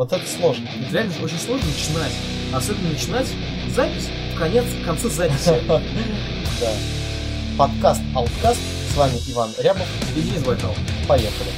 Вот 0.00 0.10
это 0.14 0.26
сложно. 0.26 0.66
Это 0.66 0.94
реально 0.94 1.12
очень 1.22 1.38
сложно 1.38 1.66
начинать. 1.66 2.12
Особенно 2.54 2.88
начинать 2.88 3.26
запись 3.68 4.08
в 4.34 4.38
конец, 4.38 4.64
к 4.82 4.86
концу 4.86 5.10
записи. 5.10 5.52
Да. 6.58 6.72
Подкаст 7.58 8.00
Ауткаст. 8.14 8.60
С 8.94 8.96
вами 8.96 9.12
Иван 9.28 9.50
Рябов. 9.58 9.86
И 10.16 10.22
Денис 10.22 10.42
Байкал. 10.42 10.74
Поехали. 11.06 11.50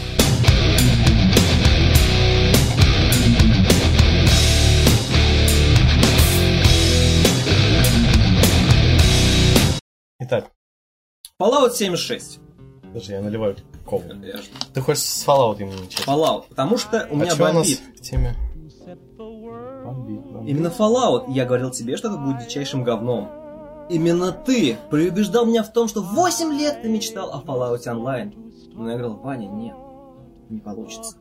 Итак, 10.19 10.51
Fallout 11.40 11.74
76. 11.74 12.40
Подожди, 12.93 13.13
я 13.13 13.21
наливаю 13.21 13.56
колу. 13.87 14.03
Ты 14.75 14.81
хочешь 14.81 15.03
с 15.03 15.27
Fallout 15.27 15.56
именно 15.61 15.81
начать? 15.81 16.06
Fallout. 16.06 16.45
Потому 16.48 16.77
что 16.77 17.09
у 17.11 17.16
меня 17.16 17.33
а 17.33 17.34
что 17.34 17.45
у 17.45 17.47
нас 17.47 17.55
бомбит. 17.55 17.80
в 17.97 18.01
теме? 18.01 18.37
Бомбит, 19.19 20.21
бомбит. 20.21 20.51
Именно 20.51 20.66
Fallout. 20.69 21.25
Я 21.33 21.45
говорил 21.47 21.71
тебе, 21.71 21.97
что 21.97 22.09
это 22.09 22.19
будет 22.19 22.47
дичайшим 22.47 22.85
говном. 22.85 23.30
Именно 23.89 24.33
ты 24.33 24.77
переубеждал 24.91 25.47
меня 25.47 25.63
в 25.63 25.73
том, 25.73 25.89
что 25.89 26.02
8 26.02 26.52
лет 26.52 26.83
ты 26.83 26.89
мечтал 26.89 27.33
о 27.33 27.43
Fallout 27.43 27.83
Online. 27.85 28.33
Но 28.75 28.91
я 28.91 28.97
говорил, 28.97 29.16
Ваня, 29.16 29.49
нет, 29.49 29.77
не 30.49 30.61
получится. 30.61 31.16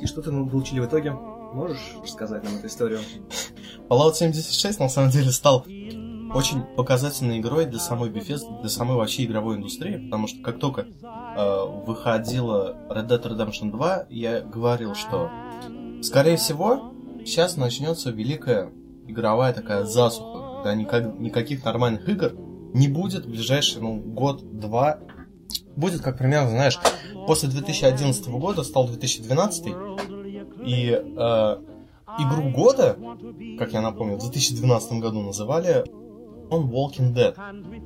И 0.00 0.06
что-то 0.06 0.32
мы 0.32 0.48
получили 0.48 0.80
в 0.80 0.86
итоге? 0.86 1.12
Можешь 1.12 1.96
рассказать 2.02 2.44
нам 2.44 2.56
эту 2.56 2.66
историю? 2.66 3.00
Fallout 3.88 4.14
76 4.14 4.80
на 4.80 4.88
самом 4.88 5.10
деле 5.10 5.30
стал 5.30 5.64
очень 6.34 6.62
показательной 6.62 7.38
игрой 7.38 7.66
для 7.66 7.78
самой 7.78 8.10
Bethesda, 8.10 8.60
для 8.60 8.70
самой 8.70 8.96
вообще 8.96 9.24
игровой 9.24 9.56
индустрии, 9.56 10.04
потому 10.04 10.26
что 10.26 10.42
как 10.42 10.58
только 10.58 10.82
э, 10.82 11.64
выходила 11.86 12.76
Red 12.88 13.08
Dead 13.08 13.22
Redemption 13.22 13.70
2, 13.70 14.06
я 14.10 14.40
говорил, 14.40 14.94
что 14.94 15.30
скорее 16.02 16.36
всего 16.36 16.92
сейчас 17.24 17.56
начнется 17.56 18.10
великая 18.10 18.70
игровая 19.06 19.52
такая 19.52 19.84
засуха, 19.84 20.62
когда 20.62 20.74
никак- 20.74 21.18
никаких 21.18 21.64
нормальных 21.64 22.08
игр 22.08 22.32
не 22.74 22.88
будет 22.88 23.24
в 23.24 23.30
ближайший 23.30 23.80
ну, 23.80 23.96
год-два. 23.96 24.98
Будет 25.76 26.00
как 26.02 26.18
примерно, 26.18 26.50
знаешь, 26.50 26.78
после 27.26 27.48
2011 27.48 28.28
года 28.28 28.62
стал 28.62 28.86
2012, 28.88 29.66
и 30.64 30.90
э, 30.90 31.56
игру 32.18 32.50
года, 32.50 32.96
как 33.58 33.72
я 33.72 33.80
напомню, 33.80 34.16
в 34.16 34.20
2012 34.20 34.92
году 34.94 35.22
называли 35.22 35.84
он 36.50 36.70
Walking 36.70 37.14
Dead. 37.14 37.34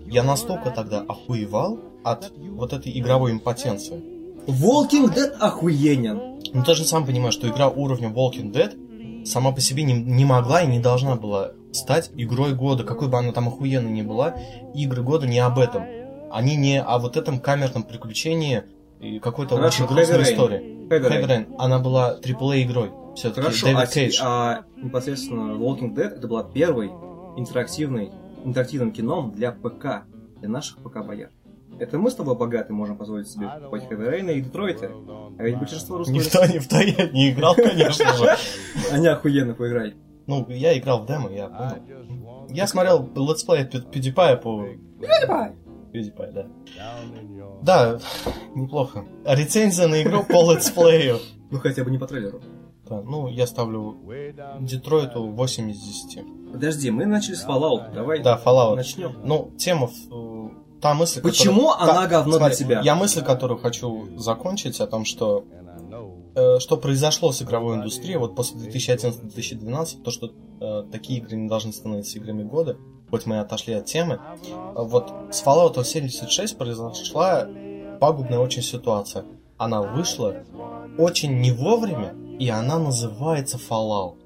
Я 0.07 0.23
настолько 0.23 0.71
тогда 0.71 1.01
охуевал 1.01 1.79
от 2.05 2.33
вот 2.39 2.73
этой 2.73 2.99
игровой 2.99 3.33
импотенции. 3.33 4.03
Walking 4.47 5.15
Dead 5.15 5.31
охуенен. 5.39 6.41
Ну 6.53 6.65
ты 6.65 6.75
же 6.75 6.85
сам 6.85 7.07
понимаешь, 7.07 7.35
что 7.35 7.49
игра 7.49 7.69
уровня 7.69 8.09
Walking 8.09 8.53
Dead 8.53 9.25
сама 9.27 9.53
по 9.53 9.61
себе 9.61 9.83
не, 9.83 9.93
не 9.93 10.25
могла 10.25 10.63
и 10.63 10.67
не 10.67 10.81
должна 10.81 11.17
была 11.17 11.53
стать 11.73 12.11
игрой 12.17 12.55
года, 12.55 12.85
какой 12.85 13.09
бы 13.09 13.19
она 13.19 13.33
там 13.33 13.49
охуенной 13.49 13.91
ни 13.91 14.03
была. 14.03 14.35
Игры 14.75 15.03
года 15.03 15.27
не 15.27 15.39
об 15.39 15.59
этом. 15.59 15.85
Они 16.31 16.57
не 16.57 16.81
о 16.81 16.99
вот 16.99 17.17
этом 17.17 17.41
камерном 17.41 17.83
приключении 17.83 18.63
и 19.01 19.19
какой-то 19.19 19.57
Хорошо, 19.57 19.85
очень 19.85 19.95
грустной 19.95 20.23
истории. 20.23 20.89
Rain, 20.89 21.55
она 21.59 21.79
была 21.79 22.19
AAA 22.21 22.63
игрой. 22.63 22.91
Все-таки 23.15 23.41
Хорошо, 23.43 23.67
Дэвид 23.67 23.81
а, 23.81 23.87
Кейдж. 23.87 24.21
а 24.23 24.65
непосредственно 24.77 25.53
Walking 25.53 25.95
Dead 25.95 26.17
это 26.17 26.27
была 26.27 26.45
первой 26.45 26.91
интерактивной, 27.37 28.11
интерактивным 28.45 28.93
кином 28.93 29.33
для 29.33 29.53
ПК, 29.53 30.05
для 30.39 30.49
наших 30.49 30.79
ПК-бояр. 30.79 31.31
Это 31.79 31.99
мы 31.99 32.11
с 32.11 32.15
тобой 32.15 32.37
богаты 32.37 32.73
можем 32.73 32.99
позволить 32.99 33.29
себе 33.29 33.49
покупать 33.49 33.91
Rain 33.91 34.33
и 34.35 34.41
Детройта. 34.43 34.91
А 35.39 35.43
ведь 35.43 35.59
большинство 35.59 35.99
русских... 35.99 36.15
Никто 36.15 36.45
не 36.45 36.59
в 36.59 36.69
то 36.69 36.79
я 36.79 37.09
не 37.11 37.31
играл, 37.31 37.55
конечно 37.55 38.13
же. 38.15 38.37
Они 38.93 39.07
охуенно 39.07 39.55
поиграть. 39.55 39.95
Ну, 40.27 40.47
я 40.49 40.77
играл 40.79 41.03
в 41.03 41.07
демо, 41.07 41.31
я 41.31 41.49
понял. 41.49 42.47
Я 42.51 42.67
смотрел 42.67 43.09
летсплей 43.15 43.65
PewDiePie 43.65 44.37
по... 44.37 44.67
PewDiePie, 45.93 46.33
да. 46.33 46.47
Да, 47.63 48.01
неплохо. 48.55 49.05
Рецензия 49.25 49.89
на 49.89 50.03
игру 50.03 50.23
по 50.25 50.53
летсплею. 50.53 51.19
Ну 51.51 51.59
хотя 51.59 51.83
бы 51.83 51.91
не 51.91 51.99
по 51.99 52.07
трейлеру. 52.07 52.41
Да, 52.91 53.03
ну, 53.03 53.29
я 53.29 53.47
ставлю 53.47 53.97
Детройту 54.61 55.29
8 55.29 55.71
из 55.71 55.79
10. 55.81 56.25
Подожди, 56.53 56.91
мы 56.91 57.07
начали 57.07 57.35
с 57.35 57.47
Fallout. 57.47 57.95
Давай 57.95 58.21
Да, 58.21 58.39
Fallout. 58.45 58.75
начнем. 58.75 59.13
Ну, 59.23 59.53
тема, 59.57 59.89
э, 60.11 60.49
та 60.81 60.95
мысль, 60.95 61.23
Почему 61.23 61.69
которую- 61.71 61.91
она 61.97 62.07
говно 62.09 62.31
для 62.39 62.39
смотри, 62.49 62.57
тебя? 62.57 62.81
Я 62.81 62.97
мысль, 62.97 63.23
которую 63.23 63.59
хочу 63.61 64.09
закончить, 64.19 64.81
о 64.81 64.89
том, 64.89 65.05
что 65.05 65.45
э, 66.35 66.59
что 66.61 66.77
произошло 66.77 67.31
с 67.33 67.43
игровой 67.43 67.77
индустрией 67.77 68.17
вот 68.17 68.35
после 68.37 68.59
2011-2012, 68.61 70.03
то, 70.05 70.11
что 70.11 70.31
э, 70.61 70.85
такие 70.91 71.19
игры 71.21 71.37
не 71.37 71.49
должны 71.49 71.73
становиться 71.73 72.19
играми 72.19 72.43
года, 72.45 72.77
хоть 73.11 73.27
мы 73.27 73.37
и 73.37 73.39
отошли 73.39 73.75
от 73.75 73.87
темы. 73.87 74.21
Вот 74.75 75.13
с 75.33 75.43
Fallout 75.45 75.83
76 75.85 76.57
произошла 76.59 77.47
пагубная 78.01 78.39
очень 78.39 78.63
ситуация. 78.63 79.25
Она 79.59 79.83
вышла 79.83 80.37
очень 80.99 81.41
не 81.41 81.51
вовремя, 81.53 82.15
и 82.41 82.49
она 82.49 82.79
называется 82.79 83.59
Fallout. 83.59 84.17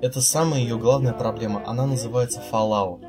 Это 0.00 0.20
самая 0.20 0.60
ее 0.60 0.78
главная 0.78 1.12
проблема. 1.12 1.64
Она 1.66 1.84
называется 1.84 2.40
Fallout. 2.50 3.00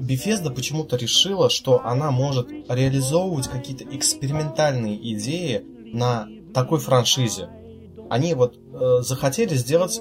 Bethesda 0.00 0.50
почему-то 0.50 0.96
решила, 0.96 1.50
что 1.50 1.84
она 1.84 2.10
может 2.10 2.48
реализовывать 2.68 3.48
какие-то 3.48 3.84
экспериментальные 3.84 4.96
идеи 5.14 5.62
на 5.92 6.26
такой 6.54 6.78
франшизе. 6.78 7.50
Они 8.08 8.32
вот 8.32 8.56
э, 8.56 9.02
захотели 9.02 9.54
сделать, 9.54 10.00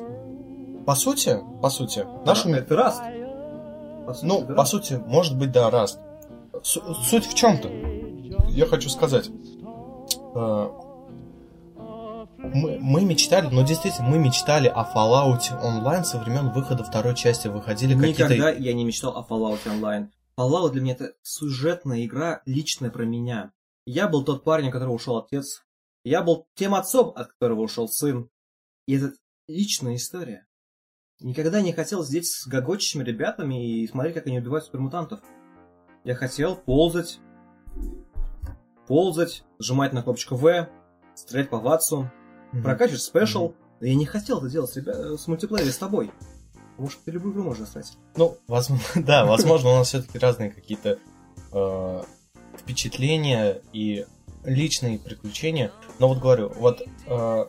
по 0.85 0.95
сути, 0.95 1.37
по 1.61 1.69
сути, 1.69 2.05
нашу 2.25 2.49
Это 2.49 2.75
Раст. 2.75 3.01
По 4.05 4.13
сути, 4.13 4.25
ну, 4.25 4.41
это 4.41 4.53
по 4.53 4.65
сути, 4.65 4.93
может 5.05 5.37
быть, 5.37 5.51
да, 5.51 5.69
раз. 5.69 5.99
Су- 6.63 6.95
суть 6.95 7.25
в 7.25 7.33
чем-то. 7.33 7.69
Я 8.49 8.67
хочу 8.67 8.89
сказать. 8.89 9.29
э, 10.33 10.69
мы, 12.43 12.77
мы 12.79 13.05
мечтали, 13.05 13.47
ну 13.49 13.65
действительно, 13.65 14.09
мы 14.09 14.19
мечтали 14.19 14.67
о 14.67 14.83
Fallout 14.83 15.41
Online 15.61 16.03
со 16.03 16.19
времен 16.19 16.51
выхода 16.51 16.83
второй 16.83 17.15
части. 17.15 17.47
Выходили 17.47 17.95
какие-то... 17.95 18.23
Никогда 18.25 18.49
я 18.51 18.73
не 18.73 18.83
мечтал 18.83 19.17
о 19.17 19.25
Fallout 19.27 19.65
Online. 19.65 20.09
Fallout 20.37 20.71
для 20.71 20.81
меня 20.81 20.93
это 20.93 21.13
сюжетная 21.21 22.05
игра, 22.05 22.41
личная 22.45 22.89
про 22.89 23.05
меня. 23.05 23.53
Я 23.85 24.07
был 24.07 24.25
тот 24.25 24.43
парень, 24.43 24.67
от 24.67 24.73
которого 24.73 24.95
ушел 24.95 25.17
отец. 25.17 25.63
Я 26.03 26.21
был 26.21 26.47
тем 26.55 26.75
отцом, 26.75 27.13
от 27.15 27.29
которого 27.29 27.61
ушел 27.61 27.87
сын. 27.87 28.29
И 28.87 28.95
это 28.95 29.13
личная 29.47 29.95
история. 29.95 30.45
Никогда 31.21 31.61
не 31.61 31.71
хотел 31.71 32.03
сидеть 32.03 32.27
с 32.27 32.45
гогочущими 32.47 33.03
ребятами 33.03 33.81
и 33.83 33.87
смотреть, 33.87 34.15
как 34.15 34.27
они 34.27 34.39
убивают 34.39 34.65
супермутантов. 34.65 35.21
Я 36.03 36.15
хотел 36.15 36.57
ползать, 36.57 37.19
ползать, 38.87 39.45
сжимать 39.59 39.93
на 39.93 40.03
кнопочку 40.03 40.35
В, 40.35 40.67
стрелять 41.15 41.49
по 41.49 41.59
ватсу, 41.59 42.11
Мгм. 42.53 42.63
прокачивать 42.63 43.01
спешл. 43.01 43.53
Но 43.81 43.87
я 43.87 43.95
не 43.95 44.05
хотел 44.05 44.37
это 44.37 44.49
делать 44.49 44.71
с, 44.71 44.77
ребя- 44.77 45.17
с 45.17 45.27
мультиплеере 45.27 45.71
с 45.71 45.77
тобой. 45.77 46.11
Потому 46.71 46.89
что 46.89 47.03
ты 47.03 47.11
любую 47.11 47.33
игру 47.33 47.43
можешь 47.43 47.67
стать. 47.67 47.93
Ну, 48.15 48.37
возможно, 48.47 48.85
да, 48.95 49.25
возможно, 49.25 49.69
у 49.71 49.75
нас 49.75 49.89
все-таки 49.89 50.17
разные 50.17 50.49
какие-то 50.51 50.97
э, 51.51 52.03
впечатления 52.57 53.61
и 53.73 54.05
личные 54.45 54.99
приключения. 54.99 55.71
Но 55.99 56.07
вот 56.07 56.19
говорю, 56.19 56.51
вот 56.55 56.81
э, 57.07 57.45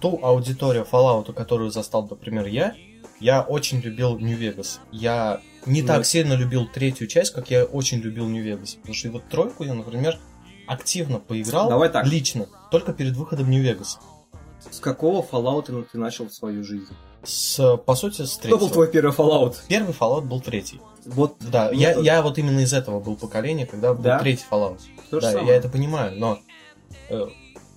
ту 0.00 0.20
аудиторию 0.22 0.86
Fallout, 0.90 1.32
которую 1.32 1.70
застал, 1.70 2.06
например, 2.08 2.46
я, 2.46 2.74
я 3.20 3.42
очень 3.42 3.80
любил 3.80 4.18
Нью-Вегас. 4.18 4.80
Я 4.90 5.40
не 5.66 5.82
так 5.82 6.04
сильно 6.06 6.34
любил 6.34 6.66
третью 6.66 7.06
часть, 7.06 7.32
как 7.32 7.50
я 7.50 7.64
очень 7.64 7.98
любил 7.98 8.28
Нью-Вегас. 8.28 8.74
Потому 8.74 8.94
что 8.94 9.08
и 9.08 9.10
вот 9.10 9.28
тройку 9.28 9.64
я, 9.64 9.74
например, 9.74 10.18
активно 10.66 11.18
поиграл 11.18 11.68
Давай 11.68 11.88
так. 11.88 12.06
лично, 12.06 12.46
только 12.70 12.92
перед 12.92 13.16
выходом 13.16 13.50
Нью-Вегас. 13.50 13.98
С 14.70 14.80
какого 14.80 15.22
Fallout 15.22 15.86
ты, 15.90 15.98
начал 15.98 16.30
свою 16.30 16.64
жизнь? 16.64 16.92
С, 17.24 17.76
по 17.78 17.94
сути, 17.94 18.22
с 18.22 18.32
Кто 18.32 18.42
третьего. 18.42 18.58
был 18.58 18.70
твой 18.70 18.90
первый 18.90 19.12
Fallout? 19.14 19.56
Первый 19.68 19.94
Fallout 19.94 20.22
был 20.22 20.40
третий. 20.40 20.80
Вот 21.04 21.36
Да, 21.40 21.70
Ну, 21.72 21.78
я, 21.78 21.90
это- 21.92 22.00
я 22.00 22.22
вот 22.22 22.38
именно 22.38 22.60
из 22.60 22.72
этого 22.72 23.00
был 23.00 23.16
поколения, 23.16 23.66
когда 23.66 23.94
был 23.94 24.02
Да? 24.02 24.18
третий 24.18 24.44
Fallout. 24.50 24.80
то 25.10 25.20
да, 25.20 25.32
я 25.40 25.54
это 25.54 25.68
понимаю, 25.68 26.18
но 26.18 26.38
э, 27.10 27.26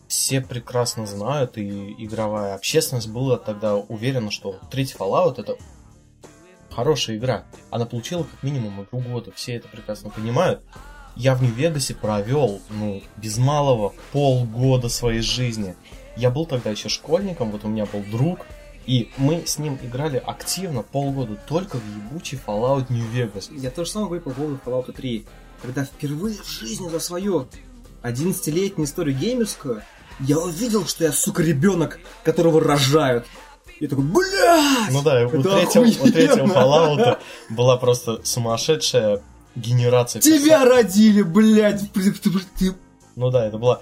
все 0.08 0.42
прекрасно 0.42 1.06
знают, 1.06 1.58
и 1.58 1.94
игровая 2.04 2.56
общественность 2.56 3.10
была 3.10 3.38
тогда 3.38 3.76
уверена, 3.76 4.32
что 4.32 4.60
третий 4.72 4.96
Fallout 4.98 5.40
это 5.40 5.58
хорошая 6.72 7.18
игра. 7.18 7.46
Она 7.72 7.86
получила 7.86 8.24
как 8.24 8.44
минимум 8.44 8.84
игру 8.84 9.00
года, 9.00 9.32
все 9.36 9.56
это 9.56 9.68
прекрасно 9.68 10.10
понимают. 10.10 10.62
Я 11.16 11.34
в 11.36 11.42
Нью-Вегасе 11.42 11.96
провел, 11.96 12.60
ну, 12.70 13.02
без 13.18 13.38
малого 13.38 13.94
полгода 14.12 14.90
своей 14.90 15.22
жизни. 15.22 15.76
Я 16.16 16.30
был 16.30 16.46
тогда 16.46 16.70
еще 16.70 16.90
школьником, 16.90 17.52
вот 17.52 17.66
у 17.66 17.68
меня 17.68 17.86
был 17.86 18.02
друг, 18.10 18.40
и 18.86 19.12
мы 19.18 19.44
с 19.46 19.58
ним 19.58 19.78
играли 19.82 20.22
активно 20.24 20.82
полгода 20.84 21.36
только 21.48 21.78
в 21.78 21.84
ебучий 21.96 22.40
Fallout 22.46 22.86
New 22.90 23.04
Vegas. 23.14 23.50
Я 23.58 23.72
то 23.72 23.84
же 23.84 23.92
самое 23.92 24.08
говорю 24.08 24.24
по 24.24 24.30
поводу 24.32 24.60
Fallout 24.66 24.94
3. 24.94 25.26
Когда 25.62 25.84
впервые 25.86 26.38
в 26.42 26.48
жизни 26.48 26.88
за 26.90 27.00
свою 27.00 27.48
11-летнюю 28.04 28.86
историю 28.86 29.18
геймерскую 29.18 29.82
я 30.20 30.38
увидел, 30.38 30.86
что 30.86 31.04
я, 31.04 31.12
сука, 31.12 31.44
ребенок, 31.44 32.00
которого 32.24 32.62
рожают. 32.62 33.26
Я 33.80 33.90
такой, 33.90 34.06
блядь! 34.06 34.92
Ну 34.92 35.02
да, 35.02 35.26
у 35.26 35.30
третьего, 35.42 35.84
у 35.84 35.88
охуенно!» 35.90 36.12
третьего 36.12 36.46
Fallout 36.46 37.18
была 37.50 37.78
просто 37.78 38.22
сумасшедшая 38.24 39.22
генерация. 39.56 40.22
Тебя 40.22 40.64
родили, 40.64 41.24
блядь! 41.24 41.92
Ты- 41.92 42.12
ты- 42.14 42.30
ты- 42.58 42.76
Ну 43.16 43.32
да, 43.32 43.46
это 43.48 43.58
была... 43.58 43.82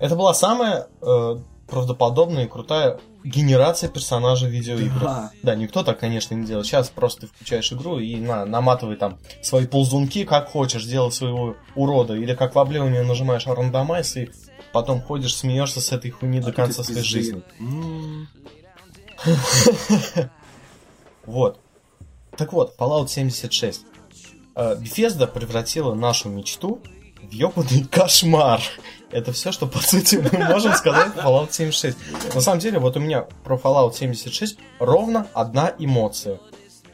Это 0.00 0.16
была 0.16 0.34
самая 0.34 0.88
э, 1.02 1.36
правдоподобная 1.68 2.46
и 2.46 2.48
крутая 2.48 2.98
генерация 3.22 3.90
персонажей 3.90 4.50
видеоигр. 4.50 5.00
Да. 5.00 5.30
Да, 5.42 5.54
никто 5.54 5.82
так, 5.82 5.98
конечно, 6.00 6.34
не 6.34 6.46
делает. 6.46 6.66
Сейчас 6.66 6.88
просто 6.88 7.22
ты 7.22 7.26
включаешь 7.28 7.72
игру 7.72 7.98
и 7.98 8.16
на, 8.16 8.46
наматывай 8.46 8.96
там 8.96 9.18
свои 9.42 9.66
ползунки, 9.66 10.24
как 10.24 10.48
хочешь, 10.48 10.84
делай 10.84 11.12
своего 11.12 11.56
урода. 11.74 12.14
Или 12.14 12.34
как 12.34 12.54
в 12.54 12.58
Обливине 12.58 13.02
нажимаешь 13.02 13.46
рандомайз 13.46 14.16
и 14.16 14.30
потом 14.72 15.02
ходишь, 15.02 15.36
смеешься 15.36 15.80
с 15.80 15.92
этой 15.92 16.10
хуйни 16.10 16.40
до 16.40 16.48
А 16.50 16.52
конца 16.52 16.82
тут 16.82 16.86
своей 16.86 17.04
жизни. 17.04 17.42
Вот. 21.26 21.60
Так 22.36 22.52
вот, 22.54 22.74
Fallout 22.78 23.08
76. 23.08 23.84
Э, 24.56 24.74
Bethesda 24.74 25.26
превратила 25.26 25.94
нашу 25.94 26.30
мечту 26.30 26.80
ёбаный 27.30 27.84
кошмар. 27.84 28.60
Это 29.10 29.32
все, 29.32 29.50
что, 29.52 29.66
по 29.66 29.78
сути, 29.78 30.16
мы 30.16 30.44
можем 30.44 30.72
сказать 30.74 31.14
про 31.14 31.22
Fallout 31.22 31.52
76. 31.52 31.96
На 32.34 32.40
самом 32.40 32.60
деле, 32.60 32.78
вот 32.78 32.96
у 32.96 33.00
меня 33.00 33.22
про 33.44 33.56
Fallout 33.56 33.94
76 33.94 34.58
ровно 34.78 35.26
одна 35.34 35.74
эмоция. 35.78 36.38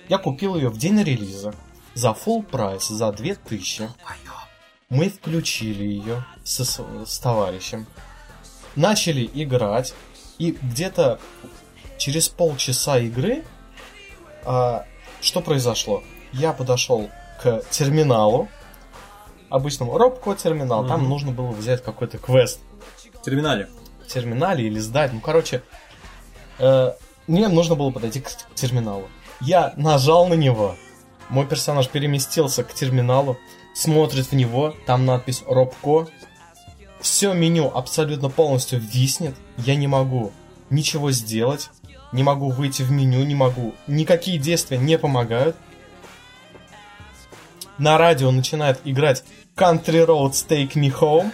Я 0.08 0.18
купил 0.18 0.56
ее 0.56 0.68
в 0.68 0.78
день 0.78 1.02
релиза 1.02 1.54
за 1.94 2.08
full 2.08 2.42
прайс, 2.42 2.88
за 2.88 3.12
2000. 3.12 3.90
Мы 4.88 5.08
включили 5.08 5.84
ее 5.84 6.24
со, 6.44 6.64
с, 6.64 7.18
товарищем. 7.18 7.86
Начали 8.76 9.28
играть. 9.34 9.94
И 10.38 10.52
где-то 10.52 11.18
через 11.98 12.28
полчаса 12.28 12.98
игры 12.98 13.42
а, 14.44 14.84
что 15.20 15.40
произошло? 15.40 16.04
Я 16.32 16.52
подошел 16.52 17.10
к 17.42 17.62
терминалу, 17.70 18.48
обычному 19.48 19.96
робко 19.98 20.34
терминал, 20.34 20.86
там 20.86 21.00
Мгм. 21.00 21.08
нужно 21.10 21.32
было 21.32 21.50
взять 21.50 21.82
какой-то 21.82 22.18
квест 22.18 22.60
В 23.14 23.22
терминале. 23.22 23.68
в 24.02 24.06
терминале 24.06 24.66
или 24.66 24.78
сдать. 24.78 25.12
Ну, 25.12 25.20
короче, 25.20 25.62
э, 26.58 26.92
мне 27.26 27.48
нужно 27.48 27.74
было 27.74 27.90
подойти 27.90 28.20
к, 28.20 28.28
к 28.30 28.54
терминалу. 28.54 29.08
Я 29.40 29.72
нажал 29.76 30.26
на 30.28 30.34
него, 30.34 30.76
мой 31.28 31.46
персонаж 31.46 31.88
переместился 31.88 32.64
к 32.64 32.72
терминалу, 32.72 33.36
смотрит 33.74 34.26
в 34.26 34.32
него, 34.32 34.74
там 34.86 35.04
надпись 35.04 35.42
Робко. 35.46 36.06
Все 37.00 37.32
меню 37.34 37.70
абсолютно 37.74 38.28
полностью 38.30 38.80
виснет, 38.80 39.34
я 39.58 39.76
не 39.76 39.86
могу 39.86 40.32
ничего 40.70 41.10
сделать, 41.12 41.70
не 42.12 42.22
могу 42.22 42.50
выйти 42.50 42.82
в 42.82 42.90
меню, 42.90 43.22
не 43.24 43.34
могу. 43.34 43.74
Никакие 43.86 44.38
действия 44.38 44.78
не 44.78 44.96
помогают. 44.98 45.56
На 47.78 47.98
радио 47.98 48.30
начинает 48.30 48.80
играть 48.84 49.22
Country 49.54 50.06
Roads 50.06 50.46
Take 50.48 50.74
Me 50.74 50.90
Home. 51.00 51.30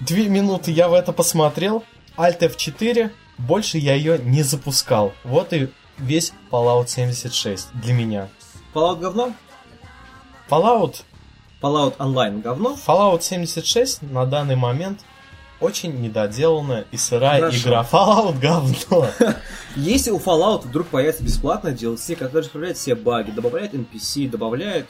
Две 0.00 0.28
минуты 0.28 0.70
я 0.70 0.88
в 0.88 0.94
это 0.94 1.12
посмотрел. 1.12 1.84
Alt 2.16 2.40
F4. 2.40 3.10
Больше 3.36 3.78
я 3.78 3.94
ее 3.94 4.18
не 4.18 4.42
запускал. 4.42 5.12
Вот 5.22 5.52
и 5.52 5.68
весь 5.98 6.32
Fallout 6.50 6.88
76 6.88 7.68
для 7.74 7.92
меня. 7.92 8.28
Fallout 8.72 9.00
говно? 9.00 9.34
Fallout, 10.48 11.02
Fallout 11.60 11.96
Online 11.98 12.40
говно? 12.40 12.76
Fallout 12.86 13.22
76 13.22 14.02
на 14.02 14.24
данный 14.24 14.56
момент 14.56 15.00
очень 15.60 16.00
недоделанная 16.00 16.84
и 16.90 16.96
сырая 16.96 17.40
Хорошо. 17.40 17.58
игра. 17.58 17.82
Fallout 17.90 18.38
говно. 18.38 19.08
Если 19.76 20.10
у 20.10 20.18
Fallout 20.18 20.62
вдруг 20.62 20.88
появится 20.88 21.22
бесплатная 21.22 21.74
DLC, 21.74 22.16
которая 22.16 22.44
исправляет 22.44 22.76
все 22.76 22.94
баги, 22.94 23.30
добавляет 23.30 23.74
NPC, 23.74 24.28
добавляет 24.28 24.86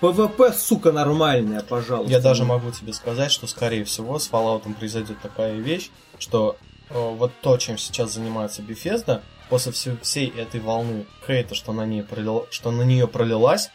PvP, 0.00 0.52
сука, 0.52 0.92
нормальная, 0.92 1.62
пожалуйста. 1.62 2.12
Я 2.12 2.20
даже 2.20 2.44
могу 2.44 2.70
тебе 2.70 2.92
сказать, 2.92 3.30
что 3.30 3.46
скорее 3.46 3.84
всего 3.84 4.18
с 4.18 4.28
Fallout 4.30 4.72
произойдет 4.74 5.20
такая 5.22 5.54
вещь, 5.54 5.90
что 6.18 6.56
э, 6.90 6.94
вот 6.94 7.32
то, 7.40 7.56
чем 7.56 7.78
сейчас 7.78 8.12
занимается 8.12 8.62
Bethesda, 8.62 9.22
после 9.48 9.72
всей, 9.72 9.96
всей 10.02 10.28
этой 10.28 10.60
волны 10.60 11.06
хейта, 11.26 11.54
что 11.54 11.72
на, 11.72 11.86
ней 11.86 12.02
пролил- 12.02 12.46
что 12.50 12.70
на 12.70 12.82
нее 12.82 13.06
пролилась, 13.06 13.70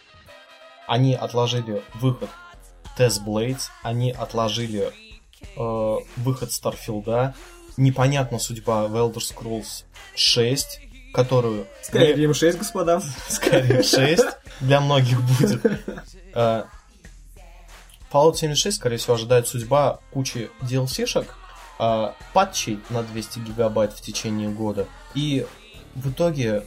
они 0.88 1.14
отложили 1.16 1.84
выход 1.96 2.30
Test 2.98 3.24
Blades, 3.26 3.70
они 3.84 4.12
отложили 4.12 4.92
э, 5.56 5.96
выход 6.18 6.52
Старфилда, 6.52 7.34
непонятна 7.78 8.40
судьба 8.40 8.86
Elder 8.86 9.16
Scrolls 9.16 9.86
6, 10.16 10.82
которую... 11.14 11.68
Skyrim 11.90 12.34
6, 12.34 12.58
господа. 12.58 13.02
скорее 13.30 13.84
6 13.84 14.24
для 14.62 14.82
многих 14.82 15.22
будет. 15.22 15.66
Э, 16.34 16.64
Fallout 18.12 18.36
76, 18.36 18.78
скорее 18.78 18.98
всего, 18.98 19.16
ожидает 19.16 19.48
судьба 19.48 20.00
кучи 20.12 20.50
DLC-шек, 20.62 21.28
э, 21.80 22.12
патчей 22.34 22.80
на 22.90 23.04
200 23.04 23.40
гигабайт 23.40 23.94
в 23.94 24.02
течение 24.02 24.50
года 24.50 24.88
и 25.14 25.46
в 25.96 26.12
итоге 26.12 26.66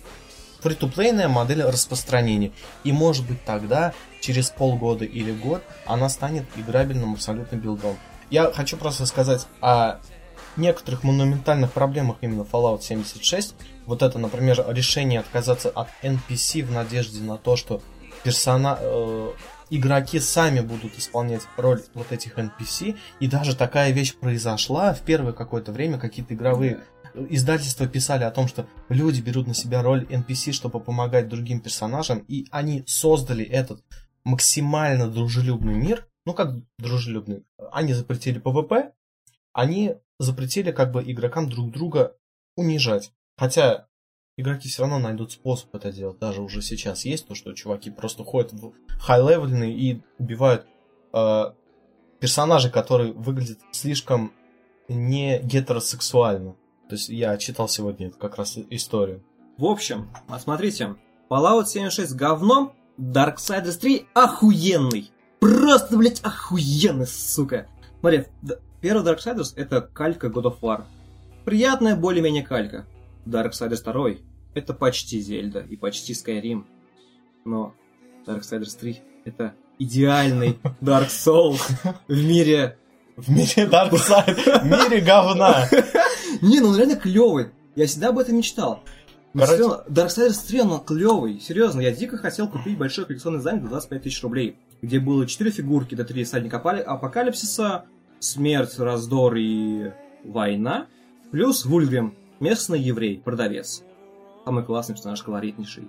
фри-то-плейная 0.61 1.29
модель 1.29 1.63
распространения. 1.63 2.53
И 2.85 2.93
может 2.93 3.27
быть 3.27 3.45
тогда, 3.45 3.93
через 4.21 4.51
полгода 4.51 5.05
или 5.05 5.33
год, 5.33 5.63
она 5.87 6.09
станет 6.09 6.45
играбельным 6.57 7.15
абсолютно 7.15 7.57
билдом. 7.57 7.97
Я 8.31 8.51
хочу 8.53 8.77
просто 8.77 9.05
сказать 9.07 9.47
о 9.61 9.99
некоторых 10.57 11.03
монументальных 11.03 11.73
проблемах 11.73 12.19
именно 12.21 12.43
Fallout 12.43 12.83
76. 12.83 13.55
Вот 13.87 14.03
это, 14.03 14.19
например, 14.19 14.65
решение 14.69 15.21
отказаться 15.21 15.71
от 15.71 15.89
NPC 16.03 16.65
в 16.65 16.71
надежде 16.71 17.21
на 17.23 17.37
то, 17.37 17.57
что 17.57 17.83
персона... 18.25 18.79
э, 18.81 19.33
игроки 19.73 20.21
сами 20.21 20.61
будут 20.61 20.99
исполнять 20.99 21.43
роль 21.57 21.83
вот 21.95 22.13
этих 22.13 22.39
NPC. 22.39 22.97
И 23.21 23.27
даже 23.27 23.57
такая 23.57 23.91
вещь 23.91 24.15
произошла 24.15 24.93
в 24.93 25.01
первое 25.01 25.33
какое-то 25.33 25.73
время. 25.73 25.99
Какие-то 25.99 26.35
игровые 26.35 26.81
издательства 27.15 27.87
писали 27.87 28.25
о 28.25 28.31
том, 28.31 28.49
что 28.49 28.67
люди 28.91 29.23
берут 29.23 29.47
на 29.47 29.55
себя 29.55 29.83
роль 29.83 30.05
NPC, 30.05 30.53
чтобы 30.53 30.79
помогать 30.79 31.29
другим 31.29 31.61
персонажам. 31.61 32.19
И 32.29 32.47
они 32.51 32.85
создали 32.87 33.45
этот 33.45 33.83
максимально 34.25 35.09
дружелюбный 35.09 35.75
мир. 35.75 36.07
Ну, 36.27 36.35
как 36.35 36.55
дружелюбный? 36.79 37.45
Они 37.73 37.95
запретили 37.95 38.41
PvP, 38.41 38.93
они 39.55 39.95
запретили 40.19 40.71
как 40.71 40.93
бы 40.93 41.03
игрокам 41.03 41.49
друг 41.49 41.73
друга 41.73 42.15
унижать. 42.57 43.13
Хотя 43.43 43.89
игроки 44.37 44.69
все 44.69 44.83
равно 44.83 45.01
найдут 45.01 45.33
способ 45.33 45.75
это 45.75 45.91
делать. 45.91 46.21
Даже 46.21 46.43
уже 46.43 46.63
сейчас 46.63 47.05
есть 47.05 47.27
то, 47.27 47.35
что 47.35 47.53
чуваки 47.55 47.91
просто 47.91 48.23
ходят 48.23 48.53
в 48.53 48.73
хай-левельные 49.01 49.77
и 49.77 50.01
убивают 50.21 50.65
э, 51.13 51.53
персонажей, 52.21 52.71
которые 52.71 53.13
выглядят 53.13 53.59
слишком 53.73 54.33
не 54.87 55.41
гетеросексуально. 55.41 56.53
То 56.89 56.95
есть 56.95 57.09
я 57.09 57.37
читал 57.37 57.69
сегодня 57.69 58.13
как 58.13 58.37
раз 58.37 58.57
историю. 58.71 59.25
В 59.59 59.65
общем, 59.65 60.09
смотрите, 60.39 60.95
Fallout 61.29 61.67
76 61.67 62.15
говно, 62.15 62.77
Darksiders 62.97 63.77
3 63.81 64.07
охуенный. 64.15 65.11
Просто, 65.41 65.97
блядь, 65.97 66.21
охуенный, 66.21 67.09
сука. 67.09 67.67
Смотри, 67.99 68.27
первый 68.81 69.05
Darksiders 69.05 69.55
это 69.57 69.81
калька 69.81 70.29
God 70.29 70.45
of 70.45 70.61
War. 70.61 70.85
Приятная 71.45 71.97
более-менее 71.97 72.45
калька. 72.45 72.87
Darksiders 73.27 73.83
2 73.83 74.11
это 74.55 74.75
почти 74.75 75.21
Зельда 75.21 75.61
и 75.61 75.77
почти 75.77 76.13
Skyrim. 76.13 76.65
Но 77.45 77.75
Darksiders 78.27 78.79
3 78.79 79.01
это 79.25 79.55
идеальный 79.79 80.59
Dark 80.81 81.09
Souls 81.09 81.61
в 82.09 82.25
мире... 82.25 82.79
В 83.15 83.29
мире 83.29 83.67
Дарксайд, 83.67 84.39
в 84.39 84.65
мире 84.65 85.03
говна. 85.03 85.69
Не, 86.41 86.61
ну 86.61 86.69
он 86.69 86.77
реально 86.79 86.97
клевый. 86.97 87.51
Я 87.77 87.87
всегда 87.87 88.09
об 88.09 88.19
этом 88.19 88.37
мечтал. 88.37 88.83
Короче- 89.35 89.85
Darksiders 89.91 90.47
3, 90.49 90.61
он 90.63 90.81
клевый. 90.81 91.39
Серьезно, 91.39 91.83
я 91.83 91.91
дико 91.93 92.17
хотел 92.17 92.49
купить 92.49 92.79
большой 92.79 93.05
коллекционный 93.05 93.39
издание 93.41 93.63
за 93.65 93.69
25 93.69 94.03
тысяч 94.03 94.23
рублей, 94.23 94.57
где 94.81 94.99
было 94.99 95.27
4 95.27 95.51
фигурки, 95.51 95.93
это 95.95 96.05
3 96.05 96.25
всадника 96.25 96.57
Апали- 96.57 96.81
Апокалипсиса, 96.81 97.85
Смерть, 98.19 98.79
Раздор 98.79 99.37
и 99.37 99.93
Война, 100.25 100.87
плюс 101.31 101.67
Вульгрим, 101.67 102.15
местный 102.43 102.81
еврей, 102.81 103.19
продавец. 103.19 103.83
Самый 104.45 104.65
классный 104.65 104.95
персонаж, 104.95 105.23
колоритнейший. 105.23 105.89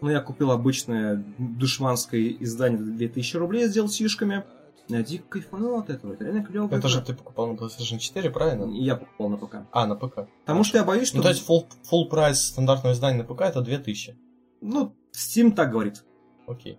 Ну, 0.00 0.08
я 0.08 0.20
купил 0.20 0.50
обычное 0.50 1.22
душманское 1.38 2.36
издание 2.40 2.78
за 2.78 2.92
2000 2.92 3.36
рублей 3.36 3.68
с 3.68 3.76
DLC-шками. 3.76 4.44
Я 4.88 5.02
дико 5.02 5.24
кайфанул 5.28 5.78
от 5.78 5.90
этого, 5.90 6.14
это 6.14 6.24
реально 6.24 6.44
клево. 6.44 6.68
Это 6.72 6.88
же 6.88 7.02
ты 7.02 7.12
покупал 7.12 7.48
на 7.48 7.56
PlayStation 7.56 7.98
4, 7.98 8.30
правильно? 8.30 8.72
Я 8.72 8.96
покупал 8.96 9.28
на 9.28 9.36
ПК. 9.36 9.56
А, 9.72 9.86
на 9.86 9.94
ПК. 9.94 10.28
Потому 10.40 10.64
что 10.64 10.78
я 10.78 10.84
боюсь, 10.84 11.08
что... 11.08 11.18
Ну, 11.18 11.22
то 11.22 11.28
есть 11.28 11.48
full, 11.48 11.66
full 11.90 12.08
прайс 12.08 12.40
стандартного 12.40 12.94
издания 12.94 13.18
на 13.18 13.24
ПК 13.24 13.42
это 13.42 13.60
2000. 13.60 14.16
Ну, 14.62 14.94
Steam 15.12 15.52
так 15.52 15.70
говорит. 15.70 16.04
Окей. 16.46 16.78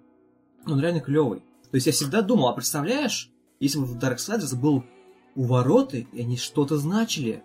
Он 0.65 0.79
реально 0.79 1.01
клевый. 1.01 1.39
То 1.69 1.75
есть 1.75 1.87
я 1.87 1.93
всегда 1.93 2.21
думал, 2.21 2.49
а 2.49 2.53
представляешь, 2.53 3.31
если 3.59 3.79
бы 3.79 3.85
в 3.85 3.97
Darksiders 3.97 4.55
был 4.59 4.83
увороты, 5.35 6.07
и 6.11 6.21
они 6.21 6.37
что-то 6.37 6.77
значили. 6.77 7.43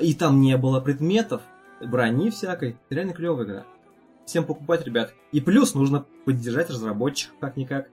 И 0.00 0.14
там 0.14 0.40
не 0.40 0.56
было 0.56 0.80
предметов, 0.80 1.42
брони 1.80 2.30
всякой. 2.30 2.76
Реально 2.90 3.12
клевая 3.12 3.44
игра. 3.44 3.64
Всем 4.24 4.44
покупать, 4.44 4.84
ребят. 4.84 5.14
И 5.32 5.40
плюс 5.40 5.74
нужно 5.74 6.04
поддержать 6.24 6.70
разработчиков 6.70 7.36
как-никак. 7.40 7.88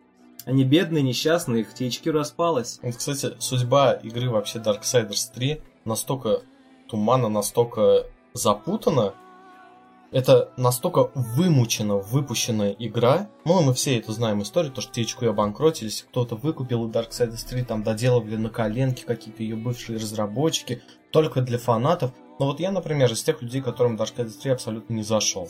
Они 0.46 0.64
бедные, 0.64 1.04
несчастные, 1.04 1.62
их 1.62 1.74
THQ 1.74 2.12
распалась. 2.12 2.80
Кстати, 2.98 3.36
судьба 3.40 3.94
игры 3.94 4.30
вообще 4.30 4.60
Darksiders 4.60 5.32
3 5.34 5.62
настолько 5.86 6.42
туманно, 6.90 7.30
настолько 7.30 8.06
запутана, 8.34 9.14
это 10.12 10.52
настолько 10.58 11.10
вымученно 11.16 11.96
выпущенная 11.96 12.76
игра. 12.78 13.30
Ну, 13.46 13.62
мы 13.64 13.74
все 13.74 13.98
это 13.98 14.12
знаем 14.12 14.42
историю, 14.44 14.72
то, 14.72 14.82
что 14.82 15.00
THQ 15.00 15.30
обанкротились, 15.30 16.06
кто-то 16.10 16.36
выкупил 16.36 16.88
Darksiders 16.90 17.48
3, 17.48 17.64
там 17.64 17.84
доделывали 17.84 18.36
на 18.36 18.50
коленке 18.50 19.06
какие-то 19.06 19.42
ее 19.42 19.56
бывшие 19.56 19.98
разработчики, 19.98 20.84
только 21.14 21.42
для 21.42 21.60
фанатов. 21.60 22.12
Но 22.40 22.48
вот 22.48 22.60
я, 22.60 22.72
например, 22.72 23.12
из 23.12 23.24
тех 23.24 23.42
людей, 23.42 23.62
которым 23.62 23.96
Darksiders 23.96 24.42
3 24.42 24.52
абсолютно 24.52 24.94
не 24.94 25.04
зашел. 25.04 25.48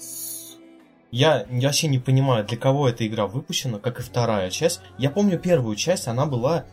Я 1.09 1.45
вообще 1.49 1.87
не 1.87 1.99
понимаю, 1.99 2.45
для 2.45 2.57
кого 2.57 2.89
эта 2.89 3.07
игра 3.07 3.25
выпущена, 3.25 3.79
как 3.79 3.99
и 3.99 4.03
вторая 4.03 4.49
часть. 4.49 4.81
Я 4.97 5.09
помню 5.09 5.39
первую 5.39 5.75
часть, 5.75 6.07
она 6.07 6.25
была 6.25 6.65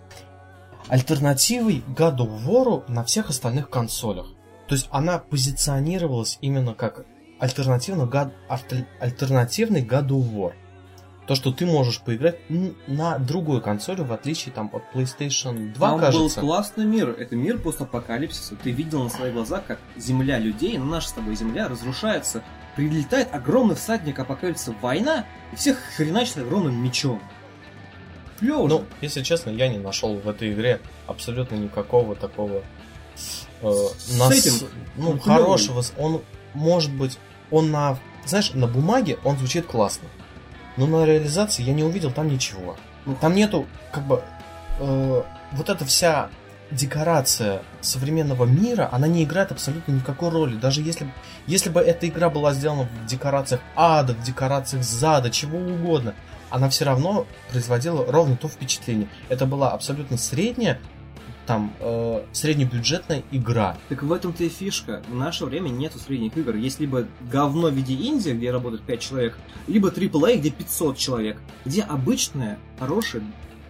альтернативой 0.88 1.84
God 1.96 2.16
of 2.18 2.44
War 2.46 2.84
на 2.88 3.04
всех 3.04 3.30
остальных 3.30 3.70
консолях. 3.70 4.26
То 4.66 4.74
есть 4.74 4.88
она 4.90 5.18
позиционировалась 5.18 6.38
именно 6.40 6.74
как 6.74 7.04
альтернативно 7.38 8.02
God, 8.02 8.32
альтернативный 8.98 9.84
God 9.84 10.08
of 10.08 10.34
War. 10.34 10.52
То, 11.26 11.34
что 11.36 11.52
ты 11.52 11.64
можешь 11.64 12.00
поиграть 12.00 12.38
на 12.88 13.18
другой 13.18 13.60
консоли, 13.60 14.00
в 14.00 14.12
отличие 14.12 14.52
там, 14.52 14.68
от 14.72 14.82
PlayStation 14.92 15.72
2, 15.74 15.88
Там 15.90 16.00
кажется. 16.00 16.40
был 16.40 16.48
классный 16.48 16.84
мир. 16.84 17.10
Это 17.10 17.36
мир 17.36 17.58
постапокалипсиса. 17.58 18.56
Ты 18.56 18.70
видел 18.72 19.04
на 19.04 19.10
своих 19.10 19.34
глазах, 19.34 19.64
как 19.66 19.78
земля 19.96 20.38
людей, 20.38 20.76
наша 20.78 21.08
с 21.08 21.12
тобой 21.12 21.36
земля, 21.36 21.68
разрушается. 21.68 22.42
Прилетает 22.74 23.32
огромный 23.32 23.76
всадник 23.76 24.18
апокалипсиса 24.18 24.74
война, 24.80 25.24
и 25.52 25.56
всех 25.56 25.78
хреначит 25.96 26.38
огромным 26.38 26.82
мечом. 26.82 27.20
Клево 28.40 28.66
Ну, 28.66 28.84
если 29.00 29.22
честно, 29.22 29.50
я 29.50 29.68
не 29.68 29.78
нашел 29.78 30.16
в 30.16 30.28
этой 30.28 30.52
игре 30.52 30.80
абсолютно 31.06 31.56
никакого 31.56 32.16
такого 32.16 32.62
э, 33.60 33.72
нас- 34.18 34.64
ну, 34.96 35.18
хорошего. 35.18 35.82
Он 35.98 36.22
может 36.54 36.90
быть, 36.92 37.18
он 37.50 37.70
на, 37.70 37.98
знаешь, 38.24 38.52
на 38.54 38.66
бумаге 38.66 39.18
он 39.24 39.36
звучит 39.36 39.66
классно, 39.66 40.08
но 40.80 40.86
на 40.86 41.04
реализации 41.04 41.62
я 41.62 41.74
не 41.74 41.84
увидел 41.84 42.10
там 42.10 42.28
ничего. 42.28 42.76
Там 43.20 43.34
нету, 43.34 43.66
как 43.92 44.06
бы, 44.06 44.22
э, 44.78 45.22
вот 45.52 45.68
эта 45.68 45.84
вся 45.84 46.30
декорация 46.70 47.62
современного 47.82 48.44
мира, 48.44 48.88
она 48.90 49.06
не 49.06 49.24
играет 49.24 49.52
абсолютно 49.52 49.92
никакой 49.92 50.30
роли. 50.30 50.56
Даже 50.56 50.80
если, 50.80 51.12
если 51.46 51.68
бы 51.68 51.80
эта 51.80 52.08
игра 52.08 52.30
была 52.30 52.54
сделана 52.54 52.84
в 52.84 53.06
декорациях 53.06 53.60
ада, 53.76 54.14
в 54.14 54.22
декорациях 54.22 54.82
зада, 54.82 55.30
чего 55.30 55.58
угодно, 55.58 56.14
она 56.48 56.70
все 56.70 56.86
равно 56.86 57.26
производила 57.50 58.10
ровно 58.10 58.36
то 58.36 58.48
впечатление. 58.48 59.08
Это 59.28 59.44
была 59.44 59.72
абсолютно 59.72 60.16
средняя, 60.16 60.80
там, 61.50 61.72
э, 61.80 62.22
среднебюджетная 62.30 63.24
игра. 63.32 63.76
Так 63.88 64.04
в 64.04 64.12
этом-то 64.12 64.44
и 64.44 64.48
фишка. 64.48 65.02
В 65.08 65.16
наше 65.16 65.44
время 65.44 65.68
нету 65.68 65.98
средних 65.98 66.36
игр. 66.36 66.54
Есть 66.54 66.78
либо 66.78 67.08
говно 67.28 67.70
в 67.70 67.74
виде 67.74 67.92
инди, 67.92 68.30
где 68.30 68.52
работает 68.52 68.82
5 68.82 69.00
человек, 69.00 69.36
либо 69.66 69.88
AAA, 69.88 70.36
где 70.36 70.50
500 70.50 70.96
человек, 70.96 71.38
где 71.64 71.82
обычные, 71.82 72.56
хорошие 72.78 73.24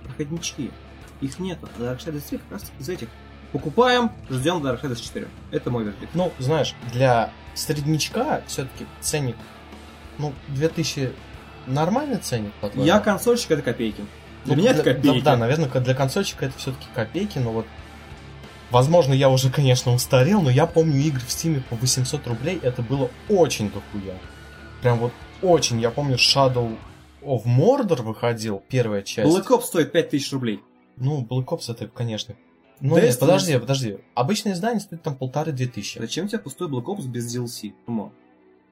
проходнички. 0.04 0.70
Их 1.22 1.38
нету. 1.38 1.70
А 1.78 1.82
Darksiders 1.82 2.22
3 2.28 2.38
как 2.38 2.52
раз 2.52 2.70
из 2.78 2.88
этих. 2.90 3.08
Покупаем, 3.50 4.10
ждем 4.28 4.58
Darksiders 4.58 5.00
4. 5.00 5.26
Это 5.50 5.70
мой 5.70 5.84
вердикт. 5.84 6.14
Ну, 6.14 6.32
знаешь, 6.38 6.74
для 6.92 7.32
среднячка 7.54 8.42
все-таки 8.46 8.84
ценник, 9.00 9.36
ну, 10.18 10.34
2000 10.48 11.14
нормальный 11.66 12.18
ценник, 12.18 12.52
по-твоему? 12.60 12.86
Я 12.86 13.00
консольщик, 13.00 13.52
это 13.52 13.62
копейки. 13.62 14.04
Для 14.44 14.56
Ну, 14.56 14.62
меня 14.62 14.70
это 14.72 14.82
копейки. 14.82 15.24
Да, 15.24 15.32
да, 15.32 15.36
наверное, 15.36 15.68
для 15.68 15.94
консольщика 15.94 16.46
это 16.46 16.56
все-таки 16.58 16.86
копейки, 16.94 17.38
но 17.38 17.52
вот... 17.52 17.66
Возможно, 18.70 19.12
я 19.12 19.28
уже, 19.30 19.50
конечно, 19.52 19.92
устарел, 19.92 20.40
но 20.42 20.50
я 20.50 20.66
помню 20.66 20.96
игры 20.98 21.20
в 21.26 21.30
Стиме 21.30 21.62
по 21.68 21.76
800 21.76 22.26
рублей, 22.26 22.58
это 22.62 22.82
было 22.82 23.10
очень 23.28 23.70
дохуя. 23.70 24.14
Прям 24.82 24.98
вот 24.98 25.12
очень. 25.42 25.80
Я 25.80 25.90
помню, 25.90 26.16
Shadow 26.16 26.76
of 27.22 27.44
Mordor 27.44 28.02
выходил, 28.02 28.62
первая 28.68 29.02
часть. 29.02 29.30
Black 29.30 29.48
Ops 29.48 29.62
стоит 29.62 29.92
5000 29.92 30.32
рублей. 30.32 30.60
Ну, 30.96 31.22
Black 31.28 31.46
Ops 31.46 31.70
это, 31.70 31.88
конечно... 31.88 32.34
Ну, 32.82 32.96
Destiny- 32.96 33.02
нет, 33.08 33.18
подожди, 33.20 33.58
подожди. 33.58 33.98
Обычное 34.14 34.54
издание 34.54 34.80
стоит 34.80 35.02
там 35.02 35.14
полторы-две 35.14 35.66
тысячи. 35.66 35.98
Зачем 35.98 36.28
тебе 36.28 36.38
пустой 36.38 36.66
Black 36.68 36.84
Ops 36.86 37.06
без 37.06 37.36
DLC? 37.36 37.72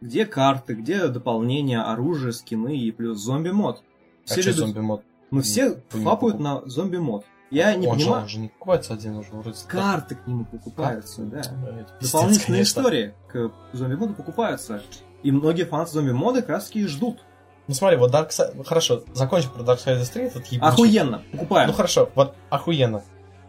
Где 0.00 0.24
карты, 0.24 0.74
где 0.74 1.08
дополнения, 1.08 1.82
оружие, 1.82 2.32
скины 2.32 2.78
и 2.78 2.90
плюс 2.90 3.18
зомби-мод? 3.18 3.82
А 3.82 3.82
Все 4.24 4.40
что 4.40 4.50
любят- 4.50 4.58
зомби-мод? 4.60 5.02
Ну 5.30 5.42
все 5.42 5.80
Вы 5.92 6.02
покуп- 6.04 6.38
на 6.38 6.62
зомби-мод. 6.66 7.24
Я 7.50 7.74
не 7.74 7.86
он, 7.86 7.98
же, 7.98 8.04
понимаю. 8.04 8.22
он 8.24 8.28
же 8.28 8.38
не 8.38 8.48
покупается 8.48 8.92
один 8.94 9.16
уже 9.16 9.30
вроде. 9.32 9.56
Карты 9.66 10.16
к 10.16 10.26
нему 10.26 10.44
покупаются, 10.44 11.22
да. 11.22 11.42
Пиздец, 11.42 12.12
Дополнительные 12.12 12.58
конечно. 12.58 12.80
истории 12.80 13.14
к 13.28 13.50
зомби-моду 13.72 14.14
покупаются. 14.14 14.82
И 15.22 15.32
многие 15.32 15.64
фанаты 15.64 15.92
зомби-мода 15.92 16.42
как 16.42 16.50
раз 16.50 16.70
и 16.74 16.86
ждут. 16.86 17.20
Ну 17.66 17.74
смотри, 17.74 17.96
вот 17.98 18.12
Dark 18.12 18.30
Side... 18.30 18.64
Хорошо, 18.64 19.02
закончим 19.14 19.50
про 19.50 19.62
Darksiders 19.62 20.10
3, 20.12 20.24
этот 20.24 20.46
ебучий. 20.46 20.58
Охуенно, 20.60 21.22
покупаем. 21.32 21.68
Ну 21.68 21.74
хорошо, 21.74 22.10
вот 22.14 22.34
охуенно. 22.50 23.02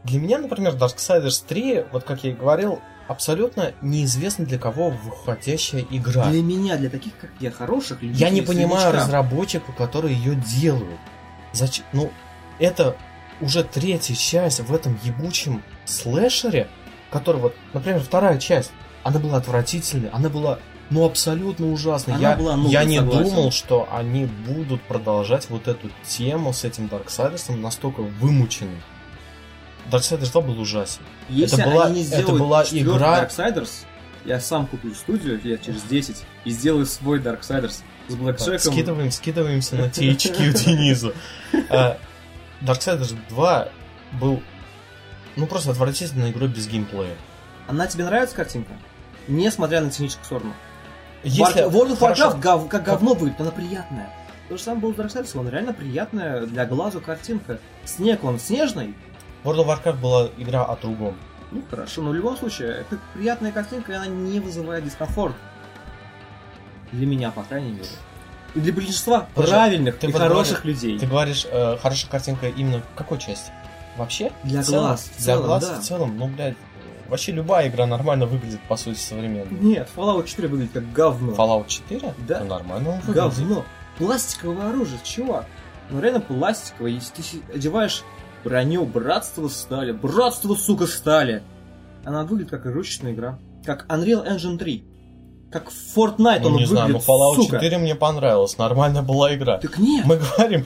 Для 0.04 0.20
меня, 0.20 0.40
например, 0.40 0.76
Darksiders 0.76 1.44
3, 1.48 1.86
вот 1.92 2.04
как 2.04 2.24
я 2.24 2.32
и 2.32 2.34
говорил, 2.34 2.80
абсолютно 3.08 3.74
неизвестна 3.82 4.46
для 4.46 4.60
кого 4.60 4.90
выходящая 4.90 5.86
игра. 5.90 6.30
Для 6.30 6.42
меня, 6.42 6.78
для 6.78 6.90
таких, 6.90 7.18
как 7.18 7.30
я, 7.40 7.52
хороших 7.52 8.02
людей. 8.02 8.18
Я 8.18 8.30
не 8.30 8.42
понимаю 8.42 8.94
разработчиков, 8.94 9.76
которые 9.76 10.16
ее 10.16 10.36
делают. 10.36 11.00
Зачем? 11.54 11.86
Ну, 11.94 12.12
это 12.60 12.96
уже 13.42 13.64
третья 13.64 14.16
часть 14.16 14.60
в 14.60 14.74
этом 14.74 15.00
ебучем 15.04 15.64
слэшере, 15.86 16.68
который 17.12 17.42
вот, 17.42 17.56
например, 17.74 18.02
вторая 18.02 18.38
часть, 18.38 18.72
она 19.04 19.20
была 19.20 19.38
отвратительной, 19.38 20.10
она 20.10 20.30
была, 20.30 20.60
ну, 20.90 21.06
абсолютно 21.06 21.72
ужасной. 21.72 22.16
Она 22.16 22.32
я, 22.32 22.36
была, 22.36 22.56
ну, 22.58 22.70
я 22.70 22.84
не 22.84 22.98
согласен. 22.98 23.30
думал, 23.30 23.52
что 23.52 23.88
они 23.92 24.26
будут 24.26 24.82
продолжать 24.84 25.50
вот 25.50 25.68
эту 25.68 25.90
тему 26.08 26.52
с 26.54 26.64
этим 26.66 26.88
Darksiders 26.88 27.56
настолько 27.56 28.02
вымученной. 28.02 28.82
Darksiders 29.90 30.32
2 30.32 30.42
был 30.42 30.60
ужасен. 30.60 31.02
Если 31.30 31.60
Это 31.62 31.70
была- 31.70 31.86
они 31.86 32.04
не 32.04 32.08
это 32.10 32.32
была 32.34 32.64
игра- 32.64 33.24
Darksiders, 33.26 33.86
я 34.26 34.40
сам 34.40 34.68
куплю 34.68 34.94
студию 34.94 35.40
лет 35.44 35.64
через 35.64 35.82
10 35.84 36.24
и 36.44 36.52
сделаю 36.52 36.86
свой 36.86 37.20
Darksiders 37.20 37.82
с 38.10 38.16
Блэкшеком. 38.16 38.60
скидываем, 38.74 39.12
скидываемся 39.12 39.76
на 39.76 39.86
THQ 39.86 40.54
Денизу. 40.66 41.14
А, 41.70 41.98
Darksiders 42.62 43.16
2 43.30 43.70
был, 44.20 44.42
ну, 45.36 45.48
просто 45.48 45.72
отвратительной 45.72 46.32
игрой 46.32 46.50
без 46.50 46.68
геймплея. 46.68 47.16
Она 47.68 47.88
тебе 47.88 48.06
нравится 48.06 48.36
картинка? 48.36 48.74
Несмотря 49.28 49.82
на 49.82 49.90
техническую 49.92 50.26
сторону. 50.26 50.54
Если... 51.24 51.64
War- 51.66 51.72
World 51.72 51.98
of 51.98 52.00
Warcraft 52.00 52.42
гов- 52.42 52.68
как 52.70 52.84
говно 52.84 53.14
выглядит, 53.14 53.40
она 53.42 53.52
приятная. 53.52 54.10
То 54.50 54.58
же 54.58 54.64
самое 54.64 54.82
было 54.82 54.94
с 54.94 54.98
Darksiders, 54.98 55.38
он 55.40 55.48
реально 55.50 55.74
приятная 55.74 56.46
для 56.48 56.66
глазу 56.66 57.00
картинка. 57.02 57.60
Снег, 57.86 58.24
он 58.24 58.40
снежный. 58.40 58.96
World 59.44 59.64
of 59.64 59.68
Warcraft 59.68 60.00
была 60.02 60.30
игра 60.38 60.66
о 60.66 60.76
другом. 60.76 61.16
Ну 61.52 61.64
хорошо, 61.70 62.02
но 62.02 62.10
в 62.10 62.14
любом 62.14 62.38
случае, 62.38 62.70
это 62.82 62.98
приятная 63.14 63.52
картинка, 63.52 63.92
и 63.92 63.96
она 63.96 64.08
не 64.08 64.40
вызывает 64.40 64.84
дискомфорт. 64.86 65.36
Для 66.92 67.06
меня, 67.06 67.32
по 67.32 67.44
крайней 67.44 67.72
мере. 67.72 67.86
И 68.56 68.60
для 68.60 68.74
большинства 68.74 69.28
Подожди, 69.36 69.54
правильных 69.54 69.98
ты 70.00 70.08
и 70.08 70.12
вот 70.12 70.22
хороших 70.22 70.64
говоришь- 70.64 70.82
людей. 70.84 71.00
Ты 71.00 71.06
говоришь, 71.06 71.46
э, 71.50 71.78
хорошая 71.82 72.10
картинка 72.10 72.48
именно 72.48 72.80
в 72.80 72.98
какой 72.98 73.20
части? 73.20 73.52
Вообще? 73.98 74.32
Для 74.44 74.62
В 74.62 74.66
целом? 74.66 74.86
глаз, 74.88 75.02
в 75.04 75.16
Для 75.18 75.26
целом, 75.26 75.46
глаз 75.46 75.68
да. 75.68 75.80
в 75.80 75.84
целом, 75.84 76.18
ну, 76.18 76.28
блядь, 76.28 76.56
вообще 77.10 77.32
любая 77.32 77.68
игра 77.70 77.86
нормально 77.86 78.26
выглядит, 78.26 78.60
по 78.68 78.76
сути, 78.76 78.98
современной. 78.98 79.60
Нет, 79.60 79.90
Fallout 79.96 80.26
4 80.26 80.48
выглядит 80.48 80.72
как 80.74 80.92
говно. 80.94 81.34
Fallout 81.34 81.68
4? 81.68 82.14
Да. 82.28 82.40
Ну, 82.40 82.46
нормально 82.48 82.90
он 82.92 83.00
выглядит. 83.02 83.16
Говно. 83.16 83.66
Пластиковое 84.00 84.70
оружие, 84.70 85.00
чувак. 85.04 85.46
Ну 85.92 86.00
реально 86.00 86.22
пластиковое. 86.22 86.92
Если 86.92 87.22
ты 87.22 87.54
одеваешь 87.54 88.04
броню 88.44 88.86
Братство 88.86 89.48
стали, 89.50 89.92
Братство, 89.92 90.56
сука, 90.56 90.88
стали. 90.88 91.44
Она 92.06 92.24
выглядит 92.24 92.52
как 92.52 92.66
игрушечная 92.66 93.12
игра. 93.12 93.38
Как 93.66 93.86
Unreal 93.90 94.26
Engine 94.26 94.58
3. 94.58 94.86
Как 95.52 95.70
Fortnite 95.96 96.42
Ну, 96.42 96.50
он 96.50 96.56
не 96.58 96.66
знаю, 96.66 96.90
но 96.90 97.00
выглядит, 97.00 97.10
Fallout 97.10 97.36
сука. 97.36 97.56
4 97.58 97.78
мне 97.80 97.96
понравилось, 97.96 98.58
нормально 98.58 99.02
была 99.02 99.34
игра. 99.34 99.58
Так 99.58 99.78
нет, 99.80 100.06
Мы 100.06 100.18
говорим, 100.18 100.66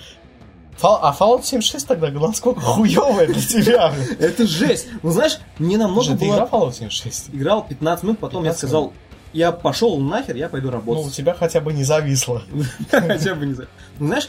Фал- 0.77 0.99
а 1.01 1.15
Fallout 1.17 1.43
76 1.43 1.87
тогда 1.87 2.09
насколько 2.09 2.59
хуёвая 2.59 3.27
для 3.27 3.41
тебя? 3.41 3.93
это 4.19 4.45
жесть. 4.45 4.87
Ну 5.01 5.11
знаешь, 5.11 5.37
мне 5.59 5.77
намного 5.77 6.03
Слушай, 6.05 6.19
ты 6.19 6.25
было... 6.25 6.35
играл 6.35 6.47
Fallout 6.49 6.73
76? 6.73 7.29
Играл 7.33 7.65
15 7.67 8.03
минут, 8.03 8.19
потом 8.19 8.43
я 8.43 8.49
15 8.51 8.57
сказал, 8.59 8.93
я 9.31 9.51
пошел 9.51 9.97
нахер, 9.99 10.35
я 10.35 10.49
пойду 10.49 10.67
Ну, 10.69 10.73
у 10.73 10.79
работать. 10.79 11.13
тебя 11.13 11.33
хотя 11.33 11.61
бы 11.61 11.73
не 11.73 11.83
зависло. 11.83 12.43
Хотя 12.91 13.35
бы 13.35 13.45
не 13.45 13.53
знаю. 13.53 13.69
Ну, 13.99 14.07
знаешь, 14.07 14.27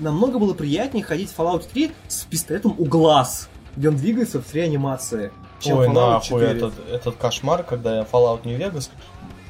намного 0.00 0.38
было 0.38 0.52
приятнее 0.54 1.04
ходить 1.04 1.30
в 1.30 1.38
Fallout 1.38 1.64
3 1.72 1.92
с 2.08 2.24
пистолетом 2.24 2.74
у 2.76 2.84
глаз, 2.84 3.48
где 3.76 3.88
он 3.88 3.96
двигается 3.96 4.40
в 4.40 4.44
три 4.44 4.62
анимации. 4.62 5.30
чем 5.60 5.78
Ой, 5.78 5.88
нахуй 5.88 6.40
4. 6.40 6.46
этот, 6.50 6.74
этот 6.90 7.16
кошмар, 7.16 7.62
когда 7.62 7.96
я 7.98 8.02
Fallout 8.02 8.40
New 8.44 8.58
Vegas 8.58 8.90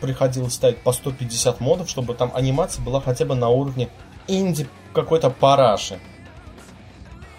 приходилось 0.01 0.55
ставить 0.55 0.79
по 0.79 0.93
150 0.93 1.61
модов, 1.61 1.89
чтобы 1.89 2.15
там 2.15 2.31
анимация 2.35 2.85
была 2.85 3.01
хотя 3.01 3.25
бы 3.25 3.35
на 3.35 3.49
уровне 3.49 3.89
инди 4.29 4.67
какой-то 4.93 5.31
параши. 5.31 5.99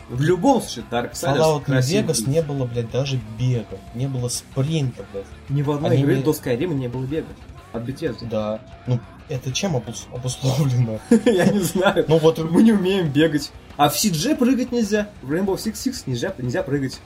В 0.10 0.22
любом 0.22 0.62
случае, 0.62 0.86
Darksiders 0.90 1.38
Fallout 1.38 1.54
New 1.56 1.62
красивый 1.66 2.04
Vegas 2.14 2.30
не 2.30 2.42
было, 2.42 2.66
блядь, 2.66 2.90
даже 2.92 3.20
бега, 3.38 3.78
не 3.94 4.08
было 4.08 4.30
спринта, 4.30 5.06
блядь. 5.12 5.26
Ни 5.50 5.62
в 5.62 5.72
одной 5.72 5.92
Они 5.92 6.04
игре 6.04 6.18
не- 6.18 6.24
до 6.24 6.32
Skyrim 6.32 6.74
не 6.76 6.88
было 6.88 7.04
бега. 7.06 7.28
От 7.74 7.84
Bethesda. 7.84 8.26
Да. 8.30 8.62
Ну, 8.88 9.00
это 9.28 9.52
чем 9.52 9.76
обус- 9.76 10.08
обусловлено? 10.14 11.00
Я 11.26 11.48
не 11.48 11.60
знаю. 11.60 12.06
Ну 12.08 12.18
вот, 12.20 12.38
Мы 12.40 12.64
не 12.64 12.72
умеем 12.72 13.10
бегать. 13.10 13.52
А 13.76 13.90
в 13.90 13.96
CG 13.96 14.38
прыгать 14.38 14.72
нельзя. 14.72 15.10
В 15.22 15.32
Rainbow 15.34 15.56
Six 15.56 15.74
Six 15.74 16.04
нельзя, 16.06 16.34
нельзя 16.38 16.64
прыгать. 16.64 17.00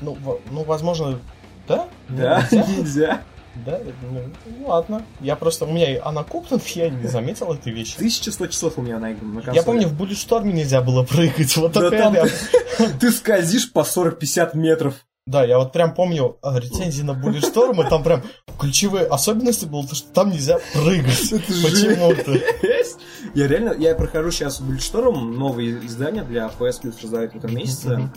ну, 0.00 0.16
ну, 0.50 0.64
возможно, 0.64 1.18
да? 1.68 1.86
Да, 2.08 2.48
Нельзя? 2.50 3.22
Да, 3.66 3.78
ну, 4.02 4.20
ну, 4.46 4.66
ладно. 4.66 5.04
Я 5.20 5.36
просто, 5.36 5.66
у 5.66 5.72
меня 5.72 6.02
она 6.04 6.24
куплена, 6.24 6.60
я 6.74 6.88
не 6.88 7.06
заметил 7.06 7.52
этой 7.52 7.72
вещи. 7.72 7.96
1100 7.96 8.46
часов 8.48 8.78
у 8.78 8.82
меня 8.82 8.98
наиграно 8.98 9.34
на 9.34 9.42
консоли. 9.42 9.56
Я 9.56 9.62
помню, 9.62 9.88
в 9.88 10.00
Bulletstorm 10.00 10.50
нельзя 10.52 10.80
было 10.80 11.02
прыгать. 11.04 11.56
Вот 11.56 11.72
Да 11.72 11.90
там 11.90 12.14
я- 12.14 12.26
ты 13.00 13.10
скользишь 13.10 13.70
по 13.72 13.80
40-50 13.80 14.56
метров. 14.56 14.94
Да, 15.24 15.44
я 15.44 15.58
вот 15.58 15.72
прям 15.72 15.94
помню 15.94 16.36
а, 16.42 16.58
рецензии 16.58 17.02
на 17.02 17.12
Bulletstorm, 17.12 17.86
и 17.86 17.88
там 17.88 18.02
прям 18.02 18.22
ключевые 18.58 19.06
особенности 19.06 19.66
было, 19.66 19.86
то, 19.86 19.94
что 19.94 20.08
там 20.12 20.30
нельзя 20.30 20.58
прыгать. 20.74 21.30
Почему-то. 21.30 22.32
Я 23.34 23.46
реально, 23.46 23.74
я 23.78 23.94
прохожу 23.94 24.32
сейчас 24.32 24.60
Bulletstorm, 24.60 25.14
новые 25.36 25.86
издания 25.86 26.24
для 26.24 26.46
PS 26.46 26.82
Plus 26.82 26.94
раздают 27.02 27.34
в 27.34 27.36
этом 27.36 27.54
месяце. 27.54 28.10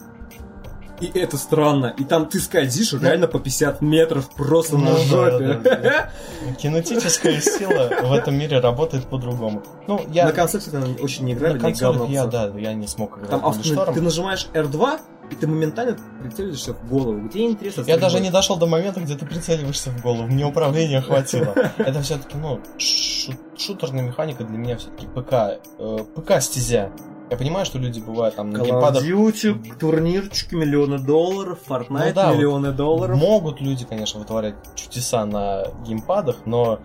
И 1.01 1.07
это 1.13 1.37
странно. 1.37 1.93
И 1.97 2.03
там 2.05 2.25
ты 2.27 2.39
скользишь 2.39 2.93
реально 2.93 3.27
по 3.27 3.39
50 3.39 3.81
метров 3.81 4.29
просто 4.35 4.77
на 4.77 4.91
Ну 4.91 4.97
жопе. 4.97 5.59
да, 5.61 5.75
да. 5.75 6.09
Кинетическая 6.61 7.41
сила 7.41 7.89
в 8.03 8.13
этом 8.13 8.35
мире 8.35 8.59
работает 8.59 9.05
по-другому. 9.05 9.61
Ну, 9.87 10.01
я 10.09 10.25
На 10.25 10.31
консоли, 10.31 10.61
кстати, 10.61 11.01
очень 11.01 11.23
на 11.23 11.27
неиграбельный 11.27 11.59
консолях 11.59 11.97
говно. 11.97 12.13
я, 12.13 12.25
да, 12.25 12.51
я 12.57 12.73
не 12.73 12.87
смог 12.87 13.17
играть 13.17 13.29
Там 13.29 13.93
ты 13.93 14.01
нажимаешь 14.01 14.47
R2, 14.53 14.99
и 15.31 15.35
ты 15.35 15.47
моментально 15.47 15.97
прицелишься 16.21 16.73
в 16.73 16.87
голову. 16.87 17.19
Где 17.27 17.45
интересно? 17.45 17.83
Я 17.87 17.97
даже 17.97 18.19
не 18.19 18.29
дошел 18.29 18.57
до 18.57 18.67
момента, 18.67 18.99
где 19.01 19.15
ты 19.15 19.25
прицеливаешься 19.25 19.89
в 19.89 20.01
голову. 20.01 20.27
Мне 20.27 20.45
управления 20.45 21.01
хватило. 21.01 21.53
Это 21.77 22.01
все-таки, 22.03 22.37
ну, 22.37 22.59
шу- 22.77 23.33
шутерная 23.57 24.03
механика 24.03 24.43
для 24.43 24.57
меня 24.57 24.77
все-таки 24.77 25.07
ПК. 25.07 25.59
э, 25.79 25.97
ПК-стезя. 26.15 26.89
Я 27.29 27.37
понимаю, 27.37 27.65
что 27.65 27.79
люди 27.79 27.99
бывают 27.99 28.35
там 28.35 28.51
на 28.51 28.57
Call 28.57 28.65
геймпадах. 28.65 29.03
Duty, 29.03 29.77
турнирчики, 29.77 30.53
миллионы 30.53 30.99
долларов, 30.99 31.59
Fortnite, 31.67 32.07
Ну 32.07 32.13
да, 32.13 32.27
вот 32.27 32.35
миллионы 32.35 32.71
долларов. 32.71 33.17
Могут 33.17 33.61
люди, 33.61 33.83
конечно, 33.83 34.19
вытворять 34.19 34.55
чудеса 34.75 35.25
на 35.25 35.65
геймпадах, 35.85 36.45
но 36.45 36.79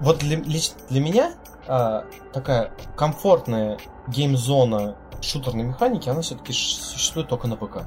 вот 0.00 0.18
для, 0.18 0.36
лично 0.38 0.74
для 0.90 1.00
меня 1.00 1.32
а, 1.68 2.04
такая 2.32 2.72
комфортная 2.96 3.78
геймзона 4.08 4.96
шутерной 5.20 5.64
механики, 5.64 6.08
она 6.08 6.20
все-таки 6.22 6.52
существует 6.52 7.28
только 7.28 7.46
на 7.46 7.56
ПК. 7.56 7.84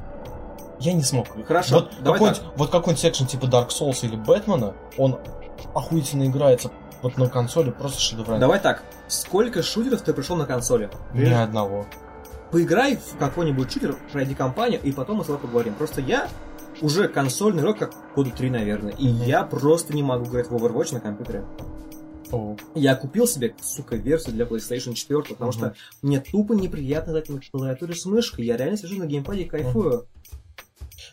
Я 0.79 0.93
не 0.93 1.03
смог. 1.03 1.27
Хорошо, 1.45 1.75
Вот 1.75 1.95
какой-нибудь, 2.01 2.41
вот 2.55 2.69
какой-нибудь 2.69 3.01
секшн 3.01 3.25
типа 3.25 3.45
Dark 3.45 3.69
Souls 3.69 3.99
или 4.03 4.15
Бэтмена, 4.15 4.73
он 4.97 5.19
охуительно 5.75 6.23
играется 6.25 6.71
вот 7.01 7.17
на 7.17 7.27
консоли, 7.29 7.71
просто 7.71 7.99
шедеврально. 8.01 8.39
Давай 8.39 8.59
так, 8.59 8.83
сколько 9.07 9.63
шутеров 9.63 10.01
ты 10.01 10.13
пришел 10.13 10.35
на 10.35 10.45
консоли? 10.45 10.89
Ни 11.13 11.29
одного. 11.31 11.85
Поиграй 12.51 12.95
в 12.97 13.17
какой-нибудь 13.17 13.71
шутер, 13.71 13.95
пройди 14.11 14.33
кампанию, 14.35 14.81
и 14.81 14.91
потом 14.91 15.17
мы 15.17 15.23
с 15.23 15.27
тобой 15.27 15.41
поговорим. 15.41 15.75
Просто 15.75 16.01
я 16.01 16.27
уже 16.81 17.07
консольный 17.07 17.61
игрок 17.61 17.77
как 17.77 17.93
года 18.15 18.31
три, 18.31 18.49
наверное, 18.49 18.93
и 18.93 19.07
Мгм. 19.09 19.23
я 19.23 19.43
просто 19.43 19.93
не 19.93 20.01
могу 20.03 20.25
играть 20.25 20.49
в 20.49 20.55
Overwatch 20.55 20.93
на 20.93 20.99
компьютере. 20.99 21.45
О, 22.31 22.55
Я 22.75 22.95
купил 22.95 23.27
себе, 23.27 23.55
сука, 23.61 23.95
версию 23.95 24.33
для 24.35 24.45
PlayStation 24.45 24.93
4, 24.93 25.23
потому 25.35 25.51
Мгм. 25.51 25.57
что 25.57 25.73
мне 26.03 26.19
тупо 26.19 26.53
неприятно 26.53 27.11
играть 27.11 27.29
на 27.29 27.39
клавиатуре 27.51 27.95
с 27.95 28.05
мышкой. 28.05 28.45
Я 28.45 28.55
реально 28.57 28.77
сижу 28.77 28.97
на 28.99 29.05
геймпаде 29.07 29.41
и 29.43 29.45
кайфую. 29.45 30.05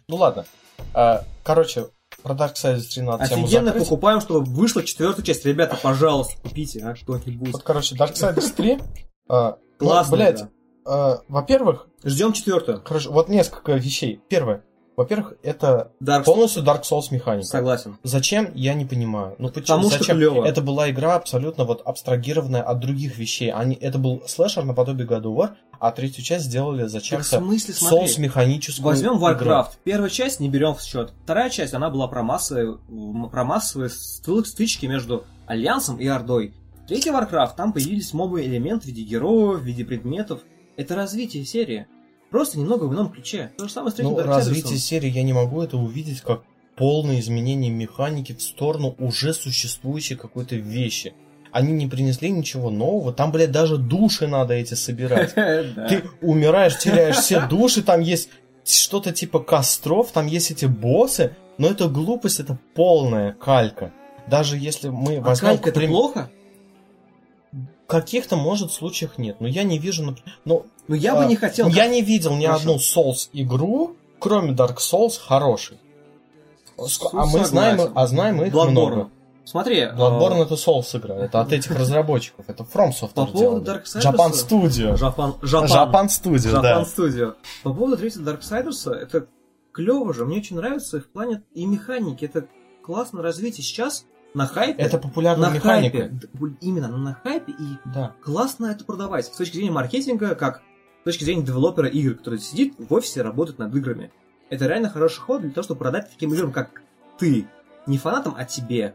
Ну 0.09 0.17
ладно. 0.17 0.45
А, 0.93 1.25
короче, 1.43 1.89
про 2.23 2.35
Darksiders 2.35 2.83
3 2.93 3.03
надо 3.03 3.29
тему 3.29 3.45
Офигенно 3.45 3.67
закрыть. 3.67 3.85
покупаем, 3.85 4.21
чтобы 4.21 4.41
вышла 4.45 4.83
четвертая 4.83 5.25
часть. 5.25 5.45
Ребята, 5.45 5.79
пожалуйста, 5.81 6.35
купите, 6.43 6.81
а, 6.85 6.95
кто-нибудь. 6.95 7.53
Вот, 7.53 7.63
короче, 7.63 7.95
Darksiders 7.97 8.55
3. 8.55 8.79
а, 9.29 9.59
ну, 9.81 9.87
Классно, 9.87 10.17
блядь, 10.17 10.41
да. 10.41 10.51
а, 10.87 11.21
во-первых, 11.29 11.89
Ждем 12.05 12.33
четвертую. 12.33 12.83
короче, 12.83 13.09
вот 13.11 13.29
несколько 13.29 13.73
вещей. 13.75 14.21
Первое. 14.29 14.65
Во-первых, 14.97 15.35
это 15.43 15.93
Dark 16.03 16.25
полностью 16.25 16.63
Dark 16.63 16.83
Souls 16.83 17.09
механика. 17.11 17.47
Согласен. 17.47 17.99
Зачем, 18.03 18.51
я 18.55 18.73
не 18.73 18.87
понимаю. 18.87 19.37
Ну 19.39 19.49
почему? 19.49 19.77
Потому 19.77 19.91
что 19.91 19.99
Зачем? 19.99 20.17
клёво. 20.17 20.47
Это 20.47 20.63
была 20.63 20.91
игра 20.91 21.17
абсолютно 21.17 21.65
вот 21.65 21.83
абстрагированная 21.85 22.63
от 22.63 22.81
других 22.81 23.19
вещей. 23.19 23.53
Они, 23.53 23.75
это 23.75 23.99
был 23.99 24.23
слэшер 24.27 24.65
наподобие 24.65 25.07
God 25.07 25.23
of 25.25 25.37
War, 25.37 25.51
а 25.79 25.93
третью 25.93 26.25
часть 26.25 26.47
сделали 26.47 26.87
зачем-то 26.87 27.43
соус 27.75 28.19
механическую 28.19 28.87
Возьмем 28.87 29.19
игру. 29.19 29.27
Warcraft. 29.27 29.69
Первая 29.85 30.09
часть 30.09 30.41
не 30.41 30.49
берем 30.49 30.75
в 30.75 30.81
счет. 30.81 31.13
Вторая 31.25 31.51
часть, 31.51 31.75
она 31.75 31.91
была 31.91 32.09
про 32.09 32.23
массовые, 32.23 32.79
про 33.31 33.45
массовые 33.45 33.91
стычки 33.91 34.87
между 34.87 35.25
Альянсом 35.47 35.99
и 35.99 36.07
Ордой. 36.07 36.55
Третий 36.89 37.11
Warcraft, 37.11 37.57
там 37.57 37.73
появились 37.73 38.15
мобы 38.15 38.45
элементы 38.45 38.85
в 38.85 38.87
виде 38.87 39.03
героев, 39.03 39.61
в 39.61 39.65
виде 39.65 39.85
предметов. 39.85 40.41
Это 40.77 40.95
развитие 40.95 41.45
серии. 41.45 41.87
Просто 42.31 42.59
немного 42.59 42.85
в 42.85 42.95
ином 42.95 43.11
ключе. 43.11 43.53
То 43.57 43.67
же 43.67 43.73
самое 43.73 43.95
с 43.95 43.99
Ну, 43.99 44.19
развитие 44.19 44.79
серии 44.79 45.11
я 45.11 45.23
не 45.23 45.33
могу 45.33 45.63
это 45.63 45.77
увидеть 45.77 46.21
как 46.21 46.43
полное 46.77 47.21
изменение 47.21 47.71
механики 47.71 48.35
в 48.35 48.43
сторону 48.43 48.95
уже 48.99 49.33
существующей 49.33 50.15
какой-то 50.15 50.57
вещи. 50.57 51.15
Они 51.53 51.73
не 51.73 51.87
принесли 51.87 52.31
ничего 52.31 52.71
нового. 52.71 53.13
Там, 53.13 53.33
блядь, 53.33 53.51
даже 53.51 53.79
души 53.79 54.27
надо 54.27 54.55
эти 54.55 54.75
собирать. 54.75 55.35
Ты 55.35 56.05
умираешь, 56.21 56.79
теряешь 56.79 57.17
все 57.17 57.47
души, 57.47 57.83
там 57.83 58.01
есть 58.01 58.29
что-то 58.65 59.13
типа 59.13 59.39
костров, 59.39 60.11
там 60.11 60.27
есть 60.27 60.51
эти 60.51 60.67
боссы, 60.67 61.35
но 61.57 61.69
это 61.69 61.89
глупость, 61.89 62.41
это 62.41 62.59
полная 62.75 63.33
калька. 63.33 63.93
Даже 64.29 64.59
если 64.59 64.89
мы 64.89 65.17
А 65.17 65.21
возьмем... 65.21 65.51
калька 65.51 65.71
к 65.73 65.77
это 65.77 65.87
плохо? 65.87 66.31
Каких-то, 67.87 68.37
может, 68.37 68.73
случаях 68.73 69.17
нет. 69.19 69.37
Но 69.41 69.47
я 69.47 69.63
не 69.63 69.79
вижу... 69.79 70.05
нап- 70.05 70.19
Ну, 70.45 70.67
Ну 70.89 70.95
я 70.97 71.15
а, 71.15 71.23
бы 71.23 71.27
не 71.27 71.37
хотел. 71.37 71.69
я 71.69 71.87
не 71.87 72.03
видел 72.03 72.35
ни 72.37 72.47
Хорошо. 72.47 72.61
одну 72.63 72.77
Souls 72.79 73.29
игру, 73.33 73.97
кроме 74.19 74.53
Dark 74.53 74.77
Souls, 74.79 75.19
хорошей. 75.21 75.79
А 77.13 77.27
мы 77.27 77.45
знаем, 77.45 77.93
а 77.95 78.07
знаем 78.07 78.43
их 78.43 78.53
Bloodborne. 78.53 78.71
много. 78.71 79.11
Смотри, 79.45 79.83
Bloodborne 79.85 80.41
а, 80.41 80.45
это 80.45 80.55
Souls 80.55 80.97
игра, 80.99 81.15
это 81.15 81.41
от 81.41 81.53
этих 81.53 81.71
разработчиков, 81.71 82.45
это 82.49 82.65
From 82.65 82.91
Software 82.91 83.15
По 83.15 83.27
поводу. 83.27 83.71
Darksiders- 83.73 84.03
Japan 84.03 84.33
Studio. 84.33 84.97
Жапан, 84.97 85.37
Жапан, 85.41 85.69
Japan 85.71 86.07
Studio, 86.09 86.53
Japan 86.55 86.63
да. 86.63 86.83
Studio. 86.83 87.35
По 87.63 87.73
поводу 87.73 87.97
третьего 87.97 88.29
Darksiders, 88.33 88.91
это 88.93 89.27
клево 89.73 90.13
же, 90.13 90.25
мне 90.27 90.39
очень 90.39 90.57
нравится 90.57 91.01
в 91.01 91.07
плане 91.07 91.43
и 91.55 91.65
механики, 91.65 92.25
это 92.25 92.47
классное 92.83 93.23
развитие. 93.23 93.63
Сейчас 93.65 94.05
на 94.37 94.47
хайпе, 94.47 94.83
Это 94.83 94.99
популярная 94.99 95.49
на 95.51 95.55
механика. 95.55 95.99
хайпе, 95.99 96.57
именно 96.61 96.89
на 96.89 97.15
хайпе 97.15 97.53
и 97.53 97.79
Да. 97.95 98.13
классно 98.23 98.67
это 98.67 98.85
продавать. 98.85 99.25
С 99.27 99.31
точки 99.31 99.55
зрения 99.57 99.71
маркетинга, 99.73 100.35
как 100.35 100.61
с 101.03 101.05
точки 101.05 101.25
зрения 101.25 101.43
девелопера 101.43 101.89
игр, 101.89 102.15
который 102.15 102.39
сидит 102.39 102.75
в 102.79 102.93
офисе 102.93 103.23
работает 103.23 103.59
над 103.59 103.75
играми. 103.75 104.11
Это 104.51 104.67
реально 104.67 104.91
хороший 104.91 105.21
ход 105.21 105.41
для 105.41 105.51
того, 105.51 105.65
чтобы 105.65 105.79
продать 105.79 106.11
таким 106.11 106.35
играм, 106.35 106.53
как 106.53 106.83
ты. 107.19 107.47
Не 107.87 107.99
фанатам, 107.99 108.35
а 108.37 108.45
тебе. 108.45 108.95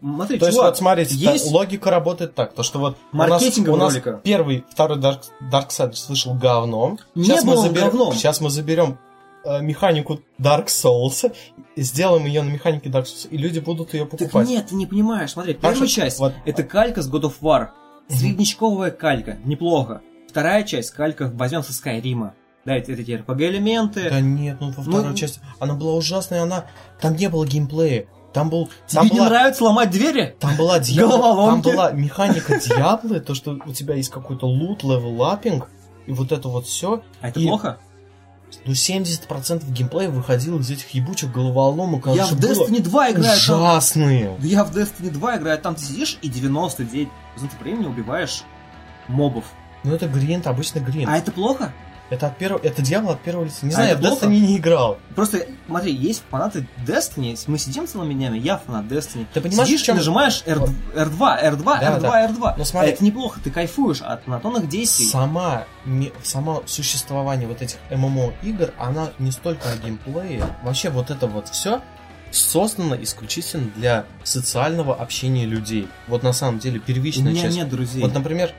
Смотри, 0.00 0.38
То 0.38 0.46
есть, 0.46 0.56
чувак, 0.58 0.70
вот 0.72 0.78
смотрите, 0.78 1.14
есть- 1.14 1.44
та- 1.50 1.56
логика 1.56 1.90
работает 1.90 2.34
так, 2.34 2.52
то 2.52 2.62
что 2.64 2.78
вот 2.80 2.96
у 3.12 3.16
нас, 3.16 3.58
у 3.58 3.76
нас 3.76 3.96
первый, 4.24 4.64
второй 4.70 4.98
Dark, 4.98 5.22
Darksiders 5.52 6.08
вышел 6.08 6.34
говном. 6.34 6.98
Не 7.14 7.24
сейчас 7.24 7.44
был 7.44 7.54
мы 7.54 7.62
заберем, 7.68 7.88
говном. 7.90 8.12
Сейчас 8.12 8.40
мы 8.40 8.50
заберем 8.50 8.98
механику 9.44 10.20
Dark 10.38 10.66
Souls, 10.66 11.32
сделаем 11.76 12.26
ее 12.26 12.42
на 12.42 12.50
механике 12.50 12.88
Dark 12.88 13.04
Souls, 13.04 13.28
и 13.30 13.36
люди 13.36 13.58
будут 13.60 13.94
ее 13.94 14.02
Так 14.06 14.10
покупать. 14.18 14.48
нет, 14.48 14.66
ты 14.66 14.74
не 14.74 14.86
понимаешь. 14.86 15.30
Смотри, 15.32 15.54
Хорошо, 15.54 15.72
первая 15.74 15.88
часть 15.88 16.18
вот. 16.18 16.34
это 16.44 16.62
калька 16.64 17.02
с 17.02 17.10
God 17.10 17.22
of 17.22 17.34
War. 17.40 17.68
Мгм. 18.08 18.18
Среднячковая 18.18 18.90
калька, 18.90 19.38
неплохо. 19.44 20.00
Вторая 20.28 20.62
часть 20.64 20.90
калька 20.90 21.30
возьмем 21.34 21.62
со 21.62 21.72
Скайрима. 21.72 22.34
Да, 22.64 22.76
это 22.76 22.92
эти 22.92 23.12
RPG-элементы. 23.12 24.10
Да 24.10 24.20
нет, 24.20 24.58
ну 24.60 24.70
во 24.76 24.82
Ну, 24.84 24.98
второй 24.98 25.16
части 25.16 25.40
она 25.58 25.74
была 25.74 25.94
ужасная, 25.94 26.42
она 26.42 26.66
там 27.00 27.16
не 27.16 27.28
было 27.28 27.46
геймплея, 27.46 28.06
там 28.34 28.50
был, 28.50 28.66
Тебе 28.86 29.00
там 29.00 29.04
не 29.06 29.16
была, 29.18 29.28
нравится 29.30 29.64
ломать 29.64 29.90
двери? 29.90 30.36
там 30.38 30.54
была 30.56 30.78
Диабло, 30.80 31.46
там 31.46 31.62
была 31.62 31.92
механика 31.92 32.58
Диаблы, 32.60 33.20
то 33.20 33.34
что 33.34 33.58
у 33.64 33.72
тебя 33.72 33.94
есть 33.94 34.10
какой-то 34.10 34.46
лут, 34.46 34.82
левелаппинг 34.82 35.68
и 36.06 36.12
вот 36.12 36.30
это 36.32 36.48
вот 36.48 36.66
все. 36.66 37.02
А 37.22 37.28
это 37.28 37.40
И- 37.40 37.46
плохо? 37.46 37.78
Ну 38.64 38.72
70% 38.72 39.70
геймплея 39.70 40.10
выходило 40.10 40.58
из 40.58 40.70
этих 40.70 40.88
ебучих 40.90 41.32
головоломок, 41.32 42.06
Я 42.06 42.26
в 42.26 42.32
Destiny 42.32 42.80
2 42.80 43.10
играю. 43.12 43.38
там- 43.46 43.60
ужасные. 43.60 44.36
Да 44.38 44.46
я 44.46 44.64
в 44.64 44.76
Destiny 44.76 45.10
2 45.10 45.36
играю, 45.38 45.58
там 45.58 45.74
ты 45.74 45.84
сидишь 45.84 46.18
и 46.22 46.28
99% 46.28 47.08
времени 47.60 47.86
убиваешь 47.86 48.42
мобов. 49.06 49.44
Ну 49.84 49.94
это 49.94 50.06
гринд, 50.08 50.46
обычно 50.46 50.80
гринд. 50.80 51.08
А 51.10 51.16
это 51.18 51.30
плохо? 51.32 51.72
Это 52.10 52.28
от 52.28 52.38
первого, 52.38 52.60
это 52.64 52.80
дьявол 52.80 53.10
от 53.10 53.20
первого 53.20 53.44
лица. 53.44 53.66
Не 53.66 53.72
А 53.72 53.74
знаю, 53.74 53.90
я 53.90 53.96
в? 53.96 54.00
Destiny 54.00 54.38
не 54.40 54.56
играл. 54.56 54.96
Просто, 55.14 55.46
смотри, 55.66 55.92
есть 55.94 56.22
фанаты 56.30 56.66
Destiny, 56.86 57.38
мы 57.48 57.58
сидим 57.58 57.86
целыми 57.86 58.14
днями, 58.14 58.38
я 58.38 58.56
фанат 58.58 58.86
Destiny. 58.86 59.26
Ты 59.34 59.40
понимаешь, 59.42 59.68
Сидишь 59.68 59.82
чем- 59.82 59.96
нажимаешь 59.96 60.42
R, 60.46 60.58
Вот. 60.60 60.70
R2, 60.94 61.18
R2, 61.44 61.64
Да, 61.64 61.98
R2, 61.98 62.00
да. 62.00 62.26
R2. 62.28 62.54
Ну, 62.56 62.64
смотри. 62.64 62.90
Это 62.92 63.04
неплохо, 63.04 63.40
ты 63.44 63.50
кайфуешь 63.50 64.00
от 64.00 64.26
монотонных 64.26 64.68
действий. 64.68 65.06
Сама, 65.06 65.64
само 66.22 66.62
существование 66.66 67.46
вот 67.46 67.60
этих 67.60 67.76
ММО 67.90 68.32
игр, 68.42 68.72
она 68.78 69.08
не 69.18 69.30
столько 69.30 69.70
о 69.70 69.76
геймплее. 69.76 70.44
Вообще 70.62 70.88
вот 70.90 71.10
это 71.10 71.26
вот 71.26 71.48
все 71.48 71.82
создано 72.30 72.94
исключительно 73.02 73.70
для 73.76 74.04
социального 74.22 74.94
общения 74.94 75.46
людей. 75.46 75.88
Вот 76.06 76.22
на 76.22 76.32
самом 76.32 76.58
деле 76.58 76.78
У 76.78 76.82
первичная 76.82 77.32
меня 77.32 77.42
часть. 77.42 77.56
нет 77.56 77.68
друзей. 77.70 78.02
Вот, 78.02 78.12
например, 78.14 78.52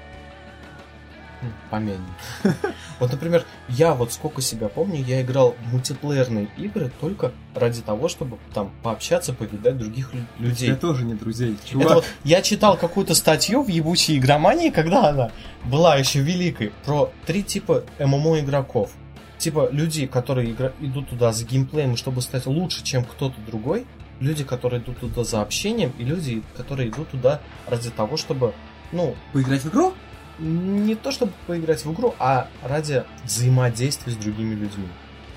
Помянем. 1.70 2.06
Вот, 3.00 3.12
например, 3.14 3.46
я 3.70 3.94
вот 3.94 4.12
сколько 4.12 4.42
себя 4.42 4.68
помню, 4.68 5.02
я 5.02 5.22
играл 5.22 5.56
в 5.64 5.72
мультиплеерные 5.72 6.50
игры 6.58 6.92
только 7.00 7.32
ради 7.56 7.82
того, 7.82 8.10
чтобы 8.10 8.38
там 8.54 8.72
пообщаться, 8.84 9.34
повидать 9.34 9.78
других 9.78 10.14
лю- 10.14 10.26
людей. 10.38 10.76
тоже 10.76 11.06
нет 11.06 11.18
друзей. 11.20 11.58
Это 11.76 11.94
вот 11.96 12.06
я 12.26 12.42
читал 12.42 12.76
какую-то 12.76 13.16
статью 13.16 13.64
в 13.64 13.70
ебучей 13.70 14.18
игромании, 14.18 14.70
когда 14.70 15.08
она 15.10 15.32
была 15.64 15.96
еще 15.96 16.20
великой, 16.20 16.74
про 16.86 17.10
три 17.26 17.42
типа 17.42 17.84
ММО 18.00 18.42
игроков. 18.42 18.92
Типа 19.38 19.70
люди, 19.72 20.06
которые 20.06 20.52
игра- 20.52 20.74
идут 20.82 21.08
туда 21.10 21.32
за 21.32 21.46
геймплеем, 21.46 21.96
чтобы 21.96 22.22
стать 22.22 22.46
лучше, 22.48 22.84
чем 22.84 23.06
кто-то 23.06 23.36
другой, 23.48 23.86
люди, 24.20 24.44
которые 24.44 24.82
идут 24.82 25.00
туда 25.00 25.24
за 25.24 25.42
общением, 25.42 25.94
и 25.98 26.04
люди, 26.04 26.44
которые 26.58 26.90
идут 26.90 27.08
туда 27.12 27.40
ради 27.66 27.90
того, 27.92 28.18
чтобы, 28.18 28.54
ну, 28.92 29.16
Поиграть 29.32 29.62
в 29.62 29.70
игру? 29.70 29.94
Не 30.40 30.96
то 30.96 31.12
чтобы 31.12 31.34
поиграть 31.48 31.86
в 31.86 31.94
игру, 31.94 32.16
а 32.20 32.48
ради 32.64 33.04
взаимодействия 33.24 34.14
с 34.14 34.16
другими 34.16 34.56
людьми. 34.56 34.88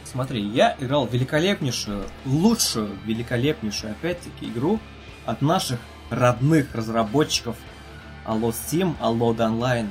Смотри, 0.05 0.43
я 0.43 0.77
играл 0.79 1.07
великолепнейшую, 1.07 2.05
лучшую, 2.27 2.91
великолепнейшую, 3.05 3.93
опять-таки, 3.93 4.47
игру 4.47 4.79
от 5.25 5.41
наших 5.41 5.81
родных 6.11 6.75
разработчиков 6.75 7.57
Allo 8.27 8.53
Steam, 8.53 8.95
Allo 9.01 9.35
Online. 9.37 9.89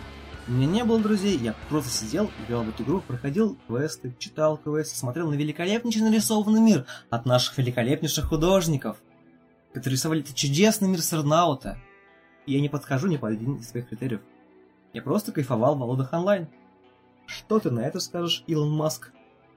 У 0.48 0.52
меня 0.54 0.68
не 0.68 0.84
было 0.84 1.00
друзей, 1.00 1.38
я 1.38 1.56
просто 1.70 1.90
сидел, 1.90 2.30
играл 2.46 2.64
в 2.64 2.70
эту 2.70 2.84
игру, 2.84 3.02
проходил 3.02 3.58
квесты, 3.68 4.14
читал 4.20 4.58
квесты, 4.58 4.98
смотрел 4.98 5.30
на 5.30 5.36
великолепнейший 5.36 6.02
нарисованный 6.02 6.62
мир 6.62 6.86
от 7.10 7.26
наших 7.26 7.58
великолепнейших 7.58 8.26
художников, 8.26 8.98
которые 9.74 9.96
рисовали 9.96 10.22
этот 10.22 10.36
чудесный 10.36 10.90
мир 10.90 11.02
Сарнаута. 11.02 11.78
И 12.46 12.54
я 12.54 12.62
не 12.62 12.70
подхожу 12.70 13.08
ни 13.08 13.18
под 13.18 13.32
один 13.32 13.56
из 13.58 13.70
своих 13.70 13.88
критериев. 13.88 14.22
Я 14.94 15.02
просто 15.02 15.32
кайфовал 15.32 15.76
в 15.76 15.84
Алодах 15.84 16.12
онлайн. 16.14 16.48
Что 17.26 17.60
ты 17.60 17.72
на 17.72 17.82
это 17.82 18.00
скажешь, 18.00 18.44
Илон 18.48 18.72
Маск? 18.72 19.12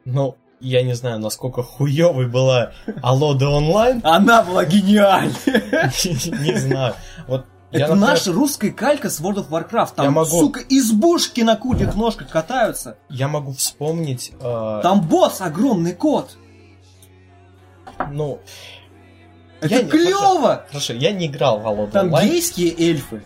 Ну, 0.04 0.36
я 0.60 0.82
не 0.82 0.94
знаю, 0.94 1.18
насколько 1.18 1.62
хуёвой 1.62 2.28
была 2.28 2.72
Алода 3.02 3.48
онлайн. 3.48 4.00
Она 4.04 4.42
была 4.42 4.64
гениальной! 4.64 5.34
Не 6.44 6.58
знаю. 6.58 6.94
Вот 7.26 7.46
я, 7.72 7.80
Это 7.86 7.94
например, 7.94 8.10
наша 8.14 8.32
русская 8.32 8.70
калька 8.70 9.10
с 9.10 9.20
World 9.20 9.46
of 9.46 9.48
Warcraft. 9.48 9.94
Там, 9.96 10.04
Я 10.04 10.10
могу- 10.12 10.38
сука, 10.38 10.60
избушки 10.68 11.40
на 11.40 11.56
курьих 11.56 11.96
ножках 11.96 12.28
катаются. 12.30 12.96
я 13.08 13.26
могу 13.26 13.52
вспомнить, 13.52 14.32
э, 14.40 14.80
Там 14.82 15.00
босс 15.08 15.40
огромный 15.40 15.94
кот. 15.94 16.36
ну, 18.12 18.38
Это 19.60 19.74
Я 19.74 19.82
не- 19.82 19.88
клево! 19.90 20.64
хорошо, 20.68 20.92
я 20.92 21.10
не 21.10 21.26
играл 21.26 21.58
в 21.60 21.66
Алода 21.66 21.90
Там 21.92 22.06
онлайн. 22.06 22.28
гейские 22.30 22.74
эльфы. 22.78 23.24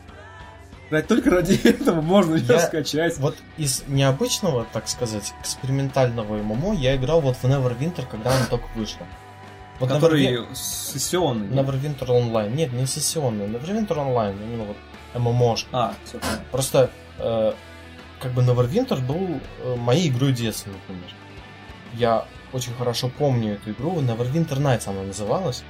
Блядь, 0.90 1.06
только 1.06 1.30
ради 1.30 1.54
этого 1.68 2.00
можно 2.00 2.36
ее 2.36 2.44
Я- 2.48 2.60
скачать. 2.60 3.18
Вот 3.18 3.36
из 3.56 3.84
необычного, 3.88 4.66
так 4.72 4.88
сказать, 4.88 5.34
экспериментального 5.40 6.36
ММО 6.36 6.74
я 6.74 6.96
играл 6.96 7.20
вот 7.20 7.36
в 7.36 7.44
Neverwinter, 7.44 8.06
когда 8.10 8.34
она 8.34 8.46
только 8.46 8.66
вышла. 8.74 9.06
Вот 9.80 9.90
Который 9.90 10.46
сессионный. 10.54 11.48
Neverwinter 11.48 12.06
Online. 12.08 12.50
Нет, 12.54 12.72
не 12.72 12.86
сессионный. 12.86 13.46
Neverwinter 13.46 13.96
Online, 13.96 14.34
именно 14.42 14.64
вот 14.64 14.76
ММОшка. 15.14 15.68
А, 15.72 15.94
все 16.04 16.18
понятно. 16.18 16.44
Просто, 16.50 16.90
э, 17.18 17.52
как 18.20 18.32
бы 18.32 18.42
Neverwinter 18.42 19.00
был 19.06 19.40
э, 19.62 19.76
моей 19.76 20.08
игрой 20.08 20.32
детства, 20.32 20.70
например. 20.70 21.10
Я 21.92 22.26
очень 22.52 22.74
хорошо 22.74 23.08
помню 23.08 23.54
эту 23.54 23.70
игру. 23.70 24.00
Neverwinter 24.00 24.58
Nights 24.58 24.88
она 24.88 25.02
называлась. 25.02 25.62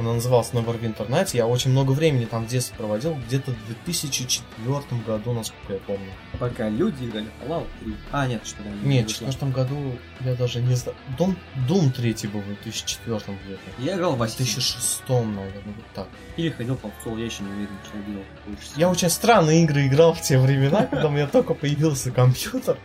Она 0.00 0.14
называлась 0.14 0.48
Neverwinter 0.52 1.06
Nights. 1.10 1.36
Я 1.36 1.46
очень 1.46 1.72
много 1.72 1.92
времени 1.92 2.24
там 2.24 2.46
в 2.46 2.48
детстве 2.48 2.74
проводил. 2.78 3.18
Где-то 3.26 3.50
в 3.50 3.66
2004 3.66 5.02
году, 5.06 5.34
насколько 5.34 5.74
я 5.74 5.78
помню. 5.80 6.10
Пока 6.38 6.70
люди 6.70 7.04
играли 7.04 7.26
в 7.26 7.44
Fallout 7.44 7.66
3. 7.80 7.94
А, 8.10 8.26
нет, 8.26 8.40
что 8.46 8.62
там. 8.62 8.88
Нет, 8.88 9.04
в 9.04 9.20
вышло. 9.20 9.26
2004 9.26 9.52
году 9.52 9.98
я 10.20 10.34
даже 10.36 10.62
не 10.62 10.74
знаю. 10.74 10.96
Doom, 11.18 11.36
Doom 11.68 11.90
3 11.92 12.28
был 12.28 12.40
в 12.40 12.46
2004 12.46 13.16
где-то. 13.44 13.60
Я 13.78 13.96
играл 13.96 14.12
в 14.12 14.14
В 14.14 14.18
2006. 14.20 14.70
2006, 14.70 15.08
наверное, 15.08 15.74
вот 15.76 15.84
так. 15.94 16.08
Или 16.38 16.48
ходил 16.48 16.76
по 16.76 16.90
соло, 17.04 17.18
я 17.18 17.26
еще 17.26 17.42
не 17.42 17.50
уверен, 17.50 17.76
что 17.84 17.98
я 17.98 18.04
делал. 18.04 18.24
Я 18.76 18.88
очень 18.88 19.10
странные 19.10 19.64
игры 19.64 19.86
играл 19.86 20.14
в 20.14 20.22
те 20.22 20.38
времена, 20.38 20.86
когда 20.86 21.08
у 21.08 21.10
меня 21.10 21.26
только 21.26 21.52
появился 21.52 22.10
компьютер. 22.10 22.78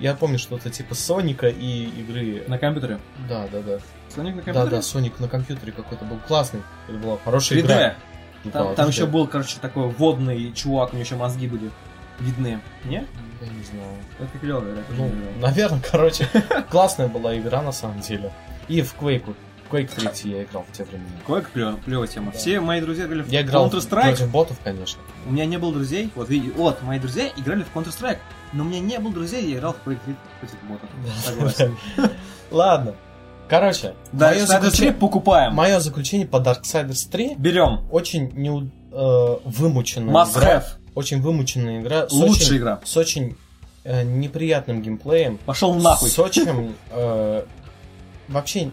Я 0.00 0.14
помню 0.14 0.38
что-то 0.38 0.70
типа 0.70 0.94
Соника 0.94 1.48
и 1.48 1.84
игры... 2.00 2.44
На 2.48 2.58
компьютере. 2.58 2.98
Да, 3.28 3.46
да, 3.52 3.60
да. 3.60 3.78
Соник 4.14 4.34
на 4.36 4.42
Да, 4.42 4.44
компьютере? 4.52 4.76
да, 4.76 4.82
Соник 4.82 5.20
на 5.20 5.28
компьютере 5.28 5.72
какой-то 5.72 6.04
был 6.04 6.18
классный. 6.26 6.62
Это 6.88 6.98
была 6.98 7.18
хорошая 7.24 7.58
3D. 7.58 7.62
игра. 7.66 7.94
Ну, 8.44 8.50
Там, 8.50 8.68
да, 8.68 8.74
там 8.74 8.86
3D. 8.86 8.92
еще 8.92 9.06
был, 9.06 9.26
короче, 9.26 9.58
такой 9.60 9.88
водный 9.90 10.52
чувак, 10.54 10.90
у 10.92 10.96
него 10.96 11.04
еще 11.04 11.16
мозги 11.16 11.46
были 11.46 11.70
видны. 12.18 12.60
Не? 12.84 13.06
Я 13.42 13.46
не 13.48 13.62
знаю. 13.64 13.92
Это 14.18 14.38
клевая, 14.38 14.72
это 14.72 14.92
Ну, 14.96 15.10
наверное, 15.40 15.80
короче, 15.90 16.26
классная 16.70 17.08
была 17.08 17.38
игра 17.38 17.60
на 17.62 17.72
самом 17.72 18.00
деле. 18.00 18.32
И 18.68 18.80
в 18.82 18.94
Quake. 18.98 19.34
Quake 19.70 19.90
3 19.94 20.30
я 20.32 20.42
играл 20.44 20.64
в 20.68 20.72
те 20.76 20.82
времена. 20.84 21.06
Какая 21.26 21.42
клевая, 21.42 21.76
клевая 21.84 22.08
тема. 22.08 22.32
Да. 22.32 22.38
Все 22.38 22.58
мои 22.60 22.80
друзья 22.80 23.04
играли 23.04 23.22
в 23.22 23.28
Я 23.28 23.42
играл 23.42 23.68
Counter-Strike. 23.68 24.02
против 24.02 24.30
ботов, 24.30 24.56
конечно. 24.64 25.00
У 25.26 25.30
меня 25.32 25.44
не 25.46 25.58
было 25.58 25.72
друзей. 25.72 26.10
Вот, 26.16 26.28
видите, 26.28 26.52
вот, 26.56 26.82
мои 26.82 26.98
друзья 26.98 27.28
играли 27.36 27.62
в 27.62 27.76
Counter-Strike. 27.76 28.18
Но 28.52 28.64
у 28.64 28.66
меня 28.66 28.80
не 28.80 28.98
было 28.98 29.12
друзей, 29.12 29.48
я 29.50 29.58
играл 29.58 29.74
в 29.74 29.76
3 29.84 29.96
против 30.40 30.62
ботов. 30.68 30.90
Согласен. 31.24 31.76
Ладно. 32.50 32.94
Короче, 33.48 33.94
Да, 34.12 34.28
мое, 34.30 34.38
Darksiders 34.44 34.46
3 34.46 34.46
заключение, 34.46 34.92
покупаем. 34.94 35.54
мое 35.54 35.80
заключение 35.80 36.26
по 36.26 36.36
Darksiders 36.36 37.08
3 37.10 37.34
Берем. 37.36 37.80
очень 37.90 38.30
не, 38.34 38.70
э, 38.92 39.36
вымученная 39.44 40.14
Must 40.14 40.38
игра. 40.38 40.56
have. 40.58 40.64
Очень 40.94 41.20
вымученная 41.20 41.80
игра. 41.80 42.06
Лучшая 42.10 42.46
очень, 42.46 42.56
игра. 42.58 42.80
С 42.84 42.96
очень 42.96 43.36
э, 43.84 44.02
неприятным 44.04 44.82
геймплеем. 44.82 45.38
Пошел 45.46 45.74
нахуй. 45.74 46.10
С 46.10 46.18
очень... 46.18 46.74
э, 46.90 47.44
вообще, 48.28 48.70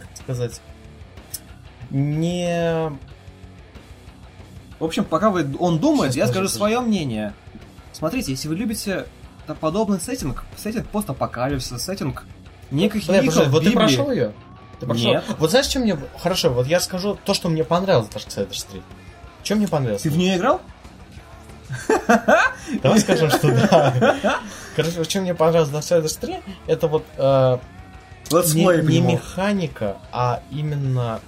как 0.00 0.22
сказать... 0.24 0.60
Не... 1.90 2.90
В 4.78 4.84
общем, 4.84 5.04
пока 5.04 5.30
вы, 5.30 5.46
он 5.58 5.78
думает, 5.78 6.12
Сейчас, 6.12 6.28
я 6.28 6.32
скажу 6.32 6.48
свое 6.48 6.80
мнение. 6.80 7.32
Смотрите, 7.98 8.30
если 8.30 8.46
вы 8.46 8.54
любите 8.54 9.06
подобный 9.60 10.00
сеттинг, 10.00 10.44
сеттинг 10.56 10.86
постапокалипсиса, 10.86 11.78
сеттинг 11.78 12.24
неких 12.70 13.08
мифов 13.08 13.26
пожалуй, 13.26 13.48
вот 13.50 13.64
ты 13.64 13.72
прошел 13.72 14.10
ее? 14.12 14.32
Ты 14.78 14.86
прошел? 14.86 15.08
Нет. 15.08 15.24
Вот 15.38 15.50
знаешь, 15.50 15.66
что 15.66 15.80
мне... 15.80 15.98
Хорошо, 16.16 16.50
вот 16.50 16.68
я 16.68 16.78
скажу 16.78 17.18
то, 17.24 17.34
что 17.34 17.48
мне 17.48 17.64
понравилось 17.64 18.06
в 18.06 18.14
Darksiders 18.14 18.66
3. 18.70 18.82
Что 19.42 19.56
мне 19.56 19.66
понравилось? 19.66 20.02
Ты 20.02 20.10
в 20.10 20.16
нее 20.16 20.36
играл? 20.36 20.60
Давай 22.82 23.00
скажем, 23.00 23.30
что 23.30 23.48
да. 23.52 24.40
Короче, 24.76 25.02
что 25.02 25.20
мне 25.20 25.34
понравилось 25.34 25.70
Darksiders 25.70 26.20
3, 26.20 26.36
это 26.68 26.86
вот 26.86 27.04
э, 27.16 27.58
не, 28.30 29.00
механика, 29.00 29.96
а 30.12 30.40
именно 30.52 31.20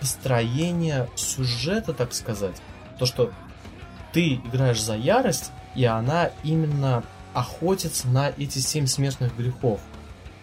построение 0.00 1.08
сюжета, 1.14 1.92
так 1.92 2.12
сказать. 2.14 2.56
То, 2.98 3.06
что 3.06 3.30
ты 4.12 4.34
играешь 4.34 4.82
за 4.82 4.96
ярость, 4.96 5.52
и 5.74 5.84
она 5.84 6.30
именно 6.42 7.04
охотится 7.34 8.08
на 8.08 8.30
эти 8.30 8.58
семь 8.58 8.86
смертных 8.86 9.36
грехов. 9.36 9.80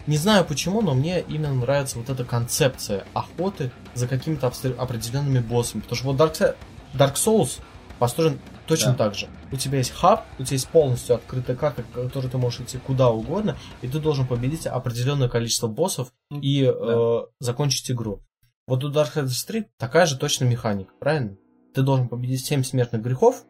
Не 0.06 0.16
знаю 0.16 0.44
почему, 0.44 0.82
но 0.82 0.94
мне 0.94 1.20
именно 1.20 1.54
нравится 1.54 1.98
вот 1.98 2.08
эта 2.08 2.24
концепция 2.24 3.04
охоты 3.12 3.72
за 3.94 4.06
какими-то 4.06 4.46
определенными 4.46 5.40
боссами. 5.40 5.80
Потому 5.80 5.96
что 5.96 6.06
вот 6.12 6.16
Dark, 6.16 6.56
Dark 6.94 7.14
Souls 7.14 7.60
построен 7.98 8.38
точно 8.66 8.92
Да. 8.92 8.98
так 8.98 9.14
же. 9.14 9.28
У 9.50 9.56
тебя 9.56 9.78
есть 9.78 9.90
хаб, 9.90 10.24
у 10.38 10.44
тебя 10.44 10.54
есть 10.54 10.68
полностью 10.68 11.16
открытая 11.16 11.56
карта, 11.56 11.82
к 11.82 11.90
которой 11.92 12.28
ты 12.28 12.38
можешь 12.38 12.60
идти 12.60 12.78
куда 12.78 13.08
угодно, 13.10 13.56
и 13.82 13.88
ты 13.88 13.98
должен 13.98 14.26
победить 14.26 14.66
определенное 14.66 15.28
количество 15.28 15.66
боссов 15.66 16.12
и 16.30 16.62
э, 16.64 17.18
закончить 17.40 17.90
игру. 17.90 18.22
Вот 18.66 18.84
у 18.84 18.90
Darksiders 18.90 19.46
3 19.46 19.66
такая 19.78 20.06
же 20.06 20.16
точно 20.18 20.44
механика, 20.44 20.92
правильно? 21.00 21.36
Ты 21.74 21.82
должен 21.82 22.08
победить 22.08 22.44
7 22.44 22.62
смертных 22.64 23.02
грехов 23.02 23.44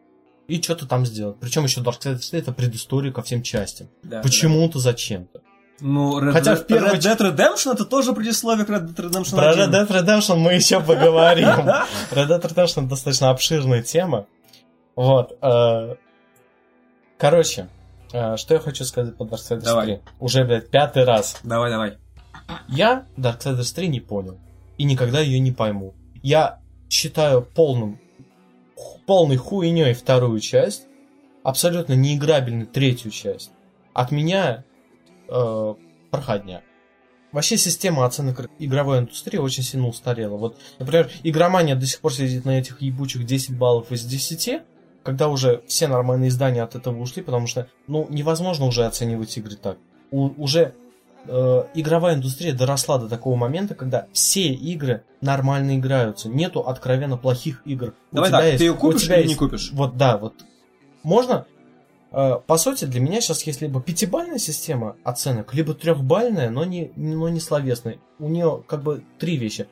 и 0.47 0.61
что-то 0.61 0.85
там 0.87 1.05
сделать. 1.05 1.37
Причем 1.39 1.63
еще 1.63 1.81
Darksiders 1.81 2.29
3 2.29 2.39
это 2.39 2.51
предыстория 2.53 3.11
ко 3.11 3.21
всем 3.21 3.41
частям. 3.43 3.87
Да, 4.03 4.21
Почему-то 4.21 4.79
зачем-то. 4.79 5.39
да. 5.39 5.43
Ну, 5.79 6.19
Red, 6.19 6.31
Хотя 6.31 6.53
Dead- 6.53 6.63
в 6.63 6.65
первой 6.65 6.97
Red 6.97 7.01
Dead 7.17 7.35
Redemption 7.35 7.73
это 7.73 7.85
тоже 7.85 8.13
предисловие 8.13 8.65
к 8.65 8.69
Red 8.69 8.87
Dead 8.87 8.95
Redemption 9.11 9.35
Про 9.35 9.51
1. 9.51 9.63
Red 9.69 9.71
Dead 9.71 9.87
Redemption 9.87 10.35
мы 10.37 10.53
еще 10.53 10.79
поговорим. 10.79 11.47
Red 11.49 12.27
Dead 12.29 12.41
Redemption 12.41 12.87
достаточно 12.87 13.29
обширная 13.29 13.83
тема. 13.83 14.25
Вот. 14.95 15.37
э, 15.41 15.95
Короче, 17.17 17.67
э, 18.13 18.37
что 18.37 18.53
я 18.53 18.59
хочу 18.59 18.83
сказать 18.85 19.15
по 19.17 19.23
Darksiders 19.23 19.61
Давай. 19.63 19.85
3. 19.85 19.99
Уже, 20.19 20.43
блядь, 20.45 20.69
пятый 20.69 21.03
раз. 21.03 21.37
Давай, 21.43 21.69
давай. 21.71 21.97
Я 22.67 23.05
Darksiders 23.17 23.73
3 23.75 23.87
не 23.87 23.99
понял. 23.99 24.39
И 24.77 24.83
никогда 24.83 25.19
ее 25.19 25.39
не 25.39 25.51
пойму. 25.51 25.93
Я 26.21 26.59
считаю 26.89 27.41
полным, 27.41 27.99
полной 29.07 29.37
хуйней 29.37 29.93
вторую 29.93 30.39
часть, 30.39 30.83
абсолютно 31.43 31.93
неиграбельной 31.93 32.67
третью 32.67 33.09
часть. 33.09 33.51
От 33.93 34.11
меня 34.11 34.65
э, 35.27 35.75
проходня. 36.11 36.61
Вообще 37.31 37.57
система 37.57 38.05
оценок 38.05 38.49
игровой 38.59 38.99
индустрии 38.99 39.37
очень 39.37 39.63
сильно 39.63 39.87
устарела. 39.87 40.37
Вот, 40.37 40.57
например, 40.77 41.09
игромания 41.23 41.75
до 41.75 41.85
сих 41.85 42.01
пор 42.01 42.13
сидит 42.13 42.45
на 42.45 42.59
этих 42.59 42.81
ебучих 42.81 43.25
10 43.25 43.57
баллов 43.57 43.91
из 43.91 44.03
10, 44.03 44.61
когда 45.03 45.29
уже 45.29 45.63
все 45.67 45.87
нормальные 45.87 46.29
издания 46.29 46.61
от 46.61 46.75
этого 46.75 46.99
ушли, 46.99 47.23
потому 47.23 47.47
что, 47.47 47.69
ну, 47.87 48.07
невозможно 48.09 48.65
уже 48.65 48.85
оценивать 48.85 49.35
игры 49.37 49.55
так. 49.55 49.77
У- 50.11 50.33
уже 50.41 50.73
э, 51.25 51.63
игровая 51.73 52.15
индустрия 52.15 52.53
доросла 52.53 52.97
до 52.99 53.07
такого 53.09 53.35
момента, 53.35 53.75
когда 53.75 54.07
все 54.13 54.47
игры 54.49 55.03
нормально 55.21 55.77
играются. 55.77 56.29
Нету 56.29 56.61
откровенно 56.61 57.17
плохих 57.17 57.61
игр. 57.65 57.93
У 58.11 58.15
Давай 58.15 58.29
тебя 58.29 58.37
так, 58.39 58.47
есть- 58.47 58.57
ты 58.59 58.63
ее 58.65 58.71
у 58.71 58.75
купишь 58.75 59.03
тебя 59.03 59.15
или 59.15 59.23
есть- 59.27 59.33
не 59.33 59.37
купишь? 59.47 59.71
Вот, 59.73 59.97
да, 59.97 60.17
вот. 60.17 60.33
Можно... 61.03 61.45
э, 62.11 62.35
По 62.45 62.57
сути, 62.57 62.85
для 62.85 62.99
меня 63.01 63.21
сейчас 63.21 63.43
есть 63.43 63.61
либо 63.61 63.81
пятибальная 63.81 64.39
система 64.39 64.95
оценок, 65.03 65.53
либо 65.53 65.73
трехбальная, 65.73 66.49
но 66.49 66.63
не, 66.65 66.91
но 66.95 67.29
не 67.29 67.39
словесная. 67.39 67.97
У 68.19 68.27
нее 68.29 68.63
как 68.67 68.83
бы 68.83 69.03
три 69.19 69.37
вещи. 69.37 69.67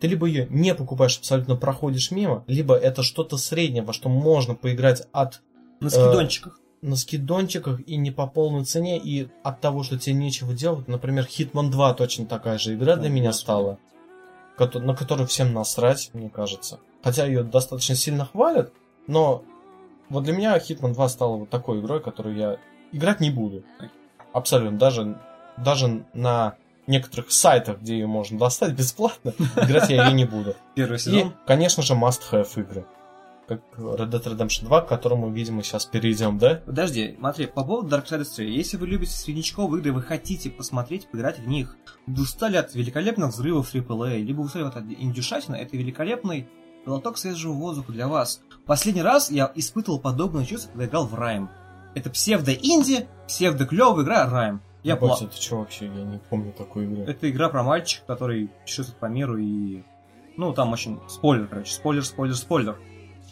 Ты 0.00 0.06
либо 0.06 0.26
ее 0.26 0.46
не 0.50 0.74
покупаешь, 0.74 1.18
абсолютно 1.18 1.56
проходишь 1.56 2.10
мимо, 2.12 2.44
либо 2.46 2.76
это 2.76 3.02
что-то 3.02 3.36
среднее, 3.36 3.82
во 3.82 3.92
что 3.92 4.08
можно 4.08 4.54
поиграть 4.54 5.02
от 5.12 5.40
На 5.80 5.90
скидончиках. 5.90 6.60
На 6.80 6.96
скидончиках 6.96 7.80
и 7.86 7.96
не 7.96 8.10
по 8.10 8.26
полной 8.26 8.64
цене, 8.64 8.98
и 8.98 9.28
от 9.42 9.60
того, 9.60 9.82
что 9.82 9.98
тебе 9.98 10.14
нечего 10.14 10.52
делать. 10.54 10.88
Например, 10.88 11.24
Hitman 11.24 11.70
2 11.70 11.94
точно 11.94 12.26
такая 12.26 12.58
же 12.58 12.74
игра 12.74 12.96
для 12.96 13.08
меня 13.10 13.32
стала, 13.32 13.78
на 14.58 14.94
которую 14.94 15.26
всем 15.26 15.52
насрать, 15.52 16.10
мне 16.12 16.30
кажется. 16.30 16.80
Хотя 17.02 17.26
ее 17.26 17.42
достаточно 17.42 17.94
сильно 17.94 18.26
хвалят, 18.26 18.72
но 19.06 19.44
вот 20.08 20.24
для 20.24 20.32
меня 20.32 20.56
Hitman 20.56 20.94
2 20.94 21.08
стала 21.08 21.36
вот 21.36 21.50
такой 21.50 21.80
игрой, 21.80 22.00
которую 22.00 22.36
я 22.36 22.56
играть 22.92 23.20
не 23.20 23.30
буду. 23.30 23.62
Абсолютно. 24.32 24.78
Даже, 24.78 25.18
даже 25.56 26.04
на 26.14 26.56
некоторых 26.86 27.30
сайтах, 27.30 27.80
где 27.80 27.94
ее 27.94 28.06
можно 28.06 28.38
достать 28.38 28.72
бесплатно, 28.72 29.34
играть 29.56 29.90
я 29.90 30.06
ее 30.06 30.12
не 30.14 30.24
буду. 30.24 30.54
Первый 30.74 30.96
И, 30.96 30.98
сезон. 30.98 31.34
конечно 31.46 31.82
же, 31.82 31.94
must-have 31.94 32.48
игры. 32.56 32.86
Как 33.48 33.60
Red 33.78 34.10
Dead 34.10 34.22
Redemption 34.22 34.66
2, 34.66 34.82
к 34.82 34.88
которому, 34.88 35.30
видимо, 35.30 35.62
сейчас 35.62 35.86
перейдем, 35.86 36.36
да? 36.38 36.62
Подожди, 36.66 37.16
смотри, 37.18 37.46
по 37.46 37.64
поводу 37.64 37.96
Darksiders 37.96 38.34
3. 38.36 38.54
Если 38.54 38.76
вы 38.76 38.86
любите 38.86 39.12
среднячковые 39.12 39.80
игры, 39.80 39.92
вы 39.92 40.02
хотите 40.02 40.50
посмотреть, 40.50 41.08
поиграть 41.10 41.38
в 41.38 41.48
них, 41.48 41.76
вы 42.06 42.22
устали 42.22 42.56
от 42.56 42.74
великолепных 42.74 43.30
взрывов 43.30 43.74
AAA, 43.74 44.18
либо 44.18 44.42
устали 44.42 44.64
от 44.64 44.76
индюшатины, 44.76 45.56
это 45.56 45.76
великолепный 45.78 46.46
глоток 46.84 47.16
свежего 47.16 47.54
воздуха 47.54 47.92
для 47.92 48.06
вас. 48.06 48.42
Последний 48.66 49.02
раз 49.02 49.30
я 49.30 49.50
испытывал 49.54 49.98
подобное 49.98 50.44
чувство, 50.44 50.70
когда 50.72 50.84
играл 50.84 51.06
в 51.06 51.14
Райм. 51.14 51.48
Это 51.94 52.10
псевдо-инди, 52.10 53.08
псевдо-клевая 53.26 54.04
игра 54.04 54.28
Райм. 54.28 54.60
Я 54.82 54.94
Ебать, 54.94 55.22
пла- 55.22 55.24
это 55.24 55.40
что 55.40 55.56
вообще? 55.58 55.86
Я 55.86 56.04
не 56.04 56.18
помню 56.18 56.52
такой 56.52 56.84
игры. 56.84 57.02
Это 57.10 57.30
игра 57.30 57.48
про 57.48 57.62
мальчика, 57.62 58.06
который 58.06 58.48
путешествует 58.60 58.98
по 59.00 59.06
миру 59.06 59.38
и... 59.38 59.82
Ну, 60.36 60.52
там 60.52 60.72
очень... 60.72 61.00
Спойлер, 61.08 61.48
короче. 61.48 61.72
Спойлер, 61.72 62.04
спойлер, 62.04 62.36
спойлер. 62.36 62.78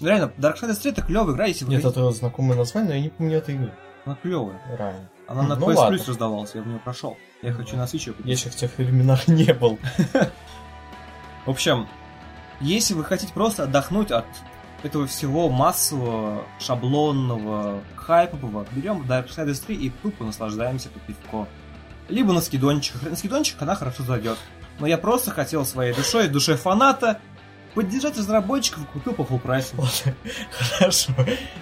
Ну, 0.00 0.08
реально, 0.08 0.32
Darksiders 0.36 0.80
3 0.80 0.90
это 0.92 1.02
клевая 1.02 1.34
игра, 1.34 1.46
если 1.46 1.64
вы 1.64 1.72
Нет, 1.72 1.84
это 1.84 2.10
знакомое 2.10 2.56
название, 2.56 2.88
но 2.90 2.94
я 2.96 3.02
не 3.02 3.08
помню 3.08 3.38
этой 3.38 3.54
игры. 3.54 3.72
Она 4.04 4.16
клевая. 4.22 4.60
Райан. 4.76 5.08
Она 5.26 5.42
на 5.42 5.56
Ну 5.56 5.70
PS 5.70 5.74
ладно. 5.74 5.96
Plus 5.96 6.08
раздавалась, 6.08 6.54
я 6.54 6.62
в 6.62 6.66
нее 6.66 6.78
прошел. 6.78 7.16
Я 7.42 7.52
хочу 7.52 7.76
на 7.76 7.84
Switch 7.84 8.06
купить. 8.12 8.26
Я 8.26 8.32
еще 8.32 8.50
в 8.50 8.56
тех 8.56 8.76
временах 8.76 9.26
не 9.28 9.52
был. 9.52 9.78
В 11.46 11.50
общем, 11.50 11.88
если 12.60 12.94
вы 12.94 13.04
хотите 13.04 13.32
просто 13.32 13.64
отдохнуть 13.64 14.10
от 14.10 14.26
этого 14.82 15.06
всего 15.06 15.48
массового, 15.48 16.44
шаблонного, 16.60 17.80
хайпового, 17.96 18.66
берем 18.72 19.02
Darksiders 19.02 19.64
3 19.66 19.76
и 19.76 19.90
тупо 19.90 20.24
наслаждаемся 20.24 20.88
по 20.90 20.98
пивко. 21.00 21.48
Либо 22.08 22.32
на 22.32 22.40
скидончиках. 22.40 23.02
На 23.02 23.16
скидончиках 23.16 23.62
она 23.62 23.74
хорошо 23.74 24.04
зайдет. 24.04 24.38
Но 24.78 24.86
я 24.86 24.98
просто 24.98 25.30
хотел 25.30 25.64
своей 25.64 25.94
душой, 25.94 26.28
душой 26.28 26.56
фаната, 26.56 27.18
поддержать 27.76 28.16
разработчиков 28.16 28.86
купил 28.92 29.12
по 29.12 29.22
full 29.22 29.38
прайсу. 29.38 29.76
Хорошо. 30.50 31.12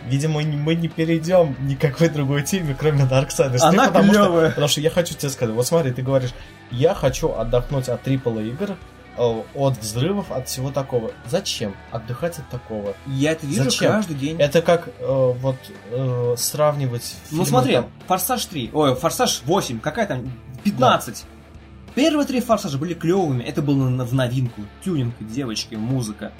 Видимо, 0.07 0.41
мы 0.43 0.75
не 0.77 0.89
перейдем 0.89 1.57
ни 1.61 1.75
к 1.75 1.81
какой 1.81 2.09
другой 2.09 2.43
теме, 2.45 2.75
кроме 2.79 3.03
Darksiders 3.05 3.59
3, 3.59 3.61
Она 3.61 3.89
потому 3.89 4.13
что, 4.15 4.23
клевая. 4.25 4.49
потому 4.51 4.69
что 4.69 4.81
я 4.81 4.91
хочу 4.91 5.15
тебе 5.15 5.29
сказать, 5.31 5.55
вот 5.55 5.67
смотри, 5.67 5.93
ты 5.93 6.03
говоришь, 6.03 6.31
я 6.71 6.95
хочу 6.95 7.33
отдохнуть 7.35 7.89
от 7.89 8.07
AAA 8.07 8.49
игр, 8.49 8.77
э, 9.19 9.43
от 9.55 9.77
взрывов, 9.79 10.31
от 10.31 10.49
всего 10.49 10.71
такого. 10.71 11.11
Зачем 11.29 11.75
отдыхать 11.91 12.39
от 12.39 12.49
такого? 12.49 12.95
Я 13.07 13.33
это 13.33 13.47
вижу 13.47 13.65
Зачем? 13.65 13.91
каждый 13.93 14.15
день. 14.17 14.41
Это 14.41 14.63
как 14.63 14.89
э, 15.01 15.33
вот 15.41 15.57
э, 15.91 16.35
сравнивать 16.39 17.17
Ну 17.33 17.39
фильмы 17.39 17.47
смотри, 17.47 17.75
там- 17.75 17.87
Форсаж 18.07 18.45
3, 18.47 18.71
ой, 18.73 18.95
Форсаж 18.95 19.43
8, 19.47 19.81
какая 19.81 20.07
там, 20.07 20.33
15. 20.63 21.25
Первые 21.95 22.27
три 22.27 22.41
Форсажа 22.41 22.77
были 22.79 22.95
клевыми, 22.95 23.43
это 23.43 23.63
было 23.63 23.87
в 24.05 24.15
новинку. 24.15 24.63
Тюнинг, 24.85 25.15
девочки, 25.21 25.75
музыка. 25.77 26.33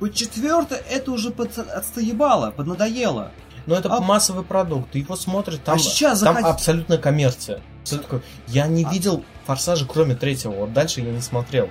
Вот 0.00 0.12
четвертое, 0.14 0.82
это 0.90 1.12
уже 1.12 1.30
под, 1.30 1.56
отстоебало, 1.58 2.50
поднадоело. 2.50 3.30
Но 3.66 3.74
это 3.74 3.92
А- 3.92 4.00
массовый 4.00 4.44
продукт, 4.44 4.90
ты 4.92 4.98
его 5.00 5.16
смотришь, 5.16 5.58
там, 5.64 5.76
а 5.76 5.78
сейчас 5.78 6.20
там 6.20 6.36
заходи- 6.36 6.48
абсолютная 6.48 6.98
коммерция. 6.98 7.62
Такое. 7.88 8.20
Я 8.48 8.66
не 8.66 8.84
А- 8.84 8.90
видел 8.92 9.24
форсажа, 9.46 9.86
кроме 9.86 10.14
третьего, 10.16 10.52
вот 10.52 10.72
дальше 10.72 11.00
я 11.00 11.12
не 11.12 11.20
смотрел. 11.20 11.70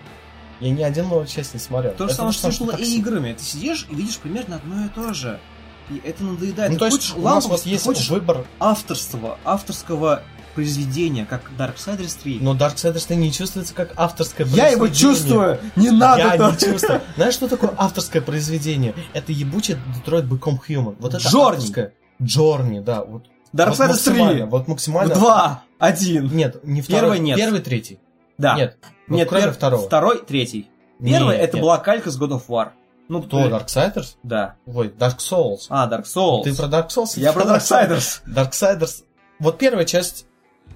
Я 0.62 0.70
ни 0.72 0.82
один 0.84 1.10
новую 1.10 1.28
часть 1.28 1.54
не 1.54 1.60
смотрел. 1.60 1.92
То 1.94 2.08
же 2.08 2.14
самое, 2.14 2.34
что 2.34 2.44
так 2.44 2.80
AAA 2.80 2.84
играми. 2.86 3.34
Ты 3.34 3.44
сидишь 3.44 3.86
и 3.90 3.96
видишь 3.96 4.18
примерно 4.18 4.56
одно 4.56 4.86
и 4.86 4.90
то 4.90 5.14
же. 5.14 5.40
И 5.90 6.02
это 6.04 6.24
надоедает. 6.24 6.72
Ну, 6.72 6.76
Ты 6.78 6.80
то 6.80 6.86
есть 6.86 6.98
хочешь 6.98 7.16
у 7.16 7.22
нас 7.22 7.46
вот 7.46 7.66
есть 7.66 7.84
хочешь 7.86 8.10
выбор, 8.10 8.46
авторства, 8.60 9.38
авторского 9.44 10.24
произведения, 10.56 11.26
как 11.26 11.42
Darksiders 11.58 12.18
3. 12.24 12.40
но 12.42 12.56
Darksiders 12.56 13.14
не 13.16 13.32
чувствуется 13.32 13.74
как 13.76 13.92
авторское 13.98 14.48
Я 14.48 14.70
его 14.70 14.86
произведение. 14.86 15.16
чувствую! 15.16 15.60
Не 15.76 15.92
надо 15.92 16.22
Я 16.22 16.38
не 16.38 16.58
чувствую. 16.58 17.02
Знаешь, 17.16 17.34
что 17.36 17.48
такое 17.48 17.72
авторское 17.78 18.22
произведение? 18.22 18.96
Это 19.14 19.32
ебучий 19.32 19.76
Detroit 20.04 20.28
Become 20.28 20.58
Human. 20.68 20.96
Вот 21.00 21.14
это 21.14 21.24
Джорни. 21.28 21.58
авторское. 21.58 21.94
Джорни, 22.24 22.80
да. 22.80 23.04
Вот, 23.04 23.24
вот 23.52 23.62
Darksiders 23.62 23.88
максимально, 23.90 24.34
3! 24.40 24.44
Вот 24.46 24.68
максимально. 24.68 25.14
Два! 25.16 25.64
Один! 25.78 26.28
Нет, 26.36 26.64
не 26.64 26.82
Первый 26.82 26.98
второй. 27.12 27.20
нет. 27.20 27.38
Первый, 27.38 27.60
третий. 27.62 28.00
Да. 28.38 28.56
Нет. 28.56 28.78
Вот 29.08 29.18
Нет, 29.18 29.30
кроме 29.30 29.46
пер- 29.46 29.52
второго. 29.54 29.86
Второй, 29.86 30.26
третий. 30.26 30.70
Первый 31.00 31.36
Нет, 31.36 31.44
это 31.44 31.58
нет. 31.58 31.62
была 31.64 31.78
калька 31.78 32.10
с 32.10 32.20
God 32.20 32.30
of 32.32 32.44
War. 32.48 32.70
Ну, 33.08 33.22
Кто, 33.22 33.44
ты- 33.44 33.50
Darksiders? 33.54 34.16
Да. 34.24 34.56
Ой, 34.66 34.88
Dark 34.88 35.18
Souls. 35.20 35.68
А, 35.70 35.88
Dark 35.88 36.06
Souls. 36.06 36.44
Ты 36.44 36.56
про 36.56 36.66
Dark 36.68 36.88
Souls? 36.90 37.12
Я 37.20 37.34
про 37.34 37.44
Darksiders. 37.44 38.22
Darksiders. 38.26 39.04
Вот 39.40 39.58
первая 39.58 39.86
часть... 39.86 40.26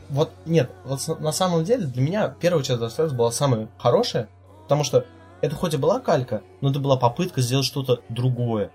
Вот 0.09 0.31
нет, 0.45 0.71
вот 0.85 1.19
на 1.19 1.31
самом 1.31 1.63
деле 1.63 1.85
для 1.85 2.01
меня 2.01 2.35
первая 2.39 2.63
часть 2.63 2.81
Darksiders 2.81 3.13
была 3.13 3.31
самая 3.31 3.67
хорошая, 3.77 4.27
потому 4.63 4.83
что 4.83 5.05
это 5.41 5.55
хоть 5.55 5.73
и 5.73 5.77
была 5.77 5.99
калька, 5.99 6.41
но 6.61 6.71
это 6.71 6.79
была 6.79 6.97
попытка 6.97 7.41
сделать 7.41 7.65
что-то 7.65 8.01
другое. 8.09 8.71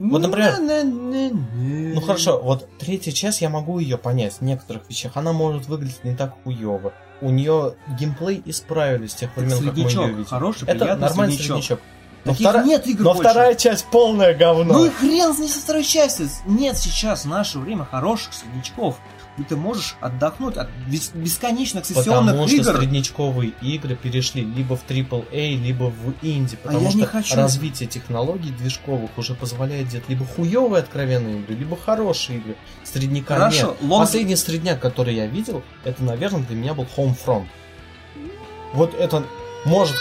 Вот, 0.00 0.22
например, 0.22 0.56
Ну 1.94 2.00
хорошо, 2.00 2.40
вот 2.40 2.66
третья 2.78 3.12
часть 3.12 3.42
я 3.42 3.50
могу 3.50 3.78
ее 3.78 3.98
понять 3.98 4.34
в 4.34 4.40
некоторых 4.40 4.88
вещах. 4.88 5.12
Она 5.16 5.32
может 5.32 5.68
выглядеть 5.68 6.04
не 6.04 6.16
так 6.16 6.34
хуево. 6.42 6.94
У 7.20 7.30
нее 7.30 7.74
геймплей 7.98 8.42
исправили 8.46 9.06
с 9.06 9.14
тех 9.14 9.36
времен, 9.36 9.62
как 9.62 9.76
мы 9.76 9.90
ее 9.90 10.08
видим. 10.08 10.24
Хороший, 10.24 10.66
Это 10.66 10.96
нормальный 10.96 11.36
среднячок. 11.36 11.80
Но, 12.24 12.32
Таких 12.32 12.46
втора- 12.48 12.64
нет 12.64 12.86
игр 12.86 13.04
но 13.04 13.14
больше. 13.14 13.30
вторая 13.30 13.54
часть 13.54 13.86
полное 13.86 14.34
говно. 14.34 14.74
Ну 14.74 14.84
и 14.86 14.90
хрен 14.90 15.34
с 15.34 15.38
ней 15.38 15.48
со 15.48 15.60
второй 15.60 15.84
части. 15.84 16.28
Нет 16.46 16.76
сейчас 16.76 17.24
в 17.24 17.28
наше 17.28 17.58
время 17.58 17.84
хороших 17.84 18.34
среднячков. 18.34 18.98
И 19.38 19.42
ты 19.42 19.56
можешь 19.56 19.96
отдохнуть 20.00 20.56
от 20.56 20.68
бес- 20.86 21.12
бесконечных 21.14 21.86
сессионных 21.86 22.32
Потому 22.34 22.48
что 22.48 22.56
игр. 22.56 22.76
среднячковые 22.76 23.52
игры 23.62 23.96
перешли 23.96 24.42
либо 24.44 24.76
в 24.76 24.84
AAA, 24.86 25.56
либо 25.56 25.84
в 25.84 26.12
инди, 26.20 26.56
потому 26.56 26.80
А 26.80 26.82
я 26.82 26.90
что 26.90 26.98
не 26.98 27.04
хочу. 27.06 27.36
развитие 27.36 27.88
технологий 27.88 28.50
движковых 28.50 29.16
уже 29.16 29.34
позволяет 29.34 29.88
делать 29.88 30.08
либо 30.08 30.26
хуевые 30.26 30.80
откровенные 30.82 31.40
игры, 31.40 31.54
либо 31.54 31.76
хорошие 31.76 32.38
игры. 32.40 32.56
Средняка 32.84 33.34
Хорошо, 33.36 33.76
нет. 33.80 33.90
лонг- 33.90 34.00
Последний 34.00 34.36
средняк, 34.36 34.80
который 34.80 35.14
я 35.14 35.26
видел, 35.26 35.62
это, 35.84 36.02
наверное, 36.04 36.42
для 36.42 36.56
меня 36.56 36.74
был 36.74 36.86
Homefront. 36.96 37.46
Вот 38.74 38.94
это 38.94 39.24
может... 39.64 39.94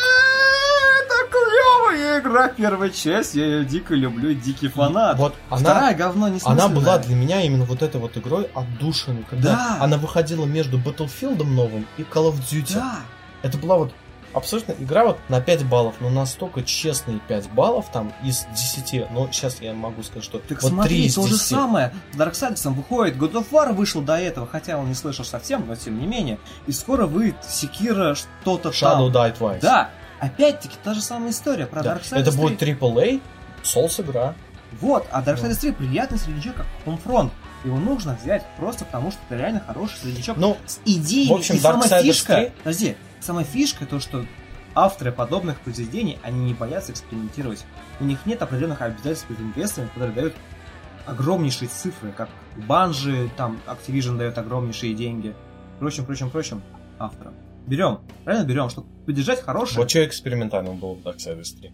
Клевая 1.30 2.20
игра, 2.20 2.48
первая 2.50 2.90
часть. 2.90 3.36
Я 3.36 3.46
ее 3.46 3.66
дико 3.66 3.94
люблю, 3.96 4.34
дикий 4.34 4.68
фанат. 4.68 5.18
Вот 5.18 5.36
она, 5.50 5.60
Вторая 5.62 5.96
говно 5.96 6.28
не 6.28 6.40
она 6.44 6.68
была 6.68 6.98
для 6.98 7.16
меня 7.16 7.42
именно 7.42 7.66
вот 7.66 7.82
этой 7.82 8.00
вот 8.00 8.18
игрой 8.18 8.50
отдушиной, 8.54 9.26
когда 9.30 9.50
Да. 9.54 9.78
она 9.82 9.98
выходила 9.98 10.46
между 10.46 10.78
Battlefield 10.80 11.44
новым 11.44 11.86
и 11.98 12.02
Call 12.02 12.32
of 12.32 12.36
Duty. 12.50 12.76
Да. 12.76 13.00
Это 13.42 13.58
была 13.58 13.78
вот 13.78 13.94
абсолютно 14.34 14.74
игра 14.74 15.06
вот 15.06 15.18
на 15.30 15.42
5 15.42 15.66
баллов, 15.66 15.96
но 16.02 16.10
настолько 16.10 16.62
честные 16.62 17.20
5 17.28 17.50
баллов 17.52 17.88
там 17.92 18.14
из 18.24 18.46
10. 18.54 19.10
Но 19.12 19.28
сейчас 19.32 19.60
я 19.62 19.74
могу 19.74 20.04
сказать, 20.04 20.24
что 20.24 20.40
Так 20.40 20.62
вот 20.62 20.70
3 20.70 20.70
смотри, 20.70 21.06
из 21.06 21.16
то 21.16 21.24
же 21.24 21.34
10. 21.36 21.42
самое. 21.48 21.94
С 22.14 22.16
Дарксайдерсом 22.18 22.74
выходит, 22.76 23.16
God 23.18 23.34
of 23.34 23.46
War 23.52 23.74
вышел 23.74 24.02
до 24.02 24.18
этого, 24.18 24.46
хотя 24.48 24.78
он 24.78 24.88
не 24.90 24.94
слышал 24.96 25.26
совсем, 25.26 25.66
но 25.68 25.76
тем 25.76 26.00
не 26.00 26.06
менее. 26.06 26.38
И 26.68 26.72
скоро 26.72 27.06
выйдет 27.08 27.38
Секира 27.48 28.14
что-то 28.16 28.70
Shadow 28.70 29.12
там. 29.12 29.24
Die 29.32 29.38
Twice. 29.40 29.60
Да, 29.62 29.90
опять-таки 30.20 30.76
та 30.84 30.94
же 30.94 31.02
самая 31.02 31.32
история 31.32 31.66
про 31.66 31.84
Да. 31.84 31.96
Darksiders 31.96 32.20
Это 32.20 32.32
3. 32.32 32.40
будет 32.40 32.62
AAA, 32.62 33.22
Souls 33.64 34.02
игра. 34.02 34.36
Вот, 34.80 35.08
а 35.12 35.22
Darksiders 35.22 35.60
3 35.60 35.72
приятный 35.74 36.18
среднячок, 36.18 36.56
как 36.56 36.66
Homefront. 36.86 37.32
Его 37.66 37.78
нужно 37.78 38.18
взять 38.22 38.46
просто 38.58 38.86
потому, 38.86 39.12
что 39.12 39.20
это 39.28 39.38
реально 39.38 39.62
хороший 39.66 39.98
среднячок. 39.98 40.38
Ну, 40.38 40.58
с 40.66 40.80
идеей. 40.86 41.30
в 41.30 41.34
общем, 41.34 41.56
и 41.56 41.60
сама 41.60 41.86
Darksiders 41.86 42.04
фишка, 42.04 42.36
3 42.36 42.52
подожди, 42.60 42.96
сама 43.20 43.44
фишка 43.44 43.86
то, 43.86 44.00
что 44.00 44.26
авторы 44.76 45.12
подобных 45.12 45.60
произведений, 45.60 46.20
они 46.24 46.46
не 46.46 46.54
боятся 46.54 46.92
экспериментировать. 46.92 47.66
У 48.00 48.06
них 48.06 48.26
нет 48.26 48.42
определенных 48.42 48.82
обязательств 48.82 49.28
перед 49.28 49.42
инвесторами, 49.42 49.90
которые 49.90 50.14
дают 50.14 50.36
огромнейшие 51.06 51.68
цифры, 51.68 52.12
как 52.12 52.30
Банжи, 52.56 53.30
там 53.36 53.60
Activision 53.68 54.18
дает 54.18 54.38
огромнейшие 54.38 54.94
деньги, 54.94 55.34
прочим, 55.80 56.06
прочим, 56.06 56.30
прочим 56.30 56.62
авторам. 57.00 57.34
Берем, 57.70 58.00
правильно 58.26 58.46
берем, 58.48 58.70
чтобы 58.72 58.88
поддержать 59.06 59.44
хорошее. 59.44 59.78
вот 59.78 59.92
что 59.92 60.04
экспериментального 60.04 60.74
было 60.74 60.96
в 60.96 61.06
Darksiders 61.06 61.56
3. 61.60 61.72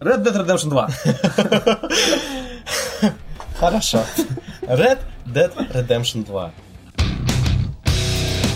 Red 0.00 0.24
Dead 0.24 0.46
Redemption 0.46 0.70
2. 0.70 0.88
Хорошо. 3.60 4.02
Red 4.62 4.98
Dead 5.26 5.54
Redemption 5.74 6.24
2. 6.24 6.52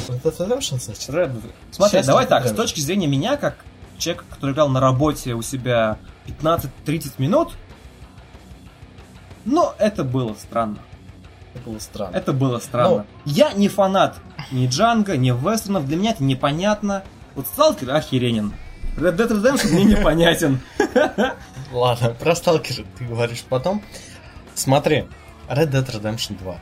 Red 0.09 0.23
Dead 0.23 0.37
Redemption, 0.39 0.81
значит? 0.81 1.11
Red 1.11 1.35
Dead. 1.35 1.53
Смотри, 1.71 1.99
Сейчас 1.99 2.07
давай 2.07 2.27
так, 2.27 2.47
с 2.47 2.53
точки 2.53 2.81
зрения 2.81 3.07
меня, 3.07 3.37
как 3.37 3.63
человека, 3.99 4.25
который 4.31 4.53
играл 4.53 4.71
на 4.71 4.81
работе 4.81 5.35
у 5.35 5.43
себя 5.43 5.99
15-30 6.27 7.13
минут, 7.19 7.53
но 9.45 9.75
это 9.79 10.03
было 10.03 10.33
странно. 10.33 10.79
Это 11.57 11.71
было 11.71 11.79
странно. 11.79 12.17
Это 12.17 12.33
было 12.33 12.59
странно. 12.59 13.07
Я 13.25 13.53
не 13.53 13.69
фанат 13.69 14.17
ни 14.51 14.67
Джанга, 14.67 15.17
ни 15.17 15.31
вестернов, 15.31 15.87
для 15.87 15.97
меня 15.97 16.11
это 16.13 16.23
непонятно. 16.23 17.03
Вот 17.35 17.47
Сталкер 17.47 17.91
охеренен. 17.91 18.53
Red 18.97 19.17
Dead 19.17 19.29
Redemption 19.29 19.73
мне 19.73 19.85
непонятен. 19.85 20.61
Ладно, 21.73 22.11
про 22.11 22.35
сталкера 22.35 22.87
ты 22.97 23.05
говоришь 23.05 23.45
потом. 23.47 23.83
Смотри, 24.55 25.07
Red 25.49 25.71
Dead 25.71 25.85
Redemption 25.85 26.39
2. 26.39 26.57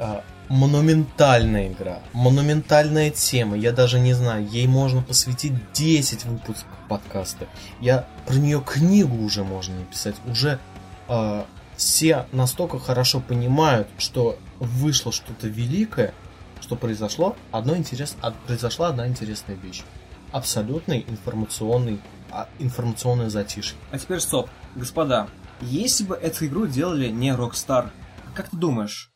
А, 0.00 0.24
монументальная 0.48 1.68
игра, 1.68 2.00
монументальная 2.12 3.10
тема. 3.10 3.56
Я 3.56 3.70
даже 3.70 4.00
не 4.00 4.14
знаю, 4.14 4.48
ей 4.48 4.66
можно 4.66 5.00
посвятить 5.00 5.52
10 5.74 6.24
выпусков 6.24 6.66
подкаста. 6.88 7.46
Я 7.80 8.06
про 8.26 8.34
нее 8.34 8.60
книгу 8.60 9.22
уже 9.22 9.44
можно 9.44 9.76
написать. 9.76 10.16
Уже 10.26 10.58
а, 11.06 11.46
все 11.78 12.26
настолько 12.32 12.80
хорошо 12.80 13.20
понимают, 13.20 13.88
что 13.98 14.36
вышло 14.58 15.12
что-то 15.12 15.46
великое, 15.46 16.12
что 16.60 16.74
произошло 16.74 17.36
одно 17.52 17.76
интерес, 17.76 18.16
произошла 18.46 18.88
одна 18.88 19.06
интересная 19.06 19.54
вещь. 19.54 19.84
Абсолютный 20.32 21.06
информационный, 21.08 22.00
а, 22.32 22.48
информационное 22.58 23.30
затишье. 23.30 23.78
А 23.92 23.98
теперь 23.98 24.18
стоп. 24.18 24.50
Господа, 24.74 25.28
если 25.60 26.04
бы 26.04 26.16
эту 26.16 26.46
игру 26.46 26.66
делали 26.66 27.08
не 27.10 27.30
Rockstar, 27.30 27.90
как 28.34 28.50
ты 28.50 28.56
думаешь, 28.56 29.12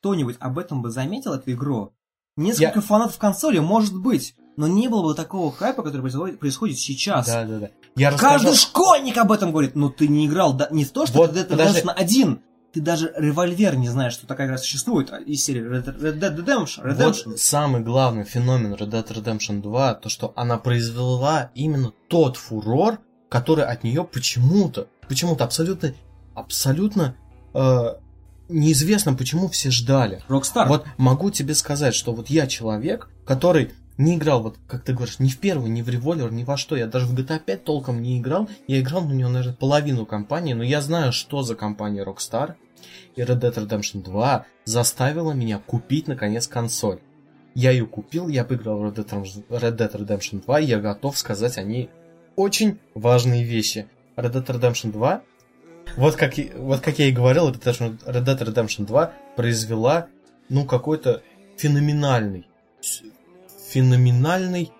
кто-нибудь 0.00 0.36
об 0.40 0.58
этом 0.58 0.80
бы 0.80 0.90
заметил 0.90 1.34
эту 1.34 1.52
игру? 1.52 1.92
Несколько 2.36 2.80
фанатов 2.80 3.18
консоли, 3.18 3.58
может 3.58 3.94
быть, 3.94 4.34
но 4.56 4.66
не 4.66 4.88
было 4.88 5.02
бы 5.02 5.14
такого 5.14 5.52
хайпа, 5.52 5.82
который 5.82 6.10
происходит 6.36 6.78
сейчас. 6.78 7.26
Да, 7.26 7.44
да, 7.44 7.58
да. 7.58 7.70
Я 7.96 8.10
расскажу. 8.10 8.44
Каждый 8.44 8.56
школьник 8.56 9.16
об 9.16 9.32
этом 9.32 9.50
говорит. 9.50 9.74
Но 9.74 9.88
ты 9.88 10.06
не 10.06 10.26
играл, 10.26 10.52
да, 10.52 10.68
не 10.70 10.84
то, 10.84 11.06
что 11.06 11.18
Вот, 11.18 11.32
Red 11.32 11.34
Dead 11.34 11.44
подожди. 11.44 11.80
Redemption 11.80 11.92
1. 11.92 12.40
Ты 12.74 12.80
даже 12.82 13.12
револьвер 13.16 13.74
не 13.76 13.88
знаешь, 13.88 14.12
что 14.12 14.26
такая 14.26 14.48
игра 14.48 14.58
существует 14.58 15.10
а 15.10 15.18
из 15.18 15.42
серии 15.42 15.62
Red 15.62 15.98
Red 15.98 16.18
Dead 16.18 16.36
Redemption. 16.36 16.84
Redemption. 16.84 17.30
Вот 17.30 17.40
самый 17.40 17.80
главный 17.80 18.24
феномен 18.24 18.74
Red 18.74 18.90
Dead 18.90 19.06
Redemption 19.08 19.62
2, 19.62 19.94
то, 19.94 20.08
что 20.10 20.34
она 20.36 20.58
произвела 20.58 21.50
именно 21.54 21.92
тот 22.08 22.36
фурор, 22.36 22.98
который 23.30 23.64
от 23.64 23.82
нее 23.82 24.04
почему-то, 24.04 24.88
почему-то 25.08 25.44
абсолютно, 25.44 25.94
абсолютно 26.34 27.16
э, 27.54 27.94
неизвестно, 28.50 29.14
почему 29.14 29.48
все 29.48 29.70
ждали. 29.70 30.22
Rockstar. 30.28 30.68
Вот 30.68 30.84
могу 30.98 31.30
тебе 31.30 31.54
сказать, 31.54 31.94
что 31.94 32.12
вот 32.12 32.28
я 32.28 32.46
человек, 32.46 33.08
который 33.24 33.72
не 33.98 34.16
играл, 34.16 34.42
вот 34.42 34.56
как 34.66 34.82
ты 34.82 34.92
говоришь, 34.92 35.18
ни 35.18 35.28
в 35.28 35.38
первый, 35.38 35.70
ни 35.70 35.82
в 35.82 35.88
револьвер, 35.88 36.32
ни 36.32 36.44
во 36.44 36.56
что. 36.56 36.76
Я 36.76 36.86
даже 36.86 37.06
в 37.06 37.14
GTA 37.14 37.40
5 37.40 37.64
толком 37.64 38.02
не 38.02 38.18
играл. 38.18 38.48
Я 38.66 38.80
играл 38.80 39.02
на 39.02 39.12
нее, 39.12 39.28
наверное, 39.28 39.54
половину 39.54 40.04
компании, 40.04 40.52
но 40.52 40.62
я 40.62 40.80
знаю, 40.80 41.12
что 41.12 41.42
за 41.42 41.54
компания 41.54 42.04
Rockstar. 42.04 42.54
И 43.16 43.22
Red 43.22 43.40
Dead 43.40 43.54
Redemption 43.54 44.02
2 44.02 44.46
заставила 44.64 45.32
меня 45.32 45.58
купить, 45.58 46.08
наконец, 46.08 46.46
консоль. 46.46 47.00
Я 47.54 47.70
ее 47.70 47.86
купил, 47.86 48.28
я 48.28 48.44
поиграл 48.44 48.78
в 48.78 48.84
Red 48.84 48.96
Dead, 48.96 49.44
Red 49.48 49.76
Dead 49.76 49.92
Redemption 49.92 50.44
2, 50.44 50.60
и 50.60 50.66
я 50.66 50.78
готов 50.78 51.16
сказать 51.16 51.56
о 51.56 51.62
ней 51.62 51.88
очень 52.36 52.78
важные 52.94 53.44
вещи. 53.44 53.88
Red 54.16 54.32
Dead 54.32 54.46
Redemption 54.46 54.92
2, 54.92 55.22
вот 55.96 56.16
как, 56.16 56.34
вот 56.56 56.80
как 56.80 56.98
я 56.98 57.06
и 57.06 57.12
говорил, 57.12 57.48
Red 57.48 57.62
Dead 57.62 57.98
Red 58.04 58.24
Dead 58.24 58.38
Redemption 58.38 58.84
2 58.84 59.12
произвела, 59.36 60.08
ну, 60.50 60.66
какой-то 60.66 61.22
феноменальный, 61.56 62.46
феноменальный 63.68 64.72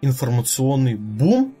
информационный 0.00 0.94
бум, 0.94 1.54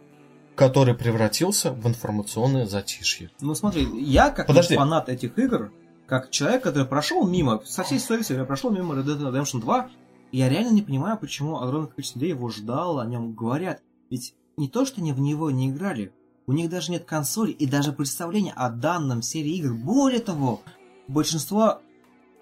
который 0.54 0.94
превратился 0.94 1.72
в 1.72 1.86
информационное 1.86 2.66
затишье. 2.66 3.30
Ну 3.40 3.54
смотри, 3.54 3.86
я 4.02 4.30
как 4.30 4.46
Подожди. 4.46 4.76
фанат 4.76 5.08
этих 5.08 5.38
игр, 5.38 5.72
как 6.06 6.30
человек, 6.30 6.62
который 6.62 6.86
прошел 6.86 7.26
мимо, 7.26 7.62
со 7.64 7.82
всей 7.82 8.00
совестью 8.00 8.36
я 8.36 8.44
прошел 8.44 8.70
мимо 8.70 8.94
Red 8.94 9.04
Dead 9.04 9.20
Redemption 9.20 9.60
2, 9.60 9.90
я 10.32 10.48
реально 10.48 10.70
не 10.70 10.82
понимаю, 10.82 11.18
почему 11.18 11.60
огромное 11.60 11.88
количество 11.88 12.18
людей 12.18 12.34
его 12.34 12.48
ждало, 12.48 13.02
о 13.02 13.06
нем 13.06 13.32
говорят. 13.32 13.82
Ведь 14.10 14.34
не 14.56 14.68
то, 14.68 14.84
что 14.84 15.00
они 15.00 15.12
в 15.12 15.20
него 15.20 15.50
не 15.50 15.70
играли, 15.70 16.12
у 16.46 16.52
них 16.52 16.70
даже 16.70 16.92
нет 16.92 17.04
консоли 17.04 17.52
и 17.52 17.66
даже 17.66 17.92
представления 17.92 18.52
о 18.52 18.70
данном 18.70 19.22
серии 19.22 19.56
игр. 19.56 19.74
Более 19.74 20.20
того, 20.20 20.62
большинство 21.08 21.80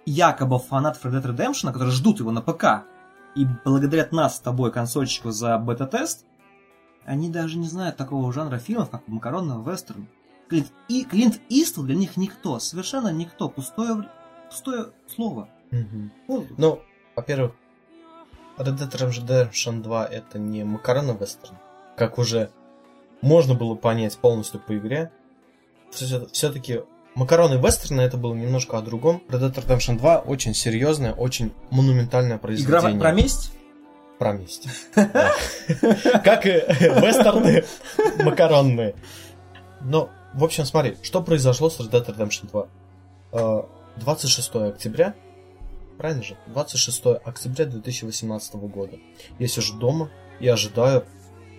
якобы 0.07 0.59
фанатов 0.59 1.05
Red 1.05 1.23
Dead 1.23 1.37
Redemption, 1.37 1.73
которые 1.73 1.93
ждут 1.93 2.21
его 2.21 2.31
на 2.31 2.41
ПК, 2.41 2.85
и 3.39 3.47
благодарят 3.65 4.11
нас 4.11 4.37
с 4.37 4.41
тобой, 4.41 4.73
консольщиков, 4.73 5.33
за 5.33 5.57
бета-тест, 5.59 6.27
они 7.05 7.31
даже 7.31 7.57
не 7.57 7.69
знают 7.69 7.97
такого 7.97 8.33
жанра 8.33 8.59
фильмов, 8.59 8.91
как 8.91 9.07
макаронный 9.07 9.63
вестерн. 9.65 10.09
Клинт, 10.49 10.73
и 10.89 11.05
Клинт 11.05 11.41
Иствуд 11.49 11.87
для 11.87 11.95
них 11.95 12.17
никто, 12.17 12.59
совершенно 12.59 13.13
никто, 13.13 13.49
пустое, 13.49 14.09
пустое 14.51 14.87
слово. 15.07 15.49
Ну, 15.71 16.47
Ну, 16.57 16.83
во-первых, 17.15 17.53
Red 18.57 18.77
Dead 18.77 18.91
Redemption 18.91 19.83
2 19.83 20.07
это 20.07 20.39
не 20.39 20.65
макароны 20.65 21.17
вестерн, 21.19 21.57
как 21.97 22.19
уже 22.19 22.51
можно 23.21 23.55
было 23.55 23.77
понять 23.77 24.19
полностью 24.19 24.59
по 24.59 24.77
игре. 24.77 25.13
Все-таки 25.91 26.83
макароны 27.19 27.55
вестерна 27.55 28.03
это 28.03 28.17
было 28.17 28.33
немножко 28.33 28.79
о 28.79 28.81
другом. 28.81 29.23
Red 29.29 29.41
Dead 29.41 29.55
Redemption 29.55 29.99
2 29.99 30.21
очень 30.21 30.55
серьезное, 30.55 31.13
очень 31.13 31.53
монументальное 31.71 32.37
игра 32.37 32.39
произведение. 32.39 33.01
про 33.01 33.13
месть? 33.13 33.53
Про 34.19 34.33
месть. 34.33 34.69
Как 34.95 36.47
и 36.47 36.51
вестерны 36.51 37.65
макаронные. 38.25 38.95
Но, 39.81 40.11
в 40.33 40.45
общем, 40.45 40.65
смотри, 40.65 40.97
что 41.03 41.21
произошло 41.23 41.71
с 41.71 41.81
Red 41.81 41.91
Dead 41.91 42.07
Redemption 42.07 42.49
2. 42.51 42.69
Э, 43.33 43.63
26 43.97 44.55
октября, 44.55 45.15
правильно 45.99 46.23
же? 46.23 46.37
26 46.47 47.03
октября 47.25 47.65
2018 47.65 48.55
года. 48.55 48.97
Я 49.41 49.49
сижу 49.49 49.77
дома 49.77 50.09
и 50.39 50.47
ожидаю 50.47 51.05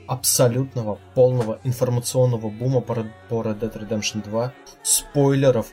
абсолютного, 0.10 0.98
полного 1.14 1.60
информационного 1.64 2.50
бума 2.50 2.82
по 2.82 2.94
Red 2.94 3.60
Dead 3.60 3.74
Redemption 3.74 4.24
2, 4.24 4.52
спойлеров, 4.82 5.68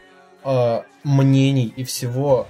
э, 0.45 0.83
мнений 1.05 1.73
и 1.75 1.85
всего 1.85 2.47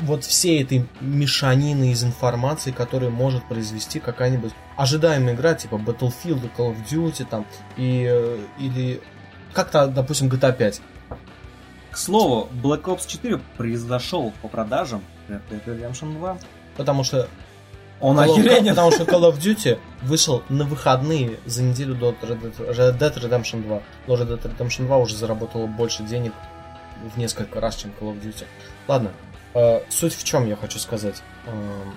вот 0.00 0.24
всей 0.24 0.62
этой 0.62 0.86
мешанины 1.00 1.92
из 1.92 2.04
информации, 2.04 2.70
которую 2.70 3.10
может 3.10 3.46
произвести 3.48 4.00
какая-нибудь 4.00 4.52
ожидаемая 4.76 5.34
игра, 5.34 5.54
типа 5.54 5.74
Battlefield, 5.74 6.50
Call 6.56 6.74
of 6.74 6.76
Duty 6.90 7.26
там, 7.28 7.46
и, 7.76 8.06
э, 8.10 8.38
или 8.58 9.00
как-то, 9.52 9.86
допустим, 9.86 10.28
GTA 10.28 10.52
5. 10.52 10.82
К 11.90 11.96
слову, 11.96 12.48
Black 12.62 12.84
Ops 12.84 13.06
4 13.06 13.40
произошел 13.56 14.32
по 14.42 14.48
продажам 14.48 15.02
Red 15.28 15.40
Dead 15.50 15.64
Redemption 15.64 16.14
2. 16.18 16.38
Потому 16.76 17.04
что 17.04 17.28
Он 18.00 18.18
Call. 18.18 18.68
Потому 18.68 18.90
что 18.90 19.04
Call 19.04 19.30
of 19.30 19.38
Duty 19.38 19.78
вышел 20.02 20.42
на 20.48 20.64
выходные 20.64 21.38
за 21.44 21.62
неделю 21.62 21.94
до 21.94 22.10
Red 22.10 22.40
Dead, 22.40 22.76
Red 22.76 22.98
Dead 22.98 23.14
Redemption 23.14 23.62
2. 23.62 23.82
Но 24.06 24.14
Red 24.14 24.28
Dead 24.28 24.56
Redemption 24.56 24.86
2 24.86 24.96
уже 24.96 25.16
заработала 25.16 25.66
больше 25.66 26.02
денег 26.02 26.32
в 27.14 27.18
несколько 27.18 27.60
раз, 27.60 27.76
чем 27.76 27.92
Call 28.00 28.12
of 28.12 28.22
Duty. 28.22 28.44
Ладно, 28.88 29.12
э, 29.54 29.80
суть 29.88 30.14
в 30.14 30.24
чем 30.24 30.46
я 30.46 30.56
хочу 30.56 30.78
сказать. 30.78 31.22
Эм, 31.46 31.94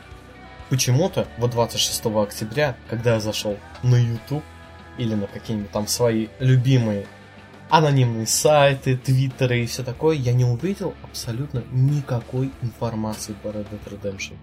почему-то 0.70 1.28
вот 1.38 1.52
26 1.52 2.24
октября, 2.24 2.76
когда 2.90 3.16
я 3.16 3.20
зашел 3.20 3.58
на 3.82 3.96
YouTube 3.96 4.44
или 4.98 5.16
на 5.16 5.28
какие-нибудь 5.28 5.72
там 5.72 5.88
свои 5.88 6.28
любимые 6.40 7.08
анонимные 7.70 8.28
сайты, 8.28 8.98
твиттеры 8.98 9.64
и 9.64 9.66
все 9.66 9.84
такое, 9.84 10.16
я 10.16 10.34
не 10.34 10.46
увидел 10.46 10.94
абсолютно 11.04 11.64
никакой 11.72 12.52
информации 12.62 13.34
по 13.42 13.48
Red 13.48 13.68
Dead 13.70 14.00
Redemption. 14.00 14.36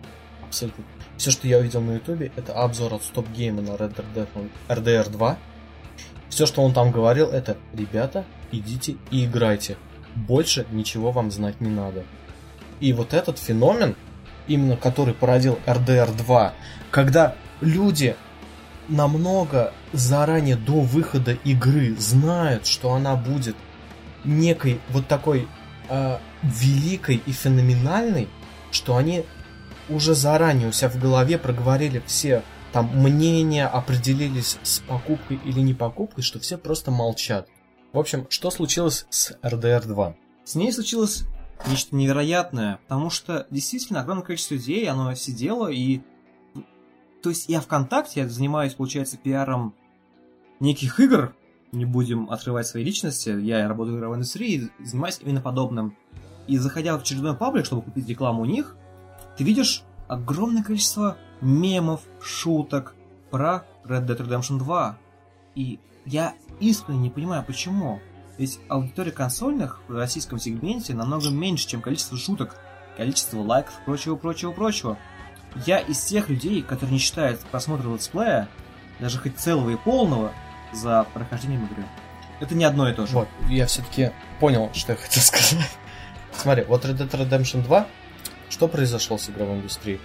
Абсолютно. 0.43 0.85
Все, 1.21 1.31
что 1.31 1.47
я 1.47 1.59
увидел 1.59 1.83
на 1.83 1.97
ютубе, 1.97 2.33
это 2.35 2.55
обзор 2.55 2.95
от 2.95 3.03
Stop 3.03 3.31
Game 3.37 3.61
на 3.61 3.73
Red 3.73 4.03
Dead 4.15 4.27
RDR 4.69 5.11
2. 5.11 5.39
Все, 6.31 6.47
что 6.47 6.63
он 6.63 6.73
там 6.73 6.91
говорил, 6.91 7.29
это 7.29 7.59
«Ребята, 7.75 8.25
идите 8.51 8.97
и 9.11 9.27
играйте. 9.27 9.77
Больше 10.15 10.67
ничего 10.71 11.13
вам 11.13 11.31
знать 11.31 11.61
не 11.61 11.69
надо». 11.69 12.05
И 12.81 12.95
вот 12.95 13.13
этот 13.13 13.39
феномен, 13.39 13.97
именно 14.49 14.79
который 14.79 15.13
породил 15.13 15.59
RDR 15.67 16.17
2, 16.17 16.55
когда 16.91 17.35
люди 17.61 18.17
намного 18.89 19.75
заранее 19.93 20.57
до 20.57 20.81
выхода 20.81 21.33
игры 21.45 21.97
знают, 21.99 22.67
что 22.67 22.95
она 22.95 23.15
будет 23.15 23.57
некой 24.25 24.81
вот 24.89 25.07
такой 25.07 25.47
э, 25.91 26.17
великой 26.43 27.17
и 27.27 27.33
феноменальной, 27.33 28.27
что 28.71 28.97
они 28.97 29.27
уже 29.91 30.15
заранее 30.15 30.69
у 30.69 30.73
себя 30.73 30.89
в 30.89 30.99
голове 30.99 31.39
проговорили 31.39 32.03
все 32.07 32.43
там 32.73 32.91
мнения, 32.95 33.67
определились 33.67 34.59
с 34.63 34.79
покупкой 34.81 35.41
или 35.45 35.61
не 35.61 35.75
покупкой, 35.75 36.23
что 36.23 36.39
все 36.39 36.57
просто 36.57 36.91
молчат. 36.91 37.49
В 37.93 37.99
общем, 37.99 38.27
что 38.31 38.51
случилось 38.51 39.07
с 39.11 39.37
RDR 39.43 39.87
2? 39.87 40.15
С 40.45 40.55
ней 40.55 40.73
случилось 40.73 41.25
нечто 41.69 41.97
невероятное, 41.97 42.79
потому 42.87 43.11
что 43.11 43.47
действительно 43.51 44.01
огромное 44.01 44.25
количество 44.25 44.55
людей, 44.55 44.89
оно 44.89 45.15
сидело 45.15 45.69
и... 45.69 46.01
То 47.23 47.31
есть 47.31 47.49
я 47.49 47.61
ВКонтакте, 47.61 48.21
я 48.21 48.29
занимаюсь, 48.29 48.75
получается, 48.75 49.19
пиаром 49.19 49.75
неких 50.59 51.01
игр, 51.01 51.35
не 51.73 51.85
будем 51.85 52.31
отрывать 52.31 52.67
свои 52.67 52.85
личности, 52.85 53.29
я 53.29 53.69
работаю 53.69 53.97
в 53.97 53.99
игровой 53.99 54.17
индустрии 54.17 54.71
и 54.79 54.85
занимаюсь 54.85 55.19
именно 55.23 55.41
подобным. 55.41 55.97
И 56.47 56.57
заходя 56.57 56.97
в 56.97 57.03
очередной 57.03 57.37
паблик, 57.37 57.67
чтобы 57.67 57.83
купить 57.83 58.09
рекламу 58.09 58.43
у 58.43 58.47
них, 58.47 58.77
ты 59.41 59.45
видишь 59.45 59.85
огромное 60.07 60.63
количество 60.63 61.17
мемов, 61.41 62.03
шуток 62.21 62.95
про 63.31 63.65
Red 63.87 64.07
Dead 64.07 64.19
Redemption 64.19 64.59
2. 64.59 64.99
И 65.55 65.81
я 66.05 66.35
искренне 66.61 66.99
не 66.99 67.09
понимаю, 67.09 67.43
почему. 67.43 68.03
Ведь 68.37 68.61
аудитория 68.69 69.13
консольных 69.13 69.81
в 69.89 69.97
российском 69.97 70.39
сегменте 70.39 70.93
намного 70.93 71.31
меньше, 71.31 71.67
чем 71.67 71.81
количество 71.81 72.19
шуток, 72.19 72.61
количество 72.99 73.41
лайков 73.41 73.73
прочего, 73.87 74.17
прочего, 74.17 74.53
прочего. 74.53 74.99
Я 75.65 75.79
из 75.79 76.05
тех 76.05 76.29
людей, 76.29 76.61
которые 76.61 76.93
не 76.93 76.99
считают 76.99 77.41
просмотр 77.41 77.89
летсплея, 77.89 78.47
даже 78.99 79.17
хоть 79.17 79.39
целого 79.39 79.71
и 79.71 79.77
полного, 79.77 80.33
за 80.75 81.07
прохождением 81.15 81.65
игры. 81.65 81.87
Это 82.41 82.55
не 82.55 82.67
одно 82.67 82.91
и 82.91 82.93
то 82.93 83.07
же. 83.07 83.15
Вот, 83.15 83.29
я 83.49 83.65
все-таки 83.65 84.13
понял, 84.39 84.69
что 84.75 84.93
я 84.93 84.99
хотел 84.99 85.23
сказать. 85.23 85.67
Смотри, 86.35 86.65
вот 86.65 86.85
Red 86.85 86.99
Dead 86.99 87.11
Redemption 87.11 87.63
2, 87.63 87.87
что 88.51 88.69
произошло 88.69 89.17
с 89.17 89.31
игровой 89.31 89.57
индустрией? 89.57 90.01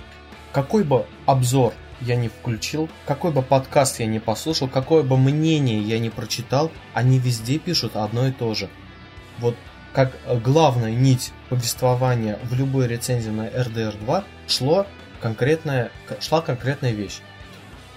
Какой 0.54 0.86
бы 0.86 1.06
обзор 1.26 1.74
я 2.02 2.16
не 2.16 2.30
включил, 2.30 2.90
какой 3.06 3.32
бы 3.32 3.42
подкаст 3.42 4.00
я 4.00 4.06
не 4.06 4.20
послушал, 4.20 4.70
какое 4.70 5.04
бы 5.04 5.18
мнение 5.18 5.82
я 5.82 6.00
не 6.00 6.10
прочитал, 6.10 6.72
они 6.94 7.20
везде 7.20 7.60
пишут 7.60 7.96
одно 7.96 8.28
и 8.28 8.32
то 8.32 8.54
же. 8.54 8.70
Вот 9.40 9.58
как 9.94 10.18
главная 10.44 10.94
нить 10.94 11.32
повествования 11.50 12.38
в 12.44 12.54
любой 12.54 12.88
рецензии 12.88 13.30
на 13.30 13.48
RDR 13.48 13.98
2 14.00 14.24
шло 14.48 14.88
конкретная, 15.22 15.92
шла 16.20 16.42
конкретная 16.42 16.92
вещь. 16.92 17.20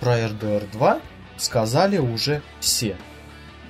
Про 0.01 0.18
RDR 0.18 0.70
2 0.72 1.01
сказали 1.36 1.99
уже 1.99 2.42
все. 2.61 2.96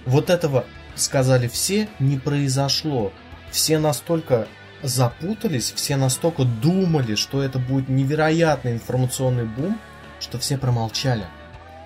Вот 0.05 0.31
этого 0.31 0.67
сказали 0.95 1.49
все 1.49 1.89
не 1.99 2.19
произошло. 2.19 3.13
Все 3.51 3.79
настолько 3.79 4.47
запутались, 4.83 5.73
все 5.75 5.97
настолько 5.97 6.45
думали, 6.45 7.15
что 7.15 7.43
это 7.43 7.59
будет 7.59 7.89
невероятный 7.89 8.73
информационный 8.73 9.45
бум, 9.45 9.79
что 10.21 10.39
все 10.39 10.59
промолчали. 10.59 11.25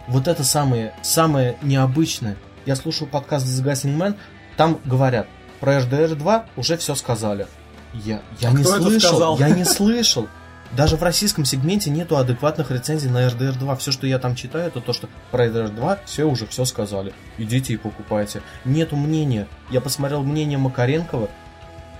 Вот 0.09 0.29
это 0.29 0.45
самое, 0.45 0.95
самое 1.03 1.57
необычное. 1.63 2.37
Я 2.67 2.77
слушал 2.77 3.07
подкаст 3.07 3.47
The 3.47 3.65
Gassing 3.65 3.97
Man, 3.97 4.17
там 4.57 4.81
говорят, 4.85 5.27
про 5.61 5.79
HDR 5.79 6.15
2 6.15 6.47
уже 6.57 6.77
все 6.77 6.95
сказали. 6.95 7.47
Я, 7.95 8.23
я 8.41 8.49
а 8.49 8.53
не 8.53 8.65
слышал, 8.65 9.39
я 9.39 9.51
не 9.51 9.65
слышал. 9.65 10.29
Даже 10.77 10.97
в 10.97 11.03
российском 11.03 11.45
сегменте 11.45 11.91
нету 11.91 12.17
адекватных 12.17 12.71
рецензий 12.71 13.11
на 13.11 13.27
RDR 13.29 13.59
2. 13.59 13.77
Все, 13.77 13.93
что 13.93 14.07
я 14.07 14.19
там 14.19 14.35
читаю, 14.35 14.69
это 14.69 14.81
то, 14.81 14.95
что 14.95 15.09
про 15.31 15.47
RDR 15.47 15.69
2 15.69 15.99
все 16.07 16.25
уже 16.25 16.47
все 16.47 16.65
сказали. 16.65 17.13
Идите 17.37 17.75
и 17.75 17.77
покупайте. 17.77 18.41
Нету 18.65 18.97
мнения. 18.97 19.47
Я 19.71 19.83
посмотрел 19.83 20.23
мнение 20.23 20.57
Макаренкова. 20.57 21.29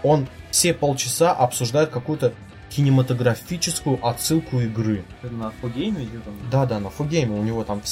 Он 0.03 0.27
все 0.53 0.75
полчаса 0.75 1.33
обсуждает 1.33 1.89
какую-то 1.91 2.33
кинематографическую 2.71 3.99
отсылку 4.07 4.61
игры. 4.61 5.05
Это 5.23 5.33
на 5.33 5.51
фугейме 5.51 6.05
идет 6.05 6.23
он? 6.27 6.35
Да, 6.51 6.67
да, 6.67 6.79
на 6.79 6.91
фугейме. 6.91 7.39
У 7.39 7.43
него 7.43 7.65
там, 7.65 7.83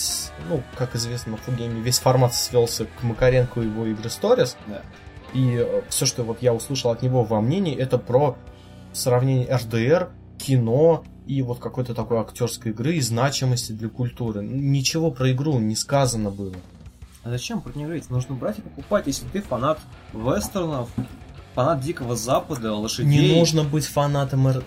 ну, 0.49 0.63
как 0.77 0.95
известно, 0.95 1.33
на 1.33 1.39
фугейме 1.39 1.81
весь 1.81 1.99
формат 1.99 2.35
свелся 2.35 2.85
к 2.85 3.03
Макаренко 3.03 3.61
и 3.61 3.65
его 3.65 3.87
игры 3.87 4.09
Stories. 4.09 4.57
Да. 4.69 4.83
И 5.35 5.57
э, 5.57 5.83
все, 5.89 6.07
что 6.07 6.23
вот 6.23 6.43
я 6.43 6.55
услышал 6.55 6.91
от 6.91 7.03
него 7.03 7.25
во 7.25 7.41
мнении, 7.41 7.77
это 7.77 7.99
про 7.99 8.37
сравнение 8.93 9.49
RDR, 9.49 10.11
кино 10.39 11.05
и 11.27 11.43
вот 11.43 11.61
какой-то 11.61 11.95
такой 11.95 12.19
актерской 12.19 12.73
игры 12.73 12.95
и 12.95 13.01
значимости 13.01 13.73
для 13.73 13.89
культуры. 13.89 14.43
Ничего 14.45 15.11
про 15.11 15.31
игру 15.33 15.59
не 15.59 15.77
сказано 15.77 16.31
было. 16.31 16.55
А 17.23 17.31
зачем 17.31 17.61
про 17.61 17.73
нее 17.75 17.87
говорить? 17.87 18.09
Нужно 18.09 18.35
брать 18.35 18.59
и 18.59 18.63
покупать, 18.63 19.07
если 19.07 19.27
ты 19.27 19.43
фанат 19.43 19.79
вестернов, 20.15 20.89
фанат 21.55 21.81
Дикого 21.81 22.17
Запада, 22.17 22.73
лошадей. 22.75 23.07
Не 23.11 23.39
нужно 23.39 23.65
быть 23.65 23.87
фанатом 23.87 24.49
э, 24.49 24.61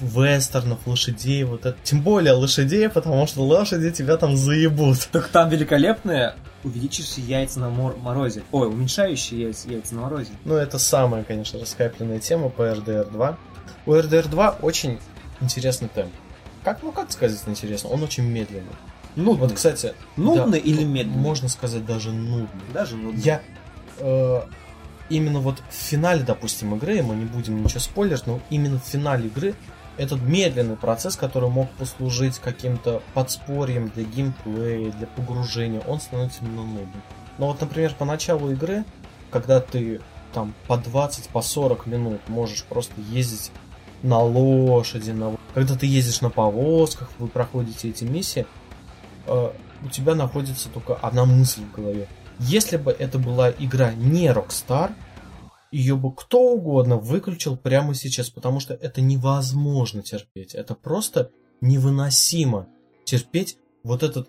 вестернов, 0.00 0.78
лошадей, 0.86 1.44
вот 1.44 1.66
это. 1.66 1.76
Тем 1.82 2.02
более 2.02 2.32
лошадей, 2.32 2.88
потому 2.88 3.26
что 3.26 3.42
лошади 3.42 3.90
тебя 3.90 4.16
там 4.16 4.36
заебут. 4.36 5.08
Так 5.12 5.28
там 5.28 5.48
великолепные 5.48 6.34
увеличивающие 6.64 7.24
яйца 7.26 7.60
на 7.60 7.70
мор- 7.70 7.96
морозе. 7.96 8.42
Ой, 8.50 8.68
уменьшающие 8.68 9.42
яйца, 9.42 9.68
яйца 9.68 9.94
на 9.94 10.02
морозе. 10.02 10.30
Ну, 10.44 10.54
это 10.54 10.78
самая, 10.78 11.22
конечно, 11.24 11.60
раскапленная 11.60 12.18
тема 12.18 12.48
по 12.48 12.62
RDR 12.62 13.10
2. 13.10 13.38
У 13.86 13.92
RDR 13.92 14.28
2 14.28 14.50
очень 14.62 14.98
интересный 15.40 15.88
темп. 15.88 16.12
Как, 16.64 16.82
ну 16.82 16.90
как 16.90 17.12
сказать 17.12 17.40
интересно? 17.46 17.90
Он 17.90 18.02
очень 18.02 18.24
медленный. 18.24 18.66
Нудный. 19.14 19.42
Вот, 19.42 19.52
кстати... 19.52 19.94
Нудный 20.16 20.60
да, 20.60 20.66
или 20.66 20.82
медленный? 20.82 21.18
Можно 21.18 21.48
сказать 21.48 21.86
даже 21.86 22.10
нудный. 22.10 22.48
Даже 22.74 22.96
нудный. 22.96 23.20
Я 23.20 23.40
э, 23.98 24.40
именно 25.08 25.40
вот 25.40 25.62
в 25.68 25.74
финале, 25.74 26.22
допустим, 26.22 26.74
игры, 26.74 27.02
мы 27.02 27.14
не 27.14 27.24
будем 27.24 27.62
ничего 27.62 27.80
спойлерить, 27.80 28.26
но 28.26 28.40
именно 28.50 28.78
в 28.78 28.84
финале 28.84 29.26
игры 29.28 29.54
этот 29.96 30.20
медленный 30.20 30.76
процесс, 30.76 31.16
который 31.16 31.48
мог 31.48 31.70
послужить 31.72 32.38
каким-то 32.38 33.02
подспорьем 33.14 33.90
для 33.94 34.04
геймплея, 34.04 34.92
для 34.92 35.06
погружения, 35.06 35.80
он 35.80 36.00
становится 36.00 36.44
именно 36.44 36.64
нудным. 36.64 37.02
Но 37.38 37.48
вот, 37.48 37.60
например, 37.60 37.94
по 37.94 38.04
началу 38.04 38.50
игры, 38.50 38.84
когда 39.30 39.60
ты 39.60 40.00
там 40.32 40.54
по 40.66 40.76
20, 40.76 41.28
по 41.30 41.40
40 41.40 41.86
минут 41.86 42.20
можешь 42.28 42.64
просто 42.64 43.00
ездить 43.00 43.50
на 44.02 44.20
лошади, 44.20 45.10
на... 45.10 45.36
когда 45.54 45.74
ты 45.76 45.86
ездишь 45.86 46.20
на 46.20 46.30
повозках, 46.30 47.10
вы 47.18 47.28
проходите 47.28 47.88
эти 47.88 48.04
миссии, 48.04 48.46
э, 49.26 49.50
у 49.82 49.88
тебя 49.88 50.14
находится 50.14 50.68
только 50.68 50.94
одна 50.94 51.24
мысль 51.24 51.62
в 51.62 51.74
голове. 51.74 52.06
Если 52.38 52.76
бы 52.76 52.92
это 52.92 53.18
была 53.18 53.50
игра 53.50 53.92
не 53.94 54.26
Rockstar, 54.28 54.92
ее 55.70 55.96
бы 55.96 56.14
кто 56.14 56.52
угодно 56.52 56.96
выключил 56.96 57.56
прямо 57.56 57.94
сейчас, 57.94 58.30
потому 58.30 58.60
что 58.60 58.74
это 58.74 59.00
невозможно 59.00 60.02
терпеть. 60.02 60.54
Это 60.54 60.74
просто 60.74 61.30
невыносимо 61.60 62.68
терпеть 63.04 63.58
вот 63.82 64.02
этот 64.02 64.28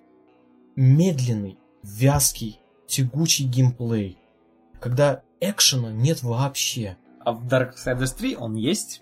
медленный, 0.75 1.57
вязкий, 1.83 2.59
тягучий 2.87 3.45
геймплей, 3.45 4.17
когда 4.79 5.21
экшена 5.39 5.91
нет 5.91 6.23
вообще. 6.23 6.97
А 7.23 7.33
в 7.33 7.45
Darksiders 7.47 8.15
3 8.17 8.35
он 8.37 8.55
есть? 8.55 9.01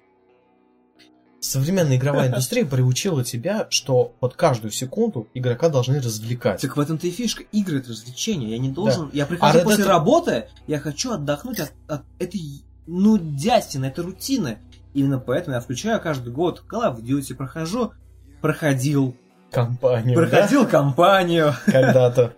Современная 1.45 1.97
игровая 1.97 2.27
индустрия 2.29 2.65
приучила 2.65 3.23
тебя, 3.23 3.67
что 3.69 4.15
под 4.19 4.33
каждую 4.33 4.71
секунду 4.71 5.27
игрока 5.35 5.69
должны 5.69 5.99
развлекать. 5.99 6.61
Так 6.61 6.75
в 6.75 6.79
этом-то 6.79 7.05
и 7.05 7.11
фишка. 7.11 7.43
Игры 7.51 7.79
это 7.79 7.91
развлечение. 7.91 8.51
Я 8.51 8.57
не 8.57 8.69
должен. 8.69 9.05
Да. 9.05 9.11
Я 9.13 9.25
прихожу 9.27 9.59
а 9.59 9.63
после 9.63 9.85
Red... 9.85 9.87
работы, 9.87 10.47
я 10.65 10.79
хочу 10.79 11.11
отдохнуть 11.11 11.59
от, 11.59 11.71
от 11.87 12.01
этой 12.17 12.63
нудятины, 12.87 13.85
этой 13.85 14.03
рутины. 14.03 14.57
Именно 14.95 15.19
поэтому 15.19 15.55
я 15.55 15.61
включаю 15.61 16.01
каждый 16.01 16.33
год 16.33 16.63
Call 16.67 16.95
of 16.95 17.01
Duty, 17.01 17.35
прохожу, 17.35 17.93
проходил. 18.41 19.15
Компанию. 19.51 20.15
Проходил 20.15 20.63
да? 20.63 20.69
компанию. 20.69 21.53
Когда-то. 21.67 22.33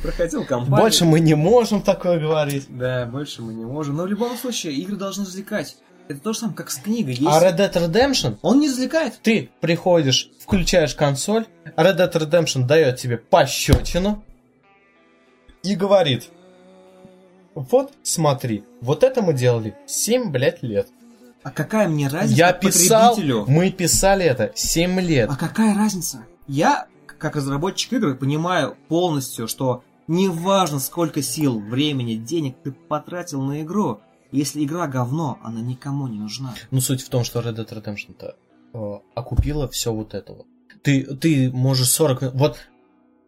Проходил 0.00 0.44
компанию. 0.44 0.80
Больше 0.80 1.04
мы 1.04 1.18
не 1.18 1.34
можем 1.34 1.82
такое 1.82 2.20
говорить. 2.20 2.66
Да, 2.68 3.06
больше 3.06 3.42
мы 3.42 3.52
не 3.52 3.64
можем. 3.64 3.96
Но 3.96 4.04
в 4.04 4.06
любом 4.06 4.36
случае, 4.36 4.74
игры 4.74 4.96
должны 4.96 5.24
развлекать. 5.24 5.76
Это 6.08 6.20
то 6.20 6.32
же 6.32 6.38
самое, 6.38 6.56
как 6.56 6.70
с 6.70 6.76
книгой. 6.76 7.14
Есть... 7.14 7.26
А 7.26 7.42
Red 7.42 7.58
Dead 7.58 7.72
Redemption 7.72 8.38
Он 8.42 8.60
не 8.60 8.68
развлекает. 8.68 9.20
ты 9.22 9.50
приходишь, 9.60 10.30
включаешь 10.40 10.94
консоль, 10.94 11.46
Red 11.76 11.98
Dead 11.98 12.12
Redemption 12.12 12.64
дает 12.64 12.96
тебе 12.96 13.18
пощечину 13.18 14.24
и 15.62 15.74
говорит, 15.74 16.30
вот 17.54 17.92
смотри, 18.02 18.64
вот 18.80 19.02
это 19.02 19.20
мы 19.20 19.34
делали 19.34 19.76
7, 19.86 20.30
блядь, 20.30 20.62
лет. 20.62 20.88
А 21.42 21.50
какая 21.50 21.88
мне 21.88 22.08
разница 22.08 22.38
Я 22.38 22.52
писал, 22.52 23.10
потребителю? 23.10 23.44
мы 23.46 23.70
писали 23.70 24.24
это 24.24 24.52
7 24.54 25.00
лет. 25.00 25.30
А 25.30 25.36
какая 25.36 25.74
разница? 25.74 26.24
Я, 26.46 26.86
как 27.18 27.36
разработчик 27.36 27.92
игр, 27.94 28.14
понимаю 28.16 28.76
полностью, 28.88 29.46
что 29.46 29.82
неважно, 30.06 30.78
сколько 30.78 31.20
сил, 31.22 31.60
времени, 31.60 32.14
денег 32.14 32.56
ты 32.64 32.72
потратил 32.72 33.42
на 33.42 33.62
игру, 33.62 34.00
если 34.32 34.64
игра 34.64 34.86
говно, 34.86 35.38
она 35.42 35.60
никому 35.60 36.06
не 36.08 36.18
нужна. 36.18 36.54
Ну, 36.70 36.80
суть 36.80 37.02
в 37.02 37.08
том, 37.08 37.24
что 37.24 37.40
Red 37.40 37.56
Dead 37.56 37.68
Redemption-то 37.82 38.36
э, 38.74 38.92
окупила 39.14 39.68
все 39.68 39.92
вот 39.92 40.14
это 40.14 40.32
вот. 40.32 40.46
Ты, 40.82 41.02
ты 41.16 41.50
можешь 41.50 41.88
40... 41.90 42.22
минут- 42.22 42.34
Вот 42.34 42.56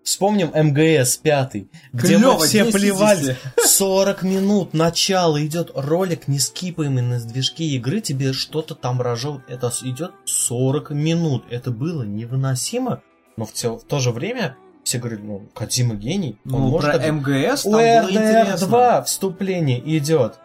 вспомним 0.03 0.49
МГС 0.55 1.17
5, 1.19 1.53
где 1.93 2.17
мы 2.17 2.23
Клёво, 2.25 2.45
все 2.45 2.65
10 2.65 2.73
плевались. 2.75 3.19
если. 3.21 3.37
40 3.67 4.23
минут, 4.23 4.75
начало, 4.75 5.45
идет 5.45 5.71
ролик, 5.75 6.29
не 6.29 6.39
скипаемый 6.39 7.03
на 7.03 7.21
движке 7.21 7.65
игры, 7.65 8.01
тебе 8.01 8.33
что-то 8.33 8.75
там 8.75 9.01
рожет. 9.01 9.41
Это 9.49 9.73
идет 9.83 10.13
40 10.27 10.91
минут. 10.91 11.45
Это 11.51 11.71
было 11.71 12.03
невыносимо, 12.03 13.03
но 13.37 13.45
в, 13.47 13.53
те- 13.53 13.71
в 13.71 13.83
то 13.85 13.99
же 14.01 14.11
время 14.11 14.57
все 14.85 14.99
говорили, 14.99 15.23
ну, 15.23 15.49
Кадима 15.55 15.95
гений, 15.95 16.39
он 16.47 16.51
Ну, 16.53 16.59
может 16.69 16.91
про 16.93 16.99
это- 16.99 17.13
МГС 17.13 17.63
там 17.63 17.73
У 17.73 17.77
было 17.77 17.81
RDR 17.81 18.11
интересно. 18.11 18.67
2 18.67 19.03
вступление 19.03 19.99
идет. 19.99 20.39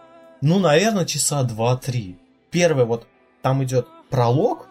Ну, 0.45 0.59
наверное, 0.59 1.05
часа 1.05 1.43
2-3. 1.43 2.17
Первый 2.51 2.85
вот, 2.85 3.07
там 3.41 3.63
идет 3.63 3.87
пролог, 4.11 4.67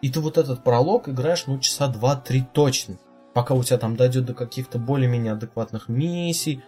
и 0.00 0.10
ты 0.10 0.20
вот 0.20 0.38
этот 0.38 0.62
пролог 0.62 1.08
играешь, 1.08 1.48
ну, 1.48 1.58
часа 1.58 1.92
2-3 1.92 2.44
точно. 2.52 2.98
Пока 3.34 3.54
у 3.54 3.64
тебя 3.64 3.78
там 3.78 3.96
дойдет 3.96 4.26
до 4.26 4.34
каких-то 4.34 4.78
более-менее 4.78 5.32
адекватных 5.32 5.88
миссий. 5.88 6.62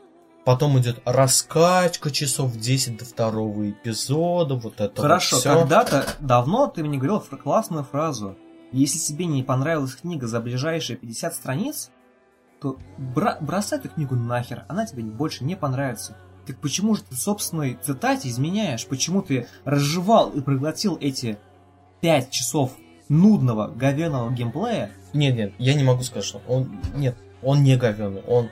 Потом 0.45 0.77
идет 0.81 1.01
раскачка 1.05 2.11
часов 2.11 2.57
10 2.57 2.99
до 2.99 3.05
второго 3.05 3.71
эпизода. 3.71 4.57
Вот 4.57 4.81
это 4.81 5.01
Хорошо, 5.01 5.37
вот 5.37 5.45
когда-то 5.45 6.07
давно 6.19 6.67
ты 6.67 6.83
мне 6.83 6.99
говорил 6.99 7.21
классную 7.21 7.85
фразу. 7.85 8.37
Если 8.73 8.99
тебе 8.99 9.27
не 9.27 9.45
понравилась 9.45 9.95
книга 9.95 10.27
за 10.27 10.41
ближайшие 10.41 10.97
50 10.97 11.35
страниц, 11.35 11.91
то 12.61 12.79
бра- 12.99 13.39
бросай 13.41 13.79
эту 13.79 13.91
книгу 13.91 14.17
нахер, 14.17 14.65
она 14.67 14.87
тебе 14.87 15.05
больше 15.05 15.45
не 15.45 15.55
понравится. 15.55 16.17
Так 16.51 16.59
почему 16.59 16.97
же 16.97 17.03
ты 17.03 17.15
собственной 17.15 17.79
цитате 17.81 18.29
изменяешь? 18.29 18.85
Почему 18.85 19.23
ты 19.23 19.47
разжевал 19.65 20.31
и 20.31 20.41
проглотил 20.41 20.99
эти 21.01 21.39
5 22.01 22.31
часов 22.31 22.73
нудного, 23.09 23.69
говеного 23.69 24.33
геймплея? 24.33 24.91
Нет, 25.13 25.37
нет, 25.37 25.53
я 25.59 25.75
не 25.75 25.85
могу 25.85 26.03
сказать, 26.03 26.25
что 26.25 26.43
он... 26.49 26.81
Нет, 26.93 27.17
он 27.41 27.63
не 27.63 27.77
говёный. 27.77 28.23
Он... 28.23 28.49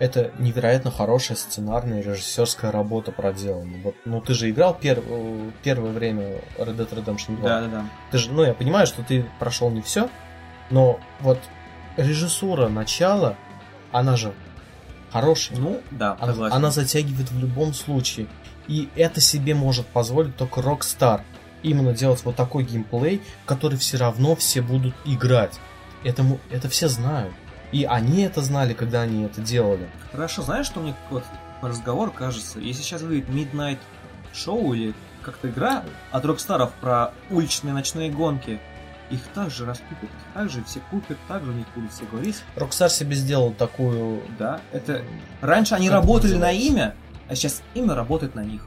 Это 0.00 0.32
невероятно 0.40 0.90
хорошая 0.90 1.36
сценарная 1.36 2.02
режиссерская 2.02 2.72
работа 2.72 3.12
проделана. 3.12 3.78
Вот, 3.84 3.94
ну, 4.04 4.20
ты 4.20 4.34
же 4.34 4.50
играл 4.50 4.76
пер- 4.76 5.52
первое 5.62 5.92
время 5.92 6.40
Red 6.58 6.78
Dead 6.78 6.92
Redemption 6.92 7.36
2. 7.36 7.48
Да-да-да. 7.48 7.84
Ты 8.10 8.18
же, 8.18 8.32
ну, 8.32 8.42
я 8.42 8.54
понимаю, 8.54 8.88
что 8.88 9.04
ты 9.04 9.24
прошел 9.38 9.70
не 9.70 9.82
все, 9.82 10.10
но 10.70 10.98
вот 11.20 11.38
режиссура 11.96 12.68
начала, 12.68 13.36
она 13.92 14.16
же 14.16 14.34
хорошая. 15.12 15.58
Ну, 15.58 15.80
да, 15.90 16.16
Она, 16.20 16.32
согласен. 16.32 16.56
она 16.56 16.70
затягивает 16.70 17.30
в 17.30 17.38
любом 17.38 17.74
случае. 17.74 18.26
И 18.68 18.88
это 18.96 19.20
себе 19.20 19.54
может 19.54 19.86
позволить 19.86 20.36
только 20.36 20.60
Rockstar. 20.60 21.22
Именно 21.62 21.92
делать 21.92 22.22
вот 22.24 22.36
такой 22.36 22.64
геймплей, 22.64 23.20
который 23.46 23.76
все 23.78 23.98
равно 23.98 24.34
все 24.36 24.62
будут 24.62 24.94
играть. 25.04 25.58
Это, 26.04 26.22
му- 26.22 26.40
это 26.50 26.68
все 26.68 26.88
знают. 26.88 27.34
И 27.72 27.84
они 27.84 28.22
это 28.22 28.40
знали, 28.42 28.72
когда 28.72 29.02
они 29.02 29.24
это 29.24 29.40
делали. 29.40 29.88
Хорошо, 30.12 30.42
знаешь, 30.42 30.66
что 30.66 30.80
мне 30.80 30.94
вот 31.10 31.24
по 31.60 31.68
разговору 31.68 32.10
кажется? 32.12 32.58
Если 32.60 32.82
сейчас 32.82 33.02
выйдет 33.02 33.28
Midnight 33.28 33.78
Show 34.32 34.74
или 34.74 34.94
как-то 35.22 35.48
игра 35.50 35.84
от 36.10 36.24
Рокстаров 36.24 36.72
про 36.80 37.12
уличные 37.28 37.74
ночные 37.74 38.10
гонки, 38.10 38.58
их 39.10 39.20
также 39.34 39.66
раскупят, 39.66 40.10
также 40.34 40.62
все 40.64 40.80
купят, 40.90 41.18
также 41.28 41.50
у 41.50 41.54
них 41.54 41.66
будут 41.74 41.92
все 41.92 42.04
говорить. 42.04 42.42
Rockstar 42.56 42.88
себе 42.88 43.14
сделал 43.16 43.52
такую... 43.52 44.22
Да, 44.38 44.60
это... 44.72 45.02
Раньше 45.40 45.74
они 45.74 45.90
работали 45.90 46.34
на 46.34 46.52
имя, 46.52 46.94
а 47.28 47.34
сейчас 47.34 47.62
имя 47.74 47.94
работает 47.94 48.34
на 48.34 48.44
них. 48.44 48.62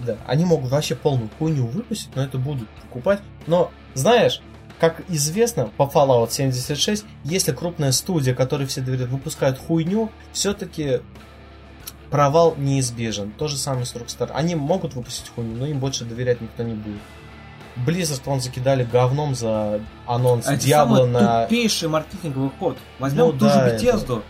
Да, 0.00 0.16
они 0.26 0.44
могут 0.44 0.70
вообще 0.70 0.94
полную 0.94 1.28
хуйню 1.38 1.66
выпустить, 1.66 2.14
но 2.14 2.22
это 2.22 2.38
будут 2.38 2.68
покупать. 2.68 3.20
Но, 3.46 3.72
знаешь, 3.94 4.40
как 4.78 5.02
известно, 5.08 5.70
по 5.76 5.84
Fallout 5.84 6.30
76, 6.30 7.04
если 7.24 7.52
крупная 7.52 7.90
студия, 7.90 8.34
которой 8.34 8.66
все 8.66 8.80
доверяют, 8.80 9.10
выпускает 9.10 9.58
хуйню, 9.58 10.10
все-таки 10.32 11.00
провал 12.10 12.54
неизбежен. 12.56 13.32
То 13.32 13.48
же 13.48 13.56
самое 13.56 13.86
с 13.86 13.94
Rockstar. 13.94 14.30
Они 14.32 14.54
могут 14.54 14.94
выпустить 14.94 15.30
хуйню, 15.34 15.56
но 15.56 15.66
им 15.66 15.80
больше 15.80 16.04
доверять 16.04 16.40
никто 16.40 16.62
не 16.62 16.74
будет. 16.74 17.00
Blizzard 17.86 18.22
вон 18.24 18.40
закидали 18.40 18.84
говном 18.84 19.34
за 19.34 19.80
анонс 20.06 20.46
А 20.46 20.54
это 20.54 20.64
Диабло 20.64 21.06
на... 21.06 21.44
тупейший 21.44 21.88
маркетинговый 21.88 22.50
ход. 22.58 22.76
Возьмем 22.98 23.26
Ну 23.26 23.32
ту 23.32 23.38
да, 23.40 23.52
же 23.54 23.60
это- 23.60 23.84
Bethesda, 23.84 24.22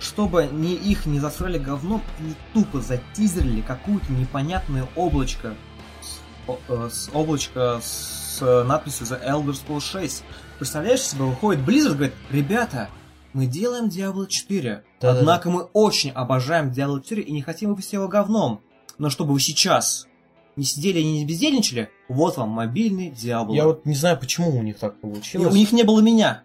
чтобы 0.00 0.48
ни 0.52 0.72
их 0.74 1.06
не 1.06 1.18
засрали 1.20 1.58
говном, 1.58 2.02
они 2.18 2.34
тупо 2.52 2.80
затизерили 2.80 3.60
какую-то 3.62 4.12
непонятное 4.12 4.86
облачко. 4.96 5.54
С, 6.02 6.18
э, 6.68 6.88
с 6.92 7.10
облачко 7.12 7.80
с 7.82 8.40
надписью 8.64 9.06
The 9.06 9.26
Elder 9.26 9.54
Scrolls 9.56 9.80
6. 9.80 10.24
Представляешь 10.58 11.00
себе, 11.00 11.24
выходит 11.24 11.64
Blizzard 11.66 11.92
и 11.92 11.94
говорит, 11.94 12.14
ребята, 12.30 12.88
мы 13.32 13.46
делаем 13.46 13.86
Diablo 13.86 14.26
4, 14.26 14.82
Да-да-да. 15.00 15.18
однако 15.20 15.50
мы 15.50 15.62
очень 15.72 16.10
обожаем 16.10 16.70
Diablo 16.70 17.00
4 17.02 17.22
и 17.22 17.32
не 17.32 17.42
хотим 17.42 17.70
выпустить 17.70 17.94
его 17.94 18.08
говном. 18.08 18.60
Но 18.98 19.10
чтобы 19.10 19.32
вы 19.34 19.40
сейчас 19.40 20.06
не 20.56 20.64
сидели 20.64 21.00
и 21.00 21.04
не 21.04 21.24
бездельничали, 21.26 21.90
вот 22.08 22.36
вам 22.36 22.50
мобильный 22.50 23.10
Diablo. 23.10 23.54
Я 23.54 23.64
вот 23.66 23.84
не 23.86 23.94
знаю, 23.94 24.18
почему 24.18 24.56
у 24.56 24.62
них 24.62 24.78
так 24.78 24.94
И 24.94 25.00
получилось. 25.00 25.52
у 25.52 25.56
них 25.56 25.72
не 25.72 25.82
было 25.82 26.00
меня. 26.00 26.42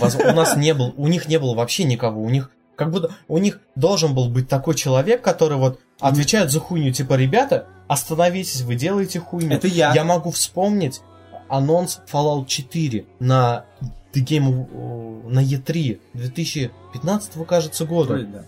У 0.00 0.32
нас 0.32 0.56
не 0.56 0.74
был, 0.74 0.92
у 0.96 1.08
них 1.08 1.28
не 1.28 1.38
было 1.38 1.54
вообще 1.54 1.84
никого. 1.84 2.22
У 2.22 2.28
них 2.28 2.50
как 2.76 2.90
будто 2.92 3.10
у 3.26 3.38
них 3.38 3.60
должен 3.74 4.14
был 4.14 4.28
быть 4.28 4.48
такой 4.48 4.74
человек, 4.74 5.22
который 5.22 5.58
вот 5.58 5.80
отвечает 5.98 6.50
за 6.50 6.60
хуйню, 6.60 6.92
типа, 6.92 7.14
ребята, 7.14 7.66
остановитесь, 7.88 8.62
вы 8.62 8.76
делаете 8.76 9.18
хуйню. 9.18 9.56
Это 9.56 9.66
я. 9.66 9.92
Я 9.94 10.04
могу 10.04 10.30
вспомнить 10.30 11.00
анонс 11.48 12.00
Fallout 12.10 12.46
4 12.46 13.06
на 13.18 13.64
The 14.12 14.24
Game 14.24 14.68
э, 14.70 15.28
на 15.28 15.40
E3 15.40 16.00
2015 16.14 17.46
кажется 17.46 17.84
года. 17.84 18.14
Вроде 18.14 18.26
да. 18.26 18.44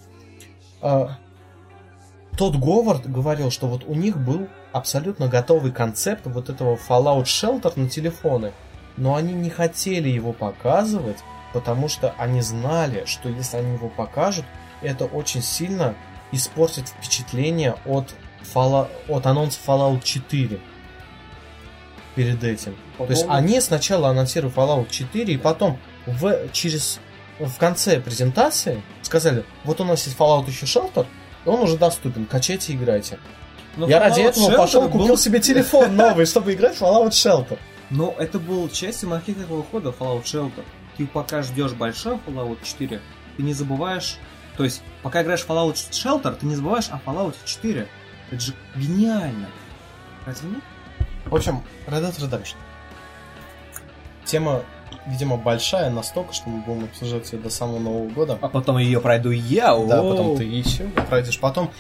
А, 0.81 1.19
тот 2.37 2.57
Говард 2.57 3.11
говорил, 3.11 3.51
что 3.51 3.67
вот 3.67 3.85
у 3.87 3.95
них 3.95 4.17
был 4.17 4.47
абсолютно 4.73 5.29
готовый 5.29 5.73
концепт 5.73 6.23
вот 6.25 6.49
этого 6.49 6.77
Fallout 6.77 7.25
Shelter 7.25 7.73
на 7.77 7.89
телефоны, 7.89 8.53
но 8.97 9.15
они 9.15 9.33
не 9.33 9.51
хотели 9.51 10.09
его 10.09 10.33
показывать, 10.33 11.19
потому 11.53 11.89
что 11.89 12.15
они 12.19 12.41
знали, 12.43 13.05
что 13.07 13.29
если 13.29 13.59
они 13.59 13.75
его 13.75 13.89
покажут, 13.89 14.45
это 14.83 15.05
очень 15.05 15.43
сильно 15.43 15.95
испортит 16.33 16.89
впечатление 16.89 17.77
от, 17.85 18.15
Fallout, 18.55 18.89
от 19.09 19.27
анонса 19.27 19.59
Fallout 19.67 20.03
4 20.03 20.61
перед 22.15 22.45
этим. 22.45 22.77
По 22.99 23.07
То 23.07 23.13
есть 23.13 23.27
они 23.29 23.61
сначала 23.61 24.11
анонсировали 24.11 24.55
Fallout 24.55 24.91
4, 24.91 25.33
и 25.33 25.37
потом 25.37 25.79
в, 26.07 26.51
через, 26.53 27.01
в 27.39 27.57
конце 27.59 28.01
презентации 28.01 28.83
сказали, 29.03 29.45
вот 29.65 29.81
у 29.81 29.85
нас 29.85 30.07
есть 30.07 30.19
Fallout 30.19 30.49
еще 30.49 30.67
Shelter, 30.67 31.07
он 31.47 31.61
уже 31.61 31.77
доступен, 31.79 32.27
качайте 32.27 32.73
и 32.73 32.77
играйте. 32.77 33.19
Но 33.77 33.87
Я 33.89 33.99
Fallout 33.99 34.01
ради 34.01 34.21
этого 34.21 34.51
Shelter 34.51 34.57
пошел, 34.57 34.83
был- 34.89 35.01
купил 35.01 35.17
себе 35.17 35.41
телефон 35.41 35.97
новый, 35.97 36.27
чтобы 36.27 36.53
играть 36.55 36.77
в 36.77 36.83
Fallout 36.83 37.11
Shelter. 37.11 37.59
Но 37.91 38.15
это 38.19 38.39
был 38.39 38.69
частью 38.69 39.09
маркетингового 39.09 39.65
хода 39.65 39.91
Fallout 39.99 40.25
Shelter. 40.25 40.65
Ты 40.97 41.07
пока 41.07 41.43
ждешь 41.43 41.73
большой 41.73 42.19
Fallout 42.27 42.59
4, 42.63 43.01
ты 43.37 43.43
не 43.43 43.55
забываешь... 43.55 44.19
То 44.57 44.65
есть, 44.65 44.83
пока 45.03 45.23
играешь 45.23 45.41
в 45.41 45.49
Fallout 45.49 45.75
Shelter, 45.75 46.35
ты 46.35 46.45
не 46.47 46.55
забываешь 46.57 46.89
о 46.91 47.01
Fallout 47.05 47.35
4. 47.45 47.89
Это 48.31 48.41
же 48.41 48.53
гениально. 48.77 49.49
Разве 50.27 50.51
нет? 50.51 50.61
В 51.25 51.35
общем, 51.35 51.63
Red 51.87 52.03
Dead 52.03 52.19
Redemption. 52.19 52.57
Тема, 54.25 54.63
видимо, 55.07 55.37
большая 55.37 55.91
настолько, 55.91 56.33
что 56.33 56.49
мы 56.51 56.61
будем 56.63 56.85
обсуждать 56.85 57.33
ее 57.33 57.39
до 57.39 57.51
самого 57.51 57.79
Нового 57.79 58.09
года. 58.11 58.39
А 58.41 58.49
потом 58.49 58.79
ее 58.79 59.01
пройду 59.01 59.31
я. 59.31 59.77
Да, 59.77 60.03
потом 60.03 60.37
ты 60.37 60.45
еще 60.45 60.85
пройдешь. 61.09 61.41
Потом 61.41 61.71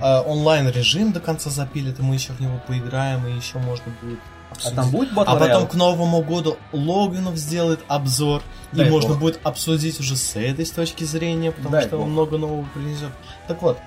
онлайн-режим 0.00 1.12
до 1.12 1.20
конца 1.20 1.50
запилит, 1.50 1.98
и 1.98 2.02
мы 2.02 2.14
еще 2.14 2.32
в 2.32 2.40
него 2.40 2.60
поиграем, 2.66 3.26
и 3.26 3.32
еще 3.36 3.58
можно 3.58 3.92
будет 4.00 4.18
А 4.50 4.54
обсудить. 4.54 4.76
там 4.76 4.90
будет 4.90 5.12
Battle 5.12 5.24
А 5.26 5.36
потом 5.36 5.66
к 5.66 5.74
Новому 5.74 6.22
году 6.22 6.56
Логинов 6.72 7.36
сделает 7.36 7.80
обзор, 7.88 8.42
и 8.72 8.76
Дай 8.76 8.90
можно 8.90 9.10
бог. 9.10 9.18
будет 9.18 9.40
обсудить 9.44 9.98
уже 10.00 10.16
с 10.16 10.36
этой 10.36 10.64
с 10.66 10.70
точки 10.70 11.04
зрения, 11.04 11.50
потому 11.52 11.70
Дай 11.72 11.82
что 11.86 11.96
бог. 11.96 12.06
он 12.06 12.12
много 12.12 12.38
нового 12.38 12.64
принесет. 12.74 13.10
Так 13.48 13.60
вот, 13.62 13.78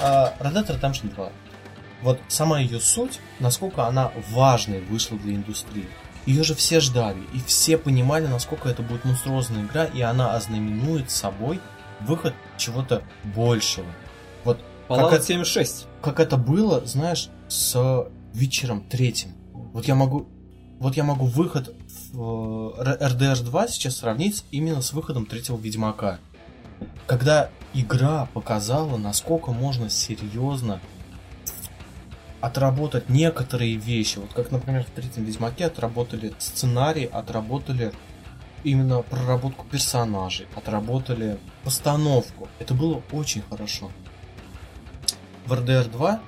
а, 0.00 0.34
Red 0.40 0.52
Dead 0.54 0.80
Redemption 0.80 1.14
2. 1.14 1.28
вот 2.02 2.20
сама 2.28 2.60
ее 2.60 2.78
суть, 2.80 3.20
насколько 3.40 3.86
она 3.86 4.12
важной 4.30 4.80
вышла 4.82 5.18
для 5.18 5.34
индустрии. 5.34 5.88
Ее 6.26 6.42
же 6.42 6.54
все 6.56 6.80
ждали, 6.80 7.20
и 7.34 7.40
все 7.46 7.78
понимали, 7.78 8.26
насколько 8.26 8.68
это 8.68 8.82
будет 8.82 9.04
монструозная 9.04 9.62
игра, 9.62 9.84
и 9.84 10.00
она 10.02 10.34
ознаменует 10.34 11.10
собой 11.10 11.60
выход 12.00 12.34
чего-то 12.56 13.02
большего. 13.22 13.86
Fallout 14.88 15.10
как 15.10 15.12
это, 15.14 15.24
76. 15.24 15.86
как 16.00 16.20
это 16.20 16.36
было, 16.36 16.84
знаешь, 16.86 17.28
с 17.48 18.06
вечером 18.32 18.84
третьим. 18.88 19.32
Вот 19.72 19.86
я 19.86 19.94
могу, 19.94 20.28
вот 20.78 20.96
я 20.96 21.04
могу 21.04 21.26
выход 21.26 21.74
в 22.12 22.74
э, 22.78 22.96
RDR 23.00 23.42
2 23.42 23.68
сейчас 23.68 23.96
сравнить 23.96 24.44
именно 24.50 24.80
с 24.82 24.92
выходом 24.92 25.26
третьего 25.26 25.56
Ведьмака. 25.56 26.18
Когда 27.06 27.50
игра 27.74 28.28
показала, 28.32 28.96
насколько 28.96 29.52
можно 29.52 29.90
серьезно 29.90 30.80
отработать 32.40 33.08
некоторые 33.08 33.76
вещи. 33.76 34.18
Вот 34.18 34.32
как, 34.32 34.50
например, 34.50 34.84
в 34.84 34.90
третьем 34.90 35.24
Ведьмаке 35.24 35.66
отработали 35.66 36.32
сценарий, 36.38 37.06
отработали 37.06 37.92
именно 38.62 39.02
проработку 39.02 39.66
персонажей, 39.66 40.46
отработали 40.54 41.38
постановку. 41.64 42.48
Это 42.58 42.74
было 42.74 43.02
очень 43.12 43.42
хорошо. 43.42 43.90
В 45.46 45.52
RDR 45.52 45.90
2 45.90 46.20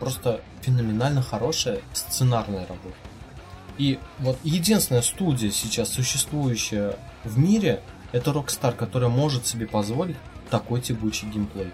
просто 0.00 0.40
феноменально 0.62 1.22
хорошая 1.22 1.80
сценарная 1.92 2.66
работа. 2.66 2.96
И 3.76 3.98
вот 4.18 4.38
единственная 4.44 5.02
студия 5.02 5.50
сейчас 5.50 5.90
существующая 5.90 6.96
в 7.24 7.38
мире, 7.38 7.82
это 8.12 8.30
Rockstar, 8.30 8.74
которая 8.74 9.10
может 9.10 9.46
себе 9.46 9.66
позволить 9.66 10.16
такой 10.50 10.80
тягучий 10.80 11.28
геймплей. 11.28 11.72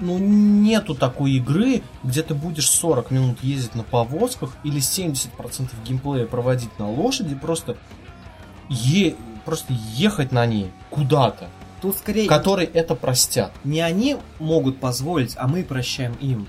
Ну, 0.00 0.18
нету 0.18 0.94
такой 0.94 1.32
игры, 1.32 1.82
где 2.02 2.22
ты 2.22 2.34
будешь 2.34 2.68
40 2.68 3.10
минут 3.10 3.42
ездить 3.42 3.74
на 3.74 3.82
повозках 3.82 4.56
или 4.64 4.78
70% 4.78 5.70
геймплея 5.84 6.26
проводить 6.26 6.76
на 6.78 6.90
лошади, 6.90 7.34
просто, 7.34 7.76
е... 8.68 9.14
просто 9.44 9.74
ехать 9.94 10.32
на 10.32 10.46
ней 10.46 10.70
куда-то, 10.90 11.50
Тут 11.82 11.96
скорее 11.96 12.28
которые 12.28 12.68
это 12.68 12.94
простят. 12.94 13.52
не 13.64 13.80
они 13.80 14.16
могут 14.38 14.78
позволить, 14.80 15.34
а 15.36 15.46
мы 15.48 15.62
прощаем 15.64 16.14
им. 16.20 16.48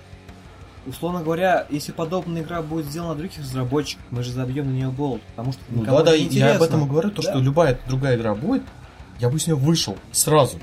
Условно 0.86 1.23
говоря, 1.23 1.65
если 1.69 1.91
подобная 1.93 2.41
игра 2.41 2.61
будет 2.61 2.86
сделана 2.88 3.15
других 3.15 3.39
разработчиков, 3.39 4.03
мы 4.11 4.21
же 4.21 4.31
забьем 4.31 4.67
на 4.67 4.71
нее 4.73 4.89
болт, 4.89 5.21
потому 5.36 5.53
что 5.53 5.61
Ну 5.69 5.84
да, 5.86 6.03
да, 6.03 6.11
не 6.11 6.23
я 6.23 6.25
интересно. 6.25 6.55
об 6.55 6.61
этом 6.61 6.86
и 6.86 6.89
говорю, 6.89 7.09
то, 7.09 7.21
Да. 7.21 7.31
что 7.31 7.39
любая 7.39 7.79
другая 7.88 8.17
игра 8.17 8.36
будет, 8.36 8.63
я 9.19 9.29
бы 9.29 9.39
с 9.39 9.47
нее 9.47 9.55
вышел 9.55 9.97
сразу. 10.11 10.59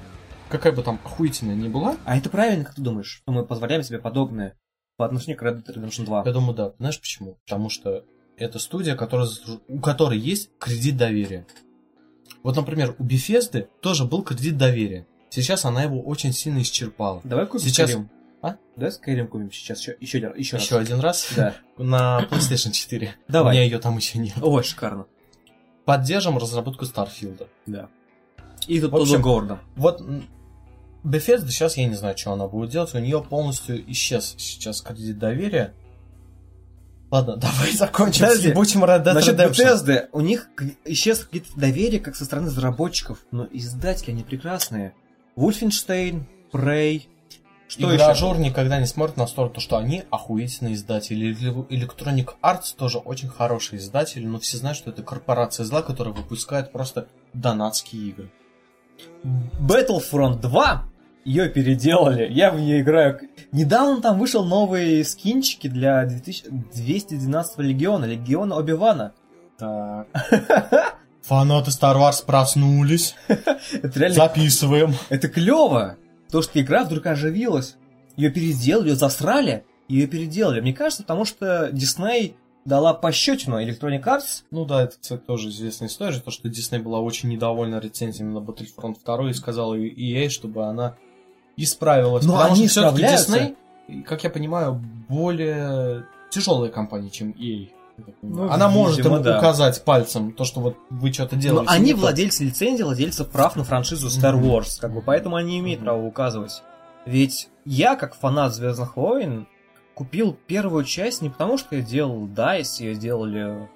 Какая 0.50 0.72
бы 0.72 0.82
там 0.82 0.98
охуительная 1.04 1.54
ни 1.54 1.68
была, 1.68 1.96
А 2.04 2.16
это 2.18 2.28
правильно, 2.28 2.64
как 2.64 2.74
ты 2.74 2.82
думаешь, 2.82 3.22
что 3.22 3.32
мы 3.32 3.44
позволяем 3.46 3.82
себе 3.82 3.98
подобное 3.98 4.54
по 4.98 5.06
отношению 5.06 5.38
к 5.38 5.42
Red 5.42 5.64
Dead 5.64 5.74
Redemption 5.74 6.04
2? 6.04 6.22
я 6.26 6.32
думаю, 6.32 6.54
да. 6.54 6.72
Знаешь 6.78 7.00
почему? 7.00 7.38
Потому 7.46 7.70
что 7.70 8.04
это 8.36 8.58
студия, 8.58 8.96
которая, 8.96 9.28
у 9.68 9.80
которой 9.80 10.18
есть 10.18 10.50
кредит 10.58 10.96
доверия. 10.98 11.46
Вот, 12.42 12.56
например, 12.56 12.94
у 12.98 13.04
Bethesda 13.04 13.68
тоже 13.80 14.04
был 14.04 14.22
кредит 14.22 14.56
доверия. 14.56 15.06
Сейчас 15.28 15.64
она 15.64 15.82
его 15.82 16.00
очень 16.02 16.32
сильно 16.32 16.60
исчерпала. 16.62 17.20
Давай 17.24 17.46
купим 17.46 17.66
Сейчас- 17.66 17.90
Skyrim. 17.90 18.08
А? 18.42 18.56
Давай 18.76 18.90
Skyrim 18.92 19.26
купим 19.26 19.52
сейчас 19.52 19.80
еще, 19.80 19.96
еще, 20.00 20.18
еще, 20.36 20.56
Еще 20.56 20.74
раз. 20.76 20.86
один 20.86 21.00
раз 21.00 21.28
Да. 21.36 21.54
на 21.78 22.26
PlayStation 22.30 22.72
4. 22.72 23.14
Давай. 23.28 23.50
У 23.50 23.52
меня 23.56 23.64
ее 23.64 23.78
там 23.78 23.96
еще 23.96 24.18
нет. 24.18 24.34
Ой, 24.40 24.62
шикарно. 24.64 25.06
Поддержим 25.84 26.38
разработку 26.38 26.84
Старфилда. 26.86 27.48
Да. 27.66 27.88
И 28.66 28.80
тут 28.80 28.90
тоже 28.92 29.18
Гордон. 29.18 29.58
Вот 29.76 30.02
Bethesda 31.04 31.48
сейчас 31.48 31.76
я 31.76 31.86
не 31.86 31.94
знаю, 31.94 32.16
что 32.16 32.32
она 32.32 32.46
будет 32.48 32.70
делать. 32.70 32.94
У 32.94 32.98
нее 32.98 33.22
полностью 33.22 33.90
исчез 33.92 34.34
сейчас 34.38 34.80
кредит 34.82 35.18
доверия. 35.18 35.74
Ладно, 37.10 37.36
давай 37.38 37.72
закончим 37.72 38.26
с 38.26 38.28
Подожди. 38.28 38.48
ебучим 38.48 38.84
Red 38.84 39.04
Dead 39.04 39.14
Насчет. 39.14 39.38
Bethesda, 39.38 40.08
у 40.12 40.20
них 40.20 40.48
исчез 40.84 41.20
какое-то 41.20 41.48
доверие 41.56 42.00
как 42.00 42.16
со 42.16 42.24
стороны 42.24 42.48
разработчиков, 42.48 43.18
но 43.30 43.46
издатели 43.50 44.12
они 44.12 44.22
прекрасные. 44.22 44.94
Wolfenstein, 45.36 46.24
Prey, 46.52 47.02
что 47.70 47.88
И 47.88 47.94
еще? 47.94 48.04
Гражур 48.04 48.36
никогда 48.38 48.80
не 48.80 48.86
смотрит 48.86 49.16
на 49.16 49.28
сторону, 49.28 49.54
то, 49.54 49.60
что 49.60 49.76
они 49.78 50.02
охуительные 50.10 50.74
издатели. 50.74 51.32
Electronic 51.68 52.30
Arts 52.42 52.74
тоже 52.76 52.98
очень 52.98 53.28
хорошие 53.28 53.78
издатели, 53.78 54.26
но 54.26 54.40
все 54.40 54.56
знают, 54.56 54.76
что 54.76 54.90
это 54.90 55.04
корпорация 55.04 55.64
зла, 55.64 55.82
которая 55.82 56.12
выпускает 56.12 56.72
просто 56.72 57.06
донатские 57.32 58.08
игры. 58.08 58.30
Battlefront 59.60 60.40
2 60.40 60.89
ее 61.24 61.48
переделали, 61.48 62.28
я 62.30 62.50
в 62.50 62.58
нее 62.60 62.80
играю. 62.80 63.20
Недавно 63.52 64.00
там 64.00 64.18
вышел 64.18 64.44
новые 64.44 65.04
скинчики 65.04 65.68
для 65.68 66.04
2000 66.06 66.48
212 66.74 67.58
легиона, 67.58 68.04
легиона 68.04 68.56
Оби-Вана. 68.56 69.12
Так. 69.58 70.06
Фанаты 71.22 71.70
Star 71.70 71.96
Wars 71.96 72.24
проснулись. 72.24 73.14
Это 73.28 73.98
реально, 73.98 74.14
Записываем. 74.14 74.94
это 75.10 75.28
клево. 75.28 75.96
То, 76.30 76.42
что 76.42 76.60
игра 76.60 76.84
вдруг 76.84 77.06
оживилась. 77.06 77.76
Ее 78.16 78.30
переделали, 78.30 78.88
ее 78.90 78.94
засрали, 78.96 79.64
ее 79.88 80.06
переделали. 80.06 80.60
Мне 80.60 80.72
кажется, 80.72 81.02
потому 81.02 81.24
что 81.24 81.68
Disney 81.70 82.34
дала 82.64 82.94
пощечину 82.94 83.62
Electronic 83.62 84.02
Arts. 84.04 84.42
Ну 84.50 84.64
да, 84.64 84.84
это, 84.84 84.96
кстати, 85.00 85.20
тоже 85.20 85.48
известная 85.50 85.88
история, 85.88 86.20
то, 86.20 86.30
что 86.30 86.48
Disney 86.48 86.80
была 86.80 87.00
очень 87.00 87.28
недовольна 87.28 87.78
рецензиями 87.80 88.32
на 88.32 88.38
Battlefront 88.38 88.96
2 89.04 89.30
и 89.30 89.32
сказала 89.34 89.74
EA, 89.74 90.28
чтобы 90.28 90.66
она 90.66 90.96
исправилась. 91.56 92.24
Но 92.24 92.34
Потому 92.34 92.54
они 92.54 92.68
что 92.68 92.80
справляются. 92.80 93.36
Disney, 93.88 94.02
как 94.04 94.24
я 94.24 94.30
понимаю, 94.30 94.80
более 95.08 96.06
тяжелая 96.30 96.70
компания, 96.70 97.10
чем 97.10 97.30
EA. 97.32 97.68
Ну, 98.22 98.50
она 98.50 98.68
может 98.70 98.96
видимо, 98.98 99.18
им 99.18 99.22
да. 99.22 99.38
указать 99.38 99.84
пальцем 99.84 100.32
то, 100.32 100.44
что 100.44 100.60
вот 100.60 100.76
вы 100.88 101.12
что-то 101.12 101.36
Но 101.36 101.42
делаете. 101.42 101.70
они 101.70 101.84
не 101.86 101.92
то. 101.94 101.98
владельцы 102.00 102.44
лицензии, 102.44 102.82
владельцы 102.82 103.24
прав 103.24 103.56
на 103.56 103.64
франшизу 103.64 104.08
Star. 104.08 104.40
Wars, 104.40 104.80
как 104.80 104.94
бы, 104.94 105.02
поэтому 105.02 105.36
они 105.36 105.58
имеют 105.58 105.80
Мгм. 105.80 105.86
право 105.86 106.02
указывать. 106.06 106.62
Ведь 107.04 107.48
я, 107.66 107.96
как 107.96 108.14
фанат 108.14 108.54
Звездных 108.54 108.96
войн, 108.96 109.46
купил 109.94 110.34
первую 110.46 110.84
часть 110.84 111.20
не 111.20 111.28
потому, 111.28 111.58
что 111.58 111.76
я 111.76 111.82
делал 111.82 112.26
DICE, 112.26 112.80
ее 112.80 112.94
делали 112.94 113.68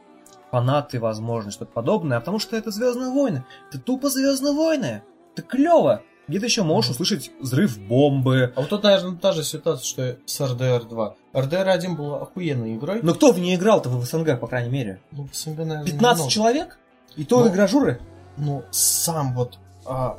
фанаты, 0.51 1.01
возможно, 1.01 1.51
что-то 1.51 1.73
подобное, 1.73 2.17
а 2.17 2.21
потому 2.21 2.39
что 2.39 2.57
это 2.57 2.71
Звездные 2.71 3.11
войны. 3.11 3.45
Это 3.69 3.79
тупо 3.79 4.09
Звездные 4.09 4.55
войны. 4.55 5.03
Это 5.35 5.43
клево. 5.43 6.01
Где 6.27 6.41
ты 6.41 6.47
еще 6.47 6.63
можешь 6.63 6.93
услышать 6.93 7.31
взрыв 7.41 7.79
бомбы. 7.79 8.53
А 8.57 8.61
вот 8.61 8.71
тут, 8.71 8.83
наверное, 8.83 9.17
та 9.17 9.33
же 9.33 9.45
ситуация, 9.45 9.85
что 9.85 10.17
с 10.25 10.41
RDR 10.41 10.89
2. 10.89 11.15
RDR 11.35 11.69
1 11.69 11.97
был 11.97 12.15
охуенной 12.15 12.77
игрой. 12.77 13.01
Но 13.03 13.13
кто 13.15 13.33
в 13.33 13.39
ней 13.39 13.57
играл-то 13.57 13.91
в 13.91 14.03
СНГ, 14.05 14.41
по 14.41 14.47
крайней 14.47 14.71
мере? 14.71 15.01
Ну, 15.11 15.29
в 15.31 15.37
СНГ, 15.37 15.59
наверное, 15.59 15.85
15 15.85 16.01
немного. 16.19 16.31
человек? 16.31 16.79
И 17.17 17.25
то 17.25 17.41
Ну, 17.45 17.49
игражуры? 17.51 18.01
ну, 18.39 18.65
сам 18.71 19.35
вот, 19.35 19.59
а, 19.85 20.19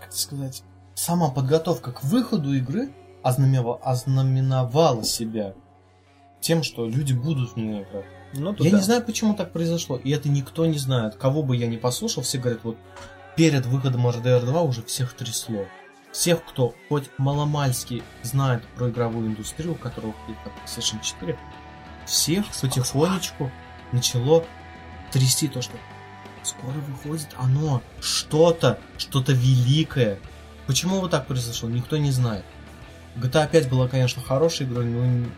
как 0.00 0.12
сказать, 0.12 0.62
сама 0.94 1.30
подготовка 1.30 1.90
к 1.92 2.04
выходу 2.04 2.52
игры 2.54 2.90
ознаменова- 3.24 3.78
ознаменовала 3.82 5.04
себя 5.04 5.54
тем, 6.40 6.62
что 6.62 6.86
люди 6.86 7.14
будут 7.14 7.52
в 7.52 7.56
нее 7.56 7.82
играть. 7.84 8.04
Ну, 8.34 8.54
Я 8.58 8.70
не 8.72 8.82
знаю, 8.82 9.02
почему 9.02 9.34
так 9.34 9.52
произошло, 9.52 9.96
и 9.96 10.10
это 10.10 10.28
никто 10.28 10.66
не 10.66 10.76
знает. 10.76 11.14
Кого 11.16 11.42
бы 11.42 11.56
я 11.56 11.66
ни 11.66 11.76
послушал, 11.78 12.22
все 12.22 12.36
говорят, 12.38 12.60
вот 12.62 12.76
перед 13.38 13.66
выходом 13.66 14.08
RDR 14.08 14.44
2 14.44 14.62
уже 14.62 14.82
всех 14.82 15.12
трясло. 15.12 15.64
Всех, 16.10 16.44
кто 16.44 16.74
хоть 16.88 17.08
маломальски 17.18 18.02
знает 18.24 18.64
про 18.76 18.90
игровую 18.90 19.28
индустрию, 19.28 19.72
у 19.72 19.76
которого 19.76 20.12
есть 20.26 20.40
там 20.42 20.52
PlayStation 20.64 21.00
4, 21.00 21.38
всех 22.04 22.44
потихонечку 22.60 23.52
начало 23.92 24.44
трясти 25.12 25.46
то, 25.46 25.62
что 25.62 25.76
скоро 26.42 26.72
выходит 26.72 27.28
оно, 27.36 27.80
что-то, 28.00 28.80
что-то 28.96 29.32
великое. 29.32 30.18
Почему 30.66 30.98
вот 30.98 31.12
так 31.12 31.28
произошло, 31.28 31.68
никто 31.68 31.96
не 31.96 32.10
знает. 32.10 32.44
GTA 33.14 33.48
5 33.48 33.68
была, 33.68 33.86
конечно, 33.86 34.20
хорошей 34.20 34.66
игрой, 34.66 34.86
но, 34.86 35.28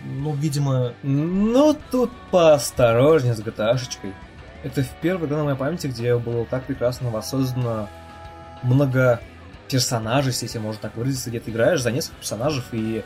ну, 0.00 0.34
видимо, 0.36 0.94
Ну, 1.02 1.76
тут 1.90 2.10
поосторожнее 2.30 3.34
с 3.34 3.40
GTA-шечкой. 3.40 4.14
Это 4.62 4.82
в 4.82 4.90
первой 5.00 5.26
игре 5.26 5.36
на 5.36 5.44
моей 5.44 5.56
памяти, 5.56 5.86
где 5.86 6.16
было 6.16 6.44
так 6.44 6.64
прекрасно 6.64 7.10
воссоздано 7.10 7.88
много 8.62 9.20
персонажей, 9.68 10.34
если 10.40 10.58
можно 10.58 10.82
так 10.82 10.96
выразиться, 10.96 11.30
где 11.30 11.40
ты 11.40 11.50
играешь 11.50 11.80
за 11.80 11.92
несколько 11.92 12.18
персонажей 12.18 12.62
и 12.72 13.04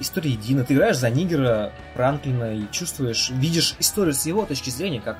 история 0.00 0.30
едина. 0.30 0.64
Ты 0.64 0.74
играешь 0.74 0.96
за 0.96 1.10
Нигера, 1.10 1.72
Франклина 1.94 2.54
и 2.54 2.70
чувствуешь, 2.70 3.30
видишь 3.30 3.74
историю 3.78 4.14
с 4.14 4.24
его 4.24 4.46
точки 4.46 4.70
зрения, 4.70 5.00
как 5.00 5.18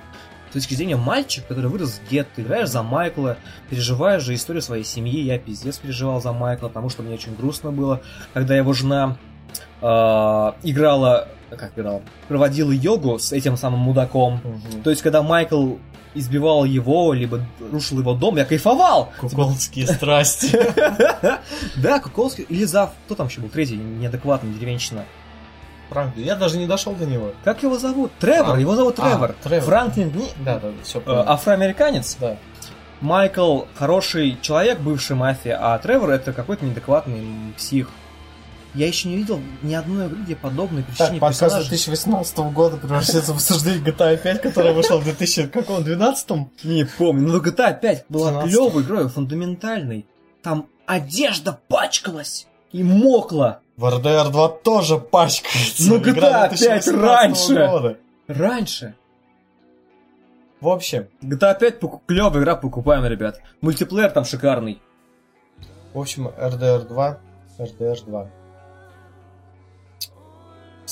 с 0.50 0.52
точки 0.54 0.74
зрения 0.74 0.96
мальчик, 0.96 1.46
который 1.46 1.66
вырос 1.66 1.98
в 1.98 2.10
гетто, 2.10 2.36
ты 2.36 2.42
играешь 2.42 2.68
за 2.68 2.82
Майкла, 2.82 3.36
переживаешь 3.70 4.22
же 4.22 4.34
историю 4.34 4.62
своей 4.62 4.84
семьи, 4.84 5.20
я 5.20 5.38
пиздец 5.38 5.78
переживал 5.78 6.22
за 6.22 6.32
Майкла, 6.32 6.68
потому 6.68 6.90
что 6.90 7.02
мне 7.02 7.14
очень 7.14 7.34
грустно 7.34 7.72
было, 7.72 8.02
когда 8.32 8.56
его 8.56 8.72
жена 8.72 9.16
э, 9.82 9.86
играла, 10.62 11.28
как 11.54 11.72
играла, 11.76 12.02
проводила 12.28 12.70
йогу 12.70 13.18
с 13.18 13.32
этим 13.32 13.56
самым 13.56 13.80
мудаком. 13.80 14.40
То 14.82 14.90
есть, 14.90 15.02
когда 15.02 15.22
Майкл 15.22 15.74
избивал 16.14 16.64
его, 16.64 17.12
либо 17.12 17.40
рушил 17.72 17.98
его 17.98 18.14
дом, 18.14 18.36
я 18.36 18.44
кайфовал. 18.44 19.12
куколские 19.20 19.86
страсти. 19.86 20.56
Да, 21.76 21.98
Куколский, 21.98 22.44
или 22.48 22.64
Зав, 22.64 22.90
кто 23.06 23.14
там 23.14 23.26
еще 23.26 23.40
был, 23.40 23.48
третий, 23.48 23.76
неадекватный, 23.76 24.52
деревенщина. 24.52 25.04
Франклин. 25.90 26.24
Я 26.24 26.34
даже 26.36 26.56
не 26.58 26.66
дошел 26.66 26.94
до 26.94 27.04
него. 27.06 27.32
Как 27.44 27.62
его 27.62 27.78
зовут? 27.78 28.12
Тревор, 28.18 28.56
А, 28.56 28.60
его 28.60 28.74
зовут 28.74 28.98
а, 28.98 29.34
Тревор. 29.42 29.62
Франклин 29.62 30.12
не... 30.16 30.28
Да, 30.44 30.58
да, 30.58 30.70
все 30.82 31.00
э, 31.04 31.24
афроамериканец. 31.26 32.16
Да. 32.20 32.36
Майкл 33.00 33.62
хороший 33.74 34.38
человек, 34.40 34.78
бывший 34.80 35.14
мафия, 35.16 35.58
а 35.60 35.78
Тревор 35.78 36.10
это 36.10 36.32
какой-то 36.32 36.64
неадекватный 36.64 37.26
псих. 37.56 37.90
Я 38.74 38.88
еще 38.88 39.08
не 39.08 39.16
видел 39.16 39.40
ни 39.62 39.72
одной 39.72 40.06
игры, 40.06 40.18
где 40.22 40.34
Так, 40.34 40.96
причине 40.96 41.20
подкаст 41.20 41.40
персонажей. 41.40 41.68
2018 41.68 42.38
года 42.52 42.76
превращается 42.76 43.32
в 43.32 43.36
обсуждение 43.36 43.80
GTA 43.80 44.16
5, 44.16 44.42
которая 44.42 44.72
вышла 44.72 44.96
в 44.96 45.04
2012 45.04 46.48
Не 46.64 46.84
помню, 46.84 47.28
но 47.28 47.38
GTA 47.38 47.78
5 47.80 48.06
была 48.08 48.30
17. 48.30 48.50
клевой 48.50 48.82
игрой, 48.82 49.08
фундаментальной. 49.08 50.06
Там 50.42 50.66
одежда 50.86 51.58
пачкалась 51.68 52.48
и 52.72 52.82
мокла. 52.82 53.60
В 53.76 53.84
RDR 53.84 54.30
2 54.30 54.48
тоже 54.48 54.98
пачкается. 54.98 55.88
Ну, 55.88 55.98
GTA 55.98 56.48
5 56.48 56.58
2018 56.58 56.94
раньше. 57.00 57.54
года. 57.54 57.96
Раньше. 58.26 58.94
В 60.60 60.68
общем, 60.68 61.06
GTA 61.22 61.56
5 61.58 61.78
поку- 61.78 62.02
клевая 62.06 62.42
игра, 62.42 62.56
покупаем, 62.56 63.04
ребят. 63.04 63.40
Мультиплеер 63.60 64.10
там 64.10 64.24
шикарный. 64.24 64.80
в 65.92 66.00
общем, 66.00 66.26
RDR 66.26 66.88
2, 66.88 67.18
RDR 67.58 68.04
2. 68.04 68.30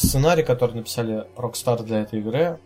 Сценарий, 0.03 0.43
который 0.43 0.75
написали 0.75 1.27
Rockstar 1.37 1.85
для 1.85 2.01
этой 2.01 2.19
игры, 2.19 2.59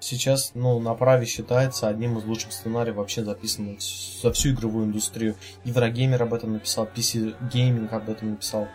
сейчас, 0.00 0.52
ну, 0.54 0.78
на 0.80 0.92
праве 0.94 1.24
считается 1.24 1.88
одним 1.88 2.18
из 2.18 2.24
лучших 2.24 2.52
сценариев 2.52 2.96
вообще 2.96 3.24
записанных 3.24 3.78
за 3.80 4.30
всю 4.32 4.50
игровую 4.50 4.84
индустрию. 4.84 5.34
Еврогеймер 5.64 6.22
об 6.22 6.34
этом 6.34 6.52
написал, 6.52 6.86
PC 6.94 7.34
Gaming 7.50 7.88
об 7.88 8.10
этом 8.10 8.32
написал. 8.32 8.68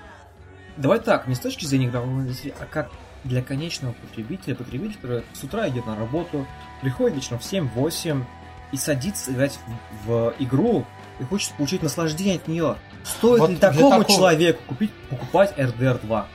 Давай 0.75 0.99
так, 0.99 1.27
не 1.27 1.35
с 1.35 1.39
точки 1.39 1.65
зрения 1.65 1.85
игровой 1.87 2.23
индустрии, 2.23 2.53
а 2.59 2.65
как 2.65 2.89
для 3.23 3.43
конечного 3.43 3.93
потребителя, 3.93 4.55
потребитель, 4.55 4.95
который 4.95 5.23
с 5.33 5.43
утра 5.43 5.69
идет 5.69 5.85
на 5.85 5.95
работу, 5.95 6.47
приходит 6.81 7.15
вечером 7.17 7.37
в 7.39 7.43
7-8 7.43 8.23
и 8.71 8.77
садится 8.77 9.31
играть 9.31 9.59
в, 10.05 10.07
в 10.07 10.33
игру 10.39 10.83
и 11.19 11.23
хочет 11.25 11.53
получить 11.53 11.83
наслаждение 11.83 12.37
от 12.37 12.47
нее. 12.47 12.77
Стоит 13.03 13.39
Вот 13.39 13.49
ли 13.51 13.57
такому 13.57 13.99
такого- 13.99 14.05
человеку 14.17 14.63
купить, 14.67 14.91
покупать 15.11 15.53
RDR 15.57 15.99
2? 16.01 16.27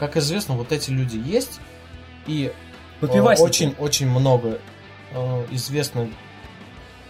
Как 0.00 0.16
известно, 0.16 0.56
вот 0.56 0.72
эти 0.72 0.90
люди 0.90 1.18
есть, 1.18 1.60
и 2.26 2.52
очень-очень 3.02 4.08
много 4.08 4.58
э, 5.12 5.46
известно 5.50 6.08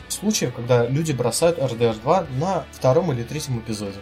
случаев, 0.09 0.53
когда 0.55 0.87
люди 0.87 1.13
бросают 1.13 1.59
RDR 1.59 2.01
2 2.03 2.27
на 2.39 2.65
втором 2.73 3.13
или 3.13 3.23
третьем 3.23 3.61
эпизоде. 3.61 3.99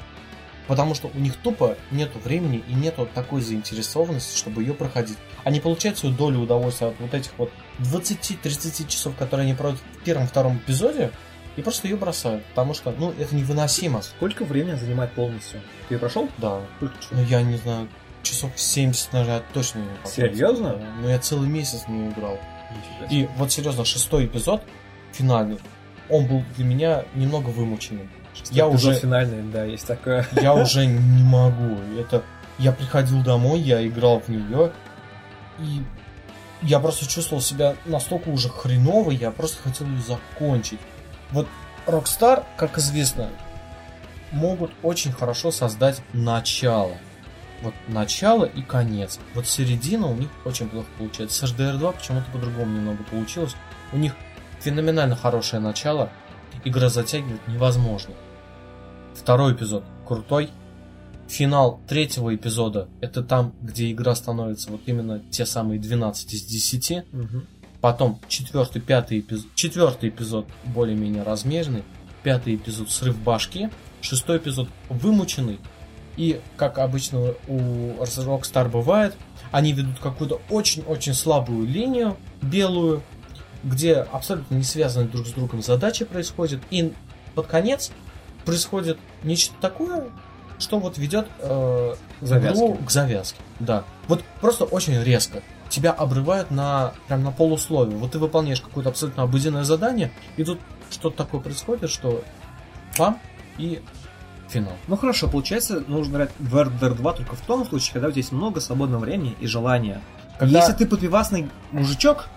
Потому 0.67 0.95
что 0.95 1.11
у 1.15 1.19
них 1.19 1.37
тупо 1.37 1.77
нету 1.91 2.19
времени 2.19 2.63
и 2.67 2.73
нету 2.73 3.07
такой 3.15 3.43
заинтересованности, 3.43 4.37
чтобы 4.37 4.63
ее 4.63 4.73
проходить. 4.73 5.19
Они 5.45 5.61
получают 5.61 5.99
свою 5.99 6.15
долю 6.15 6.41
удовольствия 6.41 6.89
от 6.89 7.01
вот 7.01 7.13
этих 7.13 7.33
вот 7.37 7.51
20-30 7.81 8.87
часов, 8.87 9.17
которые 9.17 9.45
они 9.45 9.55
проводят 9.55 9.81
в 9.81 10.05
первом-втором 10.05 10.59
эпизоде, 10.59 11.11
и 11.57 11.63
просто 11.63 11.89
ее 11.89 11.97
бросают. 11.97 12.45
Потому 12.47 12.73
что, 12.73 12.95
ну, 12.99 13.13
это 13.19 13.35
невыносимо. 13.35 14.01
Сколько 14.03 14.45
времени 14.45 14.77
занимает 14.77 15.13
полностью? 15.13 15.61
Ты 15.89 15.95
ее 15.95 15.99
прошел? 15.99 16.29
Да. 16.39 16.61
Сколько 16.77 16.97
часов? 16.99 17.13
Ну, 17.13 17.25
я 17.25 17.43
не 17.43 17.57
знаю, 17.57 17.89
часов 18.29 18.51
70, 18.57 19.13
наверное, 19.13 19.37
я 19.37 19.43
точно 19.53 19.79
не 19.81 19.89
прошел. 19.97 20.13
Серьезно? 20.13 20.77
Да. 20.77 20.87
Ну, 21.01 21.09
я 21.09 21.19
целый 21.19 21.49
месяц 21.49 21.83
не 21.89 22.09
играл. 22.11 22.39
И 23.11 23.29
вот 23.37 23.51
серьезно, 23.53 23.85
шестой 23.85 24.27
эпизод, 24.27 24.63
финальный, 25.13 25.59
он 26.11 26.27
был 26.27 26.43
для 26.57 26.65
меня 26.65 27.05
немного 27.15 27.49
вымученным. 27.49 28.09
я 28.51 28.69
Эпизод 28.69 28.91
уже- 28.93 29.01
финальный, 29.01 29.43
да, 29.51 29.65
есть 29.65 29.87
такое. 29.87 30.27
Я 30.41 30.55
уже 30.55 30.87
не 30.87 31.23
могу. 31.23 31.77
Это 31.99 32.23
я 32.59 32.73
приходил 32.73 33.23
домой, 33.23 33.61
я 33.61 33.87
играл 33.87 34.21
в 34.21 34.29
нее, 34.29 34.73
и 35.61 35.81
я 36.63 36.81
просто 36.81 37.07
чувствовал 37.09 37.41
себя 37.41 37.77
настолько 37.87 38.29
уже 38.31 38.49
хреново, 38.49 39.13
я 39.13 39.31
просто 39.31 39.63
хотел 39.63 39.87
ее 39.87 40.01
закончить. 40.01 40.81
Вот 41.31 41.47
Rockstar, 41.87 42.45
как 42.57 42.77
известно, 42.79 43.31
могут 44.33 44.73
очень 44.83 45.13
хорошо 45.13 45.51
создать 45.53 46.03
начало. 46.13 46.97
Вот 47.63 47.75
начало 47.89 48.45
и 48.45 48.63
конец. 48.63 49.19
Вот 49.35 49.47
середина 49.47 50.07
у 50.07 50.15
них 50.15 50.29
очень 50.45 50.69
плохо 50.69 50.87
получается. 50.97 51.47
С 51.47 51.53
HDR 51.53 51.77
2 51.79 51.93
почему-то 51.93 52.31
по-другому 52.33 52.77
немного 52.77 53.03
получилось. 53.05 53.57
У 53.93 53.97
них 53.97 54.15
феноменально 54.61 55.17
хорошее 55.17 55.61
начало. 55.61 56.11
Игра 56.65 56.89
затягивает 56.89 57.47
невозможно. 57.49 58.15
Второй 59.15 59.55
эпизод 59.55 59.85
крутой. 60.07 60.51
Финал 61.29 61.81
третьего 61.87 62.35
эпизода 62.35 62.89
это 63.03 63.23
там, 63.23 63.55
где 63.61 63.93
игра 63.93 64.15
становится 64.15 64.71
вот 64.71 64.81
именно 64.87 65.21
те 65.31 65.45
самые 65.45 65.79
12 65.79 66.33
из 66.33 66.43
10. 66.45 67.05
Потом 67.81 68.19
четвертый, 68.29 68.81
пятый 68.81 69.21
эпизод. 69.21 69.47
Четвертый 69.55 70.09
эпизод 70.09 70.47
более-менее 70.65 71.23
размеренный. 71.23 71.85
Пятый 72.23 72.57
эпизод 72.57 72.91
срыв 72.91 73.19
башки. 73.19 73.69
Шестой 74.01 74.39
эпизод 74.39 74.69
вымученный. 74.89 75.59
И, 76.19 76.41
как 76.57 76.79
обычно 76.79 77.35
у 77.47 78.03
Rockstar 78.03 78.69
бывает, 78.69 79.15
они 79.53 79.73
ведут 79.73 80.01
какую-то 80.01 80.41
очень-очень 80.51 81.15
слабую 81.15 81.67
линию, 81.67 82.17
белую, 82.43 83.03
где 83.63 83.99
абсолютно 83.99 84.57
не 84.57 84.65
связанные 84.65 85.09
друг 85.09 85.29
с 85.29 85.31
другом 85.31 85.63
задачи 85.63 86.05
происходят. 86.05 86.61
И 86.71 86.93
под 87.37 87.47
конец 87.47 87.93
происходит 88.45 88.99
нечто 89.23 89.55
такое, 89.61 90.09
что 90.59 90.81
вот 90.81 90.99
ведет 90.99 91.29
э, 91.39 91.95
Завязки. 92.21 92.57
игру 92.57 92.75
к 92.85 92.91
завязке. 92.91 93.39
Да. 93.61 93.85
Вот 94.09 94.25
просто 94.41 94.65
очень 94.65 95.01
резко. 95.01 95.41
Тебя 95.69 95.93
обрывают 95.93 96.51
на 96.51 96.95
прям 97.07 97.23
на 97.23 97.31
полусловие. 97.31 97.97
Вот 97.97 98.11
ты 98.11 98.19
выполняешь 98.19 98.61
какое-то 98.61 98.91
абсолютно 98.91 99.23
обыденное 99.23 99.63
задание, 99.63 100.11
и 100.37 100.43
тут 100.43 100.59
что-то 100.91 101.17
такое 101.17 101.41
происходит, 101.41 101.91
что 101.91 102.25
пам 102.97 103.21
и 103.57 103.83
финал. 104.49 104.73
Ну 104.87 104.97
хорошо, 104.97 105.29
получается, 105.29 105.83
нужно 105.87 106.13
играть 106.17 106.31
в 106.39 106.57
RDR 106.57 106.95
2 106.95 107.13
только 107.13 107.37
в 107.37 107.41
том 107.41 107.67
случае, 107.67 107.93
когда 107.95 108.09
у 108.09 108.11
тебя 108.11 108.21
есть 108.21 108.33
много 108.33 108.61
свободного 108.61 109.01
времени 109.03 109.37
и 109.41 109.47
желания. 109.47 110.01
Когда- 110.39 110.59
Если 110.61 110.73
ты 110.73 110.87
подпивасный 110.87 111.51
мужичок, 111.73 112.29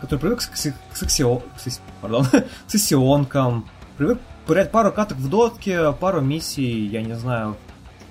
который 0.00 0.20
привык 0.20 0.38
к, 0.38 0.42
секси- 0.54 0.74
к 0.92 0.96
сексио- 0.96 1.42
к 1.56 1.60
секс- 1.60 1.80
пардон, 2.00 2.24
к 2.66 2.70
сессионкам, 2.70 3.68
привык 3.96 4.20
поиграть 4.46 4.70
пару 4.70 4.92
каток 4.92 5.18
в 5.18 5.28
дотке, 5.28 5.92
пару 5.92 6.20
миссий, 6.20 6.86
я 6.86 7.02
не 7.02 7.14
знаю, 7.16 7.56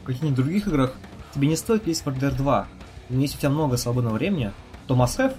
в 0.04 0.06
каких-нибудь 0.06 0.36
других 0.36 0.68
играх, 0.68 0.94
тебе 1.34 1.48
не 1.48 1.56
стоит 1.56 1.88
лезть 1.88 2.06
в 2.06 2.08
RDR 2.10 2.36
2. 2.36 2.68
Но 3.10 3.22
если 3.22 3.38
у 3.38 3.40
тебя 3.40 3.50
много 3.50 3.78
свободного 3.78 4.16
времени, 4.16 4.52
то 4.88 4.96
must 4.96 5.18
have 5.20 5.36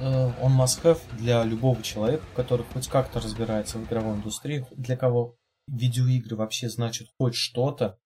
Э, 0.00 0.30
Он 0.40 0.52
must 0.60 0.82
have 0.84 0.98
для 1.18 1.42
любого 1.44 1.82
человека, 1.82 2.22
который 2.36 2.64
хоть 2.72 2.86
как-то 2.88 3.20
разбирается 3.20 3.78
в 3.78 3.84
игровой 3.84 4.14
индустрии, 4.16 4.64
для 4.76 4.96
кого 4.96 5.34
видеоигры 5.68 6.36
вообще 6.36 6.68
значат 6.68 7.08
хоть 7.18 7.34
что-то, 7.34 7.98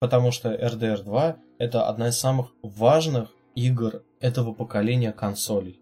потому 0.00 0.32
что 0.32 0.52
RDR 0.52 1.02
2 1.02 1.36
это 1.58 1.88
одна 1.88 2.08
из 2.08 2.18
самых 2.18 2.48
важных 2.62 3.30
игр 3.54 4.02
этого 4.20 4.52
поколения 4.52 5.12
консолей. 5.12 5.80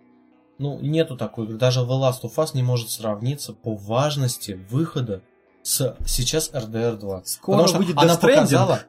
Ну, 0.58 0.78
нету 0.80 1.16
такой 1.16 1.46
игры. 1.46 1.56
Даже 1.56 1.80
The 1.80 1.88
Last 1.88 2.22
of 2.22 2.34
Us 2.36 2.50
не 2.54 2.62
может 2.62 2.90
сравниться 2.90 3.52
по 3.52 3.74
важности 3.74 4.60
выхода 4.70 5.22
с 5.62 5.96
сейчас 6.06 6.50
RDR 6.52 6.96
2. 6.98 7.22
Скоро 7.24 7.56
Потому 7.56 7.68
что 7.68 7.78
выйдет 7.78 7.96
она 7.98 8.14
Death 8.14 8.20
показала... 8.20 8.82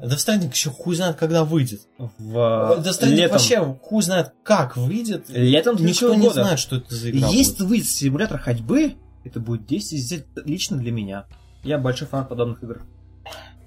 Death 0.00 0.16
Stranding 0.16 0.50
еще 0.52 0.70
хуй 0.70 0.94
знает, 0.94 1.16
когда 1.16 1.44
выйдет. 1.44 1.82
в 1.98 2.36
Death 2.36 2.84
Stranding 2.84 3.08
летом. 3.16 3.32
вообще 3.32 3.78
хуй 3.82 4.02
знает, 4.02 4.32
как 4.44 4.76
выйдет. 4.76 5.28
Летом 5.28 5.76
Никто 5.76 6.14
не 6.14 6.28
года. 6.28 6.42
знает, 6.44 6.58
что 6.60 6.76
это 6.76 6.94
за 6.94 7.10
игра 7.10 7.28
Если 7.28 7.58
будет. 7.58 7.68
выйдет 7.68 7.88
симулятор 7.88 8.38
ходьбы, 8.38 8.94
это 9.24 9.40
будет 9.40 9.66
10 9.66 9.92
из 9.94 10.08
10 10.08 10.26
лично 10.46 10.76
для 10.78 10.92
меня. 10.92 11.26
Я 11.68 11.76
большой 11.76 12.08
фан 12.08 12.26
подобных 12.26 12.62
игр. 12.62 12.80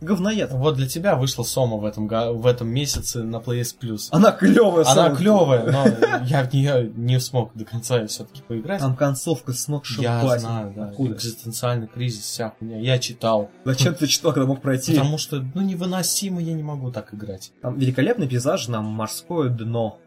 Говноед. 0.02 0.52
Вот 0.52 0.76
для 0.78 0.88
тебя 0.88 1.16
вышла 1.16 1.44
Сома 1.44 1.78
в 1.78 1.86
этом, 1.86 2.08
в 2.08 2.48
этом 2.48 2.68
месяце 2.68 3.22
на 3.22 3.36
PS 3.36 3.76
Plus. 3.80 4.08
Она 4.10 4.32
клевая. 4.32 4.84
Она 4.88 5.16
клевая, 5.16 5.72
но 5.72 5.86
я 6.26 6.44
в 6.44 6.52
нее 6.52 6.92
не 6.96 7.20
смог 7.20 7.52
до 7.54 7.64
конца 7.64 8.04
все-таки 8.08 8.42
поиграть. 8.42 8.80
Там 8.80 8.96
концовка 8.96 9.54
с 9.54 9.68
ног 9.68 9.86
я 10.00 10.40
знаю, 10.40 10.74
да. 10.76 10.86
Откуда? 10.86 11.14
Экзистенциальный 11.14 11.88
кризис, 11.88 12.24
вся 12.24 12.50
хуйня. 12.58 12.80
Я 12.80 12.98
читал. 12.98 13.52
Зачем 13.64 13.94
ты 13.94 14.08
читал, 14.08 14.34
когда 14.34 14.48
мог 14.48 14.64
пройти? 14.64 14.96
Потому 14.96 15.20
что, 15.20 15.46
ну, 15.54 15.62
невыносимо, 15.62 16.42
я 16.42 16.54
не 16.54 16.64
могу 16.64 16.92
так 16.92 17.14
играть. 17.14 17.54
Там 17.62 17.78
великолепный 17.78 18.28
пейзаж 18.28 18.68
на 18.70 18.82
морское 18.82 19.50
дно. 19.50 20.00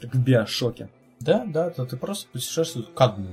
Как 0.00 0.14
в 0.14 0.18
биошоке. 0.18 0.88
Да, 1.20 1.44
да, 1.46 1.68
то 1.68 1.84
ты 1.84 1.98
просто 1.98 2.26
путешествуешь 2.32 2.88
ко 2.94 3.08
дну. 3.08 3.28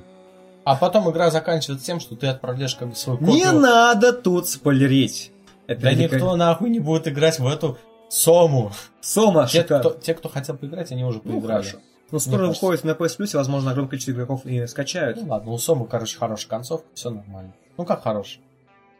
А 0.69 0.75
потом 0.75 1.09
игра 1.09 1.29
заканчивается 1.31 1.85
тем, 1.85 1.99
что 2.01 2.15
ты 2.17 2.27
отправляешь 2.27 2.75
как 2.75 2.89
бы 2.89 2.95
свою 2.95 3.17
копию. 3.19 3.35
Не 3.35 3.51
надо 3.51 4.11
тут 4.11 4.49
спойлерить. 4.49 5.31
Это 5.65 5.81
Да 5.83 5.93
великолеп- 5.93 6.13
никто 6.15 6.35
нахуй 6.35 6.69
не 6.69 6.79
будет 6.79 7.07
играть 7.07 7.39
в 7.39 7.47
эту 7.47 7.77
Сому. 8.09 8.71
Сома, 9.01 9.47
Те 9.47 9.61
шикарно. 9.61 9.89
кто, 9.89 9.99
те, 9.99 10.13
кто 10.13 10.27
хотел 10.29 10.57
поиграть, 10.57 10.91
они 10.91 11.05
уже 11.05 11.21
Ну, 11.23 11.33
поиграли. 11.39 11.63
хорошо. 11.63 11.77
Ну, 12.11 12.19
скоро 12.19 12.47
выходит 12.47 12.83
на 12.83 12.91
PS 12.91 13.17
Plus, 13.19 13.35
возможно, 13.37 13.71
огромное 13.71 13.89
количество 13.89 14.11
игроков 14.11 14.45
и 14.45 14.65
скачают. 14.67 15.21
Ну 15.21 15.27
ладно, 15.29 15.51
у 15.51 15.57
Сомы, 15.57 15.87
короче, 15.87 16.17
хорошая 16.17 16.49
концовка, 16.49 16.87
все 16.93 17.09
нормально. 17.11 17.53
Ну 17.77 17.85
как 17.85 18.03
хорошая? 18.03 18.43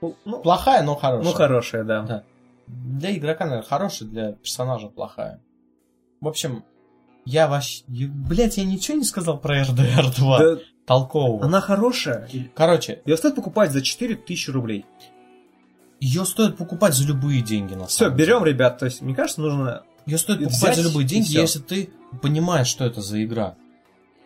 Ну, 0.02 0.16
ну, 0.26 0.40
Плохая, 0.40 0.84
но 0.84 0.96
хорошая. 0.96 1.26
ну, 1.26 1.32
хорошая, 1.38 1.84
да. 1.84 2.02
Да. 2.04 2.24
Для 2.68 3.16
игрока, 3.16 3.46
наверное, 3.46 3.68
хорошая, 3.68 4.08
для 4.10 4.32
персонажа 4.34 4.88
плохая. 4.88 5.42
В 6.22 6.28
общем, 6.28 6.64
я 7.26 7.48
вообще... 7.48 7.84
Блять, 7.88 8.58
я 8.58 8.64
ничего 8.66 8.98
не 8.98 9.04
сказал 9.06 9.38
про 9.38 9.62
RDR 9.64 10.16
2 10.16 10.40
Да, 10.40 10.58
толкового. 10.88 11.46
она 11.46 11.62
хорошая. 11.62 12.28
Короче, 12.56 13.02
Ее 13.06 13.18
стоит 13.18 13.36
покупать 13.36 13.72
за 13.72 13.82
4000 13.84 14.50
рублей. 14.50 14.86
ее 16.00 16.26
стоит 16.26 16.58
покупать 16.58 16.94
за 16.96 17.06
любые 17.08 17.42
деньги, 17.42 17.74
на 17.76 17.86
Все, 17.88 18.06
самом 18.06 18.18
берем, 18.18 18.44
ребят. 18.44 18.78
То 18.80 18.86
есть, 18.86 19.02
мне 19.02 19.14
кажется, 19.16 19.42
нужно... 19.42 19.84
Ее 20.06 20.18
стоит 20.18 20.40
Взять 20.40 20.52
покупать 20.52 20.76
за 20.78 20.82
любые 20.84 21.06
деньги, 21.08 21.36
если 21.38 21.60
ты 21.60 21.90
понимаешь, 22.22 22.68
что 22.68 22.86
это 22.86 23.02
за 23.02 23.24
игра. 23.24 23.56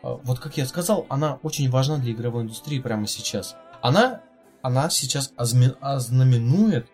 А, 0.04 0.14
Вот 0.24 0.40
как 0.40 0.56
я 0.58 0.66
сказал, 0.66 1.06
она 1.10 1.40
очень 1.44 1.70
важна 1.70 1.98
для 1.98 2.12
игровой 2.12 2.44
индустрии 2.44 2.80
прямо 2.80 3.08
сейчас. 3.08 3.56
Она, 3.82 4.22
она 4.62 4.90
сейчас 4.90 5.34
озме- 5.38 5.76
ознаменует 5.82 6.86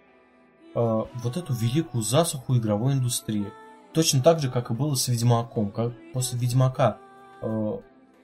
э, 0.73 0.79
вот 1.15 1.37
эту 1.37 1.53
великую 1.53 2.01
засуху 2.03 2.55
игровой 2.57 2.93
индустрии. 2.93 3.51
Точно 3.93 4.21
так 4.21 4.39
же, 4.39 4.49
как 4.49 4.69
и 4.71 4.73
было 4.73 4.95
с 4.95 5.07
Ведьмаком. 5.09 5.71
Как 5.71 5.91
после 6.13 6.37
Ведьмака 6.39 6.97
э, 7.41 7.77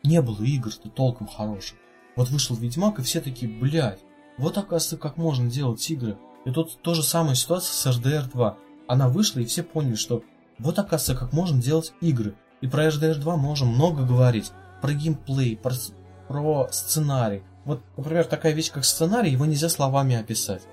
не 0.03 0.21
было 0.21 0.43
игр-то 0.43 0.89
толком 0.89 1.27
хороших. 1.27 1.77
Вот 2.15 2.29
вышел 2.29 2.55
Ведьмак, 2.55 2.99
и 2.99 3.03
все 3.03 3.21
такие, 3.21 3.51
блядь, 3.51 3.99
вот 4.37 4.57
оказывается, 4.57 4.97
как 4.97 5.17
можно 5.17 5.49
делать 5.49 5.89
игры. 5.89 6.17
И 6.45 6.51
тут 6.51 6.81
то 6.81 6.93
же 6.93 7.03
самая 7.03 7.35
ситуация 7.35 7.73
с 7.73 7.97
RDR 7.97 8.29
2. 8.31 8.57
Она 8.87 9.07
вышла, 9.07 9.39
и 9.39 9.45
все 9.45 9.63
поняли, 9.63 9.95
что 9.95 10.23
вот 10.59 10.77
оказывается, 10.77 11.15
как 11.15 11.33
можно 11.33 11.61
делать 11.61 11.93
игры. 12.01 12.35
И 12.61 12.67
про 12.67 12.87
RDR 12.87 13.15
2 13.15 13.35
можем 13.37 13.69
много 13.69 14.03
говорить. 14.03 14.51
Про 14.81 14.93
геймплей, 14.93 15.57
про, 15.57 15.73
про 16.27 16.67
сценарий. 16.71 17.43
Вот, 17.65 17.81
например, 17.95 18.25
такая 18.25 18.53
вещь, 18.53 18.71
как 18.71 18.83
сценарий, 18.83 19.31
его 19.31 19.45
нельзя 19.45 19.69
словами 19.69 20.15
описать. 20.15 20.63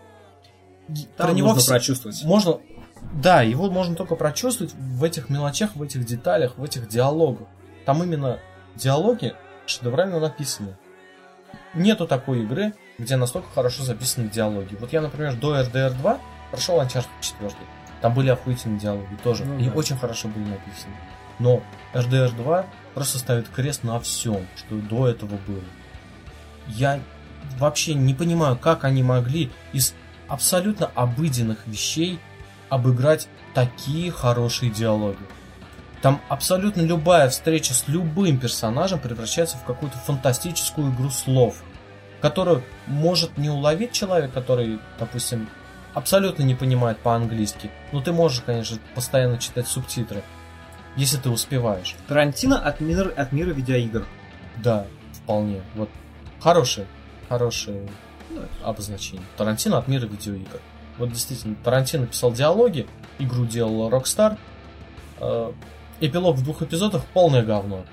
Там 1.17 1.29
про 1.29 1.33
него 1.33 1.49
нужно 1.49 1.63
все- 1.63 1.71
прочувствовать. 1.71 2.25
можно... 2.25 2.59
Да, 3.23 3.43
его 3.43 3.71
можно 3.71 3.95
только 3.95 4.15
прочувствовать 4.15 4.75
в 4.75 5.03
этих 5.03 5.31
мелочах, 5.31 5.75
в 5.75 5.83
этих 5.83 6.05
деталях, 6.05 6.59
в 6.59 6.65
этих 6.65 6.89
диалогах. 6.89 7.49
Там 7.87 8.03
именно 8.03 8.41
диалоги 8.77 9.35
шедеврально 9.67 10.21
написаны. 10.21 10.77
Нету 11.75 12.07
такой 12.07 12.43
игры, 12.43 12.75
где 12.99 13.17
настолько 13.17 13.49
хорошо 13.55 13.83
записаны 13.83 14.29
диалоги. 14.29 14.77
Вот 14.77 14.93
я, 14.93 15.01
например, 15.01 15.35
до 15.37 15.61
RDR 15.61 15.91
2 15.95 16.19
прошел 16.51 16.81
Uncharted 16.81 17.07
4. 17.21 17.53
Там 18.01 18.15
были 18.15 18.31
охуительные 18.31 18.81
диалоги 18.81 19.17
тоже. 19.23 19.45
Ну 19.45 19.59
и 19.59 19.69
да. 19.69 19.73
очень 19.73 19.97
хорошо 19.97 20.29
были 20.29 20.45
написаны. 20.45 20.95
Но 21.39 21.63
RDR 21.95 22.35
2 22.35 22.67
просто 22.95 23.19
ставит 23.19 23.49
крест 23.49 23.85
на 23.85 24.01
всем, 24.01 24.47
что 24.57 24.77
до 24.77 25.09
этого 25.09 25.39
было. 25.47 25.63
Я 26.67 27.01
вообще 27.59 27.95
не 27.95 28.15
понимаю, 28.15 28.57
как 28.57 28.85
они 28.85 29.03
могли 29.03 29.51
из 29.73 29.95
абсолютно 30.29 30.91
обыденных 30.95 31.67
вещей 31.67 32.21
обыграть 32.69 33.29
такие 33.55 34.11
хорошие 34.11 34.71
диалоги. 34.71 35.19
Там 36.03 36.21
абсолютно 36.29 36.81
любая 36.81 37.29
встреча 37.29 37.75
с 37.75 37.87
любым 37.87 38.39
персонажем 38.39 38.99
превращается 38.99 39.59
в 39.59 39.65
какую-то 39.65 39.99
фантастическую 39.99 40.93
игру 40.93 41.11
слов, 41.11 41.63
которую 42.23 42.63
может 42.87 43.37
не 43.37 43.51
уловить 43.51 43.93
человек, 43.93 44.33
который, 44.33 44.79
допустим, 44.99 45.49
абсолютно 45.93 46.43
не 46.43 46.55
понимает 46.55 46.99
по-английски. 46.99 47.71
Но 47.93 48.01
ты 48.01 48.13
можешь, 48.13 48.41
конечно, 48.41 48.79
постоянно 48.95 49.39
читать 49.39 49.69
субтитры, 49.69 50.23
если 50.97 51.19
ты 51.19 51.29
успеваешь. 51.29 51.95
Тарантино 52.09 52.59
от 52.59 52.81
мира, 52.81 53.11
от 53.15 53.33
мира 53.33 53.51
видеоигр. 53.51 54.07
Да, 54.57 54.87
вполне. 55.13 55.61
Вот 55.75 55.91
хорошее, 56.41 56.87
хорошее 57.29 57.89
ну, 58.31 58.41
обозначение. 58.65 59.25
Тарантино 59.37 59.77
от 59.77 59.87
мира 59.87 60.07
видеоигр. 60.07 60.61
Вот 60.97 61.13
действительно, 61.13 61.57
Тарантино 61.63 62.07
писал 62.07 62.33
диалоги, 62.33 62.87
игру 63.19 63.45
делала 63.45 63.91
Rockstar. 63.91 64.39
Э, 66.01 66.07
эпилог 66.07 66.37
в 66.37 66.43
двух 66.43 66.63
эпизодах 66.63 67.05
полное 67.13 67.43
говно. 67.43 67.85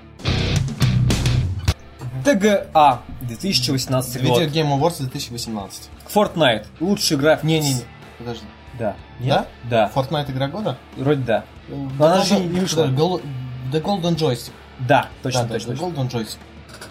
ТГА 2.24 3.00
2018 3.22 4.16
Video 4.22 4.28
год. 4.28 4.42
Game 4.42 4.78
Awards 4.78 4.98
2018. 5.00 5.88
Fortnite. 6.12 6.66
Лучшая 6.80 7.18
игра. 7.18 7.38
Не-не-не, 7.42 7.82
подожди. 8.18 8.44
Да. 8.78 8.96
Да? 9.20 9.46
Да. 9.64 9.90
Fortnite 9.94 10.30
игра 10.30 10.48
года? 10.48 10.76
Вроде 10.96 11.22
да. 11.22 11.44
The 11.68 12.04
она 12.04 12.24
же 12.24 12.38
не 12.40 12.60
вышла. 12.60 12.86
да, 12.86 12.92
The 12.92 13.82
Golden 13.82 14.16
Joystick. 14.16 14.52
Да, 14.80 15.08
точно, 15.22 15.42
да, 15.42 15.48
да, 15.48 15.54
точно. 15.54 15.72
The. 15.72 15.78
Golden 15.78 16.10
Joystick. 16.10 16.36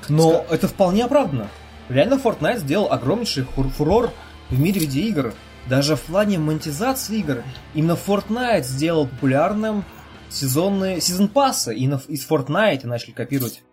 Но 0.09 0.45
это 0.49 0.68
вполне 0.68 1.05
оправдано. 1.05 1.47
Реально 1.89 2.15
Fortnite 2.15 2.59
сделал 2.59 2.91
огромнейший 2.91 3.43
хур- 3.43 3.70
фурор 3.70 4.11
в 4.49 4.59
мире 4.59 4.82
видеоигр. 4.82 5.34
Даже 5.68 5.95
в 5.95 6.01
плане 6.01 6.38
монетизации 6.39 7.18
игр. 7.20 7.43
Именно 7.74 7.97
Fortnite 8.07 8.63
сделал 8.63 9.07
популярным 9.07 9.84
сезонные 10.30 11.01
сезон 11.01 11.28
пассы. 11.28 11.75
И 11.75 11.88
на- 11.88 12.01
из 12.07 12.28
Fortnite 12.30 12.86
начали 12.86 13.11
копировать 13.11 13.63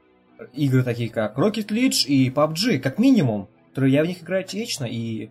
игры 0.53 0.83
такие 0.83 1.09
как 1.11 1.39
Rocket 1.39 1.69
League 1.69 2.05
и 2.07 2.31
PUBG, 2.31 2.79
как 2.79 2.99
минимум. 2.99 3.49
Которые 3.71 3.93
я 3.95 4.05
в 4.05 4.07
них 4.07 4.23
играю 4.23 4.47
вечно, 4.53 4.85
и 4.85 5.31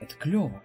это 0.00 0.14
клево. 0.14 0.62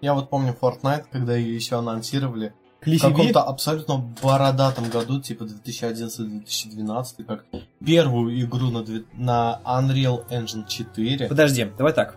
Я 0.00 0.14
вот 0.14 0.28
помню 0.30 0.54
Fortnite, 0.60 1.06
когда 1.10 1.34
ее 1.34 1.54
еще 1.54 1.76
анонсировали. 1.78 2.52
В 2.80 2.84
Клиффи 2.84 3.06
Би? 3.06 3.10
каком-то 3.10 3.42
абсолютно 3.42 3.98
бородатом 4.22 4.88
году, 4.88 5.20
типа 5.20 5.44
2011-2012, 5.44 7.24
как 7.26 7.46
первую 7.84 8.40
игру 8.44 8.70
на, 8.70 8.84
на 9.14 9.60
Unreal 9.64 10.28
Engine 10.28 10.68
4. 10.68 11.26
Подожди, 11.26 11.64
давай 11.76 11.92
так. 11.92 12.16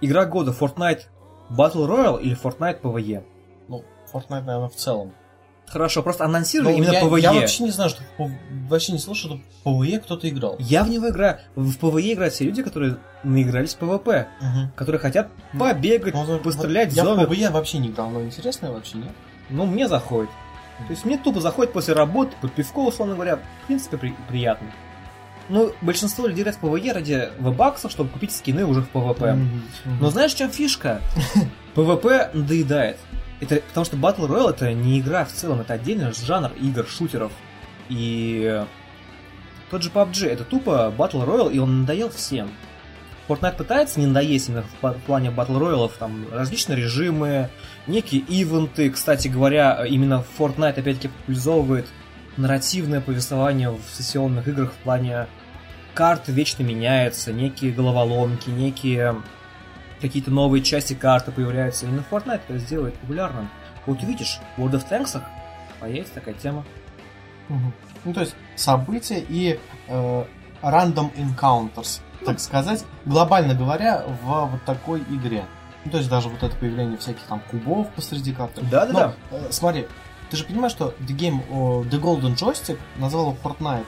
Игра 0.00 0.24
года 0.24 0.52
Fortnite 0.58 1.02
Battle 1.50 1.86
Royale 1.86 2.22
или 2.22 2.40
Fortnite 2.40 2.80
PvE? 2.80 3.24
Ну, 4.12 4.20
Fortnite, 4.20 4.44
наверное, 4.44 4.68
в 4.68 4.74
целом. 4.76 5.12
Хорошо, 5.66 6.02
просто 6.02 6.24
анонсировали 6.24 6.72
Ну, 6.72 6.78
именно 6.78 6.92
я, 6.92 7.02
PvE. 7.02 7.20
я 7.20 7.32
вообще 7.34 7.62
не 7.64 7.70
знаю, 7.70 7.90
что 7.90 8.02
P- 8.16 8.38
вообще 8.70 8.92
не 8.92 8.98
слышал, 8.98 9.28
что 9.30 9.40
в 9.64 9.68
PvE 9.68 9.98
кто-то 10.00 10.26
играл. 10.26 10.56
Я 10.58 10.82
в 10.82 10.88
него 10.88 11.10
играю. 11.10 11.40
В 11.56 11.76
PvE 11.76 12.14
играют 12.14 12.32
все 12.32 12.44
люди, 12.44 12.62
которые 12.62 12.96
наигрались 13.22 13.74
в 13.74 13.78
PvP, 13.82 14.26
Мгм. 14.40 14.72
которые 14.74 14.98
хотят 14.98 15.28
побегать, 15.58 16.14
Ну, 16.14 16.24
вот- 16.24 16.42
пострелять 16.42 16.92
в 16.92 16.96
Я 16.96 17.02
в 17.02 17.06
зомби. 17.06 17.24
PvE 17.24 17.50
вообще 17.50 17.78
не 17.78 17.88
играл, 17.88 18.08
но 18.08 18.22
интересно 18.22 18.72
вообще 18.72 18.96
нет. 18.96 19.12
Ну, 19.50 19.66
мне 19.66 19.88
заходит. 19.88 20.30
То 20.86 20.90
есть 20.92 21.04
мне 21.04 21.18
тупо 21.18 21.40
заходит 21.40 21.72
после 21.74 21.92
работы, 21.92 22.32
под 22.40 22.52
пивко, 22.52 22.78
условно 22.78 23.14
говоря, 23.14 23.36
в 23.36 23.66
принципе, 23.66 23.98
при- 23.98 24.14
приятно. 24.28 24.68
Ну, 25.50 25.72
большинство 25.82 26.26
людей 26.26 26.42
играет 26.44 26.56
в 26.58 26.64
PvE 26.64 26.92
ради 26.94 27.28
вебаксов, 27.40 27.90
чтобы 27.90 28.08
купить 28.10 28.32
скины 28.32 28.64
уже 28.64 28.80
в 28.82 28.90
PvP. 28.94 29.34
Мгм. 29.34 29.62
Но 30.00 30.08
знаешь, 30.10 30.32
в 30.32 30.38
чем 30.38 30.50
фишка? 30.50 31.00
PvP 31.74 32.30
надоедает. 32.34 32.96
Это 33.40 33.60
потому 33.68 33.86
что 33.86 33.96
Battle 33.96 34.26
Royale 34.28 34.50
это 34.50 34.72
не 34.72 34.98
игра 35.00 35.24
в 35.24 35.32
целом, 35.32 35.60
это 35.60 35.74
отдельный 35.74 36.12
жанр 36.12 36.52
игр, 36.60 36.86
шутеров. 36.86 37.32
И 37.88 38.64
тот 39.70 39.82
же 39.82 39.90
PUBG 39.90 40.26
это 40.26 40.44
тупо 40.44 40.92
Battle 40.96 41.26
Royale, 41.26 41.52
и 41.52 41.58
он 41.58 41.82
надоел 41.82 42.10
всем. 42.10 42.50
Fortnite 43.28 43.56
пытается 43.56 44.00
не 44.00 44.06
надоесть 44.06 44.48
именно 44.48 44.64
в 44.80 44.94
плане 45.06 45.28
Battle 45.28 45.58
Royale, 45.58 45.92
там 45.98 46.26
различные 46.32 46.76
режимы, 46.76 47.50
некие 47.86 48.22
ивенты. 48.22 48.90
Кстати 48.90 49.28
говоря, 49.28 49.84
именно 49.86 50.24
Fortnite 50.38 50.78
опять-таки 50.78 51.08
популяризовывает 51.08 51.86
нарративное 52.38 53.00
повествование 53.00 53.70
в 53.70 53.82
сессионных 53.92 54.48
играх 54.48 54.72
в 54.72 54.76
плане 54.76 55.26
карты 55.92 56.32
вечно 56.32 56.62
меняются, 56.62 57.32
некие 57.32 57.72
головоломки, 57.72 58.48
некие 58.48 59.16
какие-то 60.00 60.30
новые 60.30 60.62
части 60.62 60.94
карты 60.94 61.32
появляются. 61.32 61.86
Именно 61.86 62.04
Fortnite 62.10 62.40
это 62.48 62.58
сделает 62.58 62.94
популярным. 62.94 63.48
Вот 63.86 64.02
увидишь, 64.02 64.40
в 64.56 64.62
World 64.62 64.72
of 64.72 64.88
Tanks 64.88 65.22
появится 65.80 66.14
такая 66.14 66.34
тема. 66.34 66.64
Ну, 68.04 68.14
то 68.14 68.20
есть 68.20 68.34
события 68.56 69.24
и 69.26 69.58
э, 69.88 70.24
random 70.62 71.10
encounters, 71.16 72.00
так 72.24 72.40
сказать, 72.40 72.84
глобально 73.04 73.54
говоря, 73.54 74.04
в 74.22 74.46
вот 74.46 74.64
такой 74.64 75.00
игре. 75.10 75.44
Ну, 75.84 75.90
то 75.90 75.98
есть 75.98 76.10
даже 76.10 76.28
вот 76.28 76.42
это 76.42 76.54
появление 76.56 76.98
всяких 76.98 77.22
там 77.22 77.40
кубов 77.50 77.88
посреди 77.94 78.32
карты. 78.32 78.62
Да-да-да. 78.70 79.14
Э, 79.30 79.46
смотри, 79.50 79.86
ты 80.30 80.36
же 80.36 80.44
понимаешь, 80.44 80.72
что 80.72 80.94
The 81.00 81.16
Game, 81.16 81.48
The 81.88 82.00
Golden 82.00 82.36
Joystick 82.36 82.78
назвал 82.96 83.36
Fortnite 83.42 83.86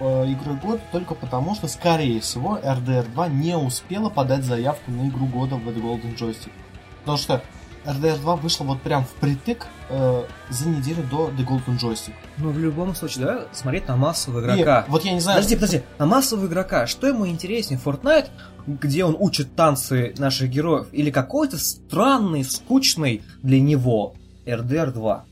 э, 0.00 0.32
игрой 0.32 0.56
года 0.56 0.80
только 0.92 1.14
потому, 1.14 1.54
что, 1.54 1.68
скорее 1.68 2.20
всего, 2.20 2.58
RDR 2.58 3.10
2 3.12 3.28
не 3.28 3.56
успела 3.56 4.10
подать 4.10 4.44
заявку 4.44 4.90
на 4.90 5.08
игру 5.08 5.26
года 5.26 5.56
в 5.56 5.68
The 5.68 5.82
Golden 5.82 6.16
Joystick. 6.16 6.52
Потому 7.00 7.18
что 7.18 7.42
RDR 7.84 8.18
2 8.18 8.36
вышла 8.36 8.64
вот 8.64 8.80
прям 8.80 9.04
впритык 9.04 9.66
э, 9.90 10.24
за 10.48 10.68
неделю 10.68 11.02
до 11.10 11.28
The 11.28 11.46
Golden 11.46 11.78
Joystick. 11.78 12.14
Ну, 12.38 12.50
в 12.50 12.58
любом 12.58 12.94
случае, 12.94 13.26
давай 13.26 13.44
смотреть 13.52 13.88
на 13.88 13.96
массового 13.96 14.40
игрока. 14.40 14.84
вот 14.88 15.04
я 15.04 15.12
не 15.12 15.20
знаю... 15.20 15.38
Подожди, 15.38 15.56
подожди, 15.56 15.82
на 15.98 16.06
массового 16.06 16.46
игрока, 16.46 16.86
что 16.86 17.06
ему 17.06 17.26
интереснее, 17.26 17.80
Fortnite, 17.84 18.28
где 18.66 19.04
он 19.04 19.16
учит 19.18 19.54
танцы 19.54 20.14
наших 20.18 20.50
героев, 20.50 20.88
или 20.92 21.10
какой-то 21.10 21.58
странный, 21.58 22.44
скучный 22.44 23.22
для 23.42 23.60
него 23.60 24.14
RDR 24.46 24.90
2? 24.92 25.24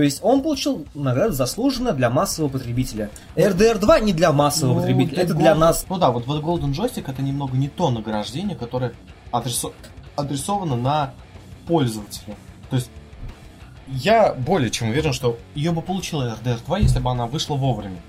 То 0.00 0.04
есть 0.04 0.20
он 0.22 0.40
получил 0.42 0.86
награду 0.94 1.34
заслуженно 1.34 1.92
для 1.92 2.08
массового 2.08 2.50
потребителя. 2.50 3.10
RDR 3.36 3.76
2 3.78 4.00
не 4.00 4.14
для 4.14 4.32
массового 4.32 4.76
Ну, 4.76 4.80
потребителя, 4.80 5.22
это 5.24 5.34
для 5.34 5.52
Golden- 5.52 5.58
нас. 5.58 5.84
Ну 5.90 5.98
да, 5.98 6.10
вот 6.10 6.24
The 6.26 6.40
Golden 6.40 6.72
Joystick 6.72 7.04
это 7.06 7.20
немного 7.20 7.54
не 7.54 7.68
то 7.68 7.90
награждение, 7.90 8.56
которое 8.56 8.94
адресо- 9.30 9.74
адресовано 10.16 10.76
на 10.76 11.12
пользователя. 11.66 12.34
То 12.70 12.76
есть 12.76 12.90
я 13.88 14.32
более 14.32 14.70
чем 14.70 14.88
уверен, 14.88 15.12
что 15.12 15.38
ее 15.54 15.70
бы 15.72 15.82
получила 15.82 16.34
RDR 16.42 16.60
2, 16.64 16.78
если 16.78 16.98
бы 16.98 17.10
она 17.10 17.26
вышла 17.26 17.56
вовремя. 17.56 18.00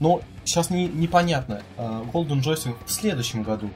Но 0.00 0.22
сейчас 0.44 0.70
не, 0.70 0.86
непонятно, 0.88 1.60
э, 1.76 2.02
Golden 2.10 2.40
Joystick 2.42 2.74
в 2.86 2.90
следующем 2.90 3.42
году 3.42 3.68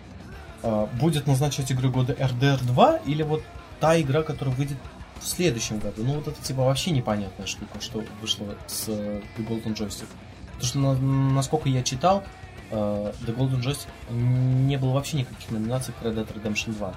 э, 0.63 0.87
будет 0.99 1.27
назначать 1.27 1.71
игру 1.71 1.91
года 1.91 2.15
RDR 2.15 2.65
2 2.65 2.97
или 3.05 3.23
вот 3.23 3.43
та 3.79 4.01
игра, 4.01 4.23
которая 4.23 4.55
выйдет 4.55 4.79
в 5.21 5.27
следующем 5.27 5.79
году. 5.79 6.03
Ну 6.05 6.15
вот 6.15 6.29
это 6.29 6.43
типа 6.43 6.63
вообще 6.65 6.91
непонятная 6.91 7.47
штука, 7.47 7.81
что 7.81 8.03
вышло 8.21 8.47
с 8.67 8.85
э, 8.89 9.21
The 9.39 9.47
Golden 9.49 9.75
Joystick. 9.77 10.07
Потому 10.55 10.65
что, 10.65 10.79
на- 10.79 11.33
насколько 11.35 11.69
я 11.69 11.83
читал, 11.83 12.23
э, 12.71 13.13
The 13.27 13.37
Golden 13.37 13.61
Joystick 13.63 13.89
не 14.13 14.77
было 14.77 14.93
вообще 14.93 15.19
никаких 15.19 15.51
номинаций 15.51 15.95
к 15.99 16.05
Red 16.05 16.15
Dead 16.15 16.29
Redemption 16.35 16.75
2. 16.75 16.95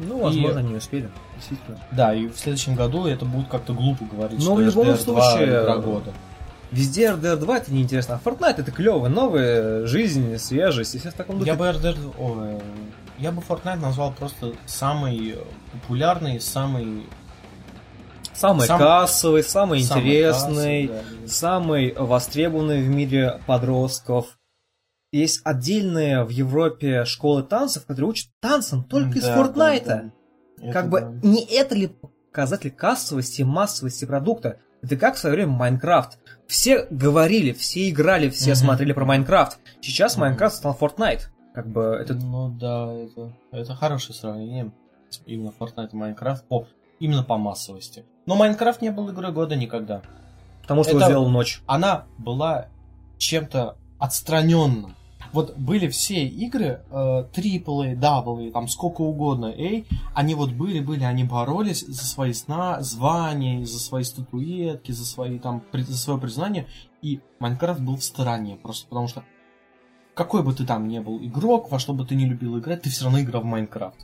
Ну, 0.00 0.22
возможно, 0.22 0.58
не 0.58 0.74
успели. 0.74 1.08
Действительно. 1.36 1.78
Да, 1.92 2.14
и 2.14 2.26
в 2.26 2.36
следующем 2.36 2.74
году 2.74 3.06
это 3.06 3.24
будет 3.24 3.48
как-то 3.48 3.72
глупо 3.74 4.04
говорить, 4.04 4.38
Но 4.38 4.44
что 4.44 4.54
в 4.54 4.60
любом 4.60 4.88
RDR 4.88 5.04
2 5.04 5.22
случае, 5.22 5.48
игра 5.62 5.76
года. 5.78 6.12
Везде 6.72 7.06
RDR 7.10 7.36
2 7.36 7.56
это 7.56 7.72
неинтересно, 7.72 8.20
а 8.22 8.28
Fortnite 8.28 8.56
это 8.58 8.72
клево, 8.72 9.06
новая 9.08 9.86
жизнь, 9.86 10.36
свежесть, 10.38 10.96
и 10.96 10.98
все 10.98 11.10
в 11.10 11.14
таком 11.14 11.38
духе. 11.38 11.52
Я 11.52 11.56
бы 11.56 11.66
RDR... 11.66 12.14
ой, 12.18 12.60
я 13.18 13.30
бы 13.30 13.40
Fortnite 13.40 13.76
назвал 13.80 14.12
просто 14.12 14.54
самый 14.66 15.36
популярный, 15.72 16.40
самый... 16.40 17.04
Самый 18.34 18.66
сам- 18.66 18.78
кассовый, 18.78 19.42
самый 19.42 19.80
самый 19.82 20.02
интересный, 20.04 20.88
кассовый, 20.88 21.20
да. 21.22 21.28
самый 21.28 21.94
востребованный 21.94 22.82
в 22.82 22.88
мире 22.88 23.40
подростков. 23.46 24.38
Есть 25.12 25.40
отдельные 25.44 26.24
в 26.24 26.30
Европе 26.30 27.04
школы 27.04 27.42
танцев, 27.44 27.86
которые 27.86 28.10
учат 28.10 28.30
танцам 28.40 28.82
только 28.84 29.18
из 29.18 29.24
Да, 29.24 29.36
Фортнайта. 29.36 29.86
да, 29.86 30.10
да. 30.66 30.72
Как 30.72 30.82
Это 30.86 30.88
бы 30.90 31.00
да. 31.00 31.28
не 31.28 31.44
это 31.44 31.74
ли 31.76 31.92
показатель 32.32 32.70
кассовости 32.72 33.42
и 33.42 33.44
массовости 33.44 34.04
продукта? 34.04 34.58
Это 34.82 34.96
как 34.96 35.14
в 35.14 35.18
свое 35.18 35.36
время 35.36 35.52
Майнкрафт. 35.52 36.18
Все 36.48 36.86
говорили, 36.90 37.52
все 37.52 37.88
играли, 37.88 38.28
все 38.28 38.50
Мгм. 38.50 38.56
смотрели 38.56 38.92
про 38.92 39.04
Майнкрафт. 39.04 39.58
Сейчас 39.80 40.14
Мгм. 40.16 40.20
Майнкрафт 40.22 40.56
стал 40.56 40.76
Fortnite. 40.78 41.22
Как 41.54 41.68
бы 41.68 41.82
это 41.82 42.14
Ну 42.14 42.48
да, 42.50 42.92
это, 42.92 43.32
это 43.52 43.74
хорошее 43.76 44.14
сравнение. 44.18 44.72
Именно 45.26 45.52
Fortnite 45.58 45.90
и 45.92 45.96
Майнкрафт 45.96 46.44
по, 46.48 46.66
именно 46.98 47.22
по 47.22 47.38
массовости. 47.38 48.04
Но 48.26 48.36
Майнкрафт 48.36 48.80
не 48.82 48.90
был 48.90 49.10
игрой 49.10 49.32
года 49.32 49.56
никогда. 49.56 50.02
потому 50.62 50.82
что 50.82 50.96
это- 50.96 51.06
сделал 51.06 51.28
ночь. 51.28 51.62
Она 51.66 52.04
была 52.16 52.68
чем-то 53.18 53.76
отстраненным. 53.98 54.94
Вот 55.32 55.56
были 55.56 55.88
все 55.88 56.24
игры, 56.26 56.80
э, 56.90 57.24
AAA, 57.32 57.96
AA, 57.96 58.50
там 58.52 58.68
сколько 58.68 59.02
угодно, 59.02 59.48
A, 59.48 59.84
они 60.14 60.34
вот 60.34 60.52
были-были, 60.52 61.02
они 61.04 61.24
боролись 61.24 61.84
за 61.86 62.04
свои 62.06 62.32
сна, 62.32 62.80
звания, 62.82 63.64
за 63.66 63.78
свои 63.80 64.04
статуэтки, 64.04 64.92
за 64.92 65.04
свои 65.04 65.38
там, 65.38 65.60
при- 65.72 65.82
за 65.82 65.98
свое 65.98 66.20
признание, 66.20 66.66
и 67.02 67.20
Майнкрафт 67.40 67.80
был 67.80 67.96
в 67.96 68.04
стороне, 68.04 68.56
просто 68.62 68.86
потому 68.88 69.08
что 69.08 69.24
какой 70.14 70.42
бы 70.42 70.54
ты 70.54 70.64
там 70.64 70.86
ни 70.88 70.98
был 71.00 71.18
игрок, 71.18 71.70
во 71.70 71.78
что 71.78 71.92
бы 71.92 72.04
ты 72.06 72.14
не 72.14 72.24
любил 72.26 72.58
играть, 72.58 72.82
ты 72.82 72.90
все 72.90 73.04
равно 73.04 73.20
играл 73.20 73.42
в 73.42 73.46
Майнкрафт. 73.46 73.96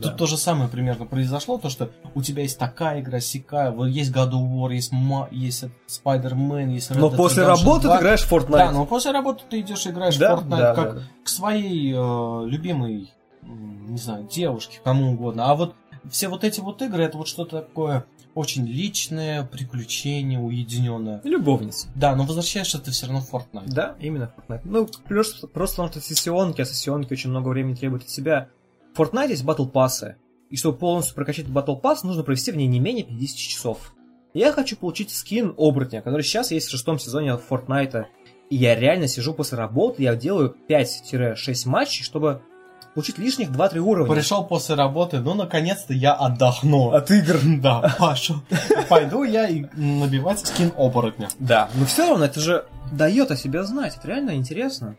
Тут 0.00 0.16
то 0.16 0.26
же 0.26 0.36
самое 0.36 0.68
примерно 0.68 1.06
произошло, 1.06 1.58
то 1.58 1.68
что 1.68 1.90
у 2.14 2.22
тебя 2.22 2.42
есть 2.42 2.58
такая 2.58 3.00
игра, 3.00 3.20
сякая, 3.20 3.72
вот 3.72 3.86
есть 3.86 4.12
God 4.12 4.30
of 4.30 4.48
War, 4.48 4.72
есть, 4.72 4.92
Ма- 4.92 5.28
есть 5.30 5.64
Spider-Man, 5.88 6.72
есть 6.72 6.90
Red 6.90 6.98
Но 6.98 7.08
Dead 7.08 7.16
после 7.16 7.42
Redemption 7.42 7.46
работы 7.46 7.82
2. 7.88 7.94
ты 7.96 8.00
играешь 8.00 8.22
в 8.22 8.32
Fortnite. 8.32 8.50
Да, 8.56 8.70
но 8.72 8.86
после 8.86 9.10
работы 9.10 9.42
ты 9.50 9.60
идешь 9.60 9.86
и 9.86 9.90
играешь 9.90 10.16
Да, 10.16 10.36
в 10.36 10.44
Fortnite 10.46 10.56
да, 10.58 10.74
как 10.74 10.94
да. 10.96 11.02
к 11.24 11.28
своей 11.28 11.92
э, 11.94 12.44
любимой, 12.46 13.12
не 13.42 13.98
знаю, 13.98 14.28
девушке, 14.30 14.78
кому 14.84 15.12
угодно. 15.12 15.50
А 15.50 15.54
вот 15.54 15.74
все 16.10 16.28
вот 16.28 16.44
эти 16.44 16.60
вот 16.60 16.80
игры, 16.82 17.02
это 17.02 17.18
вот 17.18 17.26
что-то 17.28 17.62
такое 17.62 18.04
очень 18.36 18.66
личное, 18.66 19.44
приключение, 19.44 20.38
уединенное. 20.38 21.22
Любовница. 21.24 21.88
Да, 21.94 22.14
но 22.14 22.24
возвращаешься 22.24 22.78
ты 22.78 22.90
все 22.90 23.06
равно 23.06 23.22
в 23.22 23.32
Fortnite. 23.32 23.68
Да, 23.68 23.96
именно 23.98 24.30
Fortnite. 24.36 24.60
Ну, 24.64 24.86
плюс 25.08 25.32
просто 25.54 25.76
потому 25.76 25.88
что 25.88 26.00
сессионки, 26.02 26.60
а 26.60 26.66
сессионки 26.66 27.14
очень 27.14 27.30
много 27.30 27.48
времени 27.48 27.74
требуют 27.74 28.04
от 28.04 28.10
себя. 28.10 28.50
В 28.94 29.00
Fortnite 29.00 29.30
есть 29.30 29.42
батл 29.42 29.64
пассы. 29.64 30.16
И 30.50 30.56
чтобы 30.56 30.76
полностью 30.76 31.14
прокачать 31.14 31.48
батл 31.48 31.76
пасс, 31.76 32.04
нужно 32.04 32.22
провести 32.22 32.52
в 32.52 32.56
ней 32.56 32.66
не 32.66 32.78
менее 32.78 33.04
50 33.04 33.36
часов. 33.38 33.94
Я 34.34 34.52
хочу 34.52 34.76
получить 34.76 35.10
скин 35.10 35.54
оборотня, 35.56 36.02
который 36.02 36.22
сейчас 36.22 36.50
есть 36.50 36.68
в 36.68 36.70
шестом 36.70 36.98
сезоне 36.98 37.40
Fortnite. 37.48 38.04
И 38.50 38.56
я 38.56 38.78
реально 38.78 39.08
сижу 39.08 39.32
после 39.32 39.56
работы, 39.56 40.02
я 40.02 40.14
делаю 40.14 40.54
5-6 40.68 41.68
матчей, 41.68 42.04
чтобы 42.04 42.42
получить 42.96 43.18
лишних 43.18 43.50
2-3 43.50 43.78
уровня. 43.78 44.14
Пришел 44.14 44.42
после 44.42 44.74
работы, 44.74 45.18
ну 45.18 45.34
наконец-то 45.34 45.92
я 45.92 46.14
отдохну. 46.14 46.92
От 46.92 47.10
игр. 47.10 47.36
Да, 47.60 47.94
пошел. 47.98 48.36
Пойду 48.88 49.22
я 49.22 49.46
и 49.48 49.66
набивать 49.74 50.46
скин 50.46 50.72
оборотня. 50.78 51.28
Да, 51.38 51.68
но 51.74 51.84
все 51.84 52.08
равно 52.08 52.24
это 52.24 52.40
же 52.40 52.64
дает 52.90 53.30
о 53.30 53.36
себе 53.36 53.64
знать, 53.64 53.98
это 53.98 54.08
реально 54.08 54.36
интересно. 54.36 54.96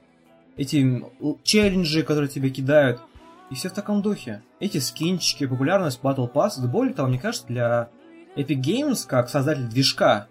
Эти 0.57 1.03
челленджи, 1.41 2.03
которые 2.03 2.29
тебе 2.29 2.51
кидают, 2.51 3.01
и 3.49 3.55
все 3.55 3.69
в 3.69 3.73
таком 3.73 4.03
духе. 4.03 4.43
Эти 4.59 4.77
скинчики, 4.77 5.47
популярность 5.47 5.99
Battle 6.03 6.31
Pass, 6.31 6.51
да 6.59 6.67
более 6.67 6.93
того, 6.93 7.07
мне 7.07 7.17
кажется, 7.17 7.47
для 7.47 7.89
Epic 8.35 8.61
Games, 8.61 9.07
как 9.07 9.27
создатель 9.27 9.67
движка, 9.67 10.27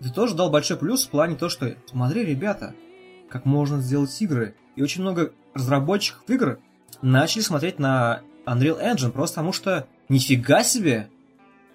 ты 0.00 0.10
тоже 0.10 0.34
дал 0.34 0.50
большой 0.50 0.78
плюс 0.78 1.06
в 1.06 1.10
плане 1.10 1.36
то, 1.36 1.48
что 1.48 1.76
смотри, 1.88 2.24
ребята, 2.24 2.74
как 3.28 3.44
можно 3.44 3.80
сделать 3.80 4.20
игры. 4.20 4.56
И 4.74 4.82
очень 4.82 5.02
много 5.02 5.32
разработчиков 5.54 6.28
игр 6.28 6.58
начали 7.02 7.42
смотреть 7.42 7.78
на 7.78 8.20
Unreal 8.46 8.80
Engine, 8.82 9.10
просто 9.10 9.36
потому 9.36 9.52
что 9.52 9.86
нифига 10.08 10.62
себе 10.64 11.08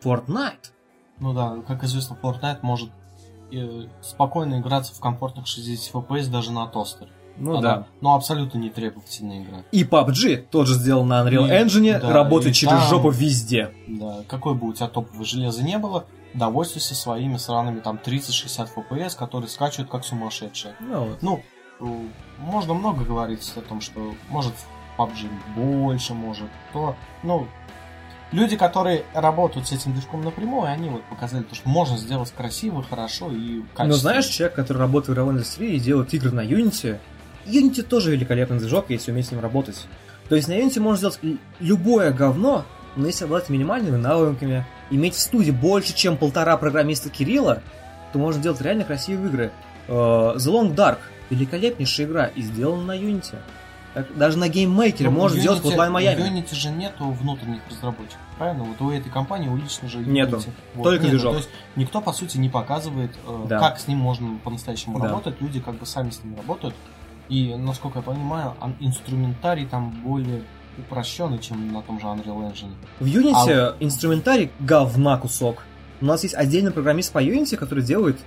Fortnite. 0.03 0.71
Ну 1.19 1.33
да, 1.33 1.57
как 1.67 1.83
известно, 1.83 2.17
Fortnite 2.21 2.59
может 2.61 2.89
э, 3.51 3.87
спокойно 4.01 4.59
играться 4.59 4.93
в 4.93 4.99
комфортных 4.99 5.47
60 5.47 5.93
FPS 5.93 6.29
даже 6.29 6.51
на 6.51 6.67
тостере. 6.67 7.11
Ну 7.37 7.57
Она- 7.57 7.61
да. 7.61 7.87
Но 8.01 8.15
абсолютно 8.15 8.57
не 8.57 8.69
требовательная 8.69 9.43
игра. 9.43 9.63
И 9.71 9.83
PUBG 9.83 10.37
тоже 10.51 10.73
сделан 10.75 11.07
на 11.07 11.21
Unreal 11.27 11.47
И- 11.47 11.51
Engine, 11.65 11.99
да, 11.99 12.11
работает 12.13 12.55
через 12.55 12.73
там- 12.79 12.89
жопу 12.89 13.09
везде. 13.09 13.71
Да, 13.87 14.23
какой 14.27 14.53
бы 14.55 14.67
у 14.67 14.73
тебя 14.73 14.87
топового 14.87 15.23
железа 15.25 15.63
не 15.63 15.77
было, 15.77 16.05
довольствуйся 16.33 16.95
своими 16.95 17.37
сраными 17.37 17.79
там 17.79 17.97
30-60 17.97 18.69
FPS, 18.75 19.15
которые 19.17 19.49
скачивают 19.49 19.89
как 19.89 20.05
сумасшедшие. 20.05 20.75
Ну, 20.79 21.15
Ну, 21.21 21.41
э, 21.79 21.85
можно 22.39 22.73
много 22.73 23.03
говорить 23.03 23.51
о 23.55 23.61
том, 23.61 23.81
что 23.81 24.13
может 24.29 24.53
PUBG 24.99 25.29
больше, 25.55 26.13
может 26.13 26.49
то. 26.73 26.95
Ну, 27.23 27.47
люди, 28.31 28.57
которые 28.57 29.03
работают 29.13 29.67
с 29.67 29.71
этим 29.71 29.93
движком 29.93 30.23
напрямую, 30.23 30.65
они 30.65 30.89
вот 30.89 31.03
показали 31.03 31.43
то, 31.43 31.55
что 31.55 31.69
можно 31.69 31.97
сделать 31.97 32.31
красиво, 32.35 32.83
хорошо 32.83 33.31
и 33.31 33.61
качественно. 33.61 33.87
но 33.87 33.93
знаешь, 33.93 34.25
человек, 34.25 34.55
который 34.55 34.79
работает 34.79 35.09
в 35.09 35.13
игровой 35.13 35.33
индустрии 35.33 35.75
и 35.75 35.79
делает 35.79 36.13
игры 36.13 36.31
на 36.31 36.41
Unity, 36.41 36.99
Unity 37.45 37.81
тоже 37.81 38.11
великолепный 38.11 38.59
движок, 38.59 38.85
если 38.89 39.11
уметь 39.11 39.27
с 39.27 39.31
ним 39.31 39.39
работать. 39.39 39.85
То 40.27 40.35
есть 40.35 40.47
на 40.47 40.53
Unity 40.53 40.79
можно 40.79 41.09
сделать 41.09 41.39
любое 41.59 42.11
говно, 42.11 42.65
но 42.95 43.07
если 43.07 43.25
обладать 43.25 43.49
минимальными 43.49 43.95
навыками, 43.95 44.65
иметь 44.91 45.15
в 45.15 45.19
студии 45.19 45.51
больше, 45.51 45.95
чем 45.95 46.17
полтора 46.17 46.57
программиста 46.57 47.09
Кирилла, 47.09 47.63
то 48.11 48.19
можно 48.19 48.41
делать 48.41 48.61
реально 48.61 48.83
красивые 48.83 49.29
игры. 49.29 49.51
Э, 49.87 49.91
The 49.91 50.37
Long 50.37 50.75
Dark 50.75 50.97
великолепнейшая 51.29 52.07
игра 52.07 52.25
и 52.25 52.41
сделана 52.41 52.83
на 52.83 52.97
Unity. 52.97 53.35
Даже 54.15 54.37
на 54.37 54.47
GameMaker 54.49 55.09
Ну, 55.09 55.15
можно 55.17 55.37
в 55.37 55.41
сделать 55.41 55.63
Unity- 55.63 55.75
Hotline 55.75 55.91
Miami. 55.91 56.15
В 56.15 56.19
Unity 56.19 56.55
же 56.55 56.69
нету 56.69 57.09
внутренних 57.09 57.61
разработчиков, 57.69 58.21
правильно? 58.37 58.63
Вот 58.63 58.79
у 58.81 58.91
этой 58.91 59.09
компании, 59.11 59.49
у 59.49 59.57
лично 59.57 59.89
же 59.89 59.99
Unity. 59.99 60.09
Нету. 60.11 60.41
Вот, 60.75 60.83
Только 60.83 61.03
нету. 61.05 61.15
движок. 61.15 61.31
То 61.33 61.37
есть 61.37 61.49
никто, 61.75 62.01
по 62.01 62.13
сути, 62.13 62.37
не 62.37 62.49
показывает, 62.49 63.11
э, 63.27 63.45
Да. 63.49 63.59
как 63.59 63.79
с 63.79 63.87
ним 63.87 63.97
можно 63.97 64.37
по-настоящему 64.43 64.99
Да. 64.99 65.05
работать. 65.07 65.41
Люди 65.41 65.59
как 65.59 65.75
бы 65.75 65.85
сами 65.85 66.11
с 66.11 66.23
ним 66.23 66.35
работают. 66.37 66.75
И, 67.29 67.55
насколько 67.55 67.99
я 67.99 68.03
понимаю, 68.03 68.53
инструментарий 68.79 69.65
там 69.65 69.89
более 70.03 70.43
упрощенный, 70.77 71.39
чем 71.39 71.71
на 71.73 71.81
том 71.81 71.99
же 71.99 72.05
Unreal 72.07 72.51
Engine. 72.51 72.71
В 72.99 73.05
Unity 73.05 73.51
А 73.51 73.75
инструментарий 73.79 74.51
говна 74.59 75.17
кусок. 75.17 75.63
У 76.01 76.05
нас 76.05 76.23
есть 76.23 76.35
отдельный 76.35 76.71
программист 76.71 77.11
по 77.11 77.21
Unity, 77.21 77.57
который 77.57 77.83
делает 77.83 78.17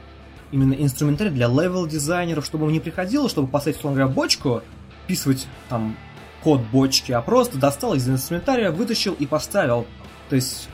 именно 0.51 0.75
инструментарий 0.75 1.33
для 1.33 1.47
левел-дизайнеров, 1.49 2.45
чтобы 2.45 2.65
ему 2.65 2.73
не 2.73 2.81
приходило, 2.81 3.29
чтобы 3.29 3.49
поставить, 3.49 3.79
условно 3.79 3.99
говоря, 4.01 4.15
бочку, 4.15 4.63
вписывать 5.05 5.47
там 5.69 5.97
код 6.43 6.61
бочки, 6.73 7.13
а 7.13 7.21
просто 7.23 7.59
достал 7.59 7.95
из 7.95 8.09
инструментария, 8.09 8.71
вытащил 8.71 9.15
и 9.15 9.27
поставил. 9.27 9.87
То 10.29 10.37
есть 10.37 10.69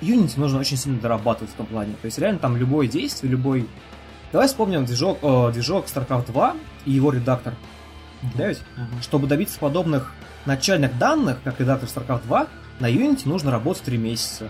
Unity 0.00 0.38
нужно 0.38 0.58
очень 0.58 0.76
сильно 0.76 1.00
дорабатывать 1.00 1.52
в 1.52 1.56
том 1.56 1.66
плане. 1.66 1.94
То 2.00 2.06
есть 2.06 2.18
реально 2.18 2.38
там 2.38 2.56
любое 2.56 2.88
действие, 2.88 3.30
любой... 3.30 3.68
Давай 4.32 4.46
вспомним 4.46 4.84
движок, 4.84 5.18
э, 5.22 5.52
движок 5.52 5.86
StarCraft 5.86 6.32
2 6.32 6.56
и 6.84 6.92
его 6.92 7.12
редактор. 7.12 7.54
Да 8.36 8.48
ведь? 8.48 8.60
Мгм. 8.76 9.02
Чтобы 9.02 9.26
добиться 9.26 9.58
подобных 9.58 10.12
начальных 10.44 10.98
данных, 10.98 11.38
как 11.44 11.60
редактор 11.60 11.88
StarCraft 11.88 12.26
2, 12.26 12.46
на 12.80 12.90
Unity 12.90 13.22
нужно 13.26 13.50
работать 13.50 13.84
3 13.84 13.96
месяца. 13.96 14.48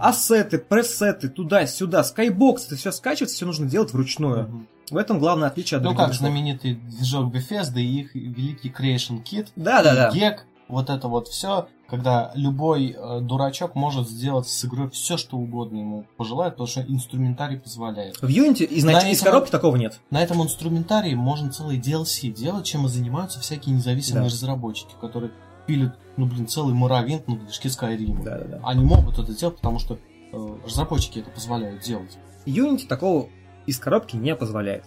Ассеты, 0.00 0.58
пресеты, 0.58 1.28
туда-сюда, 1.28 2.02
скайбокс, 2.02 2.66
это 2.66 2.76
все 2.76 2.90
скачивается, 2.90 3.36
все 3.36 3.46
нужно 3.46 3.66
делать 3.66 3.92
вручную. 3.92 4.44
Мгм. 4.44 4.66
В 4.90 4.96
этом 4.96 5.18
главное 5.18 5.48
отличие 5.48 5.78
от 5.78 5.82
Ну 5.84 5.90
других 5.90 5.98
как 6.00 6.08
движков. 6.10 6.28
знаменитый 6.28 6.74
движок 6.74 7.32
Bethesda 7.34 7.80
и 7.80 8.00
их 8.00 8.14
великий 8.14 8.68
Creation 8.70 9.22
Kit. 9.22 9.48
Да-да-да. 9.56 10.10
И 10.10 10.18
GEC, 10.20 10.38
вот 10.68 10.90
это 10.90 11.08
вот 11.08 11.28
все, 11.28 11.68
когда 11.88 12.30
любой 12.34 12.90
э, 12.96 13.20
дурачок 13.20 13.74
может 13.74 14.08
сделать 14.08 14.48
с 14.48 14.64
игрой 14.64 14.90
все, 14.90 15.16
что 15.16 15.36
угодно 15.36 15.78
ему 15.78 16.06
пожелает, 16.16 16.54
потому 16.54 16.66
что 16.68 16.82
инструментарий 16.82 17.58
позволяет. 17.58 18.16
В 18.20 18.28
Unity 18.28 18.66
изнач... 18.70 19.02
На 19.04 19.10
из 19.10 19.20
этом- 19.20 19.32
коробки 19.32 19.50
такого 19.50 19.76
нет. 19.76 20.00
На 20.10 20.22
этом 20.22 20.42
инструментарии 20.42 21.14
можно 21.14 21.50
целый 21.52 21.78
DLC 21.78 22.30
делать, 22.30 22.64
чем 22.64 22.86
и 22.86 22.88
занимаются 22.88 23.40
всякие 23.40 23.74
независимые 23.74 24.24
Да. 24.24 24.30
разработчики, 24.30 24.94
которые 25.00 25.32
пилят, 25.66 25.96
ну 26.16 26.26
блин, 26.26 26.46
целый 26.46 26.74
муравент 26.74 27.26
на 27.26 27.36
движке 27.36 27.68
Skyrim. 27.68 28.22
Да-да-да. 28.22 28.60
Они 28.64 28.84
могут 28.84 29.18
это 29.18 29.32
делать, 29.34 29.56
потому 29.56 29.78
что 29.80 29.98
э, 30.32 30.56
разработчики 30.64 31.18
это 31.18 31.30
позволяют 31.30 31.82
делать. 31.82 32.16
Unity 32.46 32.86
такого 32.86 33.28
из 33.66 33.78
коробки 33.78 34.16
не 34.16 34.34
позволяет. 34.34 34.84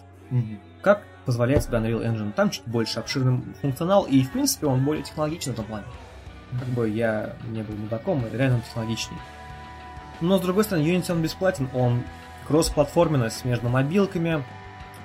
Как 0.82 1.02
позволяет 1.24 1.62
себе 1.62 1.78
Unreal 1.78 2.04
Engine. 2.04 2.32
Там 2.32 2.50
чуть 2.50 2.64
больше 2.66 2.98
обширный 2.98 3.42
функционал, 3.60 4.04
и 4.04 4.22
в 4.22 4.32
принципе 4.32 4.66
он 4.66 4.84
более 4.84 5.04
технологичный 5.04 5.52
в 5.52 5.54
этом 5.54 5.66
плане. 5.66 5.84
Как 6.58 6.68
бы 6.68 6.88
я 6.88 7.36
не 7.48 7.62
был 7.62 7.76
мудаком, 7.76 8.24
реально 8.32 8.56
он 8.56 8.62
технологичный. 8.62 9.18
Но 10.20 10.38
с 10.38 10.40
другой 10.40 10.64
стороны, 10.64 10.84
Unity 10.84 11.12
он 11.12 11.22
бесплатен, 11.22 11.68
он 11.72 12.02
кроссплатформенность 12.48 13.44
между 13.44 13.68
мобилками. 13.68 14.44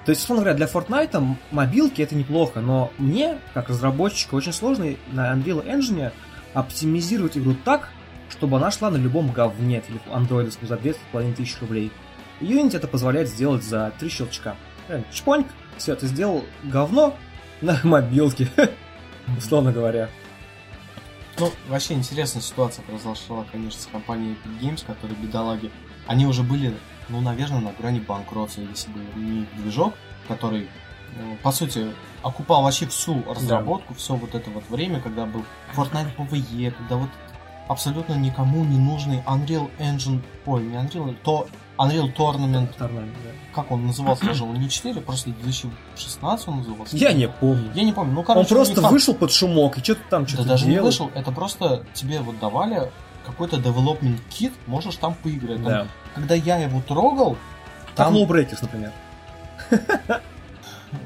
То 0.06 0.12
есть, 0.12 0.24
условно 0.24 0.44
говоря, 0.44 0.58
для 0.58 0.68
Fortnite 0.68 1.36
мобилки 1.52 2.02
это 2.02 2.16
неплохо, 2.16 2.62
но 2.62 2.92
мне, 2.98 3.38
как 3.54 3.70
разработчику, 3.70 4.36
очень 4.36 4.54
сложно 4.54 4.96
на 5.12 5.34
Unreal 5.34 5.66
Engine 5.66 6.12
оптимизировать 6.54 7.38
игру 7.38 7.56
так, 7.64 7.90
чтобы 8.30 8.58
она 8.58 8.72
шла 8.72 8.90
на 8.90 8.98
любом 8.98 9.32
говне 9.32 9.84
андроидовском 10.12 10.68
за 10.68 10.76
2,5 10.76 11.34
тысяч 11.34 11.60
рублей. 11.62 11.92
Unity 12.42 12.78
это 12.78 12.88
позволяет 12.88 13.30
сделать 13.30 13.64
за 13.64 13.94
три 14.00 14.10
щелчка. 14.10 14.56
Э, 14.88 15.04
Чпоньк, 15.12 15.48
все, 15.78 15.96
ты 15.96 16.08
сделал 16.08 16.44
говно 16.64 17.16
на 17.62 17.80
мобилке, 17.84 18.50
условно 19.38 19.72
говоря. 19.72 20.10
Ну, 21.38 21.52
вообще 21.68 21.96
интересная 21.96 22.42
ситуация 22.42 22.84
произошла, 22.84 23.46
конечно, 23.52 23.82
с 23.82 23.88
компанией 23.88 24.36
Epic 24.36 24.60
Games, 24.62 24.86
которые 24.86 25.18
бедолаги. 25.18 25.72
Они 26.08 26.26
уже 26.26 26.44
были, 26.44 26.74
ну, 27.10 27.20
наверное, 27.20 27.60
на 27.60 27.74
грани 27.74 28.00
банкротства, 28.00 28.62
если 28.62 28.90
бы 28.92 29.00
не 29.16 29.46
движок, 29.58 29.96
который, 30.28 30.64
э, 30.64 31.36
по 31.44 31.52
сути, 31.52 31.94
окупал 32.24 32.64
вообще 32.64 32.88
всю 32.88 33.22
разработку, 33.28 33.94
все 33.96 34.16
вот 34.16 34.34
это 34.34 34.50
вот 34.50 34.64
время, 34.70 35.02
когда 35.02 35.26
был 35.26 35.44
Fortnite 35.76 36.16
PvE, 36.16 36.72
когда 36.72 36.96
вот 36.96 37.10
абсолютно 37.68 38.14
никому 38.14 38.64
не 38.64 38.78
нужный 38.78 39.22
Unreal 39.26 39.70
Engine, 39.78 40.22
ой, 40.46 40.64
не 40.64 40.76
Unreal, 40.76 41.16
то 41.24 41.48
Unreal 41.78 42.14
Tournament, 42.16 42.70
Нормально, 42.80 43.12
да. 43.24 43.32
как 43.54 43.72
он 43.72 43.86
назывался 43.88 44.26
даже, 44.26 44.44
он 44.44 44.54
не 44.60 44.70
4, 44.70 45.02
просто 45.02 45.30
2016 45.32 46.48
он 46.48 46.58
назывался. 46.60 46.96
Я 46.96 47.12
не 47.14 47.28
помню. 47.28 47.72
Я 47.76 47.84
не 47.84 47.92
помню, 47.92 48.14
ну, 48.14 48.20
Он 48.22 48.26
короче, 48.26 48.54
у 48.54 48.58
просто 48.58 48.82
там- 48.82 48.92
вышел 48.92 49.14
под 49.14 49.32
шумок 49.32 49.78
и 49.78 49.84
что-то 49.84 50.02
там 50.10 50.24
да 50.24 50.28
что-то 50.30 50.44
даже 50.48 50.66
не 50.68 50.74
делал. 50.74 50.86
вышел, 50.88 51.12
это 51.14 51.32
просто 51.32 51.84
тебе 51.94 52.22
вот 52.22 52.40
давали 52.40 52.92
какой-то 53.26 53.58
development 53.58 54.20
kit, 54.30 54.54
можешь 54.68 54.96
там 54.96 55.16
поиграть. 55.16 55.58
Там, 55.58 55.66
Да. 55.66 55.88
Когда 56.14 56.36
я 56.36 56.58
его 56.60 56.82
трогал, 56.82 57.38
Как 57.88 57.96
там... 57.96 58.16
Low 58.16 58.26
Breakers, 58.28 58.60
например. 58.62 58.92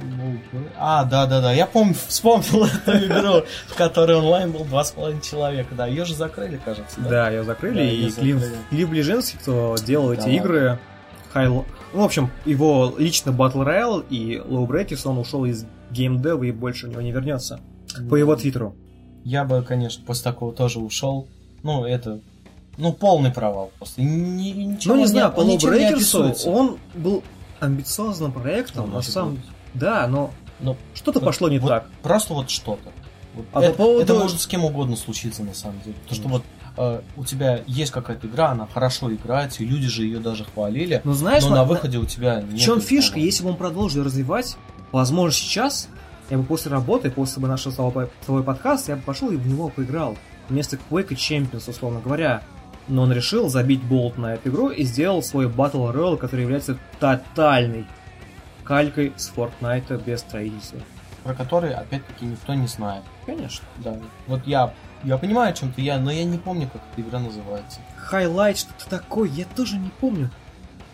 Ну, 0.02 0.40
А, 0.78 1.04
да-да-да, 1.06 1.52
я 1.54 1.66
помню, 1.66 1.96
вспомнил 2.08 2.66
эту 2.86 2.92
игру, 3.06 3.44
в 3.68 3.76
которой 3.76 4.18
онлайн 4.18 4.52
был 4.52 4.66
два 4.66 4.84
с 4.84 4.92
половиной 4.92 5.22
человека, 5.22 5.76
да, 5.76 5.88
ее 5.88 6.06
же 6.06 6.16
закрыли, 6.16 6.60
кажется, 6.64 7.00
да? 7.02 7.10
Да, 7.10 7.30
ее 7.30 7.44
закрыли, 7.44 7.76
Да, 7.76 7.84
и 7.84 8.10
Клив. 8.12 8.44
Клив 8.70 8.90
Ближинский, 8.90 9.40
кто 9.40 9.76
делал 9.86 10.12
эти 10.14 10.22
Да 10.26 10.30
игры, 10.32 10.80
Хай- 11.32 11.48
ну, 11.48 11.66
в 11.94 12.02
общем, 12.02 12.30
его 12.46 12.94
лично 12.98 13.30
Battle 13.32 13.66
Royale 13.66 14.06
и 14.10 14.38
Low 14.38 14.66
Breakers, 14.68 15.02
он 15.08 15.18
ушел 15.20 15.46
из 15.46 15.66
геймдева 15.92 16.44
и 16.44 16.52
больше 16.52 16.88
у 16.88 16.90
него 16.90 17.02
не 17.02 17.12
вернется. 17.12 17.60
По 18.10 18.16
его 18.16 18.36
твиттеру. 18.36 18.76
Я 19.24 19.44
бы, 19.44 19.62
конечно, 19.64 20.04
после 20.06 20.24
такого 20.24 20.54
тоже 20.54 20.80
ушел. 20.80 21.28
Ну, 21.64 21.86
это... 21.86 22.20
Ну, 22.78 22.94
полный 22.94 23.32
провал 23.32 23.72
просто. 23.78 24.02
Ни- 24.02 24.52
ничего 24.52 24.94
Ну, 24.96 25.02
не 25.02 25.08
знаю, 25.08 25.32
по 25.34 25.40
он 25.42 25.48
не 25.48 25.56
описывается. 25.58 26.50
он 26.50 26.78
был 26.94 27.24
амбициозным 27.60 28.32
проектом, 28.32 28.88
Ну, 28.90 28.96
на 28.96 29.02
самом 29.02 29.42
Да, 29.74 30.08
но 30.08 30.32
Ну, 30.60 30.76
что-то 30.94 31.20
вот- 31.20 31.26
пошло 31.26 31.50
не 31.50 31.60
вот 31.60 31.70
так. 31.70 31.88
Просто 32.04 32.34
вот 32.34 32.50
что-то. 32.50 32.92
Вот 33.36 33.46
А 33.54 33.60
по 33.60 33.64
это, 33.64 33.74
поводу- 33.78 34.02
это 34.02 34.14
может 34.16 34.42
с 34.42 34.48
кем 34.48 34.66
угодно 34.66 34.96
случиться 34.96 35.44
на 35.44 35.54
самом 35.54 35.80
деле. 35.82 35.96
Потому 36.04 36.20
что 36.20 36.30
вот 36.30 36.44
э, 36.78 37.02
у 37.18 37.26
тебя 37.26 37.62
есть 37.68 37.92
какая-то 37.92 38.28
игра, 38.28 38.50
она 38.52 38.66
хорошо 38.66 39.14
играется, 39.14 39.64
и 39.64 39.66
люди 39.66 39.88
же 39.88 40.04
ее 40.06 40.20
даже 40.20 40.46
хвалили. 40.46 41.02
Но 41.04 41.14
знаешь, 41.14 41.44
но 41.44 41.50
на- 41.50 41.56
на 41.58 41.64
выходе 41.66 41.98
у 41.98 42.06
тебя 42.06 42.40
В 42.42 42.58
чем 42.58 42.80
фишка? 42.82 43.20
Если 43.20 43.44
бы 43.44 43.50
он 43.50 43.58
продолжил 43.58 44.04
развивать, 44.04 44.56
возможно, 44.92 45.32
сейчас 45.34 45.90
я 46.30 46.38
бы 46.38 46.44
после 46.44 46.72
работы, 46.72 47.10
после 47.12 47.42
бы 47.42 47.48
нашего 47.50 47.72
с 47.74 47.76
тобой 48.26 48.44
подкаста, 48.44 48.92
я 48.92 48.96
бы 48.98 49.02
пошел 49.04 49.30
и 49.30 49.36
в 49.36 49.46
него 49.48 49.70
поиграл. 49.70 50.16
Вместо 50.48 50.78
Quake 50.90 51.10
Champions, 51.10 51.70
условно 51.70 52.00
говоря. 52.04 52.44
Но 52.88 53.04
он 53.04 53.12
решил 53.12 53.50
забить 53.50 53.84
болт 53.84 54.18
на 54.18 54.34
эту 54.36 54.50
игру 54.50 54.70
и 54.70 54.84
сделал 54.84 55.22
свой 55.22 55.48
Battle 55.48 55.94
Royale, 55.94 56.18
который 56.18 56.42
является 56.42 56.78
тотальной 57.00 57.86
калькой 58.70 59.14
с 59.18 59.34
Fortnite 59.36 60.02
без 60.06 60.20
строительства. 60.20 60.80
Про 61.24 61.34
который, 61.34 61.74
опять-таки, 61.74 62.26
никто 62.26 62.54
не 62.54 62.68
знает. 62.68 63.04
Конечно. 63.26 63.66
Да. 63.78 63.98
Вот 64.28 64.46
я, 64.46 64.74
я 65.04 65.18
понимаю, 65.18 65.50
о 65.50 65.54
чем 65.54 65.74
ты 65.74 65.82
я, 65.82 65.98
но 65.98 66.12
я 66.12 66.24
не 66.24 66.38
помню, 66.38 66.70
как 66.72 66.82
эта 66.94 67.02
игра 67.02 67.20
называется. 67.20 67.80
Highlight, 68.12 68.58
что-то 68.58 68.88
такое, 68.88 69.28
я 69.30 69.46
тоже 69.56 69.78
не 69.78 69.90
помню. 70.00 70.30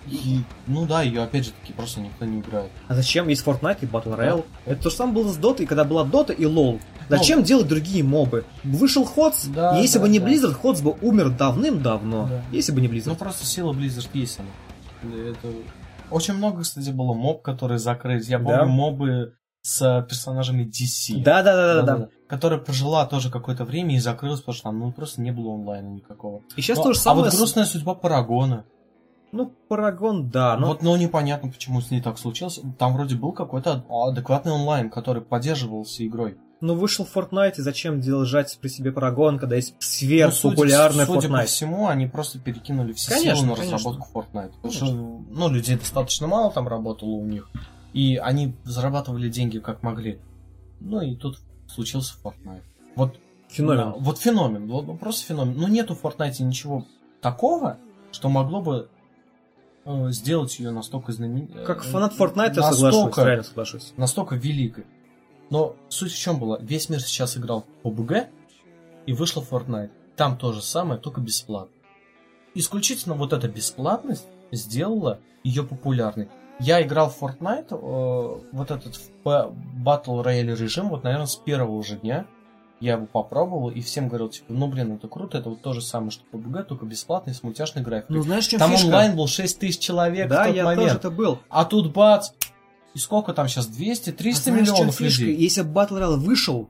И, 0.07 0.41
ну 0.67 0.85
да, 0.85 1.01
ее 1.01 1.21
опять 1.23 1.45
же 1.45 1.51
таки 1.51 1.73
просто 1.73 1.99
никто 1.99 2.23
не 2.25 2.39
играет. 2.39 2.71
А 2.87 2.95
зачем? 2.95 3.27
Есть 3.27 3.45
Fortnite 3.45 3.79
и 3.81 3.85
Battle 3.85 4.17
Royale. 4.17 4.45
Это 4.65 4.83
то 4.83 4.89
же 4.89 4.95
самое 4.95 5.15
было 5.15 5.33
с 5.33 5.37
Dota, 5.37 5.63
и 5.63 5.65
когда 5.65 5.83
была 5.83 6.05
Dota 6.05 6.33
и 6.33 6.43
LoL. 6.43 6.79
Зачем 7.09 7.43
делать 7.43 7.67
другие 7.67 8.03
мобы? 8.03 8.45
Вышел 8.63 9.03
Ходс, 9.03 9.45
Да, 9.47 9.77
если 9.77 9.97
да, 9.97 10.03
бы 10.03 10.09
не 10.09 10.19
да. 10.19 10.27
Blizzard, 10.27 10.53
Ходс 10.53 10.79
бы 10.81 10.95
умер 11.01 11.31
давным-давно. 11.31 12.27
Да. 12.29 12.41
Если 12.51 12.71
бы 12.71 12.79
не 12.81 12.87
Ну 12.87 12.93
Blizzard. 12.93 13.15
просто 13.17 13.45
сила 13.45 13.73
Blizzard 13.73 14.07
есть 14.13 14.39
она. 14.39 14.47
Да, 15.03 15.29
Это... 15.29 15.47
Очень 16.11 16.35
много, 16.35 16.61
кстати, 16.61 16.89
было 16.91 17.13
моб, 17.13 17.41
которые 17.41 17.79
закрылись. 17.79 18.27
Я 18.27 18.37
помню 18.39 18.57
Да. 18.59 18.65
мобы 18.65 19.33
с 19.61 20.05
персонажами 20.07 20.63
DC. 20.63 21.23
Да-да-да-да. 21.23 21.81
Да-да-да. 21.81 22.07
Которая 22.27 22.59
прожила 22.59 23.05
тоже 23.05 23.29
какое-то 23.31 23.65
время 23.65 23.95
и 23.95 23.99
закрылась, 23.99 24.39
потому 24.39 24.53
что 24.55 24.63
там 24.65 24.79
ну, 24.79 24.91
просто 24.91 25.21
не 25.21 25.31
было 25.31 25.55
онлайна 25.55 25.87
никакого. 25.89 26.41
И 26.55 26.61
сейчас 26.61 26.77
Ну, 26.77 26.83
то 26.83 26.93
же 26.93 26.99
а 26.99 27.01
самое. 27.03 27.25
вот 27.25 27.33
с- 27.33 27.37
грустная 27.37 27.65
судьба 27.65 27.95
Парагона. 27.95 28.65
Ну, 29.31 29.51
Парагон, 29.67 30.29
да. 30.29 30.55
Но 30.57 30.67
Вот, 30.67 30.81
но 30.81 30.95
непонятно, 30.95 31.49
почему 31.51 31.81
с 31.81 31.91
ней 31.91 32.01
так 32.01 32.17
случилось. 32.17 32.61
Там 32.79 32.93
вроде 32.93 33.15
был 33.15 33.33
какой-то 33.33 33.83
адекватный 33.89 34.53
онлайн, 34.53 34.89
который 34.89 35.21
поддерживался 35.21 36.05
игрой. 36.05 36.37
Но 36.61 36.75
вышел 36.75 37.07
Fortnite, 37.11 37.55
и 37.57 37.61
зачем 37.61 37.99
держать 38.01 38.57
при 38.61 38.69
себе 38.69 38.91
Парагон, 38.91 39.37
когда 39.39 39.55
есть 39.55 39.71
Ну, 39.71 39.81
сверхпопулярный 39.81 41.05
судя, 41.05 41.21
судя 41.21 41.29
по 41.29 41.41
Fortnite? 41.41 41.45
всему, 41.45 41.87
они 41.87 42.07
просто 42.07 42.39
перекинули 42.39 42.93
все 42.93 43.11
Конечно, 43.11 43.35
силы 43.35 43.47
на 43.47 43.55
конечно. 43.55 43.77
разработку 43.77 44.07
Fortnite. 44.13 44.51
Потому 44.53 44.61
Конечно. 44.61 44.87
что, 44.87 44.95
ну, 45.29 45.49
людей 45.49 45.75
достаточно 45.77 46.27
мало 46.27 46.51
там 46.51 46.67
работало 46.67 47.09
у 47.09 47.25
них. 47.25 47.49
И 47.93 48.17
они 48.17 48.55
зарабатывали 48.63 49.29
деньги 49.29 49.59
как 49.59 49.83
могли. 49.83 50.19
Ну 50.79 51.01
и 51.01 51.15
тут 51.15 51.39
случился 51.67 52.15
Fortnite. 52.23 52.63
Вот 52.95 53.17
Феномен. 53.49 53.77
Да, 53.77 53.93
вот 53.97 54.17
феномен, 54.19 54.67
вот 54.67 54.87
ну, 54.87 54.97
просто 54.97 55.25
феномен. 55.27 55.55
Ну 55.57 55.67
нету 55.67 55.95
в 55.95 56.03
Fortnite 56.03 56.41
ничего 56.43 56.85
такого, 57.21 57.77
что 58.11 58.27
могло 58.27 58.61
бы 58.61 58.89
э, 59.85 60.09
сделать 60.11 60.57
ее 60.59 60.71
настолько 60.71 61.11
знаменитой. 61.13 61.63
Как 61.63 61.83
фанат 61.83 62.13
Fortnite 62.17 62.53
я 62.55 62.71
соглашусь, 62.73 63.17
реально 63.17 63.43
соглашусь. 63.43 63.93
настолько 63.97 64.35
великой. 64.35 64.85
Но 65.49 65.75
суть 65.89 66.11
в 66.11 66.17
чем 66.17 66.39
была? 66.39 66.57
Весь 66.59 66.89
мир 66.89 67.01
сейчас 67.01 67.37
играл 67.37 67.65
в 67.83 67.87
PUBG, 67.87 68.27
и 69.05 69.13
вышла 69.13 69.41
Fortnite. 69.41 69.91
Там 70.15 70.37
то 70.37 70.51
же 70.53 70.61
самое, 70.61 70.99
только 70.99 71.21
бесплатно. 71.21 71.71
Исключительно 72.55 73.15
вот 73.15 73.33
эта 73.33 73.47
бесплатность 73.47 74.25
сделала 74.51 75.19
ее 75.43 75.63
популярной. 75.63 76.29
Я 76.59 76.81
играл 76.81 77.09
в 77.09 77.21
Fortnite, 77.21 77.67
э, 77.71 78.45
вот 78.51 78.71
этот 78.71 78.99
Battle 79.25 80.23
Royale 80.23 80.55
режим, 80.55 80.89
вот, 80.89 81.03
наверное, 81.03 81.27
с 81.27 81.35
первого 81.35 81.75
уже 81.75 81.97
дня. 81.97 82.25
Я 82.79 82.93
его 82.93 83.05
попробовал 83.05 83.69
и 83.69 83.81
всем 83.81 84.07
говорил, 84.09 84.29
типа, 84.29 84.45
ну, 84.49 84.67
блин, 84.67 84.93
это 84.93 85.07
круто, 85.07 85.37
это 85.37 85.49
вот 85.49 85.61
то 85.61 85.73
же 85.73 85.81
самое, 85.81 86.11
что 86.11 86.23
PUBG, 86.31 86.63
только 86.63 86.85
бесплатный, 86.85 87.33
с 87.33 87.43
мультяшной 87.43 87.83
графикой. 87.83 88.15
Ну, 88.15 88.23
знаешь, 88.23 88.47
чем 88.47 88.59
Там 88.59 88.71
фишка? 88.71 88.85
онлайн 88.85 89.15
был 89.15 89.27
6 89.27 89.59
тысяч 89.59 89.79
человек 89.79 90.29
Да, 90.29 90.43
в 90.43 90.47
тот 90.47 90.55
я 90.55 90.63
момент. 90.63 90.83
тоже 90.83 90.95
это 90.97 91.11
был. 91.11 91.39
А 91.49 91.65
тут 91.65 91.93
бац! 91.93 92.31
И 92.95 92.97
сколько 92.99 93.33
там 93.33 93.47
сейчас? 93.47 93.67
200? 93.67 94.11
300 94.13 94.39
А 94.39 94.53
знаешь, 94.53 94.69
миллионов 94.69 94.95
фишка? 94.95 95.23
людей. 95.23 95.35
Если 95.37 95.61
бы 95.61 95.69
Battle 95.79 95.99
Royale 96.01 96.15
вышел, 96.17 96.69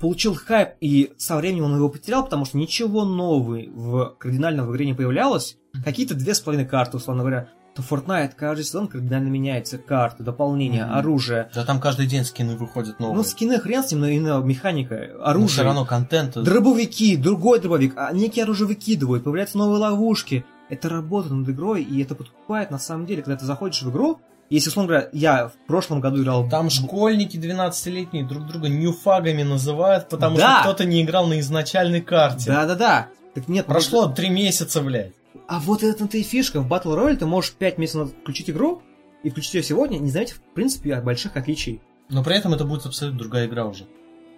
получил 0.00 0.34
хайп, 0.34 0.70
и 0.80 1.12
со 1.18 1.36
временем 1.36 1.64
он 1.64 1.76
его 1.76 1.88
потерял, 1.88 2.24
потому 2.24 2.44
что 2.44 2.56
ничего 2.58 3.04
нового 3.04 3.58
в 3.74 4.14
кардинально 4.18 4.64
в 4.64 4.72
игре 4.72 4.86
не 4.86 4.94
появлялось, 4.94 5.56
какие-то 5.84 6.14
две 6.14 6.34
с 6.34 6.40
половиной 6.40 6.66
карты, 6.68 6.96
условно 6.96 7.22
говоря, 7.22 7.48
то 7.74 7.82
Fortnite 7.82 8.34
каждый 8.36 8.62
сезон 8.64 8.86
кардинально 8.86 9.28
меняется, 9.28 9.78
карты, 9.78 10.22
дополнения, 10.22 10.84
Мгм. 10.86 10.94
оружие. 10.96 11.50
Да 11.52 11.64
там 11.64 11.80
каждый 11.80 12.06
день 12.06 12.24
скины 12.24 12.56
выходят 12.56 13.00
новые. 13.00 13.16
Ну, 13.16 13.24
скины 13.24 13.58
хрен 13.58 13.82
с 13.82 13.90
ним, 13.90 14.00
но 14.02 14.06
и 14.08 14.20
на 14.20 14.38
механика, 14.38 15.10
Но 15.18 15.24
оружие. 15.26 15.48
все 15.48 15.62
равно 15.64 15.84
контент. 15.84 16.34
Дробовики, 16.40 17.16
другой 17.16 17.58
дробовик, 17.58 17.94
а 17.96 18.12
некие 18.12 18.44
оружие 18.44 18.68
выкидывают, 18.68 19.24
появляются 19.24 19.58
новые 19.58 19.80
ловушки. 19.80 20.44
Это 20.70 20.88
работа 20.88 21.34
над 21.34 21.48
игрой, 21.48 21.82
и 21.82 22.00
это 22.00 22.14
подкупает 22.14 22.70
на 22.70 22.78
самом 22.78 23.06
деле. 23.06 23.22
Когда 23.22 23.36
ты 23.38 23.44
заходишь 23.44 23.82
в 23.82 23.90
игру, 23.90 24.20
Если, 24.50 24.68
условно 24.70 24.88
говоря, 24.88 25.08
я 25.12 25.48
в 25.48 25.66
прошлом 25.66 26.00
году 26.00 26.22
играл... 26.22 26.48
Там 26.48 26.70
школьники 26.70 27.36
12-летние 27.36 28.24
друг 28.26 28.46
друга 28.46 28.68
ньюфагами 28.68 29.42
называют, 29.42 30.08
потому 30.08 30.36
Да. 30.36 30.60
что 30.60 30.68
кто-то 30.68 30.84
не 30.84 31.02
играл 31.02 31.26
на 31.26 31.40
изначальной 31.40 32.00
карте. 32.02 32.50
Да-да-да. 32.50 33.08
Так 33.34 33.48
нет, 33.48 33.66
Прошло 33.66 34.06
три 34.08 34.28
месяца, 34.28 34.80
блядь. 34.80 35.12
А 35.48 35.58
вот 35.60 35.82
это 35.82 36.04
и 36.16 36.22
фишка. 36.22 36.60
В 36.60 36.68
Battle 36.70 36.94
Royale 36.96 37.16
ты 37.16 37.26
можешь 37.26 37.52
5 37.52 37.78
месяцев 37.78 38.00
назад 38.02 38.16
включить 38.20 38.50
игру 38.50 38.82
и 39.22 39.30
включить 39.30 39.54
ее 39.54 39.62
сегодня, 39.62 39.98
не 39.98 40.10
заметив, 40.10 40.36
в 40.36 40.54
принципе, 40.54 41.00
больших 41.00 41.36
отличий. 41.36 41.80
Но 42.10 42.22
при 42.22 42.36
этом 42.36 42.54
это 42.54 42.64
будет 42.64 42.86
абсолютно 42.86 43.18
другая 43.18 43.46
игра 43.46 43.64
уже. 43.66 43.86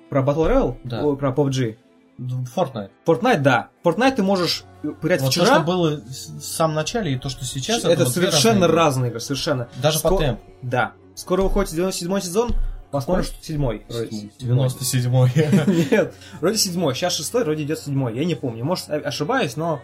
Про 0.09 0.23
Battle 0.23 0.49
Royale? 0.49 0.77
Да. 0.85 1.05
Ой, 1.05 1.17
про 1.17 1.33
PUBG. 1.33 1.77
Fortnite. 2.19 2.91
Fortnite, 3.07 3.41
да. 3.41 3.69
Fortnite 3.85 4.17
ты 4.17 4.23
можешь 4.23 4.65
поиграть 4.83 5.21
Вот 5.21 5.27
то, 5.27 5.31
вчера. 5.43 5.47
что 5.57 5.61
было 5.61 6.01
в 6.01 6.41
самом 6.43 6.75
начале, 6.75 7.13
и 7.13 7.19
то, 7.19 7.29
что 7.29 7.45
сейчас, 7.45 7.85
это 7.85 8.05
вот 8.05 8.15
две 8.15 8.31
совершенно 8.31 8.67
разные 8.69 9.11
игры. 9.11 9.21
совершенно. 9.21 9.69
Даже 9.83 10.01
по 10.01 10.09
Ско- 10.09 10.19
темпу. 10.19 10.43
Да. 10.63 10.93
Скоро 11.15 11.43
выходит 11.43 11.73
97 11.73 12.21
сезон. 12.21 12.51
Посмотришь, 12.91 13.33
седьмой. 13.43 13.85
вроде. 13.89 14.31
97-й. 14.41 15.89
Нет, 15.91 16.15
вроде 16.41 16.57
седьмой. 16.57 16.95
Сейчас 16.95 17.15
шестой, 17.15 17.45
вроде 17.45 17.65
идет 17.65 17.79
седьмой. 17.81 18.17
Я 18.17 18.25
не 18.25 18.35
помню. 18.35 18.65
Может, 18.65 18.89
о- 18.89 18.97
ошибаюсь, 18.97 19.57
но 19.57 19.81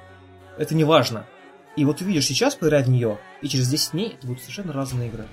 это 0.56 0.74
не 0.74 0.84
важно. 0.84 1.26
И 1.76 1.84
вот 1.84 2.00
увидишь 2.00 2.26
сейчас 2.26 2.54
поиграть 2.54 2.86
в 2.86 2.90
нее, 2.90 3.18
и 3.42 3.48
через 3.48 3.68
10 3.68 3.92
дней 3.92 4.14
это 4.18 4.26
будут 4.26 4.40
совершенно 4.42 4.72
разные 4.72 5.08
игры. 5.08 5.26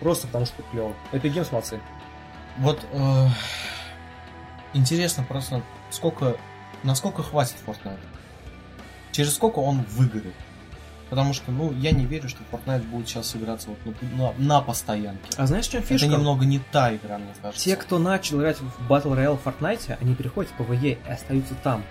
Просто 0.00 0.26
потому 0.26 0.46
что 0.46 0.62
клево. 0.70 0.92
Это 1.12 1.28
Games 1.28 1.48
молодцы. 1.50 1.80
Вот 2.58 2.80
э, 2.92 3.26
интересно 4.74 5.24
просто, 5.26 5.62
сколько, 5.90 6.36
насколько 6.82 7.22
хватит 7.22 7.56
Fortnite. 7.66 7.98
Через 9.12 9.34
сколько 9.34 9.60
он 9.60 9.82
выгорит. 9.90 10.34
Потому 11.10 11.32
что, 11.32 11.52
ну, 11.52 11.72
я 11.74 11.92
не 11.92 12.06
верю, 12.06 12.28
что 12.28 12.42
Fortnite 12.50 12.82
будет 12.82 13.08
сейчас 13.08 13.36
играться 13.36 13.68
вот 13.68 13.78
на, 14.02 14.18
на, 14.18 14.32
на 14.38 14.60
постоянке. 14.60 15.30
А 15.36 15.46
знаешь, 15.46 15.68
в 15.68 15.70
чем 15.70 15.82
фишка? 15.82 16.06
Это 16.06 16.16
немного 16.16 16.44
не 16.44 16.58
та 16.58 16.94
игра, 16.94 17.18
мне 17.18 17.32
кажется. 17.40 17.64
Те, 17.64 17.76
кто 17.76 17.98
начал 17.98 18.40
играть 18.40 18.56
в 18.58 18.90
Battle 18.90 19.16
Royale 19.16 19.38
в 19.38 19.46
Fortnite, 19.46 19.96
они 20.00 20.14
переходят 20.14 20.50
в 20.50 20.60
PvE 20.60 20.98
и 21.06 21.10
остаются 21.10 21.54
там. 21.62 21.84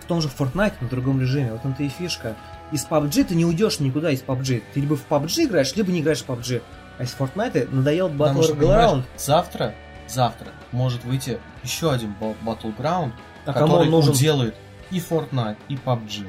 В 0.00 0.04
том 0.04 0.20
же 0.20 0.28
Fortnite, 0.28 0.74
на 0.80 0.88
другом 0.88 1.20
режиме. 1.20 1.52
Вот 1.52 1.64
он-то 1.64 1.82
и 1.82 1.88
фишка. 1.88 2.36
Из 2.72 2.84
PUBG 2.86 3.24
ты 3.24 3.34
не 3.34 3.44
уйдешь 3.44 3.80
никуда 3.80 4.10
из 4.10 4.22
PUBG. 4.22 4.62
Ты 4.74 4.80
либо 4.80 4.96
в 4.96 5.08
PUBG 5.08 5.44
играешь, 5.44 5.74
либо 5.74 5.90
не 5.90 6.00
играешь 6.00 6.22
в 6.22 6.28
PUBG. 6.28 6.62
А 6.98 7.02
из 7.02 7.14
Fortnite 7.18 7.74
надоел 7.74 8.08
Battle 8.08 8.58
Ground. 8.58 9.04
завтра, 9.16 9.74
завтра 10.08 10.48
может 10.76 11.04
выйти 11.04 11.38
еще 11.64 11.90
один 11.90 12.14
Battleground, 12.20 13.12
А 13.46 13.52
который 13.52 13.88
нужен? 13.88 14.12
уделает 14.12 14.54
и 14.90 14.98
Fortnite, 14.98 15.56
и 15.68 15.74
PUBG. 15.74 16.26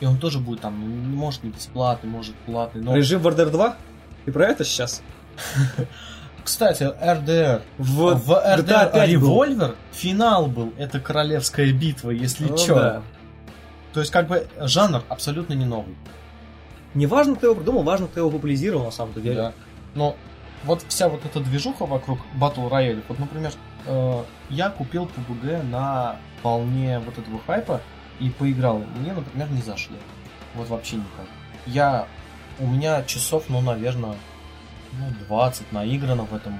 И 0.00 0.04
он 0.06 0.18
тоже 0.18 0.38
будет 0.38 0.60
там, 0.60 0.78
ну, 0.78 1.16
может 1.16 1.42
не 1.42 1.50
бесплатный, 1.50 2.10
может 2.10 2.34
платный, 2.36 2.82
но... 2.82 2.94
Режим 2.94 3.20
в 3.22 3.26
RDR 3.26 3.50
2? 3.50 3.76
И 4.26 4.30
про 4.30 4.46
это 4.48 4.64
сейчас? 4.64 5.02
Кстати, 6.44 6.82
RDR. 6.84 7.62
В, 7.78 8.14
В 8.14 8.30
RDR 8.30 8.64
GTA 8.64 8.92
5 8.92 9.16
был. 9.20 9.42
Revolver 9.42 9.76
финал 9.92 10.46
был, 10.46 10.72
это 10.78 11.00
королевская 11.00 11.72
битва, 11.72 12.10
если 12.10 12.44
Ну 12.48 12.56
чё. 12.56 12.74
да. 12.74 13.02
То 13.92 14.00
есть, 14.00 14.12
как 14.12 14.28
бы, 14.28 14.46
жанр 14.60 15.02
абсолютно 15.08 15.54
не 15.54 15.64
новый. 15.64 15.96
Не 16.94 17.06
важно, 17.06 17.34
кто 17.34 17.46
его 17.46 17.56
придумал, 17.56 17.82
важно, 17.82 18.06
кто 18.06 18.20
его 18.20 18.30
популяризировал 18.30 18.84
на 18.84 18.90
самом 18.90 19.14
деле. 19.14 19.34
Да. 19.34 19.52
Но 19.94 20.16
вот 20.64 20.84
вся 20.88 21.08
вот 21.08 21.24
эта 21.24 21.40
движуха 21.40 21.86
вокруг 21.86 22.18
Battle 22.38 22.70
Royale, 22.70 23.02
вот, 23.08 23.18
например, 23.18 23.52
э, 23.86 24.22
я 24.50 24.70
купил 24.70 25.06
PUBG 25.06 25.62
на 25.64 26.16
волне 26.42 26.98
вот 27.00 27.18
этого 27.18 27.40
хайпа 27.46 27.80
и 28.20 28.30
поиграл. 28.30 28.82
Мне, 28.98 29.12
например, 29.12 29.50
не 29.50 29.62
зашло. 29.62 29.96
Вот 30.54 30.68
вообще 30.68 30.96
никак. 30.96 31.26
Я... 31.66 32.06
У 32.58 32.66
меня 32.66 33.02
часов, 33.04 33.44
ну, 33.48 33.60
наверное, 33.60 34.16
ну, 34.92 35.26
20 35.26 35.72
наиграно 35.72 36.24
в 36.24 36.34
этом 36.34 36.54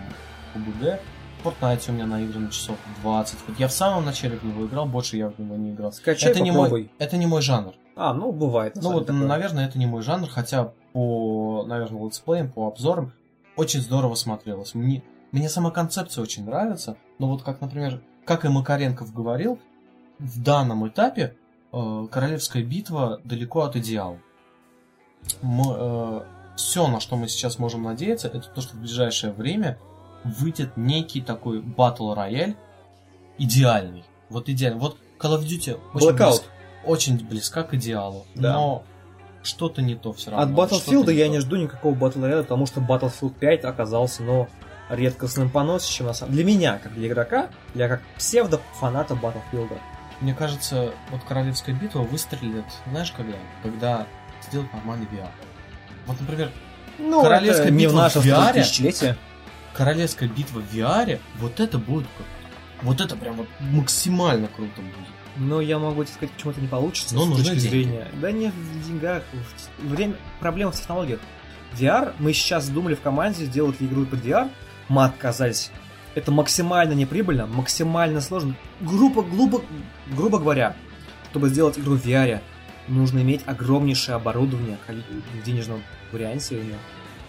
PUBG. 0.55 1.01
В 1.43 1.47
Fortnite 1.47 1.91
у 1.91 1.93
меня 1.93 2.07
наиграно 2.07 2.51
часов 2.51 2.77
20. 3.03 3.39
Вот 3.47 3.59
я 3.59 3.69
в 3.69 3.73
самом 3.73 4.05
начале 4.05 4.37
в 4.37 4.43
него 4.45 4.67
играл, 4.67 4.87
больше 4.87 5.17
я 5.17 5.29
в 5.29 5.39
него 5.39 5.57
не 5.57 5.73
играл. 5.73 5.93
Скачай, 5.93 6.31
это, 6.31 6.41
не 6.41 6.51
мой, 6.51 6.65
попробуй. 6.65 6.91
это 6.99 7.17
не 7.17 7.27
мой 7.27 7.43
жанр. 7.43 7.75
А, 7.95 8.13
ну, 8.13 8.33
бывает. 8.33 8.77
Ну 8.77 8.93
вот, 8.93 9.07
такое. 9.07 9.27
наверное, 9.27 9.67
это 9.67 9.79
не 9.79 9.87
мой 9.87 10.03
жанр, 10.03 10.29
хотя 10.29 10.73
по, 10.93 11.65
наверное, 11.67 12.05
летсплеям, 12.05 12.51
по 12.51 12.67
обзорам 12.69 13.13
очень 13.57 13.81
здорово 13.81 14.15
смотрелось. 14.15 14.75
Мне, 14.75 15.03
мне 15.33 15.49
сама 15.49 15.71
концепция 15.71 16.23
очень 16.23 16.45
нравится, 16.45 16.97
но 17.19 17.29
вот 17.29 17.43
как, 17.43 17.61
например, 17.61 18.01
как 18.25 18.45
и 18.45 18.49
Макаренков 18.49 19.13
говорил, 19.13 19.59
в 20.19 20.43
данном 20.43 20.87
этапе 20.89 21.37
э, 21.73 22.07
Королевская 22.11 22.63
битва 22.63 23.21
далеко 23.25 23.63
от 23.63 23.77
идеала. 23.77 24.19
все, 26.57 26.87
на 26.89 27.01
что 27.01 27.17
мы 27.17 27.29
сейчас 27.29 27.59
можем 27.59 27.83
надеяться, 27.83 28.29
это 28.29 28.41
то, 28.41 28.61
что 28.61 28.77
в 28.77 28.81
ближайшее 28.81 29.33
время 29.33 29.79
выйдет 30.25 30.77
некий 30.77 31.21
такой 31.21 31.61
батл 31.61 32.15
рояль 32.15 32.57
идеальный. 33.39 34.05
Вот 34.31 34.49
идеальный. 34.49 34.81
Вот 34.81 34.97
Call 35.19 35.39
of 35.39 35.43
Duty 35.45 35.79
очень 35.95 36.17
близко, 36.17 36.45
очень 36.85 37.29
близка 37.29 37.63
к 37.63 37.75
идеалу, 37.75 38.25
Да. 38.35 38.55
но 38.55 38.83
что-то 39.43 39.83
не 39.83 39.95
то 39.95 40.13
все 40.13 40.31
равно. 40.31 40.63
От 40.63 40.73
Battlefield 40.73 41.13
я 41.13 41.27
то. 41.27 41.31
не 41.33 41.39
жду 41.41 41.57
никакого 41.57 41.95
Battle 41.95 42.23
Royale, 42.23 42.43
потому 42.43 42.67
что 42.67 42.81
Battlefield 42.81 43.35
5 43.39 43.65
оказался, 43.65 44.23
ну, 44.23 44.49
редкостным 44.89 45.51
поносищем 45.51 46.07
на 46.07 46.15
самом 46.15 46.33
Для 46.33 46.45
меня, 46.45 46.79
как 46.83 46.95
для 46.95 47.09
игрока, 47.09 47.49
для 47.75 47.89
как 47.89 48.03
псевдо-фаната 48.17 49.15
Battlefield. 49.15 49.79
Мне 50.21 50.35
кажется, 50.35 50.93
вот 51.11 51.21
Королевская 51.29 51.75
битва 51.75 52.01
выстрелит, 52.01 52.65
знаешь, 52.91 53.13
когда? 53.17 53.37
Когда 53.63 54.07
сделают 54.49 54.73
нормальный 54.73 55.07
VR. 55.07 55.29
Вот, 56.07 56.21
например, 56.21 56.51
Ну, 56.99 57.23
Королевская 57.23 57.67
это 57.67 57.75
не 57.75 57.87
в 57.87 57.91
битва 57.91 58.03
наше 58.03 58.21
в 58.21 58.27
VR? 58.27 58.53
тысячелетие. 58.55 59.17
Королевская 59.75 60.29
битва 60.29 60.61
в 60.61 60.75
VR, 60.75 61.21
вот 61.39 61.61
это 61.61 61.77
будет 61.79 62.07
круто. 62.17 62.31
Вот 62.83 63.01
это 63.01 63.17
прям 63.17 63.37
вот 63.37 63.49
максимально 63.61 64.49
круто 64.49 64.81
будет. 64.81 64.95
Но 65.37 65.61
я 65.61 65.79
могу 65.79 66.03
тебе 66.05 66.15
сказать, 66.15 66.31
почему 66.33 66.53
это 66.53 66.61
не 66.63 66.69
получится 66.69 67.15
Но 67.15 67.25
с 67.25 67.29
нужны 67.29 67.45
точки 67.45 67.59
деньги. 67.61 67.69
зрения. 67.69 68.09
Да 68.15 68.33
не 68.33 68.49
в 68.51 68.87
деньгах. 68.87 69.23
в- 69.33 69.87
Время... 69.91 70.15
Проблема 70.41 70.73
в 70.73 70.77
технологиях. 70.77 71.21
VR, 71.75 72.15
мы 72.19 72.33
сейчас 72.33 72.69
думали 72.71 72.95
в 72.95 73.03
команде 73.03 73.45
сделать 73.45 73.79
ли 73.83 73.87
игру 73.87 74.07
под 74.07 74.25
VR, 74.25 74.49
мы 74.89 75.05
отказались. 75.05 75.71
Это 76.15 76.33
максимально 76.33 76.95
неприбыльно, 76.95 77.47
максимально 77.47 78.21
сложно. 78.21 78.55
Грубо, 78.81 79.23
грубо, 79.23 79.63
грубо 80.11 80.39
говоря, 80.39 80.75
чтобы 81.31 81.51
сделать 81.51 81.79
игру 81.79 81.97
в 81.97 82.07
VR, 82.07 82.41
нужно 82.89 83.19
иметь 83.19 83.43
огромнейшее 83.47 84.15
оборудование 84.15 84.79
в 84.89 85.43
денежном 85.45 85.83
варианте. 86.13 86.55
него. 86.55 86.79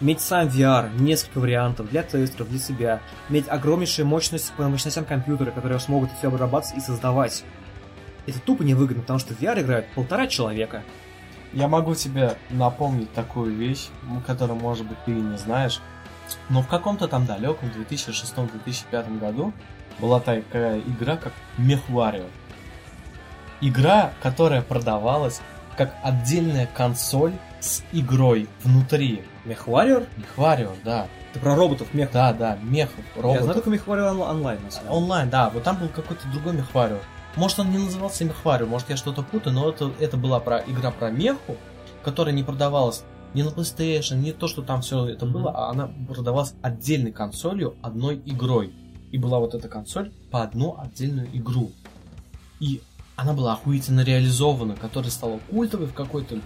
Иметь 0.00 0.20
сам 0.20 0.46
VR, 0.46 0.90
несколько 0.98 1.40
вариантов 1.40 1.90
для 1.90 2.02
тестеров, 2.02 2.48
для 2.48 2.58
себя. 2.58 3.00
Иметь 3.28 3.48
огромнейшую 3.48 4.06
мощность 4.06 4.52
по 4.52 4.68
мощностям 4.68 5.04
компьютера, 5.04 5.50
которые 5.50 5.80
смогут 5.80 6.10
все 6.16 6.28
обрабатывать 6.28 6.78
и 6.78 6.80
создавать. 6.80 7.44
Это 8.26 8.38
тупо 8.40 8.62
невыгодно, 8.62 9.02
потому 9.02 9.18
что 9.18 9.34
в 9.34 9.40
VR 9.40 9.60
играют 9.60 9.86
полтора 9.94 10.26
человека. 10.28 10.84
Я 11.52 11.66
могу 11.66 11.94
тебе 11.94 12.36
напомнить 12.50 13.12
такую 13.12 13.54
вещь, 13.54 13.88
которую, 14.26 14.58
может 14.58 14.86
быть, 14.86 14.98
ты 15.04 15.12
и 15.12 15.20
не 15.20 15.36
знаешь. 15.36 15.80
Но 16.48 16.62
в 16.62 16.68
каком-то 16.68 17.08
там 17.08 17.26
далеком 17.26 17.70
2006-2005 17.76 19.18
году 19.18 19.52
была 19.98 20.20
такая 20.20 20.80
игра, 20.80 21.16
как 21.16 21.32
Мехварио. 21.56 22.24
Игра, 23.60 24.12
которая 24.22 24.62
продавалась 24.62 25.40
как 25.76 25.94
отдельная 26.02 26.66
консоль 26.66 27.32
с 27.60 27.82
игрой 27.92 28.48
внутри. 28.62 29.24
Мехвариор? 29.44 30.04
Мехварио, 30.16 30.72
да. 30.84 31.06
Ты 31.32 31.40
про 31.40 31.54
роботов 31.54 31.88
мех. 31.92 32.10
Да, 32.12 32.32
да, 32.32 32.58
мехов, 32.62 32.96
Я 33.16 33.20
знаю 33.20 33.36
роботов. 33.36 33.54
только 33.54 33.70
Мехвариор 33.70 34.12
он- 34.12 34.22
онлайн, 34.22 34.62
на 34.62 34.70
самом 34.70 34.86
деле. 34.88 34.96
Онлайн, 35.02 35.30
да, 35.30 35.50
вот 35.50 35.62
там 35.62 35.76
был 35.76 35.88
какой-то 35.88 36.26
другой 36.28 36.54
Мехварио. 36.54 36.98
Может, 37.36 37.58
он 37.60 37.70
не 37.70 37.78
назывался 37.78 38.24
Мехварио, 38.24 38.66
может, 38.66 38.90
я 38.90 38.96
что-то 38.96 39.22
путаю, 39.22 39.54
но 39.54 39.68
это, 39.68 39.92
это 40.00 40.16
была 40.16 40.40
про, 40.40 40.58
игра 40.66 40.90
про 40.90 41.10
меху, 41.10 41.56
которая 42.02 42.34
не 42.34 42.42
продавалась 42.42 43.04
ни 43.34 43.42
на 43.42 43.48
PlayStation, 43.48 44.16
не 44.16 44.32
то, 44.32 44.48
что 44.48 44.62
там 44.62 44.80
все 44.82 45.06
это 45.06 45.26
Мгм. 45.26 45.34
было, 45.34 45.50
а 45.52 45.70
она 45.70 45.90
продавалась 46.08 46.54
отдельной 46.62 47.12
консолью, 47.12 47.76
одной 47.82 48.20
игрой. 48.24 48.72
И 49.10 49.18
была 49.18 49.38
вот 49.38 49.54
эта 49.54 49.68
консоль 49.68 50.12
по 50.30 50.42
одну 50.42 50.78
отдельную 50.78 51.28
игру. 51.32 51.72
И 52.60 52.82
она 53.16 53.32
была 53.32 53.54
охуительно 53.54 54.02
реализована, 54.02 54.76
которая 54.76 55.10
стала 55.10 55.40
культовой 55.50 55.86
в 55.86 55.94
какой-то 55.94 56.36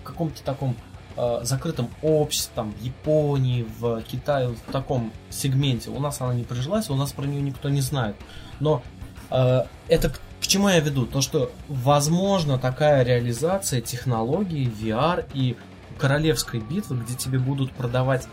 в 0.00 0.02
каком-то 0.02 0.42
таком 0.42 0.76
э, 1.16 1.40
закрытом 1.42 1.88
обществе, 2.02 2.52
там, 2.54 2.72
в 2.72 2.82
Японии, 2.82 3.66
в 3.78 4.02
Китае, 4.02 4.48
в 4.48 4.72
таком 4.72 5.12
сегменте. 5.30 5.90
У 5.90 6.00
нас 6.00 6.20
она 6.20 6.34
не 6.34 6.44
прижилась, 6.44 6.88
у 6.90 6.94
нас 6.94 7.12
про 7.12 7.26
нее 7.26 7.42
никто 7.42 7.68
не 7.68 7.80
знает. 7.80 8.16
Но 8.60 8.82
э, 9.30 9.64
это 9.88 10.10
к, 10.10 10.20
к 10.40 10.46
чему 10.46 10.68
я 10.68 10.80
веду? 10.80 11.06
То, 11.06 11.20
что 11.20 11.52
возможно 11.68 12.58
такая 12.58 13.02
реализация 13.02 13.80
технологии 13.80 14.70
VR 14.70 15.26
и 15.34 15.56
королевской 16.00 16.60
битвы, 16.60 16.96
где 16.96 17.14
тебе 17.14 17.38
будут 17.38 17.72
продавать 17.72 18.26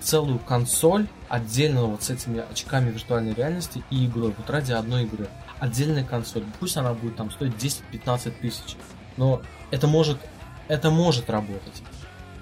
целую 0.00 0.38
консоль 0.38 1.06
отдельно 1.28 1.84
вот 1.84 2.02
с 2.02 2.10
этими 2.10 2.44
очками 2.50 2.90
виртуальной 2.90 3.32
реальности 3.32 3.82
и 3.90 4.06
игрой, 4.06 4.34
вот 4.36 4.50
ради 4.50 4.72
одной 4.72 5.04
игры. 5.04 5.28
Отдельная 5.58 6.04
консоль. 6.04 6.44
Пусть 6.60 6.76
она 6.76 6.92
будет 6.92 7.16
там 7.16 7.30
стоить 7.30 7.54
10-15 7.54 8.32
тысяч. 8.40 8.76
Но 9.16 9.40
это 9.70 9.86
может, 9.86 10.18
это 10.68 10.90
может 10.90 11.30
работать. 11.30 11.82